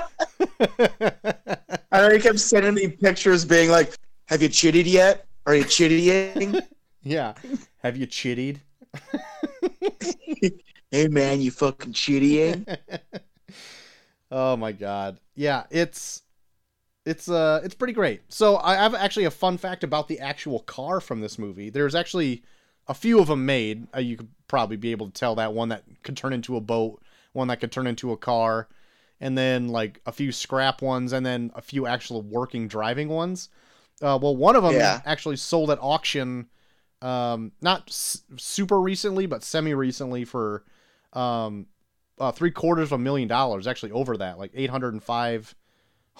I 1.92 2.08
know 2.08 2.18
kept 2.18 2.40
sending 2.40 2.74
me 2.74 2.88
pictures 2.88 3.44
being 3.44 3.70
like, 3.70 3.94
Have 4.26 4.42
you 4.42 4.48
chitted 4.48 4.86
yet? 4.86 5.26
Are 5.46 5.54
you 5.54 5.64
chittying? 5.64 6.60
yeah. 7.02 7.34
Have 7.78 7.96
you 7.96 8.06
chittied? 8.06 8.58
hey 10.90 11.08
man, 11.08 11.40
you 11.40 11.50
fucking 11.50 11.92
chittying? 11.92 12.78
Oh 14.30 14.56
my 14.56 14.72
god. 14.72 15.18
Yeah, 15.34 15.64
it's 15.70 16.22
it's 17.06 17.28
uh 17.28 17.60
it's 17.64 17.74
pretty 17.74 17.92
great. 17.94 18.20
So 18.28 18.58
I 18.58 18.74
have 18.74 18.94
actually 18.94 19.24
a 19.24 19.30
fun 19.30 19.56
fact 19.58 19.84
about 19.84 20.08
the 20.08 20.20
actual 20.20 20.60
car 20.60 21.00
from 21.00 21.20
this 21.20 21.38
movie. 21.38 21.70
There's 21.70 21.94
actually 21.94 22.42
a 22.88 22.94
few 22.94 23.20
of 23.20 23.28
them 23.28 23.46
made. 23.46 23.86
Uh, 23.94 24.00
you 24.00 24.16
could 24.16 24.28
probably 24.48 24.76
be 24.76 24.90
able 24.90 25.06
to 25.06 25.12
tell 25.12 25.34
that 25.36 25.52
one 25.54 25.68
that 25.70 25.84
could 26.02 26.16
turn 26.16 26.32
into 26.32 26.56
a 26.56 26.60
boat, 26.60 27.02
one 27.32 27.48
that 27.48 27.60
could 27.60 27.72
turn 27.72 27.86
into 27.86 28.12
a 28.12 28.16
car, 28.16 28.68
and 29.20 29.36
then 29.38 29.68
like 29.68 30.00
a 30.06 30.12
few 30.12 30.32
scrap 30.32 30.82
ones, 30.82 31.12
and 31.12 31.24
then 31.24 31.50
a 31.54 31.62
few 31.62 31.86
actual 31.86 32.22
working 32.22 32.68
driving 32.68 33.08
ones. 33.08 33.48
Uh, 34.02 34.18
well, 34.20 34.34
one 34.36 34.56
of 34.56 34.62
them 34.62 34.74
Yeah. 34.74 35.00
actually 35.04 35.36
sold 35.36 35.70
at 35.70 35.78
auction, 35.80 36.48
um, 37.02 37.52
not 37.60 37.84
s- 37.88 38.22
super 38.36 38.80
recently, 38.80 39.26
but 39.26 39.42
semi 39.44 39.74
recently 39.74 40.24
for 40.24 40.64
um, 41.12 41.66
uh, 42.18 42.32
three 42.32 42.50
quarters 42.50 42.88
of 42.88 42.92
a 42.92 42.98
million 42.98 43.28
dollars, 43.28 43.66
actually 43.66 43.92
over 43.92 44.16
that, 44.16 44.38
like 44.38 44.50
eight 44.54 44.70
hundred 44.70 44.92
and 44.94 45.02
five 45.02 45.54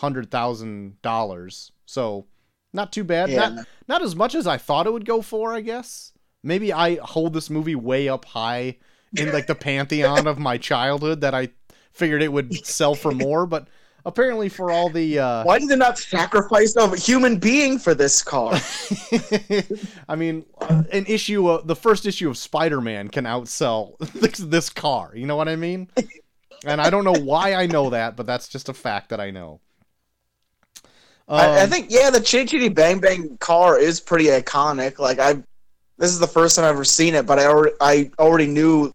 hundred 0.01 0.31
thousand 0.31 1.01
dollars. 1.03 1.73
So 1.87 2.27
not 2.73 2.93
too 2.93 3.05
bad. 3.05 3.31
Yeah. 3.31 3.49
Not 3.49 3.67
not 3.89 4.03
as 4.03 4.17
much 4.17 4.35
as 4.35 4.47
I 4.47 4.57
thought 4.57 4.87
it 4.87 4.93
would 4.93 5.05
go 5.05 5.23
for, 5.23 5.55
I 5.55 5.61
guess. 5.61 6.13
Maybe 6.43 6.73
I 6.73 6.97
hold 6.97 7.35
this 7.35 7.51
movie 7.51 7.75
way 7.75 8.09
up 8.09 8.25
high 8.25 8.79
in 9.17 9.33
like 9.33 9.47
the 9.47 9.55
pantheon 9.55 10.27
of 10.27 10.39
my 10.39 10.57
childhood 10.57 11.21
that 11.21 11.35
I 11.35 11.51
figured 11.93 12.23
it 12.23 12.33
would 12.33 12.65
sell 12.67 12.95
for 12.95 13.13
more, 13.13 13.45
but 13.45 13.69
apparently 14.07 14.49
for 14.49 14.71
all 14.71 14.89
the 14.89 15.19
uh 15.19 15.45
Why 15.45 15.59
did 15.59 15.69
they 15.69 15.77
not 15.77 15.99
sacrifice 15.99 16.75
a 16.77 16.97
human 16.97 17.39
being 17.39 17.79
for 17.79 17.95
this 17.95 18.23
car? 18.23 18.55
I 20.09 20.17
mean, 20.17 20.47
uh, 20.63 20.85
an 20.93 21.05
issue, 21.07 21.49
of, 21.49 21.67
the 21.67 21.77
first 21.77 22.07
issue 22.07 22.31
of 22.31 22.39
Spider-Man 22.39 23.09
can 23.09 23.25
outsell 23.25 23.99
this, 24.15 24.39
this 24.39 24.71
car. 24.71 25.13
You 25.15 25.27
know 25.27 25.37
what 25.37 25.49
I 25.49 25.57
mean? 25.57 25.89
And 26.65 26.81
I 26.81 26.89
don't 26.89 27.05
know 27.05 27.21
why 27.21 27.55
I 27.55 27.67
know 27.67 27.91
that, 27.91 28.17
but 28.17 28.27
that's 28.27 28.49
just 28.49 28.69
a 28.69 28.75
fact 28.75 29.11
that 29.11 29.21
I 29.21 29.31
know. 29.31 29.61
I, 31.31 31.61
I 31.61 31.63
Um, 31.63 31.71
think 31.71 31.87
yeah, 31.91 32.11
the 32.11 32.21
Chitty 32.21 32.47
Chitty 32.47 32.69
Bang 32.71 32.99
Bang 32.99 33.37
car 33.39 33.79
is 33.79 34.01
pretty 34.01 34.27
iconic. 34.27 34.99
Like 34.99 35.19
I, 35.19 35.35
this 35.99 36.11
is 36.11 36.19
the 36.19 36.27
first 36.27 36.57
time 36.57 36.65
I've 36.65 36.75
ever 36.75 36.85
seen 36.85 37.15
it, 37.15 37.27
but 37.27 37.39
I 37.39 37.47
already 37.47 37.75
I 37.81 38.11
already 38.19 38.47
knew 38.47 38.93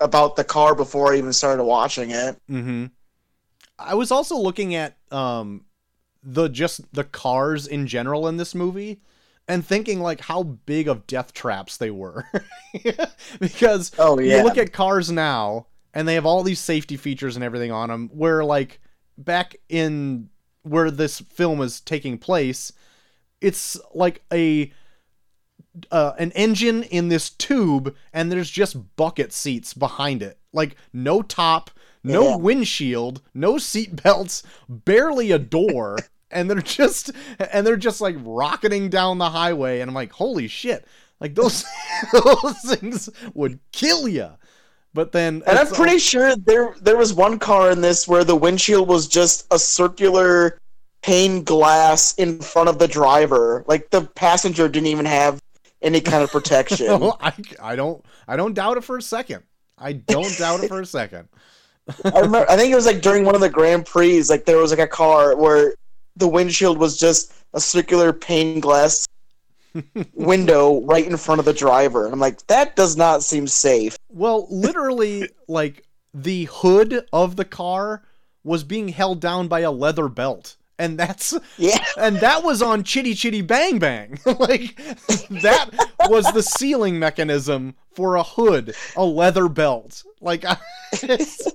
about 0.00 0.36
the 0.36 0.44
car 0.44 0.74
before 0.74 1.12
I 1.12 1.18
even 1.18 1.32
started 1.32 1.64
watching 1.64 2.10
it. 2.10 2.36
Mm-hmm. 2.50 2.86
I 3.78 3.94
was 3.94 4.10
also 4.10 4.36
looking 4.36 4.74
at 4.74 4.96
um 5.10 5.64
the 6.22 6.48
just 6.48 6.80
the 6.94 7.04
cars 7.04 7.66
in 7.66 7.86
general 7.86 8.28
in 8.28 8.36
this 8.38 8.54
movie 8.54 9.00
and 9.46 9.64
thinking 9.64 10.00
like 10.00 10.20
how 10.20 10.42
big 10.42 10.88
of 10.88 11.06
death 11.06 11.32
traps 11.34 11.76
they 11.76 11.90
were. 11.90 12.24
because 13.40 13.92
Oh 13.98 14.18
yeah, 14.18 14.38
you 14.38 14.44
look 14.44 14.58
at 14.58 14.72
cars 14.72 15.10
now 15.10 15.66
and 15.92 16.08
they 16.08 16.14
have 16.14 16.26
all 16.26 16.42
these 16.42 16.60
safety 16.60 16.96
features 16.96 17.36
and 17.36 17.44
everything 17.44 17.72
on 17.72 17.88
them 17.90 18.10
where 18.12 18.44
like 18.44 18.80
back 19.18 19.56
in 19.68 20.28
where 20.64 20.90
this 20.90 21.20
film 21.20 21.60
is 21.62 21.80
taking 21.80 22.18
place 22.18 22.72
it's 23.40 23.78
like 23.94 24.22
a 24.32 24.72
uh, 25.90 26.12
an 26.18 26.30
engine 26.32 26.82
in 26.84 27.08
this 27.08 27.30
tube 27.30 27.94
and 28.12 28.30
there's 28.30 28.50
just 28.50 28.96
bucket 28.96 29.32
seats 29.32 29.74
behind 29.74 30.22
it. 30.22 30.38
Like 30.52 30.76
no 30.92 31.20
top 31.22 31.70
no 32.02 32.30
Yeah. 32.30 32.36
windshield 32.36 33.22
no 33.34 33.58
seat 33.58 34.02
belts 34.02 34.42
barely 34.68 35.30
a 35.32 35.38
door 35.38 35.98
and 36.30 36.48
they're 36.50 36.60
just 36.60 37.10
and 37.38 37.66
they're 37.66 37.76
just 37.76 38.00
like 38.00 38.16
rocketing 38.20 38.88
down 38.88 39.18
the 39.18 39.30
highway 39.30 39.80
and 39.80 39.88
i'm 39.88 39.94
like 39.94 40.12
holy 40.12 40.48
shit. 40.48 40.86
Like 41.20 41.34
those 41.34 41.64
those 42.12 42.76
things 42.76 43.08
would 43.34 43.58
kill 43.72 44.06
you 44.08 44.30
but 44.94 45.12
then 45.12 45.42
and 45.46 45.58
I'm 45.58 45.66
pretty 45.68 45.98
sure 45.98 46.34
there 46.36 46.74
there 46.80 46.96
was 46.96 47.12
one 47.12 47.38
car 47.38 47.70
in 47.70 47.80
this 47.80 48.08
where 48.08 48.24
the 48.24 48.36
windshield 48.36 48.88
was 48.88 49.06
just 49.08 49.46
a 49.52 49.58
circular 49.58 50.56
pane 51.02 51.44
glass 51.44 52.14
in 52.14 52.40
front 52.40 52.68
of 52.68 52.78
the 52.78 52.88
driver. 52.88 53.64
Like 53.66 53.90
the 53.90 54.02
passenger 54.02 54.68
didn't 54.68 54.86
even 54.86 55.04
have 55.06 55.38
any 55.82 56.00
kind 56.00 56.22
of 56.22 56.30
protection. 56.38 56.88
all- 56.88 57.18
I, 57.20 57.32
I 57.60 57.76
don't 57.76 58.02
i 58.26 58.36
don't 58.36 58.54
doubt 58.54 58.78
it 58.78 58.84
for 58.84 58.96
a 58.96 59.02
second 59.02 59.42
i 59.76 59.92
don't 59.92 60.34
doubt 60.38 60.64
it 60.64 60.68
for 60.68 60.80
a 60.80 60.86
second 60.86 61.28
I 62.06 62.20
remember. 62.20 62.50
I 62.50 62.56
think 62.56 62.72
it 62.72 62.74
was 62.76 62.86
like 62.86 63.02
during 63.02 63.26
one 63.26 63.34
of 63.34 63.42
the 63.42 63.50
Grand 63.50 63.84
Prix. 63.84 64.22
Like 64.30 64.46
there 64.46 64.56
was 64.56 64.70
like 64.70 64.80
a 64.80 64.86
car 64.86 65.36
where 65.36 65.74
the 66.16 66.26
windshield 66.26 66.78
was 66.78 66.96
just 66.96 67.34
a 67.52 67.60
circular 67.60 68.10
pane 68.10 68.58
glass 68.58 69.04
window 70.14 70.80
right 70.82 71.06
in 71.06 71.16
front 71.16 71.38
of 71.38 71.44
the 71.44 71.52
driver. 71.52 72.04
And 72.04 72.12
I'm 72.12 72.20
like, 72.20 72.46
that 72.46 72.76
does 72.76 72.96
not 72.96 73.22
seem 73.22 73.46
safe. 73.46 73.98
Well, 74.08 74.46
literally, 74.50 75.28
like 75.48 75.86
the 76.12 76.44
hood 76.50 77.06
of 77.12 77.36
the 77.36 77.44
car 77.44 78.04
was 78.44 78.62
being 78.64 78.88
held 78.88 79.20
down 79.20 79.48
by 79.48 79.60
a 79.60 79.70
leather 79.72 80.08
belt. 80.08 80.56
And 80.78 80.98
that's 80.98 81.34
Yeah. 81.56 81.82
and 81.96 82.16
that 82.16 82.42
was 82.42 82.60
on 82.60 82.82
Chitty 82.82 83.14
Chitty 83.14 83.42
Bang 83.42 83.78
Bang. 83.78 84.18
like 84.26 84.76
that 85.30 85.70
was 86.08 86.30
the 86.32 86.42
sealing 86.42 86.98
mechanism 86.98 87.74
for 87.94 88.16
a 88.16 88.24
hood, 88.24 88.74
a 88.96 89.04
leather 89.04 89.48
belt. 89.48 90.02
Like 90.20 90.44
it's 90.94 91.48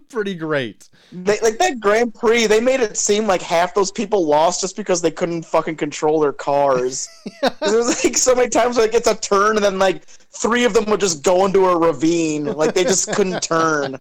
pretty 0.08 0.34
great. 0.34 0.88
They, 1.12 1.38
like 1.40 1.58
that 1.58 1.80
Grand 1.80 2.14
Prix, 2.14 2.46
they 2.46 2.60
made 2.60 2.80
it 2.80 2.96
seem 2.96 3.26
like 3.26 3.42
half 3.42 3.74
those 3.74 3.90
people 3.92 4.26
lost 4.26 4.60
just 4.60 4.76
because 4.76 5.00
they 5.00 5.10
couldn't 5.10 5.44
fucking 5.44 5.76
control 5.76 6.20
their 6.20 6.32
cars. 6.32 7.08
It 7.42 7.54
was 7.60 8.04
like 8.04 8.16
so 8.16 8.34
many 8.34 8.48
times 8.48 8.78
like 8.78 8.94
it's 8.94 9.08
a 9.08 9.14
turn 9.14 9.56
and 9.56 9.64
then 9.64 9.78
like 9.78 10.04
three 10.06 10.64
of 10.64 10.72
them 10.72 10.84
would 10.86 11.00
just 11.00 11.22
go 11.22 11.44
into 11.44 11.66
a 11.66 11.76
ravine. 11.76 12.44
Like 12.44 12.74
they 12.74 12.84
just 12.84 13.12
couldn't 13.12 13.42
turn. 13.42 13.98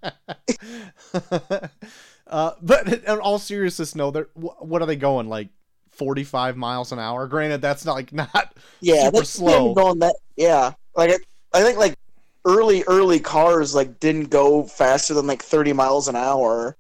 uh, 2.28 2.52
but 2.62 2.88
in 2.88 3.20
all 3.20 3.40
seriousness, 3.40 3.96
no, 3.96 4.12
they're 4.12 4.30
what 4.34 4.82
are 4.82 4.86
they 4.86 4.96
going 4.96 5.28
like? 5.28 5.50
45 5.92 6.58
miles 6.58 6.92
an 6.92 7.00
hour. 7.00 7.28
Granted, 7.28 7.62
that's 7.62 7.86
not 7.86 7.94
like 7.94 8.14
not 8.14 8.54
Yeah, 8.82 9.06
super 9.06 9.24
slow. 9.24 9.50
didn't 9.50 9.74
go 9.76 9.88
on 9.88 10.00
that. 10.00 10.16
Yeah, 10.36 10.74
like 10.96 11.12
I, 11.12 11.60
I 11.60 11.64
think 11.64 11.78
like 11.78 11.95
early 12.46 12.84
early 12.88 13.20
cars 13.20 13.74
like 13.76 14.00
didn't 14.00 14.30
go 14.30 14.64
faster 14.64 15.14
than 15.14 15.28
like 15.28 15.42
30 15.44 15.74
miles 15.74 16.08
an 16.08 16.16
hour. 16.16 16.78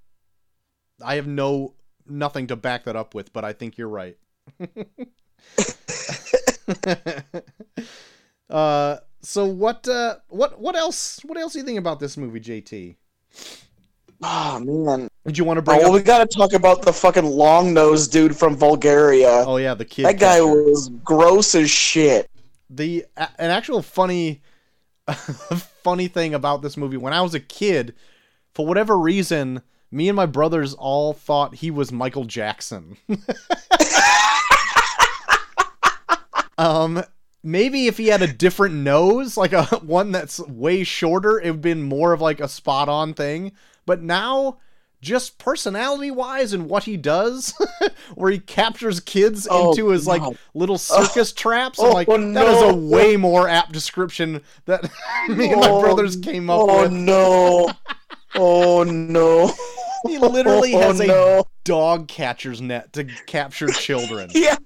I 1.03 1.15
have 1.15 1.27
no 1.27 1.73
nothing 2.07 2.47
to 2.47 2.55
back 2.55 2.85
that 2.85 2.95
up 2.95 3.13
with, 3.15 3.33
but 3.33 3.43
I 3.43 3.53
think 3.53 3.77
you're 3.77 3.89
right. 3.89 4.17
uh, 8.49 8.97
so 9.21 9.45
what? 9.45 9.87
Uh, 9.87 10.15
what? 10.29 10.59
What 10.59 10.75
else? 10.75 11.19
What 11.25 11.37
else 11.37 11.53
do 11.53 11.59
you 11.59 11.65
think 11.65 11.79
about 11.79 11.99
this 11.99 12.17
movie, 12.17 12.39
JT? 12.39 12.95
Oh 14.21 14.59
man. 14.59 15.07
Did 15.25 15.37
you 15.37 15.43
want 15.43 15.57
to 15.57 15.61
Oh, 15.61 15.65
bring 15.65 15.79
well, 15.79 15.87
up? 15.89 15.93
we 15.93 16.01
gotta 16.01 16.25
talk 16.27 16.53
about 16.53 16.83
the 16.83 16.93
fucking 16.93 17.25
long 17.25 17.73
nosed 17.73 18.11
dude 18.11 18.35
from 18.37 18.55
Vulgaria. 18.55 19.43
Oh 19.45 19.57
yeah, 19.57 19.73
the 19.73 19.85
kid. 19.85 20.05
that 20.05 20.19
guy 20.19 20.41
was 20.41 20.89
gross 21.03 21.53
as 21.55 21.69
shit. 21.69 22.29
the 22.69 23.05
a- 23.17 23.29
an 23.39 23.51
actual 23.51 23.81
funny, 23.81 24.41
funny 25.83 26.07
thing 26.07 26.33
about 26.33 26.61
this 26.61 26.77
movie. 26.77 26.97
When 26.97 27.13
I 27.13 27.21
was 27.21 27.33
a 27.33 27.39
kid, 27.39 27.95
for 28.53 28.65
whatever 28.65 28.97
reason, 28.97 29.61
me 29.91 30.09
and 30.09 30.15
my 30.15 30.25
brothers 30.25 30.73
all 30.73 31.13
thought 31.13 31.55
he 31.55 31.71
was 31.71 31.91
Michael 31.91 32.25
Jackson. 32.25 32.97
um, 36.57 37.03
maybe 37.43 37.87
if 37.87 37.97
he 37.97 38.07
had 38.07 38.21
a 38.21 38.33
different 38.33 38.75
nose, 38.75 39.37
like 39.37 39.53
a 39.53 39.63
one 39.83 40.11
that's 40.11 40.39
way 40.39 40.83
shorter, 40.83 41.39
it 41.39 41.45
would 41.45 41.45
have 41.45 41.61
been 41.61 41.83
more 41.83 42.13
of 42.13 42.21
like 42.21 42.39
a 42.39 42.47
spot 42.47 42.89
on 42.89 43.13
thing. 43.13 43.51
But 43.85 44.01
now, 44.01 44.57
just 45.05 45.37
personality 45.37 46.09
wise 46.09 46.51
and 46.51 46.67
what 46.67 46.83
he 46.83 46.97
does, 46.97 47.53
where 48.15 48.31
he 48.31 48.39
captures 48.39 48.99
kids 48.99 49.47
Oh, 49.49 49.69
into 49.69 49.89
his 49.89 50.07
like 50.07 50.23
little 50.55 50.79
circus 50.79 51.31
traps, 51.43 51.77
oh, 51.79 51.85
I'm 51.85 51.91
oh, 51.91 51.93
like 51.93 52.07
that 52.07 52.47
is 52.47 52.61
a 52.63 52.71
no. 52.71 52.75
way 52.75 53.15
more 53.15 53.47
apt 53.47 53.71
description 53.71 54.41
that 54.65 54.83
me 55.29 55.51
and 55.51 55.61
my 55.61 55.69
Oh, 55.69 55.79
brothers 55.81 56.15
came 56.17 56.49
up 56.49 56.59
oh, 56.61 56.81
with. 56.81 56.91
oh 56.91 56.95
no. 56.95 57.71
Oh 58.33 58.83
no. 58.83 59.51
He 60.07 60.17
literally 60.17 60.73
oh, 60.75 60.79
has 60.79 60.99
a 60.99 61.07
no. 61.07 61.43
dog 61.63 62.07
catcher's 62.07 62.59
net 62.61 62.91
to 62.93 63.05
capture 63.27 63.67
children. 63.67 64.29
Yeah. 64.33 64.57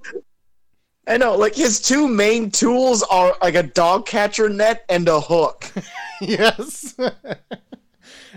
I 1.08 1.18
know, 1.18 1.36
like 1.36 1.56
his 1.56 1.82
two 1.82 2.08
main 2.08 2.50
tools 2.52 3.04
are 3.04 3.36
like 3.42 3.56
a 3.56 3.64
dog 3.64 4.06
catcher 4.06 4.48
net 4.48 4.86
and 4.90 5.08
a 5.10 5.20
hook. 5.20 5.70
yes. 6.22 6.96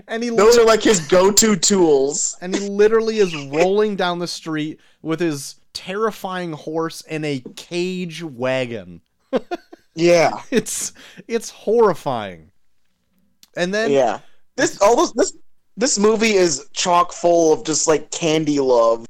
And 0.09 0.23
he 0.23 0.31
Those 0.31 0.59
are 0.59 0.65
like 0.65 0.83
his 0.83 1.01
go-to 1.01 1.57
tools. 1.57 2.37
and 2.43 2.55
he 2.55 2.69
literally 2.69 3.19
is 3.19 3.35
rolling 3.47 3.97
down 3.97 4.19
the 4.19 4.27
street 4.27 4.81
with 5.03 5.21
his 5.21 5.57
terrifying 5.73 6.53
horse 6.53 7.01
in 7.03 7.25
a 7.25 7.43
cage 7.57 8.23
wagon. 8.23 9.01
Yeah. 9.95 10.41
It's 10.51 10.93
it's 11.29 11.51
horrifying. 11.51 12.51
And 13.57 13.73
then 13.73 13.91
Yeah. 13.91 14.21
This 14.57 14.81
all 14.81 14.97
those 14.97 15.13
this 15.13 15.37
this 15.77 15.99
movie 15.99 16.35
is 16.35 16.69
chock 16.73 17.13
full 17.13 17.53
of 17.53 17.65
just 17.65 17.87
like 17.87 18.11
candy 18.11 18.61
love. 18.61 19.07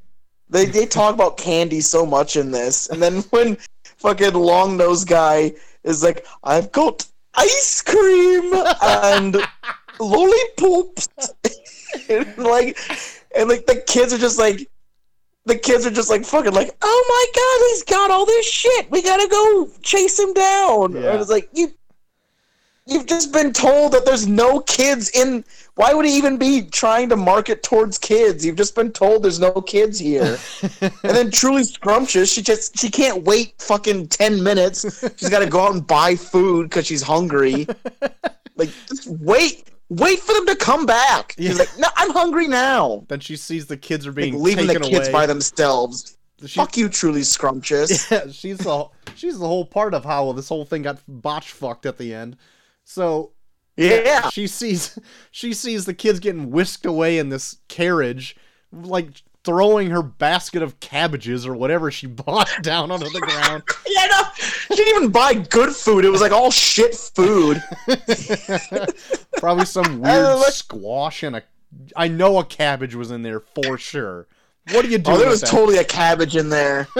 They 0.49 0.67
they 0.67 0.87
talk 0.87 1.15
about 1.15 1.37
candy 1.37 1.81
so 1.81 2.05
much 2.07 2.37
in 2.37 2.51
this, 2.51 2.89
and 2.89 3.03
then 3.03 3.23
when 3.31 3.57
fucking 3.99 4.35
long 4.35 4.77
nose 4.77 5.05
guy 5.05 5.53
is 5.83 6.03
like, 6.03 6.27
"I've 6.45 6.71
got 6.71 7.07
ice 7.35 7.83
cream 7.83 8.53
and 8.83 9.37
lollipops," 10.01 11.09
and 12.09 12.39
like, 12.39 12.79
and 13.37 13.49
like 13.49 13.67
the 13.67 13.83
kids 13.87 14.13
are 14.13 14.19
just 14.19 14.39
like, 14.39 14.69
the 15.47 15.57
kids 15.57 15.87
are 15.87 15.91
just 15.91 16.11
like 16.11 16.25
fucking 16.25 16.53
like, 16.53 16.71
"Oh 16.83 17.05
my 17.09 17.27
god, 17.35 17.69
he's 17.71 17.85
got 17.85 18.11
all 18.11 18.27
this 18.27 18.47
shit. 18.47 18.91
We 18.91 19.03
gotta 19.03 19.29
go 19.29 19.69
chase 19.83 20.19
him 20.19 20.33
down." 20.33 20.93
Yeah. 20.93 21.13
And 21.13 21.21
it's 21.21 21.31
like 21.31 21.49
you 21.53 21.73
You've 22.87 23.07
just 23.07 23.33
been 23.33 23.53
told 23.53 23.93
that 23.93 24.05
there's 24.05 24.27
no 24.27 24.61
kids 24.61 25.09
in. 25.11 25.45
Why 25.77 25.95
would 25.95 26.05
he 26.05 26.17
even 26.17 26.37
be 26.37 26.63
trying 26.63 27.09
to 27.11 27.17
market 27.17 27.63
towards 27.63 27.97
kids? 27.97 28.45
You've 28.45 28.57
just 28.57 28.75
been 28.75 28.91
told 28.91 29.23
there's 29.23 29.39
no 29.39 29.53
kids 29.53 30.01
here. 30.01 30.37
and 30.81 30.93
then 31.03 31.31
truly 31.31 31.63
scrumptious, 31.63 32.33
she 32.33 32.43
just 32.43 32.77
she 32.79 32.91
can't 32.91 33.23
wait 33.23 33.55
fucking 33.59 34.09
ten 34.09 34.43
minutes. 34.43 34.83
She's 35.17 35.31
got 35.31 35.39
to 35.41 35.47
go 35.47 35.61
out 35.61 35.75
and 35.75 35.87
buy 35.87 36.17
food 36.17 36.69
because 36.69 36.87
she's 36.87 37.03
hungry. 37.03 37.67
Like 38.55 38.69
just 38.87 39.09
wait, 39.09 39.71
wait 39.97 40.19
for 40.21 40.33
them 40.35 40.47
to 40.47 40.57
come 40.57 40.87
back. 40.87 41.35
She's 41.39 41.59
like, 41.59 41.69
no, 41.79 41.89
I'm 41.97 42.11
hungry 42.11 42.49
now. 42.49 43.05
then 43.09 43.21
she 43.21 43.37
sees 43.37 43.67
the 43.67 43.77
kids 43.77 44.07
are 44.07 44.11
Like, 44.11 44.17
being 44.17 44.43
leaving 44.43 44.67
the 44.67 44.81
kids 44.81 45.09
away. 45.09 45.13
by 45.13 45.27
themselves. 45.27 46.17
She- 46.45 46.59
Fuck 46.59 46.77
you, 46.77 46.89
truly 46.89 47.23
scrumptious. 47.23 48.11
Yeah, 48.11 48.27
she's 48.31 48.59
the 48.59 48.87
she's 49.15 49.39
the 49.39 49.47
whole 49.47 49.65
part 49.65 49.95
of 49.95 50.05
how 50.05 50.33
this 50.33 50.49
whole 50.49 50.65
thing 50.65 50.83
got 50.83 50.99
botch 51.07 51.53
fucked 51.53 51.87
at 51.87 51.99
the 51.99 52.13
end. 52.15 52.37
So 52.85 53.33
Yeah. 53.77 54.29
she 54.31 54.47
sees 54.49 54.99
she 55.31 55.53
sees 55.55 55.85
the 55.85 55.95
kids 55.95 56.19
getting 56.21 56.51
whisked 56.51 56.85
away 56.87 57.19
in 57.19 57.29
this 57.29 57.59
carriage, 57.69 58.35
like 58.73 59.23
throwing 59.45 59.91
her 59.91 60.03
basket 60.03 60.63
of 60.63 60.79
cabbages 60.81 61.47
or 61.47 61.55
whatever 61.55 61.91
she 61.91 62.07
bought 62.09 62.51
down 62.63 62.91
onto 62.91 63.09
the 63.09 63.21
ground. 63.21 63.63
Yeah, 63.85 64.07
no, 64.11 64.23
she 64.37 64.75
didn't 64.77 64.97
even 64.97 65.11
buy 65.11 65.35
good 65.35 65.75
food. 65.75 66.07
It 66.07 66.09
was 66.09 66.23
like 66.23 66.33
all 66.33 66.51
shit 66.51 66.95
food. 66.95 67.63
Probably 69.37 69.67
some 69.67 70.01
weird 70.01 70.41
squash 70.45 71.23
and 71.23 71.37
a. 71.37 71.43
I 71.95 72.09
know 72.09 72.39
a 72.39 72.45
cabbage 72.45 72.95
was 72.95 73.11
in 73.11 73.21
there 73.23 73.41
for 73.41 73.77
sure. 73.77 74.29
What 74.71 74.85
are 74.85 74.89
you 74.89 74.99
oh, 74.99 75.03
doing? 75.03 75.17
Oh, 75.17 75.19
there 75.19 75.29
was 75.29 75.41
totally 75.41 75.79
a 75.79 75.85
cabbage 75.85 76.37
in 76.37 76.49
there. 76.49 76.87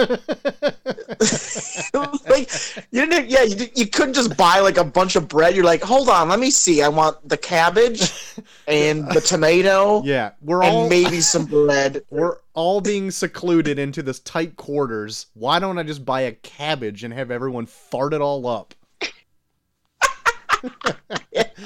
like 2.27 2.51
you 2.91 3.05
didn't, 3.05 3.29
yeah, 3.29 3.43
you, 3.43 3.67
you 3.75 3.87
couldn't 3.87 4.15
just 4.15 4.35
buy 4.35 4.59
like 4.59 4.77
a 4.77 4.83
bunch 4.83 5.15
of 5.15 5.29
bread. 5.29 5.55
You're 5.55 5.63
like, 5.63 5.81
hold 5.81 6.09
on, 6.09 6.27
let 6.27 6.39
me 6.39 6.51
see. 6.51 6.81
I 6.81 6.89
want 6.89 7.27
the 7.27 7.37
cabbage 7.37 8.11
and 8.67 9.09
the 9.11 9.21
tomato 9.21 10.03
Yeah, 10.03 10.31
we're 10.41 10.61
all 10.63 10.89
maybe 10.89 11.21
some 11.21 11.45
bread. 11.45 12.03
we're 12.09 12.37
all 12.53 12.81
being 12.81 13.11
secluded 13.11 13.79
into 13.79 14.03
this 14.03 14.19
tight 14.19 14.57
quarters. 14.57 15.27
Why 15.33 15.59
don't 15.59 15.77
I 15.77 15.83
just 15.83 16.03
buy 16.03 16.21
a 16.21 16.33
cabbage 16.33 17.05
and 17.05 17.13
have 17.13 17.31
everyone 17.31 17.65
fart 17.65 18.13
it 18.13 18.21
all 18.21 18.45
up? 18.45 18.73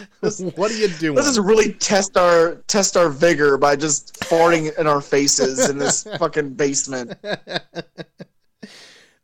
what 0.56 0.72
are 0.72 0.78
you 0.78 0.88
doing? 0.88 1.15
Let's 1.15 1.28
just 1.28 1.40
really 1.40 1.74
test 1.74 2.18
our 2.18 2.56
test 2.68 2.98
our 2.98 3.10
vigor 3.10 3.57
by 3.57 3.76
just 3.76 4.19
farting 4.22 4.78
in 4.78 4.88
our 4.88 5.02
faces 5.02 5.69
in 5.69 5.78
this 5.78 6.03
fucking 6.19 6.53
basement. 6.53 7.14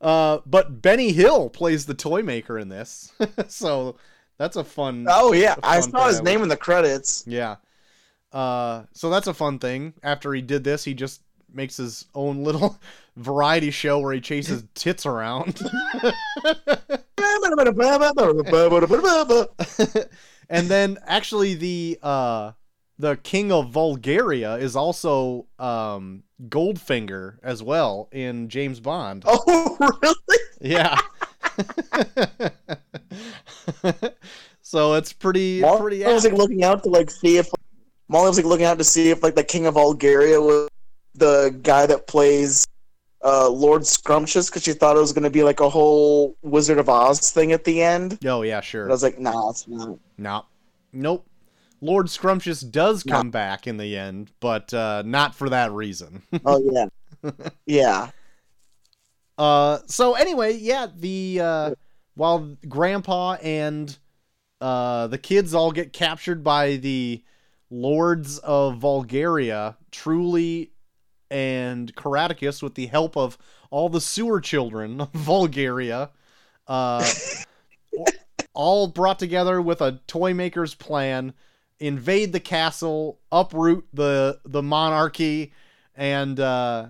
Uh, 0.02 0.42
but 0.46 0.82
Benny 0.82 1.14
Hill 1.14 1.50
plays 1.50 1.86
the 1.86 1.94
toy 1.94 2.22
maker 2.22 2.60
in 2.60 2.68
this, 2.68 3.14
so 3.48 3.96
that's 4.38 4.58
a 4.58 4.64
fun. 4.66 5.06
Oh 5.10 5.32
yeah, 5.32 5.56
a 5.64 5.66
I 5.66 5.80
fun 5.80 5.92
saw 5.92 6.08
his 6.10 6.22
name 6.22 6.44
in 6.44 6.50
the 6.50 6.58
credits. 6.58 7.24
Yeah. 7.26 7.56
Uh, 8.34 8.84
so 8.92 9.10
that's 9.10 9.28
a 9.28 9.34
fun 9.34 9.60
thing. 9.60 9.94
After 10.04 10.34
he 10.34 10.42
did 10.42 10.66
this, 10.66 10.84
he 10.84 10.94
just 10.94 11.22
makes 11.54 11.78
his 11.78 12.06
own 12.16 12.44
little 12.44 12.78
variety 13.16 13.72
show 13.72 14.00
where 14.00 14.14
he 14.14 14.20
chases 14.20 14.66
tits 14.74 15.06
around. 15.06 15.60
And 20.50 20.68
then 20.70 20.98
actually 21.06 21.54
the 21.56 22.00
uh 22.02 22.52
the 23.00 23.18
king 23.18 23.52
of 23.52 23.70
Vulgaria 23.72 24.56
is 24.56 24.76
also 24.76 25.48
um 25.60 26.24
Goldfinger 26.48 27.38
as 27.44 27.64
well 27.64 28.10
in 28.12 28.50
James 28.50 28.80
Bond. 28.80 29.24
Oh 29.46 29.78
really? 30.02 30.16
Yeah. 30.62 30.98
so 34.62 34.94
it's 34.94 35.14
pretty 35.14 35.62
Molly 35.62 35.82
pretty 35.82 36.04
was 36.06 36.24
like 36.24 36.34
looking 36.34 36.64
out 36.64 36.84
to 36.84 36.90
like 36.90 37.12
see 37.12 37.38
if 37.38 37.50
Molly 38.08 38.28
was 38.28 38.38
like 38.38 38.46
looking 38.46 38.66
out 38.66 38.78
to 38.78 38.84
see 38.84 39.10
if 39.12 39.24
like 39.24 39.36
the 39.36 39.44
king 39.44 39.66
of 39.66 39.76
Vulgaria 39.76 40.42
was 40.42 40.70
the 41.16 41.58
guy 41.62 41.86
that 41.86 42.08
plays 42.08 42.66
uh, 43.24 43.50
Lord 43.50 43.86
Scrumptious 43.88 44.50
because 44.50 44.64
she 44.64 44.74
thought 44.74 44.96
it 44.98 45.00
was 45.00 45.14
going 45.14 45.24
to 45.24 45.30
be 45.30 45.44
like 45.44 45.60
a 45.60 45.70
whole 45.70 46.36
Wizard 46.42 46.78
of 46.78 46.90
Oz 46.90 47.32
thing 47.32 47.52
at 47.52 47.64
the 47.64 47.82
end. 47.82 48.20
Oh 48.26 48.42
yeah, 48.42 48.58
But 48.58 48.66
sure. 48.66 48.88
I 48.90 48.92
was 48.92 49.04
like, 49.04 49.20
nah, 49.20 49.50
it's 49.50 49.68
not. 49.68 49.98
No. 50.18 50.46
Nope. 50.92 51.26
Lord 51.82 52.10
Scrumptious 52.10 52.62
does 52.62 53.04
come 53.04 53.30
back 53.30 53.68
in 53.68 53.76
the 53.78 53.98
end, 53.98 54.32
but 54.40 54.74
uh, 54.74 55.04
not 55.06 55.36
for 55.36 55.50
that 55.50 55.72
reason. 55.72 56.22
Oh 56.46 56.62
yeah, 56.72 57.32
yeah. 57.66 58.10
uh, 59.38 59.80
so 59.88 60.14
anyway, 60.14 60.54
yeah, 60.58 60.88
the 60.96 61.40
uh, 61.42 61.72
while 62.16 62.56
Grandpa 62.68 63.34
and 63.42 63.98
uh, 64.62 65.08
the 65.08 65.18
kids 65.18 65.54
all 65.54 65.72
get 65.72 65.92
captured 65.94 66.44
by 66.44 66.78
the 66.78 67.22
lords 67.70 68.38
of 68.40 68.78
Vulgaria, 68.78 69.76
Truly 69.92 70.72
and 71.34 71.94
Caractacus, 71.96 72.62
with 72.62 72.76
the 72.76 72.86
help 72.86 73.18
of 73.18 73.40
all 73.72 73.90
the 73.90 74.00
sewer 74.00 74.40
children 74.40 75.02
of 75.02 75.10
Vulgaria, 75.14 76.12
uh, 76.68 77.12
all 78.54 78.86
brought 78.88 79.18
together 79.18 79.60
with 79.60 79.82
a 79.82 80.00
toy 80.06 80.36
maker's 80.36 80.76
plan, 80.76 81.34
invade 81.80 82.34
the 82.34 82.40
castle, 82.40 83.20
uproot 83.32 83.84
the 83.92 84.40
the 84.46 84.62
monarchy, 84.62 85.54
and 85.96 86.40
uh, 86.40 86.90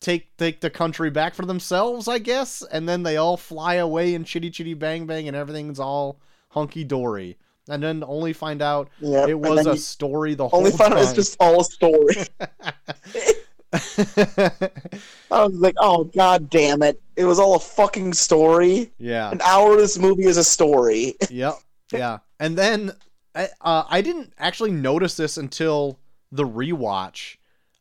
take 0.00 0.34
take 0.38 0.62
the 0.62 0.70
country 0.70 1.10
back 1.10 1.34
for 1.34 1.44
themselves, 1.44 2.08
I 2.08 2.18
guess. 2.18 2.62
And 2.72 2.88
then 2.88 3.02
they 3.02 3.18
all 3.18 3.36
fly 3.36 3.74
away 3.74 4.14
in 4.14 4.24
chitty 4.24 4.50
chitty 4.50 4.72
bang 4.72 5.06
bang, 5.06 5.28
and 5.28 5.36
everything's 5.36 5.78
all 5.78 6.18
hunky 6.48 6.82
dory. 6.82 7.36
And 7.68 7.82
then 7.82 8.02
only 8.06 8.32
find 8.32 8.62
out 8.62 8.88
Yeah, 9.00 9.26
it 9.26 9.38
was 9.38 9.66
a 9.66 9.76
story 9.76 10.34
the 10.34 10.48
whole 10.48 10.60
Only 10.60 10.70
found 10.70 10.94
out 10.94 11.02
it's 11.02 11.12
just 11.12 11.36
all 11.40 11.60
a 11.60 11.64
story. 11.64 12.14
I 13.72 15.44
was 15.44 15.54
like, 15.54 15.74
oh 15.78 16.04
god 16.04 16.48
damn 16.50 16.82
it! 16.82 17.00
It 17.16 17.24
was 17.24 17.38
all 17.38 17.56
a 17.56 17.60
fucking 17.60 18.12
story. 18.14 18.90
yeah. 18.98 19.30
An 19.30 19.40
hour 19.42 19.72
of 19.72 19.78
this 19.78 19.98
movie 19.98 20.24
is 20.26 20.36
a 20.36 20.44
story. 20.44 21.14
Yep. 21.30 21.54
Yeah. 21.92 22.18
And 22.40 22.56
then 22.56 22.92
I 23.34 23.48
uh, 23.60 23.84
I 23.88 24.00
didn't 24.00 24.32
actually 24.38 24.72
notice 24.72 25.16
this 25.16 25.36
until 25.36 25.98
the 26.32 26.44
rewatch. 26.44 27.36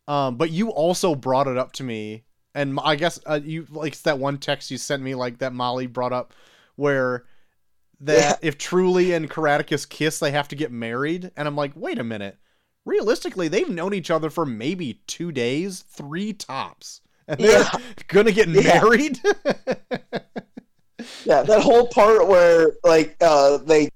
Um, 0.08 0.36
but 0.36 0.52
you 0.52 0.70
also 0.70 1.16
brought 1.16 1.48
it 1.48 1.58
up 1.58 1.72
to 1.74 1.84
me, 1.84 2.24
and 2.54 2.80
I 2.84 2.96
guess 2.96 3.20
uh, 3.26 3.40
you 3.44 3.66
like 3.72 4.00
that 4.04 4.20
one 4.20 4.38
text 4.38 4.70
you 4.70 4.78
sent 4.78 5.02
me, 5.02 5.16
like 5.16 5.40
that 5.40 5.54
Molly 5.54 5.88
brought 5.88 6.14
up, 6.14 6.34
where 6.76 7.26
that 8.02 8.40
Yeah. 8.44 8.48
if 8.50 8.58
Truly 8.60 9.14
and 9.14 9.28
Caractacus 9.30 9.86
kiss, 9.88 10.20
they 10.20 10.30
have 10.32 10.48
to 10.50 10.56
get 10.56 10.72
married, 10.72 11.32
and 11.36 11.48
I'm 11.48 11.56
like, 11.56 11.72
wait 11.76 11.98
a 11.98 12.04
minute. 12.04 12.38
Realistically, 12.86 13.48
they've 13.48 13.70
known 13.70 13.94
each 13.94 14.12
other 14.12 14.30
for 14.30 14.46
maybe 14.46 15.02
two 15.08 15.32
days, 15.32 15.82
three 15.90 16.34
tops, 16.34 17.02
and 17.28 17.40
they're 17.40 17.62
Yeah. 17.62 17.80
gonna 18.08 18.32
get 18.32 18.48
Yeah. 18.48 18.62
married. 18.82 19.20
Yeah, 21.26 21.42
that 21.44 21.62
whole 21.62 21.88
part 21.88 22.28
where 22.28 22.72
like 22.84 23.16
uh 23.22 23.58
they 23.58 23.90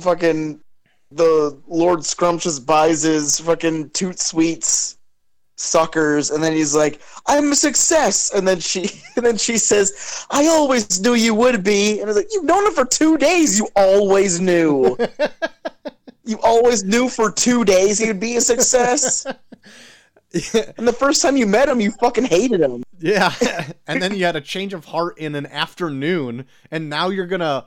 fucking 0.00 0.60
the 1.10 1.58
Lord 1.66 2.04
Scrumptious 2.04 2.58
buys 2.58 3.02
his 3.02 3.40
fucking 3.40 3.90
toot 3.90 4.18
sweets 4.20 4.96
suckers 5.56 6.30
and 6.30 6.42
then 6.44 6.52
he's 6.52 6.74
like, 6.74 7.00
I'm 7.26 7.50
a 7.52 7.56
success 7.56 8.32
and 8.32 8.46
then 8.46 8.60
she 8.60 8.82
and 9.16 9.26
then 9.26 9.36
she 9.36 9.58
says, 9.58 10.26
I 10.30 10.46
always 10.46 11.00
knew 11.00 11.14
you 11.14 11.34
would 11.34 11.64
be 11.64 11.92
and 12.00 12.02
I 12.02 12.06
was 12.06 12.16
like, 12.16 12.28
You've 12.32 12.44
known 12.44 12.64
him 12.66 12.72
for 12.72 12.84
two 12.84 13.18
days, 13.18 13.58
you 13.58 13.68
always 13.76 14.40
knew. 14.40 14.96
you 16.28 16.38
always 16.42 16.84
knew 16.84 17.08
for 17.08 17.30
two 17.32 17.64
days 17.64 17.98
he 17.98 18.06
would 18.08 18.20
be 18.20 18.36
a 18.36 18.40
success. 18.40 19.26
And 20.76 20.86
the 20.86 20.92
first 20.92 21.22
time 21.22 21.38
you 21.38 21.46
met 21.46 21.70
him 21.70 21.80
you 21.80 21.90
fucking 21.90 22.26
hated 22.26 22.60
him. 22.60 22.84
Yeah, 23.00 23.32
and 23.86 24.02
then 24.02 24.14
you 24.14 24.26
had 24.26 24.36
a 24.36 24.42
change 24.42 24.74
of 24.74 24.84
heart 24.84 25.16
in 25.16 25.34
an 25.34 25.46
afternoon, 25.46 26.44
and 26.70 26.90
now 26.90 27.08
you're 27.08 27.26
gonna 27.26 27.64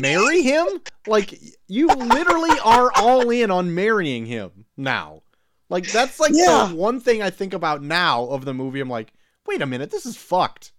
marry 0.00 0.40
him? 0.40 0.66
Like, 1.06 1.38
you 1.66 1.88
literally 1.88 2.58
are 2.64 2.90
all 2.96 3.28
in 3.28 3.50
on 3.50 3.74
marrying 3.74 4.24
him 4.24 4.64
now. 4.74 5.20
Like, 5.68 5.86
that's 5.92 6.18
like 6.18 6.32
Yeah. 6.32 6.68
the 6.70 6.76
one 6.76 6.98
thing 6.98 7.22
I 7.22 7.28
think 7.28 7.52
about 7.52 7.82
now 7.82 8.24
of 8.28 8.46
the 8.46 8.54
movie. 8.54 8.80
I'm 8.80 8.88
like, 8.88 9.12
wait 9.46 9.60
a 9.60 9.66
minute, 9.66 9.90
this 9.90 10.06
is 10.06 10.16
fucked. 10.16 10.72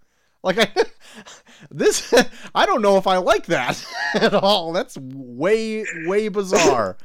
Like, 0.43 0.57
I, 0.57 0.85
this, 1.69 2.11
I 2.55 2.65
don't 2.65 2.81
know 2.81 2.97
if 2.97 3.05
I 3.05 3.17
like 3.17 3.45
that 3.47 3.85
at 4.15 4.33
all. 4.33 4.73
That's 4.73 4.97
way, 4.97 5.85
way 6.07 6.27
bizarre. 6.29 6.97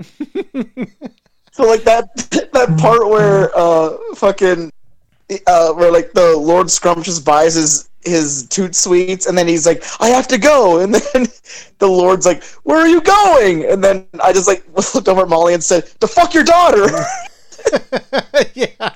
So 1.52 1.64
like 1.64 1.82
that 1.82 2.14
that 2.52 2.78
part 2.78 3.08
where 3.08 3.50
uh 3.56 3.96
fucking 4.14 4.72
uh 5.46 5.72
where 5.72 5.92
like 5.92 6.12
the 6.12 6.36
Lord 6.36 6.70
Scrumptious 6.70 7.18
buys 7.18 7.54
his 7.54 7.88
his 8.02 8.46
toot 8.48 8.74
sweets 8.74 9.26
and 9.26 9.36
then 9.36 9.46
he's 9.46 9.66
like 9.66 9.84
I 10.00 10.08
have 10.08 10.28
to 10.28 10.38
go 10.38 10.78
and 10.82 10.94
then 10.94 11.26
the 11.78 11.88
Lord's 11.88 12.24
like 12.24 12.44
where 12.62 12.78
are 12.78 12.88
you 12.88 13.02
going 13.02 13.64
and 13.66 13.82
then 13.82 14.06
I 14.22 14.32
just 14.32 14.46
like 14.46 14.64
looked 14.94 15.08
over 15.08 15.22
at 15.22 15.28
Molly 15.28 15.54
and 15.54 15.62
said 15.62 15.84
to 16.00 16.06
fuck 16.06 16.34
your 16.34 16.44
daughter 16.44 16.86
yeah. 18.54 18.94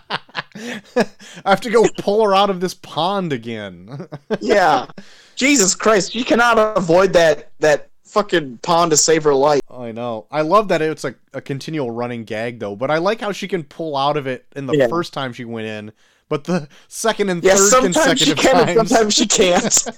I 1.45 1.51
have 1.51 1.61
to 1.63 1.71
go 1.71 1.85
pull 1.99 2.25
her 2.25 2.35
out 2.35 2.49
of 2.49 2.61
this 2.61 2.73
pond 2.73 3.33
again. 3.33 4.09
yeah 4.41 4.87
Jesus 5.35 5.75
Christ 5.75 6.15
you 6.15 6.25
cannot 6.25 6.79
avoid 6.79 7.13
that 7.13 7.51
that 7.59 7.91
fucking 8.15 8.59
pond 8.62 8.93
to 8.93 8.97
save 8.97 9.24
her 9.24 9.35
life 9.35 9.61
I 9.69 9.91
know. 9.91 10.27
I 10.31 10.43
love 10.43 10.69
that 10.69 10.81
it's 10.81 11.05
a, 11.05 11.16
a 11.32 11.41
continual 11.41 11.91
running 11.91 12.23
gag 12.24 12.61
though, 12.61 12.77
but 12.77 12.89
I 12.91 12.99
like 12.99 13.20
how 13.20 13.32
she 13.32 13.49
can 13.49 13.65
pull 13.65 13.97
out 13.97 14.16
of 14.16 14.27
it 14.28 14.47
in 14.55 14.66
the 14.66 14.77
Yeah. 14.77 14.86
first 14.86 15.12
time 15.12 15.32
she 15.32 15.45
went 15.45 15.66
in, 15.66 15.93
but 16.28 16.45
the 16.45 16.69
second 16.86 17.28
and 17.28 17.43
yeah 17.43 17.57
third 17.57 17.70
sometimes 17.70 18.20
she 18.20 18.27
consecutive 18.35 18.39
can 18.39 18.69
and 18.69 18.77
times 18.78 18.89
sometimes 18.91 19.15
she 19.15 19.27
can't 19.27 19.89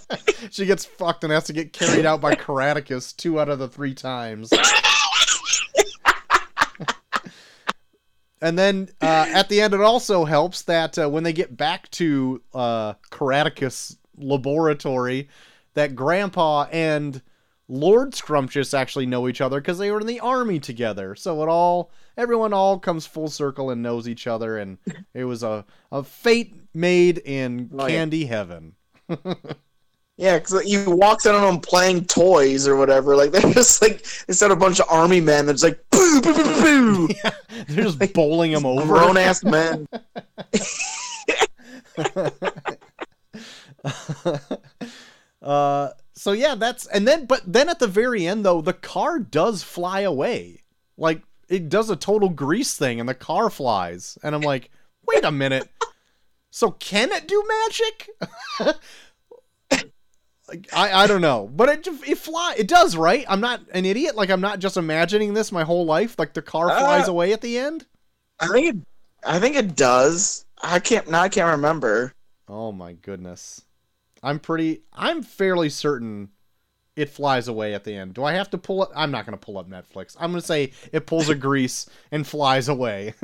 she 0.50 0.64
gets 0.64 0.84
fucked 0.86 1.24
and 1.24 1.32
has 1.32 1.44
to 1.44 1.52
get 1.52 1.74
carried 1.74 2.06
out 2.06 2.22
by 2.22 2.34
Caractacus 2.34 3.12
two 3.12 3.38
out 3.38 3.50
of 3.50 3.58
the 3.58 3.68
three 3.68 3.92
times. 3.94 4.50
and 8.40 8.58
then 8.58 8.88
uh, 9.00 9.26
at 9.34 9.48
the 9.48 9.60
end, 9.60 9.74
it 9.74 9.80
also 9.80 10.24
helps 10.24 10.62
that 10.62 10.98
uh, 10.98 11.08
when 11.08 11.22
they 11.22 11.32
get 11.32 11.56
back 11.56 11.90
to 11.92 12.42
uh, 12.54 12.94
Caractacus 13.10 13.96
laboratory, 14.16 15.28
that 15.74 15.94
Grandpa 15.94 16.66
and 16.72 17.20
Lord 17.68 18.14
Scrumptious 18.14 18.74
actually 18.74 19.06
know 19.06 19.28
each 19.28 19.40
other 19.40 19.60
because 19.60 19.78
they 19.78 19.90
were 19.90 20.00
in 20.00 20.06
the 20.06 20.20
army 20.20 20.60
together. 20.60 21.14
So 21.16 21.42
it 21.42 21.48
all, 21.48 21.90
everyone 22.16 22.52
all 22.52 22.78
comes 22.78 23.06
full 23.06 23.28
circle 23.28 23.70
and 23.70 23.82
knows 23.82 24.08
each 24.08 24.26
other, 24.26 24.58
and 24.58 24.78
it 25.14 25.24
was 25.24 25.42
a, 25.42 25.64
a 25.90 26.02
fate 26.04 26.54
made 26.74 27.18
in 27.18 27.70
Oh, 27.76 27.86
yeah. 27.86 27.94
candy 27.96 28.26
heaven. 28.26 28.74
Yeah, 30.18 30.38
because 30.38 30.62
he 30.62 30.82
walks 30.86 31.26
in 31.26 31.34
on 31.34 31.42
them 31.42 31.60
playing 31.60 32.06
toys 32.06 32.66
or 32.66 32.74
whatever. 32.76 33.14
Like 33.14 33.30
they're 33.32 33.52
just 33.52 33.82
like 33.82 34.06
instead 34.28 34.50
of 34.50 34.56
a 34.56 34.60
bunch 34.60 34.80
of 34.80 34.86
army 34.88 35.20
men, 35.20 35.44
they're 35.44 35.52
just 35.52 35.62
like 35.64 35.78
boo 35.90 36.22
boo 36.22 36.32
boo 36.32 36.42
boo 36.42 37.08
boo. 37.08 37.14
They're 37.68 37.84
just 37.84 38.14
bowling 38.14 38.52
them 38.52 38.64
over. 38.64 38.94
Grown 38.94 39.18
ass 39.18 39.44
men. 39.44 39.86
uh, 45.42 45.88
so 46.16 46.32
yeah, 46.32 46.54
that's 46.54 46.86
and 46.86 47.06
then 47.06 47.26
but 47.26 47.42
then 47.46 47.68
at 47.68 47.78
the 47.78 47.86
very 47.86 48.26
end 48.26 48.44
though, 48.44 48.60
the 48.60 48.72
car 48.72 49.18
does 49.18 49.62
fly 49.62 50.00
away. 50.00 50.62
Like 50.96 51.22
it 51.48 51.68
does 51.68 51.90
a 51.90 51.96
total 51.96 52.30
grease 52.30 52.76
thing 52.76 52.98
and 52.98 53.08
the 53.08 53.14
car 53.14 53.50
flies. 53.50 54.18
And 54.22 54.34
I'm 54.34 54.40
like, 54.40 54.70
wait 55.06 55.24
a 55.24 55.30
minute. 55.30 55.68
So 56.48 56.70
can 56.70 57.12
it 57.12 57.28
do 57.28 57.44
magic? 57.66 58.08
like 60.48 60.68
I, 60.72 61.02
I 61.02 61.06
don't 61.06 61.20
know. 61.20 61.50
But 61.54 61.68
it 61.68 61.86
it 62.08 62.16
fly 62.16 62.54
it 62.56 62.66
does, 62.66 62.96
right? 62.96 63.26
I'm 63.28 63.42
not 63.42 63.60
an 63.74 63.84
idiot. 63.84 64.16
Like 64.16 64.30
I'm 64.30 64.40
not 64.40 64.58
just 64.58 64.78
imagining 64.78 65.34
this 65.34 65.52
my 65.52 65.64
whole 65.64 65.84
life. 65.84 66.18
Like 66.18 66.32
the 66.32 66.40
car 66.40 66.68
flies 66.70 67.08
Uh, 67.08 67.12
away 67.12 67.34
at 67.34 67.42
the 67.42 67.58
end. 67.58 67.84
I 68.40 68.46
think 68.48 68.66
it. 68.68 68.76
I 69.22 69.38
think 69.38 69.56
it 69.56 69.76
does. 69.76 70.46
I 70.62 70.78
can't. 70.78 71.10
Now 71.10 71.20
I 71.20 71.28
can't 71.28 71.50
remember. 71.56 72.14
Oh 72.48 72.72
my 72.72 72.94
goodness. 72.94 73.65
I'm 74.26 74.40
pretty 74.40 74.82
I'm 74.92 75.22
fairly 75.22 75.70
certain 75.70 76.30
it 76.96 77.10
flies 77.10 77.46
away 77.46 77.74
at 77.74 77.84
the 77.84 77.94
end. 77.94 78.14
Do 78.14 78.24
I 78.24 78.32
have 78.32 78.50
to 78.50 78.58
pull 78.58 78.82
it? 78.82 78.88
I'm 78.96 79.12
not 79.12 79.24
going 79.24 79.38
to 79.38 79.44
pull 79.44 79.58
up 79.58 79.68
Netflix. 79.68 80.16
I'm 80.18 80.32
going 80.32 80.40
to 80.40 80.46
say 80.46 80.72
it 80.92 81.06
pulls 81.06 81.28
a 81.28 81.34
grease 81.46 81.88
and 82.10 82.26
flies 82.26 82.68
away. 82.68 83.14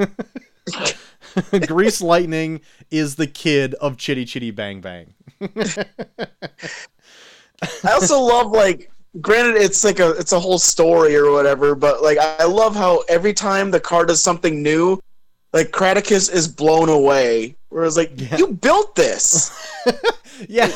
grease 1.67 2.01
lightning 2.01 2.61
is 2.91 3.17
the 3.17 3.27
kid 3.27 3.75
of 3.75 3.97
Chitty 3.97 4.27
Chitty 4.27 4.53
Bang 4.53 4.81
Bang. 4.81 5.15
I 7.85 7.93
also 7.93 8.21
love 8.21 8.53
like. 8.53 8.91
Granted, 9.21 9.61
it's 9.61 9.85
like 9.85 10.01
a 10.01 10.13
it's 10.13 10.33
a 10.33 10.41
whole 10.41 10.59
story 10.59 11.15
or 11.15 11.33
whatever, 11.33 11.75
but 11.75 12.03
like 12.03 12.17
I 12.17 12.45
love 12.45 12.75
how 12.75 13.05
every 13.11 13.35
time 13.35 13.71
the 13.71 13.79
car 13.79 14.07
does 14.07 14.23
something 14.23 14.63
new, 14.63 14.99
like 15.53 15.73
Caractacus 15.73 16.29
is 16.29 16.49
blown 16.49 16.89
away. 16.89 17.57
Whereas 17.69 17.97
like 17.97 18.13
Yeah. 18.15 18.37
you 18.37 18.49
built 18.49 18.95
this. 18.97 19.51
yeah. 20.49 20.67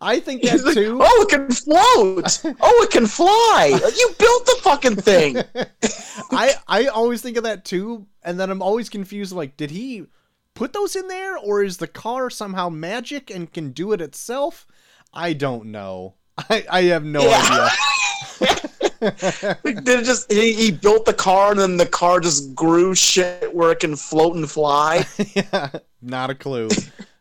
I 0.00 0.20
think 0.20 0.42
that 0.42 0.62
like, 0.64 0.74
too. 0.74 0.98
oh, 1.02 1.22
it 1.22 1.28
can 1.30 1.50
float. 1.50 2.54
Oh, 2.60 2.82
it 2.82 2.90
can 2.90 3.06
fly. 3.06 3.66
You 3.96 4.14
built 4.18 4.46
the 4.46 4.56
fucking 4.62 4.96
thing. 4.96 5.36
I 6.32 6.52
I 6.68 6.86
always 6.86 7.22
think 7.22 7.36
of 7.36 7.44
that 7.44 7.64
too, 7.64 8.06
and 8.22 8.38
then 8.38 8.50
I'm 8.50 8.62
always 8.62 8.88
confused. 8.88 9.32
Like, 9.32 9.56
did 9.56 9.70
he 9.70 10.04
put 10.54 10.72
those 10.72 10.96
in 10.96 11.08
there, 11.08 11.36
or 11.38 11.62
is 11.62 11.78
the 11.78 11.86
car 11.86 12.28
somehow 12.30 12.68
magic 12.68 13.30
and 13.30 13.52
can 13.52 13.70
do 13.72 13.92
it 13.92 14.00
itself? 14.00 14.66
I 15.12 15.32
don't 15.32 15.66
know. 15.66 16.14
I 16.38 16.64
I 16.70 16.82
have 16.84 17.04
no 17.04 17.22
Yeah. 17.22 17.42
idea. 17.44 17.68
It 19.00 20.04
just 20.04 20.30
he, 20.30 20.52
he 20.52 20.70
built 20.70 21.04
the 21.04 21.14
car 21.14 21.52
and 21.52 21.60
then 21.60 21.76
the 21.76 21.86
car 21.86 22.20
just 22.20 22.54
grew 22.54 22.94
shit 22.94 23.54
where 23.54 23.72
it 23.72 23.80
can 23.80 23.96
float 23.96 24.36
and 24.36 24.50
fly? 24.50 25.04
yeah, 25.34 25.70
not 26.02 26.30
a 26.30 26.34
clue. 26.34 26.68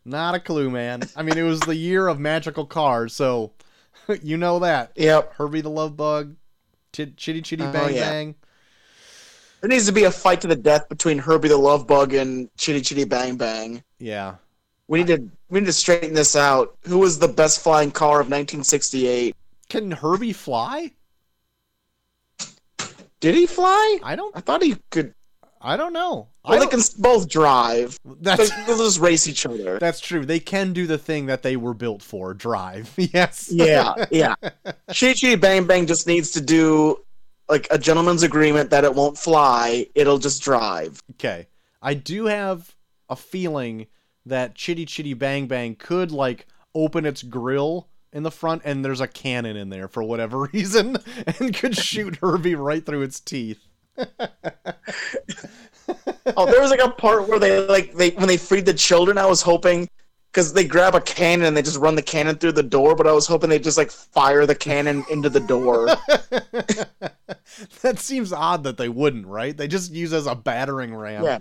Not 0.05 0.35
a 0.35 0.39
clue, 0.39 0.69
man. 0.69 1.03
I 1.15 1.23
mean, 1.23 1.37
it 1.37 1.43
was 1.43 1.59
the 1.61 1.75
year 1.75 2.07
of 2.07 2.19
magical 2.19 2.65
cars, 2.65 3.13
so 3.13 3.51
you 4.23 4.37
know 4.37 4.59
that. 4.59 4.91
Yep. 4.95 5.33
Herbie 5.35 5.61
the 5.61 5.69
Love 5.69 5.95
Bug, 5.95 6.35
Ch- 6.93 7.15
Chitty 7.15 7.41
Chitty 7.41 7.63
Oh, 7.63 7.71
Bang 7.71 7.93
yeah. 7.95 8.09
Bang. 8.09 8.35
There 9.61 9.69
needs 9.69 9.85
to 9.87 9.91
be 9.91 10.05
a 10.05 10.11
fight 10.11 10.41
to 10.41 10.47
the 10.47 10.55
death 10.55 10.87
between 10.87 11.19
Herbie 11.19 11.49
the 11.49 11.57
Love 11.57 11.85
Bug 11.85 12.13
and 12.13 12.49
Chitty 12.57 12.81
Chitty 12.81 13.03
Bang 13.05 13.35
Bang. 13.35 13.83
Yeah. 13.99 14.35
We 14.87 15.03
need 15.03 15.07
to 15.07 15.29
we 15.49 15.59
need 15.59 15.65
to 15.67 15.73
straighten 15.73 16.13
this 16.13 16.35
out. 16.35 16.75
Who 16.87 16.99
was 16.99 17.19
the 17.19 17.27
best 17.27 17.61
flying 17.61 17.91
car 17.91 18.21
of 18.21 18.27
1968? 18.27 19.35
Can 19.67 19.91
Herbie 19.91 20.33
fly? 20.33 20.91
Did 23.19 23.35
he 23.35 23.45
fly? 23.45 23.99
I 24.03 24.15
don't. 24.15 24.35
I 24.35 24.41
thought 24.41 24.61
he 24.63 24.77
could. 24.91 25.13
I 25.61 25.75
don't 25.75 25.91
know. 25.91 26.29
I 26.45 26.51
Well, 26.51 26.59
they 26.59 26.65
don't- 26.67 26.83
can 26.85 27.01
both 27.01 27.27
drive. 27.27 27.99
That's 28.21 28.49
They- 28.49 28.63
They'll 28.65 28.77
just 28.77 28.99
race 28.99 29.27
each 29.27 29.45
other. 29.45 29.77
That's 29.81 29.99
true. 29.99 30.25
They 30.25 30.39
can 30.39 30.71
do 30.71 30.87
the 30.87 30.97
thing 30.97 31.25
that 31.25 31.43
they 31.43 31.57
were 31.57 31.73
built 31.73 32.01
for, 32.01 32.33
drive. 32.33 32.93
yes. 32.97 33.49
Yeah, 33.51 34.05
yeah. 34.09 34.35
Chitty 34.93 35.15
Chitty 35.15 35.35
Bang 35.35 35.65
Bang 35.65 35.85
just 35.85 36.07
needs 36.07 36.31
to 36.31 36.41
do 36.41 36.97
like 37.49 37.67
a 37.71 37.77
gentleman's 37.77 38.23
agreement 38.23 38.69
that 38.69 38.85
it 38.85 38.95
won't 38.95 39.17
fly. 39.17 39.87
It'll 39.95 40.19
just 40.19 40.41
drive. 40.41 41.01
Okay. 41.15 41.47
I 41.81 41.93
do 41.93 42.25
have 42.27 42.73
a 43.09 43.15
feeling 43.17 43.87
that 44.25 44.55
Chitty 44.55 44.85
Chitty 44.85 45.13
Bang 45.13 45.47
Bang 45.47 45.75
could 45.75 46.11
like 46.11 46.45
open 46.73 47.05
its 47.05 47.21
grill 47.23 47.89
in 48.11 48.23
the 48.23 48.31
front 48.31 48.61
and 48.65 48.83
there's 48.83 49.01
a 49.01 49.07
cannon 49.07 49.55
in 49.55 49.69
there 49.69 49.87
for 49.87 50.03
whatever 50.03 50.39
reason 50.53 50.97
and 51.25 51.53
could 51.53 51.75
shoot 51.75 52.17
Herbie 52.17 52.55
right 52.55 52.85
through 52.85 53.03
its 53.03 53.19
teeth. 53.19 53.65
Oh, 56.37 56.45
there 56.45 56.61
was 56.61 56.71
like 56.71 56.83
a 56.83 56.89
part 56.89 57.27
where 57.27 57.39
they 57.39 57.65
like 57.65 57.93
they 57.93 58.11
when 58.11 58.27
they 58.27 58.37
freed 58.37 58.65
the 58.65 58.73
children. 58.73 59.17
I 59.17 59.25
was 59.25 59.41
hoping 59.41 59.89
because 60.31 60.53
they 60.53 60.63
grab 60.63 60.95
a 60.95 61.01
cannon 61.01 61.47
and 61.47 61.57
they 61.57 61.61
just 61.61 61.77
run 61.77 61.95
the 61.95 62.01
cannon 62.01 62.35
through 62.35 62.51
the 62.51 62.63
door, 62.63 62.95
but 62.95 63.07
I 63.07 63.11
was 63.11 63.27
hoping 63.27 63.49
they 63.49 63.59
just 63.59 63.77
like 63.77 63.91
fire 63.91 64.45
the 64.45 64.55
cannon 64.55 65.03
into 65.09 65.29
the 65.29 65.39
door. 65.39 65.87
that 67.81 67.97
seems 67.97 68.31
odd 68.31 68.63
that 68.63 68.77
they 68.77 68.89
wouldn't, 68.89 69.25
right? 69.25 69.55
They 69.55 69.67
just 69.67 69.91
use 69.91 70.13
it 70.13 70.17
as 70.17 70.27
a 70.27 70.35
battering 70.35 70.95
ram. 70.95 71.23
Yeah. 71.23 71.39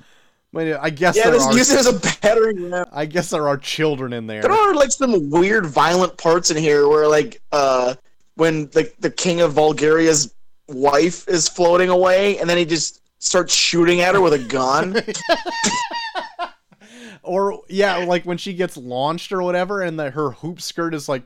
But 0.52 0.80
I 0.80 0.90
guess 0.90 1.16
yeah, 1.16 1.24
there 1.24 1.32
this 1.32 1.44
are 1.46 1.56
use 1.56 1.70
as 1.72 1.86
a 1.86 1.98
battering 2.20 2.70
ram. 2.70 2.86
I 2.90 3.04
guess 3.06 3.30
there 3.30 3.46
are 3.48 3.56
children 3.58 4.12
in 4.12 4.26
there. 4.26 4.42
There 4.42 4.52
are 4.52 4.74
like 4.74 4.90
some 4.90 5.28
weird 5.30 5.66
violent 5.66 6.16
parts 6.16 6.50
in 6.50 6.56
here 6.56 6.88
where 6.88 7.06
like 7.06 7.40
uh 7.52 7.94
when 8.36 8.66
the 8.68 8.90
the 8.98 9.10
king 9.10 9.40
of 9.42 9.52
Vulgaria's 9.52 10.34
wife 10.68 11.28
is 11.28 11.48
floating 11.48 11.90
away 11.90 12.38
and 12.38 12.48
then 12.48 12.56
he 12.56 12.64
just 12.64 13.02
starts 13.18 13.54
shooting 13.54 14.00
at 14.00 14.14
her 14.14 14.20
with 14.20 14.32
a 14.32 14.38
gun. 14.38 14.96
or 17.22 17.60
yeah, 17.68 17.98
like 18.04 18.24
when 18.24 18.38
she 18.38 18.54
gets 18.54 18.76
launched 18.76 19.32
or 19.32 19.42
whatever, 19.42 19.82
and 19.82 19.98
the, 19.98 20.10
her 20.10 20.30
hoop 20.30 20.60
skirt 20.60 20.94
is 20.94 21.08
like 21.08 21.22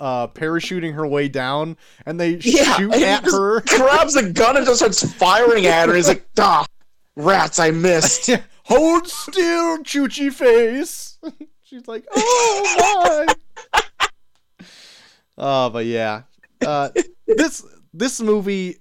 uh, 0.00 0.28
parachuting 0.28 0.94
her 0.94 1.06
way 1.06 1.28
down, 1.28 1.76
and 2.06 2.18
they 2.18 2.36
Yeah, 2.42 2.76
shoot 2.76 2.92
and 2.94 3.02
at 3.04 3.24
just 3.24 3.36
her. 3.36 3.60
grabs 3.62 4.16
a 4.16 4.30
gun 4.30 4.56
and 4.56 4.66
just 4.66 4.78
starts 4.78 5.12
firing 5.14 5.66
at 5.66 5.88
her. 5.88 5.94
He's 5.94 6.08
like, 6.08 6.26
"Ah, 6.38 6.64
rats! 7.16 7.58
I 7.58 7.70
missed." 7.70 8.30
Hold 8.64 9.08
still, 9.08 9.82
Chu-Chi 9.82 10.30
Face. 10.30 11.18
She's 11.64 11.88
like, 11.88 12.06
oh 12.14 13.26
my. 13.26 13.34
Oh, 15.38 15.70
but 15.70 15.86
yeah, 15.86 16.22
uh, 16.64 16.90
this 17.26 17.64
this 17.94 18.20
movie, 18.20 18.76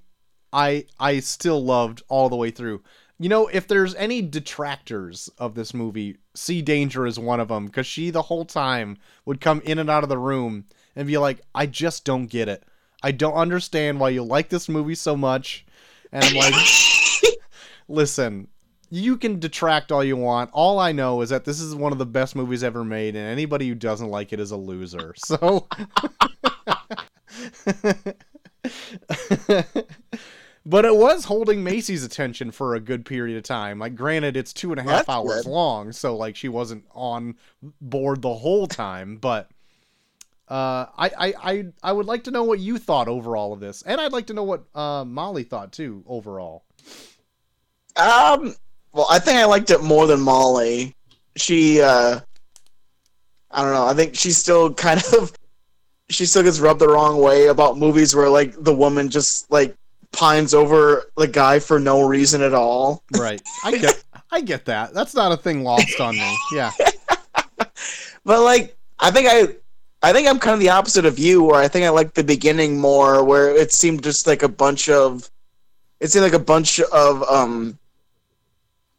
I 0.52 0.86
I 1.00 1.22
still 1.22 1.64
loved 1.64 2.04
all 2.10 2.28
the 2.30 2.36
way 2.36 2.52
through. 2.52 2.84
You 3.18 3.30
know, 3.30 3.48
if 3.48 3.68
there's 3.68 3.96
any 3.96 4.22
detractors 4.22 5.30
of 5.38 5.56
this 5.56 5.74
movie, 5.74 6.18
Sea 6.36 6.62
Danger 6.62 7.08
is 7.08 7.18
one 7.18 7.40
of 7.40 7.48
them 7.48 7.68
because 7.68 7.88
she 7.88 8.10
the 8.10 8.24
whole 8.24 8.46
time 8.46 8.98
would 9.26 9.40
come 9.40 9.62
in 9.62 9.80
and 9.80 9.90
out 9.90 10.04
of 10.04 10.10
the 10.10 10.18
room 10.18 10.66
and 10.96 11.08
be 11.08 11.18
like, 11.18 11.40
"I 11.56 11.68
just 11.68 12.04
don't 12.04 12.28
get 12.28 12.50
it. 12.50 12.64
I 13.02 13.12
don't 13.12 13.34
understand 13.34 14.00
why 14.00 14.10
you 14.10 14.24
like 14.24 14.50
this 14.50 14.68
movie 14.68 14.96
so 14.96 15.16
much." 15.16 15.66
And 16.12 16.24
I'm 16.24 16.36
like, 16.36 16.54
"Listen, 17.88 18.50
you 18.92 19.16
can 19.18 19.40
detract 19.40 19.92
all 19.92 20.04
you 20.04 20.18
want. 20.18 20.50
All 20.54 20.78
I 20.78 20.92
know 20.92 21.22
is 21.22 21.30
that 21.30 21.46
this 21.46 21.62
is 21.62 21.74
one 21.74 21.94
of 21.94 21.98
the 21.98 22.06
best 22.06 22.36
movies 22.36 22.62
ever 22.64 22.84
made, 22.84 23.16
and 23.16 23.26
anybody 23.28 23.68
who 23.68 23.74
doesn't 23.74 24.10
like 24.10 24.34
it 24.34 24.40
is 24.40 24.52
a 24.52 24.58
loser." 24.58 25.16
So. 25.26 25.68
but 30.66 30.86
it 30.86 30.96
was 30.96 31.26
holding 31.26 31.64
Macy's 31.64 32.04
attention 32.04 32.52
for 32.52 32.76
a 32.76 32.80
good 32.80 33.06
period 33.06 33.38
of 33.38 33.44
time. 33.44 33.80
Like, 33.80 33.96
granted, 33.96 34.36
it's 34.36 34.52
two 34.54 34.72
and 34.72 34.80
a 34.80 34.84
half 34.84 35.06
That's 35.06 35.10
hours 35.10 35.44
good. 35.44 35.52
long, 35.52 35.92
so 35.94 36.16
like 36.16 36.36
she 36.36 36.50
wasn't 36.50 36.84
on 36.94 37.36
board 37.80 38.22
the 38.22 38.36
whole 38.36 38.68
time. 38.68 39.16
But 39.16 39.50
uh, 40.50 40.88
I, 40.98 41.12
I, 41.18 41.34
I, 41.42 41.66
I 41.82 41.92
would 41.94 42.08
like 42.08 42.26
to 42.26 42.32
know 42.32 42.44
what 42.44 42.60
you 42.60 42.78
thought 42.78 43.08
overall 43.08 43.54
of 43.54 43.62
this, 43.62 43.82
and 43.84 44.02
I'd 44.02 44.12
like 44.12 44.28
to 44.28 44.34
know 44.34 44.44
what 44.44 44.66
uh, 44.76 45.06
Molly 45.06 45.44
thought 45.44 45.72
too 45.72 46.04
overall. 46.06 46.66
Um, 47.96 48.56
well, 48.94 49.08
I 49.10 49.20
think 49.20 49.38
I 49.38 49.46
liked 49.46 49.70
it 49.70 49.84
more 49.84 50.08
than 50.08 50.22
Molly. 50.22 50.96
She, 51.36 51.82
uh, 51.82 52.20
I 53.50 53.62
don't 53.62 53.74
know. 53.74 53.86
I 53.86 53.94
think 53.94 54.16
she's 54.16 54.38
still 54.38 54.74
kind 54.88 55.02
of, 55.14 55.34
she 56.10 56.26
still 56.26 56.44
gets 56.44 56.60
rubbed 56.60 56.82
the 56.82 56.88
wrong 56.88 57.22
way 57.22 57.48
about 57.48 57.78
movies 57.78 58.16
where 58.16 58.30
like 58.30 58.54
the 58.64 58.74
woman 58.74 59.10
just 59.10 59.50
like 59.52 59.76
pines 60.12 60.54
over 60.54 61.10
the 61.16 61.28
guy 61.28 61.60
for 61.60 61.80
no 61.80 62.06
reason 62.06 62.42
at 62.42 62.54
all. 62.54 63.04
Right. 63.18 63.42
I 63.64 63.78
get, 63.78 64.04
I 64.30 64.42
get 64.42 64.66
that. 64.66 64.94
That's 64.94 65.16
not 65.16 65.32
a 65.32 65.38
thing 65.38 65.64
lost 65.64 66.00
on 66.00 66.16
me. 66.16 66.38
Yeah. 66.54 66.72
But 68.24 68.42
like, 68.42 68.78
I 69.00 69.12
think 69.12 69.28
I, 69.30 69.56
I 70.08 70.14
think 70.14 70.28
I'm 70.28 70.40
kind 70.40 70.54
of 70.54 70.60
the 70.60 70.70
opposite 70.70 71.06
of 71.06 71.20
you, 71.20 71.44
where 71.44 71.60
I 71.60 71.68
think 71.68 71.86
I 71.86 71.90
like 71.90 72.14
the 72.14 72.24
beginning 72.24 72.80
more, 72.80 73.24
where 73.24 73.56
it 73.56 73.72
seemed 73.72 74.04
just 74.04 74.28
like 74.28 74.44
a 74.44 74.50
bunch 74.50 74.90
of, 74.90 75.30
it 76.00 76.12
seemed 76.12 76.24
like 76.24 76.34
a 76.34 76.40
bunch 76.40 76.80
of 76.80 77.24
um, 77.24 77.78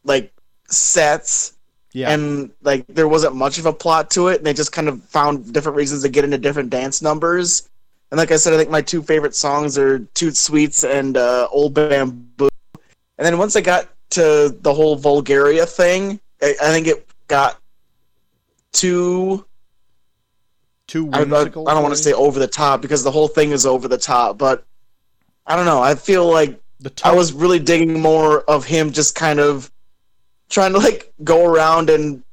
like 0.03 0.33
sets, 0.69 1.53
Yeah. 1.93 2.11
and 2.11 2.51
like 2.61 2.85
there 2.87 3.07
wasn't 3.07 3.35
much 3.35 3.57
of 3.57 3.65
a 3.65 3.73
plot 3.73 4.09
to 4.11 4.27
it, 4.29 4.37
and 4.37 4.45
they 4.45 4.53
just 4.53 4.71
kind 4.71 4.87
of 4.89 5.03
found 5.05 5.53
different 5.53 5.75
reasons 5.77 6.03
to 6.03 6.09
get 6.09 6.23
into 6.23 6.37
different 6.37 6.69
dance 6.69 7.01
numbers. 7.01 7.69
And 8.11 8.17
like 8.17 8.31
I 8.31 8.35
said, 8.37 8.53
I 8.53 8.57
think 8.57 8.69
my 8.69 8.81
two 8.81 9.01
favorite 9.01 9.35
songs 9.35 9.77
are 9.77 9.99
"Toot 10.13 10.37
Sweets" 10.37 10.83
and 10.83 11.17
uh, 11.17 11.47
"Old 11.51 11.73
Bamboo." 11.73 12.49
And 13.17 13.25
then 13.25 13.37
once 13.37 13.55
I 13.55 13.61
got 13.61 13.87
to 14.11 14.55
the 14.61 14.73
whole 14.73 14.95
Vulgaria 14.95 15.65
thing, 15.65 16.19
I, 16.41 16.55
I 16.61 16.71
think 16.71 16.87
it 16.87 17.07
got 17.27 17.59
too 18.71 19.45
Too 20.87 21.09
I, 21.13 21.21
I, 21.21 21.41
I 21.41 21.45
don't 21.45 21.83
want 21.83 21.95
to 21.95 22.01
say 22.01 22.13
over 22.13 22.39
the 22.39 22.47
top 22.47 22.81
because 22.81 23.03
the 23.03 23.11
whole 23.11 23.27
thing 23.27 23.51
is 23.51 23.65
over 23.65 23.87
the 23.87 23.97
top, 23.97 24.37
but 24.37 24.65
I 25.45 25.55
don't 25.55 25.65
know. 25.65 25.81
I 25.81 25.95
feel 25.95 26.29
like 26.29 26.59
I 27.03 27.13
was 27.13 27.33
really 27.33 27.59
digging 27.59 27.99
more 27.99 28.41
of 28.41 28.65
him 28.65 28.91
just 28.91 29.15
kind 29.15 29.39
of 29.39 29.71
trying 30.53 30.71
to 30.73 30.79
like 30.79 31.11
go 31.23 31.45
around 31.45 31.89
and 31.89 32.23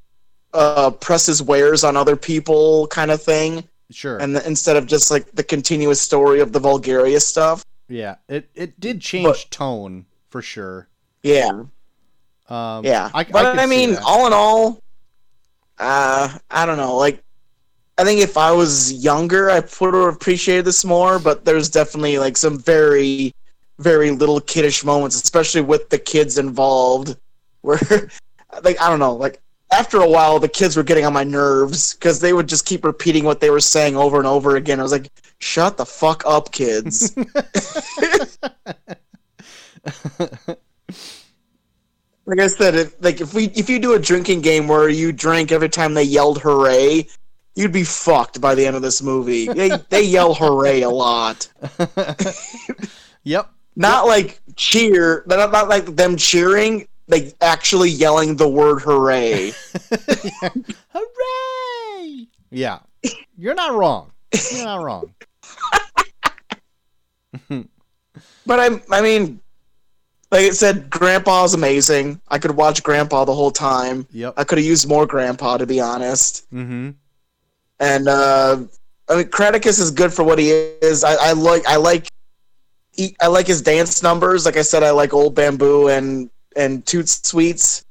uh, 0.53 0.91
press 0.91 1.27
his 1.27 1.43
wares 1.43 1.85
on 1.85 1.97
other 1.97 2.17
people, 2.17 2.87
kind 2.89 3.11
of 3.11 3.23
thing, 3.23 3.65
sure. 3.91 4.19
and 4.19 4.35
th- 4.35 4.47
instead 4.47 4.77
of 4.77 4.87
just 4.87 5.11
like 5.11 5.31
the 5.33 5.43
continuous 5.43 6.01
story 6.01 6.41
of 6.41 6.53
the 6.53 6.61
Vulgaria 6.61 7.21
stuff. 7.21 7.65
yeah. 7.89 8.17
It 8.29 8.49
it 8.55 8.79
did 8.79 9.01
change 9.01 9.51
tone 9.51 10.07
for 10.29 10.43
sure. 10.43 10.89
Yeah, 11.23 11.65
Um, 12.49 12.85
yeah. 12.85 13.11
I, 13.13 13.25
but 13.25 13.59
I, 13.59 13.65
I, 13.65 13.67
mean, 13.67 13.97
all 14.05 14.27
in 14.27 14.33
all, 14.33 14.81
uh, 15.79 16.39
I 16.51 16.67
don't 16.67 16.79
know. 16.79 16.97
Like, 16.97 17.23
I 17.99 18.05
think 18.05 18.21
if 18.23 18.39
I 18.39 18.51
was 18.53 18.93
younger, 18.93 19.51
I 19.51 19.61
would 19.61 19.95
have 19.95 20.15
appreciated 20.15 20.65
this 20.65 20.85
more. 20.85 21.19
But 21.19 21.45
there's 21.45 21.69
definitely 21.69 22.19
like 22.19 22.39
some 22.39 22.59
very, 22.59 23.35
very 23.79 24.11
little 24.13 24.41
kiddish 24.41 24.83
moments, 24.83 25.17
especially 25.17 25.61
with 25.61 25.91
the 25.91 25.99
kids 25.99 26.39
involved, 26.39 27.17
where, 27.63 27.79
like, 28.63 28.81
I 28.81 28.89
don't 28.89 28.99
know, 28.99 29.15
like. 29.15 29.41
After 29.73 29.99
a 29.99 30.11
while, 30.11 30.41
the 30.41 30.49
kids 30.49 30.77
were 30.77 30.83
getting 30.83 31.07
on 31.07 31.13
my 31.13 31.23
nerves 31.23 31.95
because 31.95 32.19
they 32.19 32.33
would 32.33 32.49
just 32.49 32.67
keep 32.67 32.85
repeating 32.85 33.23
what 33.23 33.39
they 33.39 33.51
were 33.51 33.61
saying 33.61 33.97
over 33.97 34.19
and 34.19 34.27
over 34.27 34.57
again. 34.57 34.81
I 34.81 34.83
was 34.83 34.91
like, 34.91 35.13
"Shut 35.39 35.77
the 35.77 35.87
fuck 35.87 36.25
up, 36.27 36.51
kids!" 36.51 37.17
like 42.31 42.41
I 42.41 42.47
said, 42.47 42.75
if, 42.77 43.03
like 43.03 43.21
if 43.21 43.35
we 43.35 43.47
if 43.47 43.69
you 43.69 43.79
do 43.79 43.95
a 43.95 43.99
drinking 43.99 44.41
game 44.41 44.69
where 44.69 44.89
you 44.89 45.13
drink 45.13 45.53
every 45.53 45.69
time 45.69 45.95
they 45.95 46.05
yelled 46.05 46.41
"hooray," 46.41 47.07
you'd 47.57 47.73
be 47.73 47.85
fucked 47.85 48.41
by 48.41 48.55
the 48.55 48.67
end 48.67 48.77
of 48.77 48.83
this 48.83 49.03
movie. 49.03 49.47
They 49.47 49.71
they 49.89 50.03
yell 50.03 50.35
"hooray" 50.35 50.83
a 50.83 50.91
lot, 50.91 51.49
yep. 53.25 53.51
not 53.77 54.07
like 54.07 54.41
cheer, 54.57 55.25
not 55.27 55.51
not 55.51 55.69
like 55.69 55.97
them 55.97 56.17
cheering, 56.17 56.87
like 57.11 57.35
actually 57.41 57.91
yelling 57.91 58.37
the 58.37 58.49
word 58.49 58.81
"hooray." 58.81 59.53
Hooray! 60.93 62.27
Yeah. 62.51 62.79
You're 63.37 63.55
not 63.55 63.75
wrong. 63.75 64.13
You're 64.53 64.65
not 64.65 64.83
wrong. 64.83 65.15
But 68.47 68.59
I 68.59 68.81
I 68.91 69.01
mean, 69.01 69.41
like 70.33 70.47
I 70.47 70.51
said, 70.51 70.91
Grandpa's 70.91 71.55
amazing. 71.55 72.21
I 72.29 72.39
could 72.39 72.53
watch 72.53 72.83
Grandpa 72.83 73.25
the 73.25 73.35
whole 73.35 73.51
time. 73.53 74.07
Yep. 74.11 74.35
I 74.37 74.45
could 74.45 74.59
have 74.59 74.67
used 74.67 74.89
more 74.89 75.07
Grandpa 75.07 75.59
to 75.59 75.67
be 75.67 75.81
honest. 75.81 76.51
Mm-hmm. 76.53 76.91
and 77.79 78.09
uh, 78.09 78.59
I 79.09 79.17
mean, 79.17 79.29
Caractacus 79.29 79.79
is 79.79 79.91
good 79.91 80.13
for 80.13 80.25
what 80.25 80.39
he 80.39 80.51
is. 80.51 81.05
I, 81.05 81.15
I 81.15 81.33
like 81.33 81.67
I 81.67 81.77
like 81.77 82.09
he, 82.93 83.15
I 83.21 83.29
like 83.29 83.47
his 83.47 83.63
dance 83.63 84.03
numbers. 84.03 84.45
Like 84.47 84.57
I 84.57 84.63
said, 84.63 84.83
I 84.83 84.91
like 84.91 85.13
Old 85.15 85.35
Bamboo 85.35 85.89
and 85.89 86.31
and 86.57 86.85
Toot 86.87 87.09
Sweets, 87.09 87.85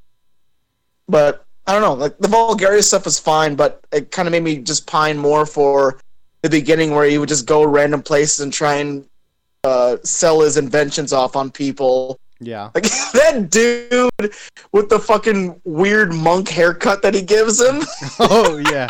but 1.07 1.45
I 1.67 1.73
don't 1.73 1.81
know. 1.81 1.93
Like 1.93 2.17
the 2.17 2.27
Vulgaria 2.27 2.81
stuff 2.81 3.05
was 3.05 3.19
fine, 3.19 3.55
but 3.55 3.83
it 3.91 4.11
kind 4.11 4.27
of 4.27 4.31
made 4.31 4.43
me 4.43 4.57
just 4.57 4.87
pine 4.87 5.17
more 5.17 5.45
for 5.45 5.99
the 6.41 6.49
beginning 6.49 6.91
where 6.91 7.05
he 7.05 7.17
would 7.17 7.29
just 7.29 7.45
go 7.45 7.63
random 7.63 8.01
places 8.01 8.39
and 8.39 8.51
try 8.51 8.75
and 8.75 9.05
uh, 9.63 9.97
sell 10.03 10.41
his 10.41 10.57
inventions 10.57 11.13
off 11.13 11.35
on 11.35 11.51
people. 11.51 12.19
Yeah. 12.39 12.69
Like 12.73 12.83
that 13.13 13.49
dude 13.49 14.33
with 14.71 14.89
the 14.89 14.99
fucking 14.99 15.59
weird 15.63 16.13
monk 16.13 16.47
haircut 16.47 17.01
that 17.01 17.13
he 17.13 17.21
gives 17.21 17.61
him. 17.61 17.81
Oh 18.19 18.57
yeah. 18.71 18.87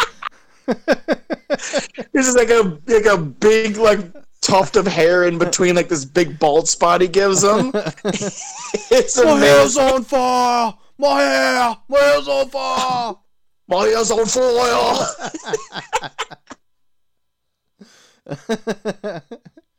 this 2.14 2.28
is 2.28 2.36
like 2.36 2.50
a 2.50 2.78
like 2.86 3.06
a 3.06 3.18
big 3.18 3.78
like 3.78 4.00
tuft 4.42 4.76
of 4.76 4.88
hair 4.88 5.24
in 5.26 5.38
between 5.38 5.76
like 5.76 5.90
this 5.90 6.06
big 6.06 6.40
bald 6.40 6.68
spot 6.68 7.02
he 7.02 7.08
gives 7.08 7.44
him. 7.44 7.72
it's 7.74 9.24
My 9.24 9.40
hair's 9.40 9.78
on 9.78 10.04
fire. 10.04 10.74
My 10.98 11.22
hair. 11.22 11.78
My 11.88 12.00
hair's 12.00 12.28
on 12.28 12.50
fire. 12.50 13.16
My 13.68 13.86
hair's 13.86 14.12
on 14.12 14.26
fire. 14.26 15.06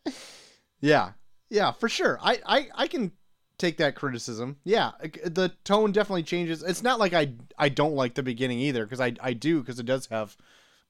yeah. 0.81 1.13
Yeah, 1.51 1.73
for 1.73 1.89
sure. 1.89 2.19
I, 2.23 2.39
I, 2.47 2.69
I 2.75 2.87
can 2.87 3.13
take 3.59 3.77
that 3.79 3.95
criticism. 3.95 4.57
Yeah, 4.65 4.93
the 5.25 5.53
tone 5.65 5.93
definitely 5.93 6.23
changes. 6.23 6.63
It's 6.63 6.83
not 6.83 6.99
like 6.99 7.13
I 7.13 7.35
I 7.59 7.69
don't 7.69 7.95
like 7.95 8.15
the 8.15 8.23
beginning 8.23 8.59
either 8.61 8.85
because 8.85 9.01
I 9.01 9.15
I 9.21 9.35
do 9.35 9.61
because 9.61 9.79
it 9.79 9.87
does 9.87 10.07
have 10.07 10.37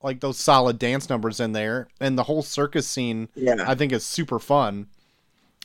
like 0.02 0.20
those 0.20 0.38
solid 0.38 0.78
dance 0.78 1.08
numbers 1.10 1.40
in 1.40 1.52
there 1.52 1.88
and 2.00 2.16
the 2.18 2.22
whole 2.24 2.42
circus 2.42 2.86
scene 2.86 3.28
Yeah. 3.34 3.64
I 3.66 3.74
think 3.74 3.92
is 3.92 4.04
super 4.04 4.38
fun. 4.38 4.86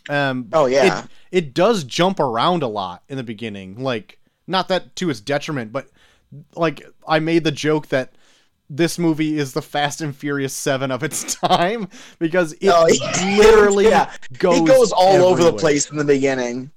Um 0.10 0.50
Oh, 0.54 0.66
yeah. 0.66 1.04
It, 1.32 1.48
it 1.48 1.54
does 1.54 1.84
jump 1.84 2.20
around 2.20 2.64
a 2.64 2.68
lot 2.68 3.04
in 3.10 3.18
the 3.18 3.24
beginning. 3.24 3.80
Like 3.82 4.20
not 4.48 4.68
that 4.68 4.96
to 4.98 5.10
its 5.10 5.20
detriment, 5.22 5.72
but 5.72 5.88
like 6.56 6.86
I 7.08 7.20
made 7.20 7.44
the 7.44 7.52
joke 7.52 7.88
that 7.90 8.14
this 8.70 8.98
movie 8.98 9.38
is 9.38 9.54
the 9.54 9.62
Fast 9.62 10.02
and 10.02 10.16
Furious 10.16 10.54
7 10.54 10.90
of 10.92 11.04
its 11.04 11.36
time 11.40 11.88
because 12.20 12.54
it 12.54 12.70
Oh, 12.74 12.88
yeah. 12.88 13.38
literally 13.38 13.86
Yeah. 13.90 14.12
goes 14.38 14.60
he 14.60 14.66
goes 14.66 14.92
all 14.92 15.24
over 15.24 15.44
the 15.44 15.54
place 15.54 15.90
in 15.92 15.98
the 15.98 16.04
beginning. 16.04 16.72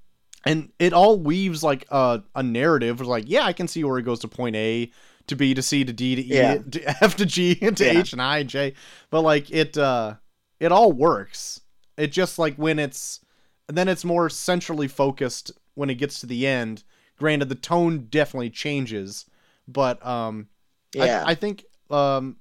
and 0.44 0.70
it 0.78 0.92
all 0.92 1.18
weaves 1.18 1.62
like 1.64 1.86
a, 1.90 2.22
a 2.34 2.42
narrative 2.42 3.00
like 3.00 3.24
yeah 3.26 3.42
i 3.44 3.52
can 3.52 3.66
see 3.66 3.82
where 3.84 3.98
it 3.98 4.04
goes 4.04 4.20
to 4.20 4.28
point 4.28 4.54
a 4.54 4.90
to 5.28 5.36
b 5.36 5.54
to 5.54 5.62
c 5.62 5.84
to 5.84 5.92
d 5.92 6.14
to 6.16 6.22
e 6.22 6.26
Yeah. 6.26 6.58
to 6.70 7.04
f 7.04 7.16
to 7.16 7.26
g 7.26 7.54
to 7.54 7.84
Yeah. 7.84 8.00
h 8.00 8.12
and 8.12 8.20
i 8.22 8.38
and 8.38 8.48
j 8.50 8.74
but 9.10 9.20
like 9.22 9.50
it 9.50 9.76
uh 9.78 10.14
it 10.60 10.72
all 10.72 10.92
works 10.92 11.60
it 11.96 12.08
just 12.12 12.38
like 12.38 12.56
when 12.56 12.78
it's 12.78 13.20
then 13.68 13.88
it's 13.88 14.04
more 14.04 14.28
centrally 14.28 14.88
focused 14.88 15.52
when 15.74 15.90
it 15.90 15.94
gets 15.96 16.20
to 16.20 16.26
the 16.26 16.46
end 16.46 16.82
granted 17.18 17.48
the 17.48 17.54
tone 17.54 18.06
definitely 18.10 18.50
changes 18.50 19.26
but 19.66 20.04
um 20.04 20.48
Yeah. 20.94 21.22
I, 21.26 21.32
I 21.32 21.34
think 21.34 21.64
um 21.90 22.36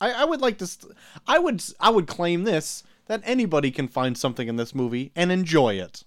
I, 0.00 0.10
I 0.12 0.24
would 0.24 0.40
like 0.40 0.58
to 0.58 0.66
st- 0.66 0.92
I 1.26 1.38
would 1.38 1.62
I 1.80 1.90
would 1.90 2.06
claim 2.06 2.44
this 2.44 2.82
that 3.06 3.20
anybody 3.24 3.70
can 3.70 3.88
find 3.88 4.16
something 4.16 4.48
in 4.48 4.56
this 4.56 4.74
movie 4.74 5.12
and 5.16 5.30
enjoy 5.32 5.74
it 5.74 6.04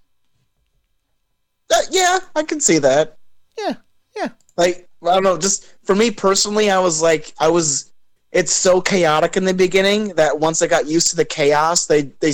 Uh, 1.74 1.82
yeah, 1.92 2.20
I 2.36 2.44
can 2.44 2.60
see 2.62 2.78
that. 2.80 3.18
yeah 3.58 3.76
yeah 4.16 4.30
Like 4.58 4.90
I 5.07 5.14
don't 5.15 5.23
know, 5.23 5.38
just 5.38 5.73
for 5.84 5.95
me 5.95 6.11
personally, 6.11 6.69
I 6.69 6.80
was 6.80 7.02
like, 7.02 7.34
I 7.40 7.48
was. 7.48 7.91
It's 8.32 8.52
so 8.52 8.82
chaotic 8.82 9.38
in 9.38 9.45
the 9.45 9.53
beginning 9.53 10.10
that 10.15 10.38
once 10.38 10.61
I 10.61 10.68
got 10.68 10.88
used 10.88 11.10
to 11.11 11.15
the 11.15 11.23
chaos, 11.23 11.86
they 11.86 12.03
they 12.19 12.34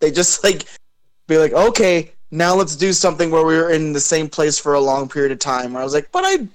they 0.00 0.10
just 0.10 0.44
like 0.44 0.66
be 1.26 1.38
like, 1.38 1.52
okay, 1.52 2.12
now 2.30 2.54
let's 2.54 2.76
do 2.76 2.92
something 2.92 3.30
where 3.30 3.44
we 3.44 3.56
were 3.56 3.70
in 3.70 3.92
the 3.92 4.00
same 4.00 4.28
place 4.28 4.58
for 4.58 4.74
a 4.74 4.80
long 4.80 5.08
period 5.08 5.32
of 5.32 5.38
time. 5.38 5.72
Where 5.72 5.80
I 5.80 5.84
was 5.84 5.94
like, 5.94 6.10
but 6.12 6.24
I 6.26 6.46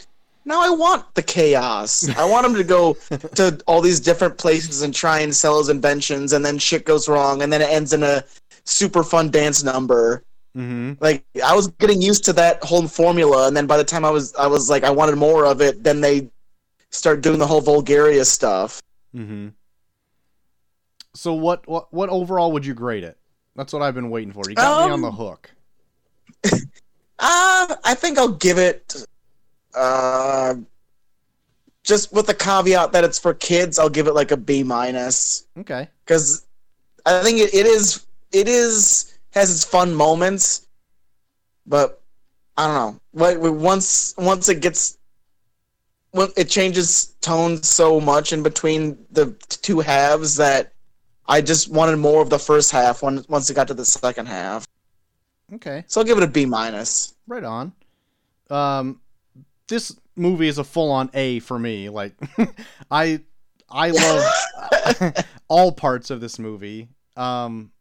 now 0.46 0.62
I 0.62 0.70
want 0.70 1.14
the 1.16 1.24
chaos. 1.24 2.08
I 2.18 2.26
want 2.26 2.46
him 2.46 2.56
to 2.56 2.64
go 2.64 2.94
to 3.36 3.62
all 3.68 3.82
these 3.82 4.00
different 4.00 4.38
places 4.38 4.82
and 4.82 4.94
try 4.94 5.20
and 5.20 5.36
sell 5.36 5.58
his 5.60 5.70
inventions, 5.70 6.34
and 6.34 6.46
then 6.46 6.58
shit 6.58 6.86
goes 6.86 7.08
wrong, 7.08 7.42
and 7.42 7.52
then 7.52 7.62
it 7.62 7.70
ends 7.70 7.94
in 7.94 8.04
a 8.04 8.24
super 8.64 9.04
fun 9.04 9.32
dance 9.32 9.64
number 9.64 10.24
mm-hmm. 10.56 10.94
Like 11.00 11.24
I 11.44 11.56
was 11.56 11.68
getting 11.68 12.02
used 12.02 12.26
to 12.26 12.34
that 12.34 12.64
whole 12.64 12.88
formula, 12.88 13.48
and 13.48 13.56
then 13.56 13.68
by 13.68 13.78
the 13.78 13.84
time 13.84 14.04
I 14.06 14.10
was 14.12 14.34
I 14.36 14.48
was 14.48 14.70
like 14.70 14.84
I 14.84 14.90
wanted 14.92 15.16
more 15.16 15.46
of 15.46 15.62
it, 15.62 15.84
then 15.84 16.02
they 16.02 16.30
start 16.90 17.22
doing 17.22 17.40
the 17.40 17.48
whole 17.48 17.62
Vulgaria 17.62 18.26
stuff. 18.26 18.82
mm-hmm. 19.16 19.50
So 21.14 21.34
what 21.34 21.68
what 21.68 21.92
what 21.94 22.10
overall 22.10 22.52
would 22.54 22.66
you 22.66 22.74
grade 22.74 23.04
it? 23.04 23.18
That's 23.56 23.74
what 23.74 23.82
i've 23.82 23.94
been 23.96 24.10
waiting 24.10 24.32
for. 24.32 24.44
You 24.48 24.56
got 24.56 24.86
me 24.88 24.92
on 24.94 24.94
Um, 24.94 25.02
the 25.02 25.12
hook. 25.12 25.52
Uh, 27.24 27.76
I 27.84 27.94
think 27.94 28.18
I'll 28.18 28.30
give 28.30 28.58
it. 28.58 28.96
Uh, 29.76 30.56
just 31.84 32.12
with 32.12 32.26
the 32.26 32.34
caveat 32.34 32.92
that 32.94 33.04
it's 33.04 33.20
for 33.20 33.36
kids, 33.36 33.78
I'll 33.78 33.90
give 33.90 34.08
it 34.08 34.14
like 34.14 34.32
a 34.32 34.38
B 34.38 34.64
minus. 34.64 35.46
Okay. 35.60 35.88
Because 36.04 36.48
I 37.06 37.22
think 37.22 37.38
it, 37.38 37.54
it 37.54 37.68
is 37.68 38.06
it 38.32 38.48
is 38.48 39.20
has 39.32 39.52
its 39.52 39.64
fun 39.64 39.94
moments, 39.94 40.68
but 41.66 42.02
I 42.58 42.68
don't 42.68 43.02
know. 43.14 43.52
Once 43.52 44.14
once 44.18 44.50
it 44.50 44.62
gets 44.62 44.98
when 46.12 46.30
it 46.38 46.50
changes 46.50 47.16
tones 47.22 47.68
so 47.70 48.00
much 48.00 48.34
in 48.34 48.44
between 48.44 48.98
the 49.12 49.32
two 49.48 49.80
halves 49.80 50.36
that 50.36 50.74
I 51.28 51.42
just 51.42 51.70
wanted 51.70 51.98
more 51.98 52.22
of 52.22 52.30
the 52.30 52.40
first 52.40 52.72
half 52.72 53.02
when 53.02 53.24
once 53.30 53.50
it 53.50 53.54
got 53.54 53.68
to 53.70 53.74
the 53.74 53.86
second 53.86 54.28
half. 54.28 54.68
Okay. 55.54 55.84
So 55.88 56.02
I'll 56.02 56.06
give 56.06 56.18
it 56.18 56.24
a 56.24 56.28
B 56.28 56.46
minus. 56.46 57.16
Right 57.28 57.44
on. 57.44 57.74
Um, 58.50 59.00
this 59.68 59.96
movie 60.16 60.48
is 60.48 60.58
a 60.58 60.64
full-on 60.64 61.10
A 61.14 61.40
for 61.40 61.58
me. 61.58 61.90
Like, 61.90 62.14
I 62.92 63.22
I 63.70 63.92
love 63.92 65.26
all 65.48 65.72
parts 65.72 66.10
of 66.10 66.20
this 66.20 66.38
movie. 66.38 66.90
Um, 67.16 67.72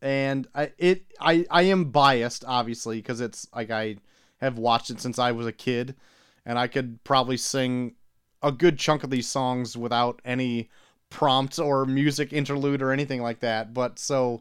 and 0.00 0.46
I 0.54 0.72
it 0.78 1.04
I 1.20 1.46
I 1.50 1.62
am 1.62 1.86
biased 1.86 2.44
obviously 2.46 2.98
because 2.98 3.20
it's 3.20 3.46
like 3.54 3.70
I 3.70 3.96
have 4.40 4.58
watched 4.58 4.90
it 4.90 5.00
since 5.00 5.18
I 5.18 5.32
was 5.32 5.46
a 5.46 5.52
kid, 5.52 5.94
and 6.46 6.58
I 6.58 6.66
could 6.68 7.02
probably 7.04 7.36
sing 7.36 7.94
a 8.42 8.52
good 8.52 8.78
chunk 8.78 9.02
of 9.02 9.10
these 9.10 9.28
songs 9.28 9.76
without 9.76 10.20
any 10.24 10.70
prompt 11.10 11.58
or 11.58 11.84
music 11.84 12.32
interlude 12.32 12.82
or 12.82 12.92
anything 12.92 13.22
like 13.22 13.40
that. 13.40 13.74
But 13.74 13.98
so 13.98 14.40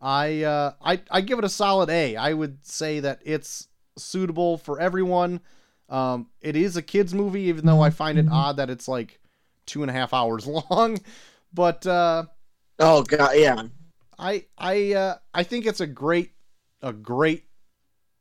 I 0.00 0.42
uh, 0.42 0.72
I 0.82 1.00
I 1.10 1.20
give 1.20 1.38
it 1.38 1.44
a 1.44 1.48
solid 1.48 1.90
A. 1.90 2.16
I 2.16 2.32
would 2.32 2.64
say 2.66 3.00
that 3.00 3.20
it's 3.24 3.68
suitable 3.96 4.58
for 4.58 4.80
everyone. 4.80 5.40
Um, 5.88 6.28
it 6.40 6.56
is 6.56 6.76
a 6.76 6.82
kids 6.82 7.14
movie, 7.14 7.42
even 7.42 7.64
though 7.64 7.80
I 7.80 7.90
find 7.90 8.18
it 8.18 8.26
odd 8.30 8.56
that 8.56 8.70
it's 8.70 8.88
like 8.88 9.20
two 9.66 9.82
and 9.82 9.90
a 9.90 9.94
half 9.94 10.12
hours 10.12 10.46
long. 10.70 10.98
But 11.54 11.86
uh, 11.86 12.24
Oh 12.78 13.02
god, 13.02 13.32
yeah. 13.36 13.62
I 14.18 14.44
I 14.58 14.92
uh, 14.94 15.16
I 15.34 15.42
think 15.42 15.66
it's 15.66 15.80
a 15.80 15.86
great 15.86 16.32
a 16.82 16.92
great 16.92 17.44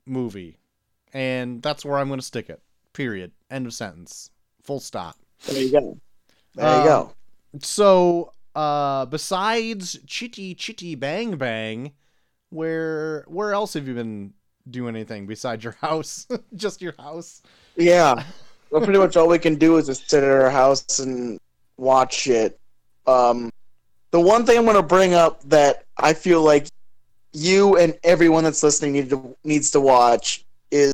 movie, 0.05 0.59
and 1.13 1.61
that's 1.61 1.85
where 1.85 1.97
I'm 1.97 2.07
going 2.07 2.19
to 2.19 2.25
stick 2.25 2.49
it. 2.49 2.61
Period. 2.93 3.31
End 3.49 3.65
of 3.67 3.73
sentence. 3.73 4.29
Full 4.63 4.79
stop. 4.79 5.17
There 5.47 5.61
you 5.61 5.71
go. 5.71 5.97
There 6.55 6.65
Uh, 6.65 6.79
you 6.79 6.85
go. 6.85 7.13
So, 7.61 8.31
uh, 8.55 9.05
besides 9.05 9.99
Chitty 10.07 10.55
Chitty 10.55 10.95
Bang 10.95 11.37
Bang, 11.37 11.93
where 12.49 13.23
where 13.27 13.53
else 13.53 13.73
have 13.73 13.87
you 13.87 13.93
been 13.93 14.33
doing 14.69 14.95
anything 14.95 15.27
besides 15.27 15.63
your 15.63 15.77
house? 15.81 16.27
Just 16.55 16.81
your 16.81 16.95
house? 16.97 17.41
Yeah. 17.75 18.23
Well, 18.71 18.81
pretty 18.81 18.99
much 18.99 19.15
all 19.15 19.27
we 19.27 19.39
can 19.39 19.55
do 19.55 19.77
is 19.77 19.85
just 19.85 20.09
sit 20.09 20.23
at 20.23 20.29
our 20.29 20.49
house 20.49 20.99
and 20.99 21.39
watch 21.77 22.27
it. 22.27 22.59
Um, 23.05 23.51
the 24.15 24.21
one 24.21 24.45
thing 24.45 24.57
I'm 24.57 24.63
going 24.63 24.77
to 24.77 24.81
bring 24.81 25.13
up 25.13 25.43
that 25.49 25.83
I 25.97 26.13
feel 26.13 26.41
like 26.41 26.67
you 27.33 27.75
and 27.75 27.99
everyone 28.01 28.45
that's 28.45 28.63
listening 28.63 28.93
need 28.93 29.09
to, 29.09 29.35
needs 29.43 29.71
to 29.71 29.81
watch 29.81 30.45
is 30.71 30.93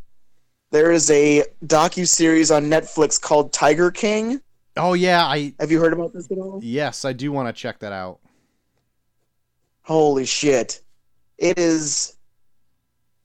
there 0.72 0.90
is 0.90 1.08
a 1.08 1.44
docu 1.64 2.04
series 2.08 2.50
on 2.50 2.64
Netflix 2.64 3.20
called 3.20 3.52
Tiger 3.52 3.92
King. 3.92 4.40
Oh 4.76 4.94
yeah, 4.94 5.24
I 5.24 5.54
Have 5.60 5.70
you 5.70 5.78
heard 5.78 5.92
about 5.92 6.12
this 6.12 6.32
at 6.32 6.38
all? 6.38 6.58
yes, 6.64 7.04
I 7.04 7.12
do 7.12 7.30
want 7.30 7.46
to 7.46 7.52
check 7.52 7.78
that 7.78 7.92
out. 7.92 8.18
Holy 9.82 10.26
shit. 10.26 10.82
It 11.38 11.60
is 11.60 12.16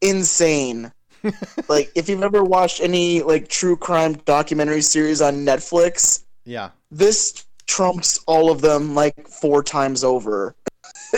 insane. 0.02 0.92
like 1.68 1.92
if 1.96 2.08
you've 2.08 2.22
ever 2.22 2.44
watched 2.44 2.82
any 2.82 3.24
like 3.24 3.48
true 3.48 3.76
crime 3.76 4.14
documentary 4.26 4.82
series 4.82 5.22
on 5.24 5.38
Netflix, 5.38 6.24
Yeah, 6.46 6.70
this 6.92 7.47
trumps 7.68 8.20
all 8.26 8.50
of 8.50 8.62
them 8.62 8.96
like 8.96 9.28
four 9.28 9.62
times 9.62 10.04
over. 10.04 10.56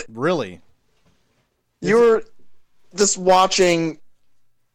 really. 0.08 0.60
You're 1.80 2.22
just 2.94 3.16
watching 3.16 3.98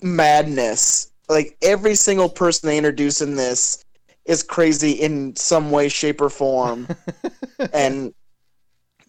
madness. 0.01 1.11
Like 1.29 1.57
every 1.61 1.95
single 1.95 2.29
person 2.29 2.67
they 2.67 2.77
introduce 2.77 3.21
in 3.21 3.35
this 3.35 3.83
is 4.25 4.41
crazy 4.41 4.91
in 4.91 5.35
some 5.35 5.69
way, 5.69 5.87
shape, 5.89 6.21
or 6.21 6.29
form. 6.29 6.87
and 7.73 8.13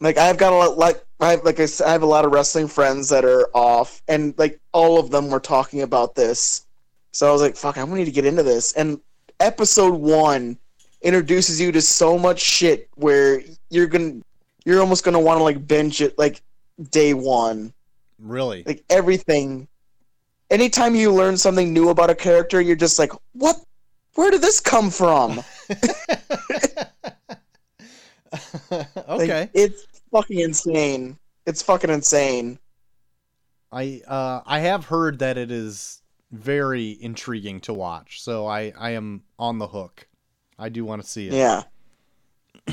like 0.01 0.19
I've 0.19 0.37
got 0.37 0.53
a 0.53 0.57
lot, 0.57 0.79
like 0.79 1.03
I 1.21 1.31
have, 1.31 1.45
like 1.45 1.61
I, 1.61 1.67
I 1.85 1.93
have 1.93 2.03
a 2.03 2.07
lot 2.07 2.25
of 2.25 2.33
wrestling 2.33 2.69
friends 2.69 3.09
that 3.09 3.25
are 3.25 3.49
off, 3.55 4.03
and 4.09 4.35
like 4.37 4.61
all 4.73 4.99
of 4.99 5.11
them 5.11 5.31
were 5.31 5.41
talking 5.41 5.83
about 5.83 6.15
this. 6.15 6.67
So 7.13 7.29
I 7.29 7.33
was 7.33 7.41
like, 7.41 7.57
"Fuck, 7.57 7.79
I 7.79 7.85
need 7.85 8.05
to 8.05 8.11
get 8.11 8.27
into 8.27 8.43
this." 8.43 8.73
And 8.73 9.01
episode 9.41 9.95
one 9.95 10.59
introduces 11.03 11.61
you 11.61 11.71
to 11.73 11.81
so 11.81 12.19
much 12.19 12.41
shit 12.41 12.89
where 12.95 13.43
you're 13.71 13.87
gonna, 13.87 14.15
you're 14.65 14.81
almost 14.81 15.05
gonna 15.05 15.21
want 15.21 15.39
to 15.39 15.43
like 15.45 15.67
binge 15.67 16.01
it 16.01 16.19
like 16.19 16.43
day 16.91 17.15
one 17.15 17.73
Really. 18.19 18.63
like 18.67 18.85
everything 18.91 19.69
anytime 20.51 20.95
you 20.95 21.13
learn 21.13 21.37
something 21.37 21.73
new 21.73 21.89
about 21.91 22.11
a 22.11 22.15
character 22.15 22.61
you're 22.61 22.77
just 22.77 22.99
like 22.99 23.13
what 23.33 23.57
where 24.15 24.31
did 24.31 24.41
this 24.41 24.61
come 24.61 24.91
from 24.91 25.43
Like, 28.71 28.91
okay. 29.09 29.51
it's 29.55 29.87
fucking 30.11 30.41
insane 30.41 31.19
it's 31.47 31.63
fucking 31.63 31.91
insane 31.91 32.59
I 33.73 34.03
uh 34.07 34.41
I 34.47 34.61
have 34.61 34.87
heard 34.87 35.19
that 35.21 35.37
it 35.37 35.51
is 35.51 36.01
very 36.33 36.97
intriguing 37.01 37.61
to 37.63 37.73
watch, 37.75 38.23
so 38.23 38.47
I 38.47 38.73
I 38.79 38.91
am 38.91 39.23
on 39.39 39.59
the 39.59 39.67
hook. 39.69 40.07
I 40.59 40.69
do 40.69 40.85
want 40.85 41.03
to 41.03 41.09
see 41.09 41.29
it. 41.29 41.35
yeah. 41.35 41.63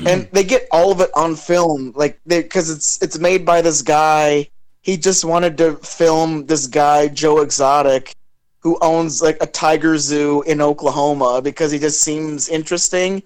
And 0.06 0.28
they 0.32 0.42
get 0.42 0.66
all 0.72 0.90
of 0.90 1.00
it 1.00 1.10
on 1.14 1.36
film 1.36 1.92
like 1.94 2.18
because 2.26 2.68
it's 2.68 3.00
it's 3.00 3.18
made 3.18 3.44
by 3.46 3.62
this 3.62 3.80
guy. 3.82 4.48
He 4.82 4.96
just 4.96 5.24
wanted 5.24 5.56
to 5.58 5.76
film 5.76 6.46
this 6.46 6.66
guy 6.66 7.08
joe 7.08 7.40
exotic 7.40 8.14
who 8.58 8.76
owns 8.80 9.22
like 9.22 9.36
a 9.40 9.46
tiger 9.46 9.96
zoo 9.98 10.42
in 10.42 10.60
oklahoma 10.60 11.40
because 11.42 11.70
he 11.70 11.78
just 11.78 12.00
seems 12.00 12.48
interesting. 12.48 13.22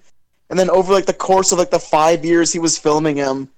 And 0.49 0.59
then 0.59 0.69
over 0.69 0.93
like 0.93 1.05
the 1.05 1.13
course 1.13 1.51
of 1.51 1.57
like 1.57 1.71
the 1.71 1.79
five 1.79 2.23
years 2.23 2.53
he 2.53 2.59
was 2.59 2.77
filming 2.77 3.15
him 3.15 3.49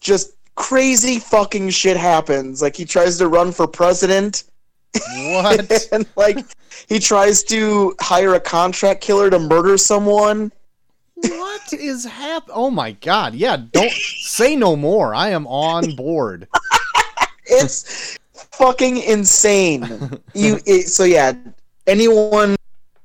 just 0.00 0.32
crazy 0.56 1.18
fucking 1.18 1.70
shit 1.70 1.96
happens. 1.96 2.62
Like 2.62 2.74
he 2.74 2.84
tries 2.84 3.18
to 3.18 3.28
run 3.28 3.52
for 3.52 3.66
president 3.68 4.44
What? 5.16 5.88
and 5.92 6.06
like 6.16 6.38
he 6.88 6.98
tries 6.98 7.42
to 7.44 7.94
hire 8.00 8.34
a 8.34 8.40
contract 8.40 9.00
killer 9.00 9.30
to 9.30 9.38
murder 9.38 9.76
someone 9.76 10.52
what 11.16 11.72
is 11.72 12.04
hap? 12.04 12.44
Oh 12.50 12.70
my 12.70 12.92
god! 12.92 13.34
Yeah, 13.34 13.56
don't 13.56 13.92
say 13.92 14.54
no 14.54 14.76
more. 14.76 15.14
I 15.14 15.30
am 15.30 15.46
on 15.46 15.96
board. 15.96 16.46
it's 17.46 18.18
fucking 18.34 18.98
insane. 18.98 20.20
You 20.34 20.58
it, 20.66 20.88
so 20.88 21.04
yeah, 21.04 21.32
anyone 21.86 22.56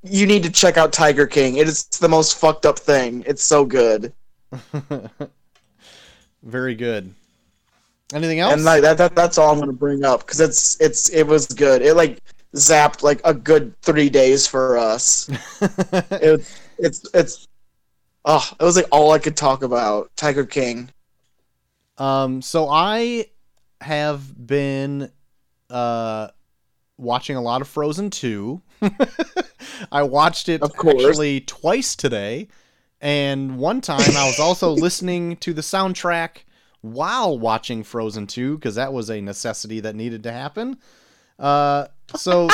you 0.04 0.28
need 0.28 0.44
to 0.44 0.50
check 0.50 0.78
out 0.78 0.92
Tiger 0.92 1.26
King. 1.26 1.58
It 1.58 1.68
is 1.68 1.86
the 1.86 2.10
most 2.10 2.38
fucked 2.38 2.66
up 2.66 2.78
thing. 2.78 3.24
It's 3.26 3.44
so 3.44 3.64
good. 3.64 4.12
Very 6.44 6.76
good. 6.76 7.14
Anything 8.14 8.40
else? 8.40 8.54
And 8.54 8.64
like 8.64 8.82
that, 8.82 8.98
that 8.98 9.16
that's 9.16 9.38
all 9.38 9.52
I'm 9.52 9.60
gonna 9.60 9.74
bring 9.74 10.04
up 10.04 10.22
because 10.22 10.40
it's 10.40 10.80
it's 10.82 11.10
it 11.10 11.24
was 11.24 11.48
good. 11.48 11.82
It 11.82 11.96
like 11.96 12.20
zapped 12.56 13.04
like 13.04 13.22
a 13.24 13.34
good 13.34 13.80
three 13.82 14.10
days 14.10 14.48
for 14.48 14.78
us. 14.78 15.30
it, 16.12 16.46
it's 16.78 17.06
it's 17.14 17.48
oh 18.26 18.52
it 18.60 18.64
was 18.64 18.76
like 18.76 18.88
all 18.92 19.12
I 19.12 19.20
could 19.20 19.38
talk 19.38 19.64
about. 19.64 20.12
Tiger 20.16 20.46
King. 20.46 20.90
Um, 21.98 22.42
so 22.42 22.68
I 22.70 23.28
have 23.82 24.48
been 24.48 25.12
uh 25.70 26.30
watching 27.02 27.36
a 27.36 27.42
lot 27.42 27.62
of 27.62 27.68
Frozen 27.68 28.12
2. 28.12 28.62
I 29.92 30.04
watched 30.04 30.48
it 30.50 30.62
actually 30.64 31.42
twice 31.42 31.96
today. 31.96 32.48
And 33.02 33.58
one 33.58 33.82
time 33.82 34.16
I 34.16 34.28
was 34.28 34.40
also 34.40 34.72
listening 34.72 35.36
to 35.38 35.54
the 35.54 35.62
soundtrack 35.62 36.44
while 36.82 37.38
watching 37.38 37.84
Frozen 37.84 38.28
2 38.28 38.58
because 38.58 38.76
that 38.76 38.92
was 38.94 39.10
a 39.10 39.22
necessity 39.22 39.80
that 39.82 39.96
needed 39.96 40.24
to 40.24 40.32
happen. 40.32 40.78
Uh, 41.40 41.88
so 42.16 42.50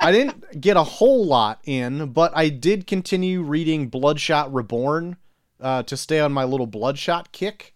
I 0.00 0.12
didn't 0.12 0.60
get 0.60 0.76
a 0.76 0.82
whole 0.84 1.24
lot 1.26 1.60
in, 1.64 2.12
but 2.12 2.32
I 2.34 2.48
did 2.48 2.86
continue 2.86 3.42
reading 3.42 3.88
Bloodshot 3.88 4.52
Reborn 4.52 5.16
uh, 5.60 5.82
to 5.84 5.96
stay 5.96 6.20
on 6.20 6.32
my 6.32 6.44
little 6.44 6.66
Bloodshot 6.66 7.32
kick. 7.32 7.74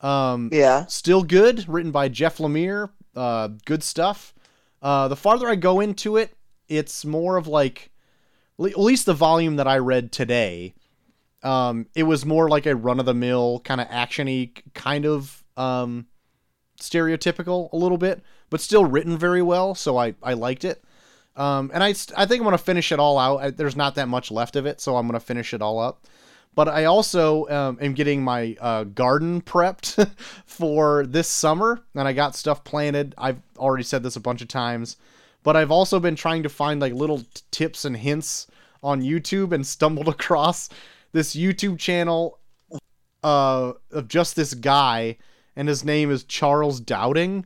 Um, 0.00 0.48
Yeah. 0.52 0.86
still 0.86 1.22
good, 1.22 1.68
written 1.68 1.90
by 1.90 2.08
Jeff 2.08 2.38
Lemire. 2.38 2.90
Uh, 3.16 3.48
good 3.64 3.82
stuff. 3.82 4.32
Uh, 4.80 5.08
the 5.08 5.16
farther 5.16 5.48
I 5.48 5.56
go 5.56 5.80
into 5.80 6.16
it, 6.16 6.36
it's 6.68 7.04
more 7.04 7.36
of 7.36 7.46
like, 7.48 7.90
at 8.60 8.78
least 8.78 9.06
the 9.06 9.14
volume 9.14 9.56
that 9.56 9.66
I 9.66 9.78
read 9.78 10.12
today. 10.12 10.74
Um, 11.42 11.86
it 11.94 12.02
was 12.02 12.26
more 12.26 12.48
like 12.48 12.66
a 12.66 12.74
run 12.74 12.98
of 12.98 13.06
the 13.06 13.14
mill 13.14 13.60
kind 13.64 13.80
of 13.80 13.88
actiony, 13.88 14.60
kind 14.74 15.06
of 15.06 15.44
um, 15.56 16.06
stereotypical 16.80 17.72
a 17.72 17.76
little 17.76 17.98
bit, 17.98 18.22
but 18.50 18.60
still 18.60 18.84
written 18.84 19.16
very 19.16 19.42
well. 19.42 19.74
So 19.74 19.96
I 19.98 20.14
I 20.22 20.34
liked 20.34 20.64
it. 20.64 20.82
Um, 21.36 21.70
and 21.72 21.84
I 21.84 21.90
I 22.16 22.26
think 22.26 22.40
I'm 22.40 22.44
gonna 22.44 22.58
finish 22.58 22.90
it 22.90 22.98
all 22.98 23.18
out. 23.18 23.40
I, 23.40 23.50
there's 23.50 23.76
not 23.76 23.94
that 23.94 24.08
much 24.08 24.30
left 24.30 24.56
of 24.56 24.66
it, 24.66 24.80
so 24.80 24.96
I'm 24.96 25.06
gonna 25.06 25.20
finish 25.20 25.54
it 25.54 25.62
all 25.62 25.78
up. 25.78 26.06
But 26.54 26.68
I 26.68 26.86
also 26.86 27.46
um, 27.48 27.78
am 27.80 27.94
getting 27.94 28.22
my 28.24 28.56
uh, 28.60 28.82
garden 28.82 29.40
prepped 29.42 30.10
for 30.46 31.06
this 31.06 31.28
summer, 31.28 31.80
and 31.94 32.08
I 32.08 32.12
got 32.12 32.34
stuff 32.34 32.64
planted. 32.64 33.14
I've 33.16 33.40
already 33.56 33.84
said 33.84 34.02
this 34.02 34.16
a 34.16 34.20
bunch 34.20 34.42
of 34.42 34.48
times, 34.48 34.96
but 35.44 35.56
I've 35.56 35.70
also 35.70 36.00
been 36.00 36.16
trying 36.16 36.42
to 36.42 36.48
find 36.48 36.80
like 36.80 36.92
little 36.92 37.18
t- 37.18 37.42
tips 37.52 37.84
and 37.84 37.96
hints 37.96 38.48
on 38.82 39.02
YouTube 39.02 39.52
and 39.52 39.64
stumbled 39.64 40.08
across 40.08 40.68
this 41.12 41.34
YouTube 41.34 41.78
channel 41.78 42.38
uh, 43.24 43.72
of 43.90 44.08
just 44.08 44.36
this 44.36 44.54
guy, 44.54 45.16
and 45.56 45.68
his 45.68 45.84
name 45.84 46.10
is 46.10 46.24
Charles 46.24 46.80
Dowding, 46.80 47.44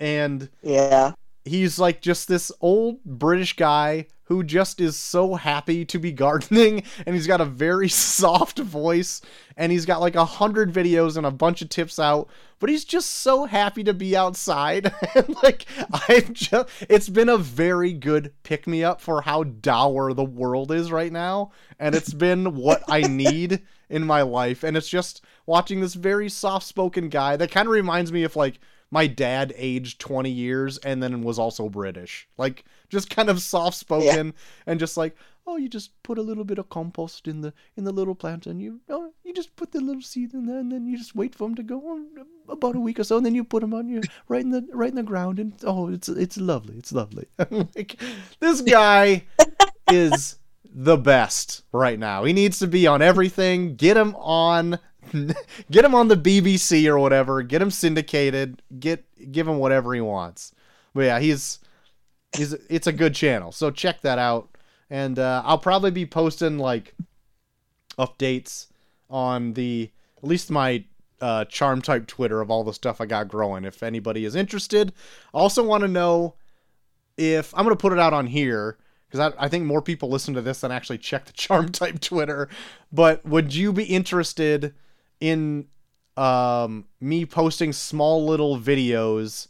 and 0.00 0.48
Yeah. 0.62 1.12
he's 1.44 1.78
like 1.78 2.00
just 2.00 2.28
this 2.28 2.50
old 2.60 3.02
British 3.04 3.54
guy 3.56 4.06
who 4.26 4.42
just 4.42 4.80
is 4.80 4.96
so 4.96 5.34
happy 5.34 5.84
to 5.84 5.98
be 5.98 6.12
gardening 6.12 6.82
and 7.04 7.14
he's 7.14 7.26
got 7.26 7.40
a 7.40 7.44
very 7.44 7.88
soft 7.88 8.58
voice 8.58 9.20
and 9.56 9.72
he's 9.72 9.86
got 9.86 10.00
like 10.00 10.14
a 10.14 10.24
hundred 10.24 10.72
videos 10.72 11.16
and 11.16 11.26
a 11.26 11.30
bunch 11.30 11.62
of 11.62 11.68
tips 11.68 11.98
out 11.98 12.28
but 12.58 12.70
he's 12.70 12.84
just 12.84 13.10
so 13.10 13.44
happy 13.44 13.82
to 13.82 13.94
be 13.94 14.16
outside 14.16 14.92
and 15.14 15.34
like 15.42 15.66
i've 16.08 16.32
just 16.32 16.68
it's 16.88 17.08
been 17.08 17.28
a 17.28 17.38
very 17.38 17.92
good 17.92 18.32
pick 18.42 18.66
me 18.66 18.84
up 18.84 19.00
for 19.00 19.22
how 19.22 19.42
dour 19.42 20.12
the 20.12 20.24
world 20.24 20.70
is 20.70 20.92
right 20.92 21.12
now 21.12 21.50
and 21.78 21.94
it's 21.94 22.12
been 22.12 22.54
what 22.54 22.82
i 22.88 23.00
need 23.08 23.62
in 23.88 24.04
my 24.04 24.22
life 24.22 24.64
and 24.64 24.76
it's 24.76 24.88
just 24.88 25.22
watching 25.46 25.80
this 25.80 25.94
very 25.94 26.28
soft 26.28 26.66
spoken 26.66 27.08
guy 27.08 27.36
that 27.36 27.50
kind 27.50 27.68
of 27.68 27.72
reminds 27.72 28.12
me 28.12 28.24
of 28.24 28.34
like 28.34 28.58
my 28.90 29.06
dad 29.06 29.52
aged 29.56 30.00
20 30.00 30.30
years 30.30 30.78
and 30.78 31.02
then 31.02 31.22
was 31.22 31.38
also 31.38 31.68
British. 31.68 32.28
Like 32.38 32.64
just 32.88 33.10
kind 33.10 33.28
of 33.28 33.40
soft 33.40 33.76
spoken 33.76 34.34
and 34.66 34.80
just 34.80 34.96
like, 34.96 35.16
oh, 35.46 35.56
you 35.56 35.68
just 35.68 35.90
put 36.02 36.18
a 36.18 36.22
little 36.22 36.44
bit 36.44 36.58
of 36.58 36.68
compost 36.68 37.28
in 37.28 37.40
the 37.40 37.52
in 37.76 37.84
the 37.84 37.92
little 37.92 38.14
plant 38.14 38.46
and 38.46 38.60
you 38.60 38.80
oh, 38.88 39.12
you 39.24 39.32
just 39.32 39.54
put 39.56 39.72
the 39.72 39.80
little 39.80 40.02
seed 40.02 40.34
in 40.34 40.46
there 40.46 40.58
and 40.58 40.72
then 40.72 40.86
you 40.86 40.96
just 40.96 41.14
wait 41.14 41.34
for 41.34 41.44
them 41.44 41.54
to 41.54 41.62
go 41.62 41.78
on 41.88 42.06
about 42.48 42.76
a 42.76 42.80
week 42.80 42.98
or 42.98 43.04
so 43.04 43.16
and 43.16 43.26
then 43.26 43.34
you 43.34 43.44
put 43.44 43.60
them 43.60 43.74
on 43.74 43.88
your 43.88 44.02
right 44.28 44.42
in 44.42 44.50
the 44.50 44.66
right 44.72 44.90
in 44.90 44.96
the 44.96 45.02
ground 45.02 45.38
and 45.38 45.52
oh, 45.64 45.88
it's 45.88 46.08
it's 46.08 46.36
lovely. 46.36 46.76
It's 46.76 46.92
lovely. 46.92 47.26
like 47.50 48.00
this 48.40 48.60
guy 48.60 49.24
is 49.90 50.38
the 50.64 50.96
best 50.96 51.62
right 51.72 51.98
now. 51.98 52.24
He 52.24 52.32
needs 52.32 52.58
to 52.58 52.66
be 52.66 52.86
on 52.86 53.02
everything. 53.02 53.76
Get 53.76 53.96
him 53.96 54.14
on 54.16 54.78
get 55.70 55.84
him 55.84 55.94
on 55.94 56.08
the 56.08 56.16
BBC 56.16 56.86
or 56.86 56.98
whatever. 56.98 57.42
Get 57.42 57.62
him 57.62 57.70
syndicated. 57.70 58.62
Get 58.78 59.04
give 59.30 59.46
him 59.46 59.58
whatever 59.58 59.94
he 59.94 60.00
wants. 60.00 60.52
But 60.94 61.02
yeah, 61.02 61.20
he's 61.20 61.60
he's 62.34 62.52
it's 62.52 62.86
a 62.86 62.92
good 62.92 63.14
channel. 63.14 63.52
So 63.52 63.70
check 63.70 64.00
that 64.02 64.18
out. 64.18 64.48
And 64.88 65.18
uh, 65.18 65.42
I'll 65.44 65.58
probably 65.58 65.90
be 65.90 66.06
posting 66.06 66.58
like 66.58 66.94
updates 67.98 68.68
on 69.10 69.54
the 69.54 69.90
at 70.18 70.24
least 70.24 70.50
my 70.50 70.84
uh, 71.20 71.44
charm 71.46 71.82
type 71.82 72.06
Twitter 72.06 72.40
of 72.40 72.50
all 72.50 72.64
the 72.64 72.74
stuff 72.74 73.00
I 73.00 73.06
got 73.06 73.28
growing. 73.28 73.64
If 73.64 73.82
anybody 73.82 74.24
is 74.24 74.34
interested, 74.34 74.92
I 75.34 75.38
also 75.38 75.64
want 75.64 75.82
to 75.82 75.88
know 75.88 76.34
if 77.16 77.54
I'm 77.54 77.64
gonna 77.64 77.76
put 77.76 77.92
it 77.92 77.98
out 77.98 78.12
on 78.12 78.26
here 78.26 78.78
because 79.08 79.32
I, 79.32 79.44
I 79.44 79.48
think 79.48 79.64
more 79.64 79.82
people 79.82 80.08
listen 80.08 80.34
to 80.34 80.42
this 80.42 80.60
than 80.60 80.72
actually 80.72 80.98
check 80.98 81.24
the 81.24 81.32
charm 81.34 81.70
type 81.70 82.00
Twitter. 82.00 82.48
But 82.92 83.24
would 83.24 83.54
you 83.54 83.72
be 83.72 83.84
interested 83.84 84.74
in 85.20 85.66
um, 86.16 86.86
me 87.00 87.26
posting 87.26 87.72
small 87.72 88.24
little 88.24 88.58
videos 88.58 89.48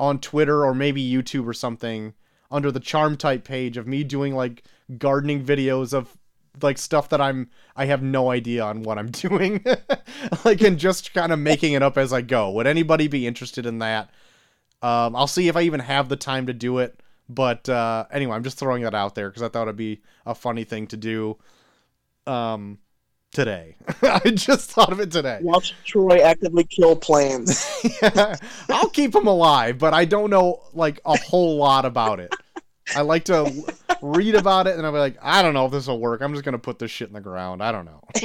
on 0.00 0.18
Twitter 0.18 0.64
or 0.64 0.74
maybe 0.74 1.08
YouTube 1.08 1.46
or 1.46 1.52
something 1.52 2.14
under 2.50 2.72
the 2.72 2.80
charm 2.80 3.16
type 3.16 3.44
page 3.44 3.76
of 3.76 3.86
me 3.86 4.02
doing 4.02 4.34
like 4.34 4.64
gardening 4.98 5.44
videos 5.44 5.92
of 5.92 6.16
like 6.62 6.78
stuff 6.78 7.10
that 7.10 7.20
I'm 7.20 7.50
I 7.76 7.84
have 7.84 8.02
no 8.02 8.30
idea 8.30 8.64
on 8.64 8.82
what 8.82 8.98
I'm 8.98 9.10
doing 9.10 9.64
like 10.44 10.62
and 10.62 10.78
just 10.78 11.12
kind 11.12 11.30
of 11.32 11.38
making 11.38 11.74
it 11.74 11.82
up 11.82 11.98
as 11.98 12.12
I 12.12 12.22
go. 12.22 12.50
Would 12.52 12.66
anybody 12.66 13.06
be 13.06 13.26
interested 13.26 13.66
in 13.66 13.78
that? 13.80 14.10
Um, 14.82 15.14
I'll 15.14 15.26
see 15.26 15.48
if 15.48 15.56
I 15.56 15.62
even 15.62 15.80
have 15.80 16.08
the 16.08 16.16
time 16.16 16.46
to 16.46 16.54
do 16.54 16.78
it. 16.78 16.98
But 17.28 17.68
uh, 17.68 18.06
anyway, 18.10 18.34
I'm 18.34 18.42
just 18.42 18.58
throwing 18.58 18.82
that 18.82 18.94
out 18.94 19.14
there 19.14 19.28
because 19.28 19.42
I 19.42 19.48
thought 19.48 19.68
it'd 19.68 19.76
be 19.76 20.00
a 20.26 20.34
funny 20.34 20.64
thing 20.64 20.88
to 20.88 20.96
do 20.96 21.36
um, 22.26 22.78
today. 23.32 23.76
I 24.02 24.30
just 24.30 24.70
thought 24.70 24.92
of 24.92 25.00
it 25.00 25.10
today. 25.10 25.38
Watch 25.42 25.74
Troy 25.84 26.18
actively 26.18 26.64
kill 26.64 26.96
planes. 26.96 27.66
I'll 28.68 28.88
keep 28.90 29.14
him 29.14 29.26
alive, 29.26 29.78
but 29.78 29.94
I 29.94 30.04
don't 30.04 30.30
know 30.30 30.62
like 30.72 31.00
a 31.04 31.18
whole 31.18 31.56
lot 31.56 31.84
about 31.84 32.20
it. 32.20 32.34
I 32.94 33.02
like 33.02 33.24
to 33.26 33.52
read 34.02 34.34
about 34.34 34.66
it 34.66 34.76
and 34.76 34.84
I'll 34.84 34.92
be 34.92 34.98
like, 34.98 35.16
I 35.22 35.42
don't 35.42 35.54
know 35.54 35.66
if 35.66 35.72
this 35.72 35.86
will 35.86 36.00
work. 36.00 36.22
I'm 36.22 36.32
just 36.32 36.44
gonna 36.44 36.58
put 36.58 36.78
this 36.78 36.90
shit 36.90 37.08
in 37.08 37.14
the 37.14 37.20
ground. 37.20 37.62
I 37.62 37.72
don't 37.72 37.84
know. 37.84 38.02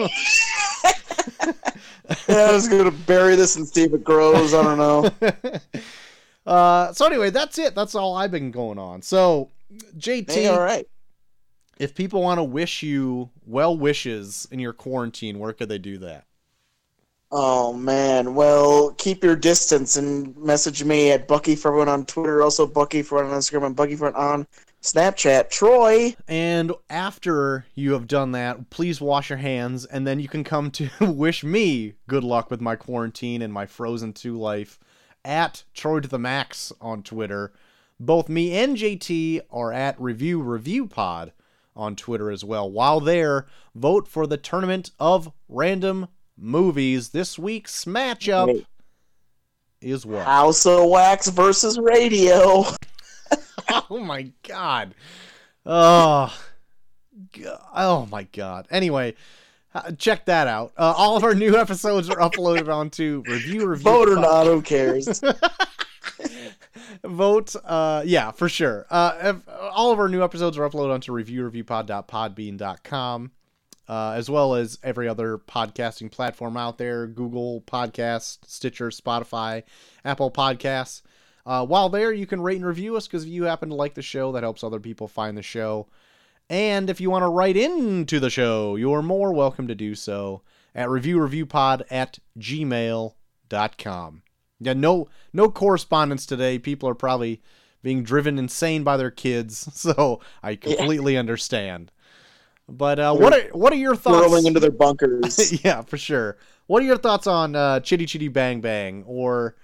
yeah, 2.28 2.36
I 2.36 2.52
was 2.52 2.68
gonna 2.68 2.92
bury 2.92 3.36
this 3.36 3.56
and 3.56 3.68
see 3.68 3.84
if 3.84 3.94
it 3.94 4.04
grows. 4.04 4.54
I 4.54 4.64
don't 4.64 4.78
know. 4.78 5.12
uh, 6.52 6.94
so 6.94 7.06
anyway, 7.06 7.30
that's 7.30 7.60
it. 7.60 7.76
That's 7.76 7.94
all 7.96 8.16
I've 8.16 8.32
been 8.32 8.52
going 8.52 8.80
on. 8.80 9.02
So 9.02 9.52
JT, 9.98 10.32
Hey, 10.32 10.48
all 10.48 10.60
right. 10.60 10.88
If 11.78 11.96
people 11.96 12.22
want 12.22 12.38
to 12.38 12.44
wish 12.44 12.84
you 12.84 13.30
well 13.46 13.78
wishes 13.78 14.48
in 14.52 14.60
your 14.60 14.74
quarantine, 14.74 15.40
where 15.40 15.54
could 15.54 15.70
they 15.70 15.78
do 15.78 15.98
that? 16.00 16.26
Oh 17.32 17.74
man. 17.74 18.36
Well, 18.36 18.92
keep 18.92 19.24
your 19.24 19.36
distance 19.36 19.98
and 19.98 20.36
message 20.38 20.84
me 20.84 21.12
at 21.12 21.28
Bucky 21.28 21.56
for 21.56 21.70
everyone 21.70 21.90
on 21.90 22.06
Twitter, 22.06 22.42
also 22.42 22.66
Bucky 22.66 23.02
for 23.02 23.18
everyone 23.18 23.36
on 23.36 23.42
Instagram, 23.42 23.66
and 23.66 23.76
Bucky 23.76 23.96
for 23.96 24.16
on 24.16 24.48
Snapchat. 24.82 25.50
Troy. 25.50 26.16
And 26.28 26.72
after 26.90 27.66
you 27.74 27.94
have 27.94 28.08
done 28.08 28.32
that, 28.34 28.70
please 28.70 29.02
wash 29.02 29.30
your 29.30 29.40
hands, 29.40 29.86
and 29.86 30.06
then 30.06 30.20
you 30.20 30.28
can 30.28 30.44
come 30.44 30.72
to 30.72 30.90
wish 31.02 31.44
me 31.44 31.96
good 32.08 32.24
luck 32.24 32.50
with 32.50 32.62
my 32.62 32.76
quarantine 32.76 33.42
and 33.42 33.52
my 33.52 33.66
Frozen 33.66 34.14
2 34.14 34.38
life 34.38 34.80
at 35.26 35.64
Troy 35.74 36.00
to 36.00 36.08
the 36.08 36.20
Max 36.20 36.72
on 36.80 37.02
Twitter. 37.02 37.52
Both 38.00 38.30
me 38.30 38.56
and 38.56 38.78
JT 38.78 39.42
are 39.52 39.74
at 39.74 40.00
Review 40.00 40.42
Review 40.42 40.86
Pod 40.86 41.34
on 41.76 41.96
Twitter 41.96 42.32
as 42.32 42.44
well. 42.44 42.70
While 42.70 43.00
there, 43.00 43.48
vote 43.74 44.08
for 44.08 44.26
the 44.28 44.38
Tournament 44.38 44.92
of 45.00 45.32
Random 45.50 46.08
Movies. 46.38 47.10
This 47.10 47.38
week's 47.38 47.86
matchup 47.86 48.48
Wait. 48.48 48.66
is 49.82 50.06
what? 50.06 50.26
House 50.26 50.66
of 50.66 50.90
Wax 50.90 51.28
versus 51.28 51.78
Radio. 51.78 52.66
oh 53.90 54.00
my 54.00 54.32
god. 54.44 54.96
Oh. 55.66 56.38
Oh 57.74 58.08
my 58.12 58.24
god. 58.24 58.68
Anyway, 58.70 59.16
check 59.98 60.26
that 60.26 60.48
out. 60.48 60.74
Uh, 60.78 60.94
all 60.96 61.18
of 61.18 61.24
our 61.24 61.36
new 61.36 61.58
episodes 61.58 62.10
are 62.10 62.18
uploaded 62.18 62.74
onto 62.74 63.24
review 63.28 63.66
review. 63.66 63.84
Vote 63.84 64.10
or 64.10 64.16
not, 64.16 64.46
who 64.46 64.62
cares? 64.62 65.08
Vote. 67.04 67.56
Uh, 67.64 68.02
yeah, 68.06 68.32
for 68.32 68.50
sure. 68.50 68.86
Uh, 68.90 69.14
if, 69.22 69.38
all 69.72 69.92
of 69.92 70.00
our 70.00 70.10
new 70.10 70.24
episodes 70.24 70.58
are 70.58 70.68
uploaded 70.70 70.94
onto 70.94 71.12
reviewreviewpod.podbean.com, 71.12 73.32
uh, 73.88 74.12
as 74.12 74.30
well 74.30 74.56
as 74.56 74.80
every 74.84 75.08
other 75.08 75.38
podcasting 75.38 76.12
platform 76.12 76.58
out 76.58 76.78
there: 76.78 77.08
Google 77.08 77.62
Podcast, 77.62 78.40
Stitcher, 78.46 78.90
Spotify, 78.90 79.64
Apple 80.04 80.32
Podcasts. 80.32 81.02
Uh, 81.46 81.66
while 81.66 81.90
there, 81.90 82.12
you 82.12 82.26
can 82.26 82.42
rate 82.42 82.58
and 82.58 82.66
review 82.66 82.98
us 82.98 83.08
because 83.08 83.24
if 83.24 83.30
you 83.30 83.44
happen 83.44 83.70
to 83.70 83.76
like 83.76 83.94
the 83.94 84.02
show, 84.02 84.32
that 84.32 84.44
helps 84.44 84.64
other 84.64 84.80
people 84.80 85.08
find 85.08 85.38
the 85.38 85.44
show. 85.44 85.88
And 86.50 86.90
if 86.90 87.02
you 87.02 87.10
want 87.10 87.24
to 87.24 87.30
write 87.30 87.58
into 87.58 88.20
the 88.20 88.30
show, 88.30 88.76
you're 88.76 89.02
more 89.02 89.34
welcome 89.34 89.68
to 89.68 89.76
do 89.76 89.96
so 89.96 90.42
at 90.74 90.90
reviewreviewpod 90.90 91.84
at 91.90 92.20
gmail.com. 92.38 94.22
Yeah, 94.60 94.74
no 94.74 95.08
no 95.34 95.50
correspondence 95.50 96.26
today. 96.26 96.60
People 96.60 96.90
are 96.90 96.96
probably 96.96 97.42
being 97.82 98.04
driven 98.04 98.40
insane 98.40 98.84
by 98.84 98.98
their 98.98 99.12
kids, 99.12 99.70
so 99.80 100.22
I 100.42 100.56
completely 100.56 101.18
understand. 101.18 101.92
But 102.68 103.00
uh, 103.00 103.16
what 103.16 103.34
are 103.34 103.50
what 103.52 103.74
are 103.74 103.78
your 103.78 103.96
thoughts? 103.96 104.26
Rolling 104.26 104.46
into 104.48 104.60
their 104.60 104.72
bunkers. 104.72 105.64
yeah, 105.64 105.82
for 105.82 105.98
sure. 105.98 106.38
What 106.68 106.82
are 106.82 106.86
your 106.86 106.98
thoughts 106.98 107.28
on 107.28 107.56
uh, 107.56 107.80
Chitty 107.82 108.08
Chitty 108.08 108.28
Bang 108.30 108.60
Bang 108.60 109.04
or 109.06 109.56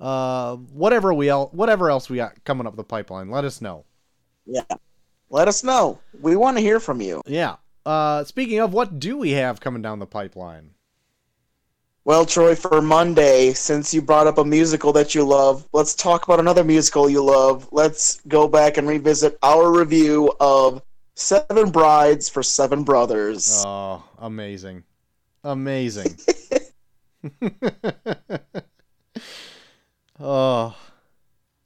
uh, 0.00 0.56
whatever 0.56 1.12
we 1.12 1.28
el- 1.28 1.48
whatever 1.48 1.90
else 1.90 2.08
we 2.08 2.16
got 2.16 2.42
coming 2.44 2.66
up 2.66 2.76
the 2.76 2.84
pipeline? 2.84 3.30
Let 3.30 3.44
us 3.44 3.60
know. 3.60 3.84
yeah. 4.46 4.62
Let 5.28 5.48
us 5.48 5.64
know. 5.64 5.98
We 6.22 6.36
want 6.36 6.56
to 6.56 6.62
hear 6.62 6.78
from 6.78 7.00
you. 7.00 7.20
Yeah. 7.26 7.56
Uh, 7.84 8.22
speaking 8.24 8.60
of, 8.60 8.72
what 8.72 9.00
do 9.00 9.18
we 9.18 9.32
have 9.32 9.58
coming 9.60 9.82
down 9.82 9.98
the 9.98 10.06
pipeline? 10.06 10.70
Well, 12.06 12.24
Troy, 12.24 12.54
for 12.54 12.80
Monday, 12.80 13.52
since 13.52 13.92
you 13.92 14.00
brought 14.00 14.28
up 14.28 14.38
a 14.38 14.44
musical 14.44 14.92
that 14.92 15.12
you 15.12 15.24
love, 15.24 15.68
let's 15.72 15.92
talk 15.92 16.22
about 16.22 16.38
another 16.38 16.62
musical 16.62 17.10
you 17.10 17.20
love. 17.20 17.68
Let's 17.72 18.20
go 18.28 18.46
back 18.46 18.76
and 18.76 18.86
revisit 18.86 19.36
our 19.42 19.76
review 19.76 20.32
of 20.38 20.82
Seven 21.16 21.72
Brides 21.72 22.28
for 22.28 22.44
Seven 22.44 22.84
Brothers. 22.84 23.64
Oh, 23.66 24.04
amazing, 24.18 24.84
amazing. 25.42 26.16
oh, 30.20 30.76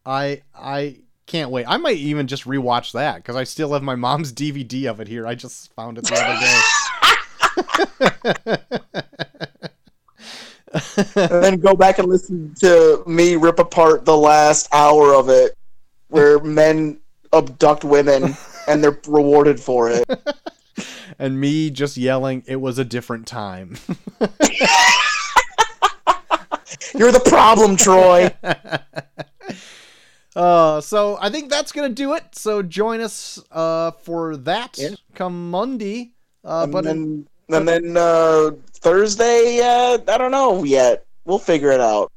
I 0.06 0.40
I 0.54 1.00
can't 1.26 1.50
wait. 1.50 1.66
I 1.68 1.76
might 1.76 1.98
even 1.98 2.26
just 2.26 2.44
rewatch 2.44 2.92
that 2.92 3.16
because 3.16 3.36
I 3.36 3.44
still 3.44 3.74
have 3.74 3.82
my 3.82 3.94
mom's 3.94 4.32
DVD 4.42 4.86
of 4.86 5.00
it 5.00 5.08
here. 5.08 5.26
I 5.26 5.34
just 5.34 5.70
found 5.74 5.98
it 5.98 6.04
the 6.06 6.14
other 6.14 6.40
day. 9.18 9.26
and 10.96 11.44
then 11.44 11.58
go 11.58 11.74
back 11.74 11.98
and 11.98 12.08
listen 12.08 12.54
to 12.60 13.02
me 13.06 13.36
rip 13.36 13.58
apart 13.58 14.04
the 14.04 14.16
last 14.16 14.68
hour 14.72 15.14
of 15.14 15.28
it, 15.28 15.54
where 16.08 16.38
men 16.44 16.98
abduct 17.32 17.84
women 17.84 18.36
and 18.68 18.82
they're 18.82 18.98
rewarded 19.06 19.58
for 19.58 19.90
it. 19.90 20.04
and 21.18 21.40
me 21.40 21.70
just 21.70 21.96
yelling, 21.96 22.44
"It 22.46 22.56
was 22.56 22.78
a 22.78 22.84
different 22.84 23.26
time." 23.26 23.76
You're 26.94 27.12
the 27.12 27.20
problem, 27.24 27.76
Troy. 27.76 28.32
Uh, 30.36 30.80
so 30.80 31.18
I 31.20 31.30
think 31.30 31.50
that's 31.50 31.72
gonna 31.72 31.88
do 31.88 32.14
it. 32.14 32.24
So 32.32 32.62
join 32.62 33.00
us 33.00 33.40
uh 33.50 33.90
for 34.02 34.36
that 34.36 34.78
Yeah. 34.78 34.90
come 35.14 35.50
Monday. 35.50 36.12
Uh, 36.44 36.62
and 36.62 36.72
but 36.72 36.84
then, 36.84 37.26
and 37.52 37.66
then 37.68 37.96
uh, 37.96 38.50
Thursday, 38.74 39.60
uh, 39.62 39.98
I 40.12 40.18
don't 40.18 40.30
know 40.30 40.64
yet. 40.64 41.04
We'll 41.24 41.38
figure 41.38 41.70
it 41.70 41.80
out. 41.80 42.10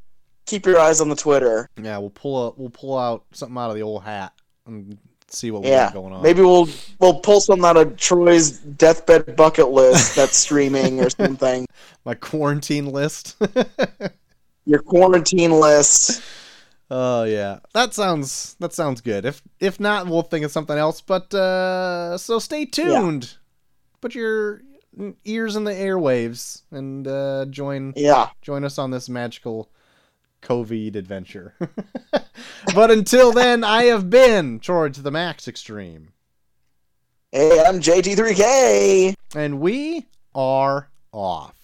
Keep 0.46 0.66
your 0.66 0.80
eyes 0.80 1.00
on 1.02 1.10
the 1.10 1.16
Twitter. 1.16 1.70
yeah, 1.82 1.98
we'll 1.98 2.10
pull 2.10 2.48
a, 2.50 2.54
we'll 2.58 2.70
pull 2.70 2.98
out 2.98 3.24
something 3.32 3.58
out 3.58 3.70
of 3.70 3.76
the 3.76 3.82
old 3.82 4.04
hat 4.04 4.34
and 4.66 4.98
see 5.30 5.52
what 5.52 5.64
we 5.64 5.70
Yeah, 5.70 5.86
got 5.86 5.94
going 5.94 6.14
on. 6.14 6.22
maybe 6.22 6.42
we'll 6.42 6.68
we'll 7.00 7.20
pull 7.22 7.40
something 7.42 7.66
out 7.66 7.78
of 7.78 7.98
Troy's 7.98 8.60
deathbed 8.60 9.36
bucket 9.36 9.70
list 9.70 10.16
that's 10.16 10.38
streaming 10.38 11.00
or 11.02 11.10
something. 11.22 11.66
my 12.06 12.14
quarantine 12.16 12.88
list. 12.88 13.36
Your 14.66 14.80
quarantine 14.80 15.52
list. 15.52 16.22
Oh 16.92 17.24
yeah, 17.24 17.60
that 17.74 17.94
sounds 17.94 18.56
that 18.60 18.74
sounds 18.74 19.02
good. 19.02 19.26
If 19.26 19.42
if 19.60 19.80
not, 19.80 20.08
we'll 20.08 20.22
think 20.22 20.46
of 20.46 20.52
something 20.52 20.78
else. 20.78 21.02
But 21.02 21.34
uh, 21.34 22.18
so 22.18 22.40
stay 22.40 22.66
tuned. 22.66 23.36
Put 24.02 24.14
your 24.16 24.62
ears 25.26 25.56
in 25.56 25.64
the 25.64 25.72
airwaves 25.72 26.62
and 26.72 27.08
uh, 27.08 27.46
join 27.50 27.94
Yeah. 27.96 28.30
join 28.42 28.64
us 28.64 28.78
on 28.78 28.92
this 28.92 29.10
magical 29.10 29.70
COVID 30.42 30.96
adventure. 30.96 31.56
but 32.76 32.92
until 32.92 33.32
then, 33.32 33.64
I 33.64 33.84
have 33.86 34.10
been 34.10 34.60
Troy 34.60 34.90
to 34.90 35.02
the 35.02 35.12
Max 35.12 35.48
Extreme, 35.48 36.10
Hey, 37.32 37.64
I'm 37.66 37.80
JT3K. 37.80 39.16
and 39.36 39.60
we 39.60 40.08
are 40.36 40.90
off. 41.12 41.56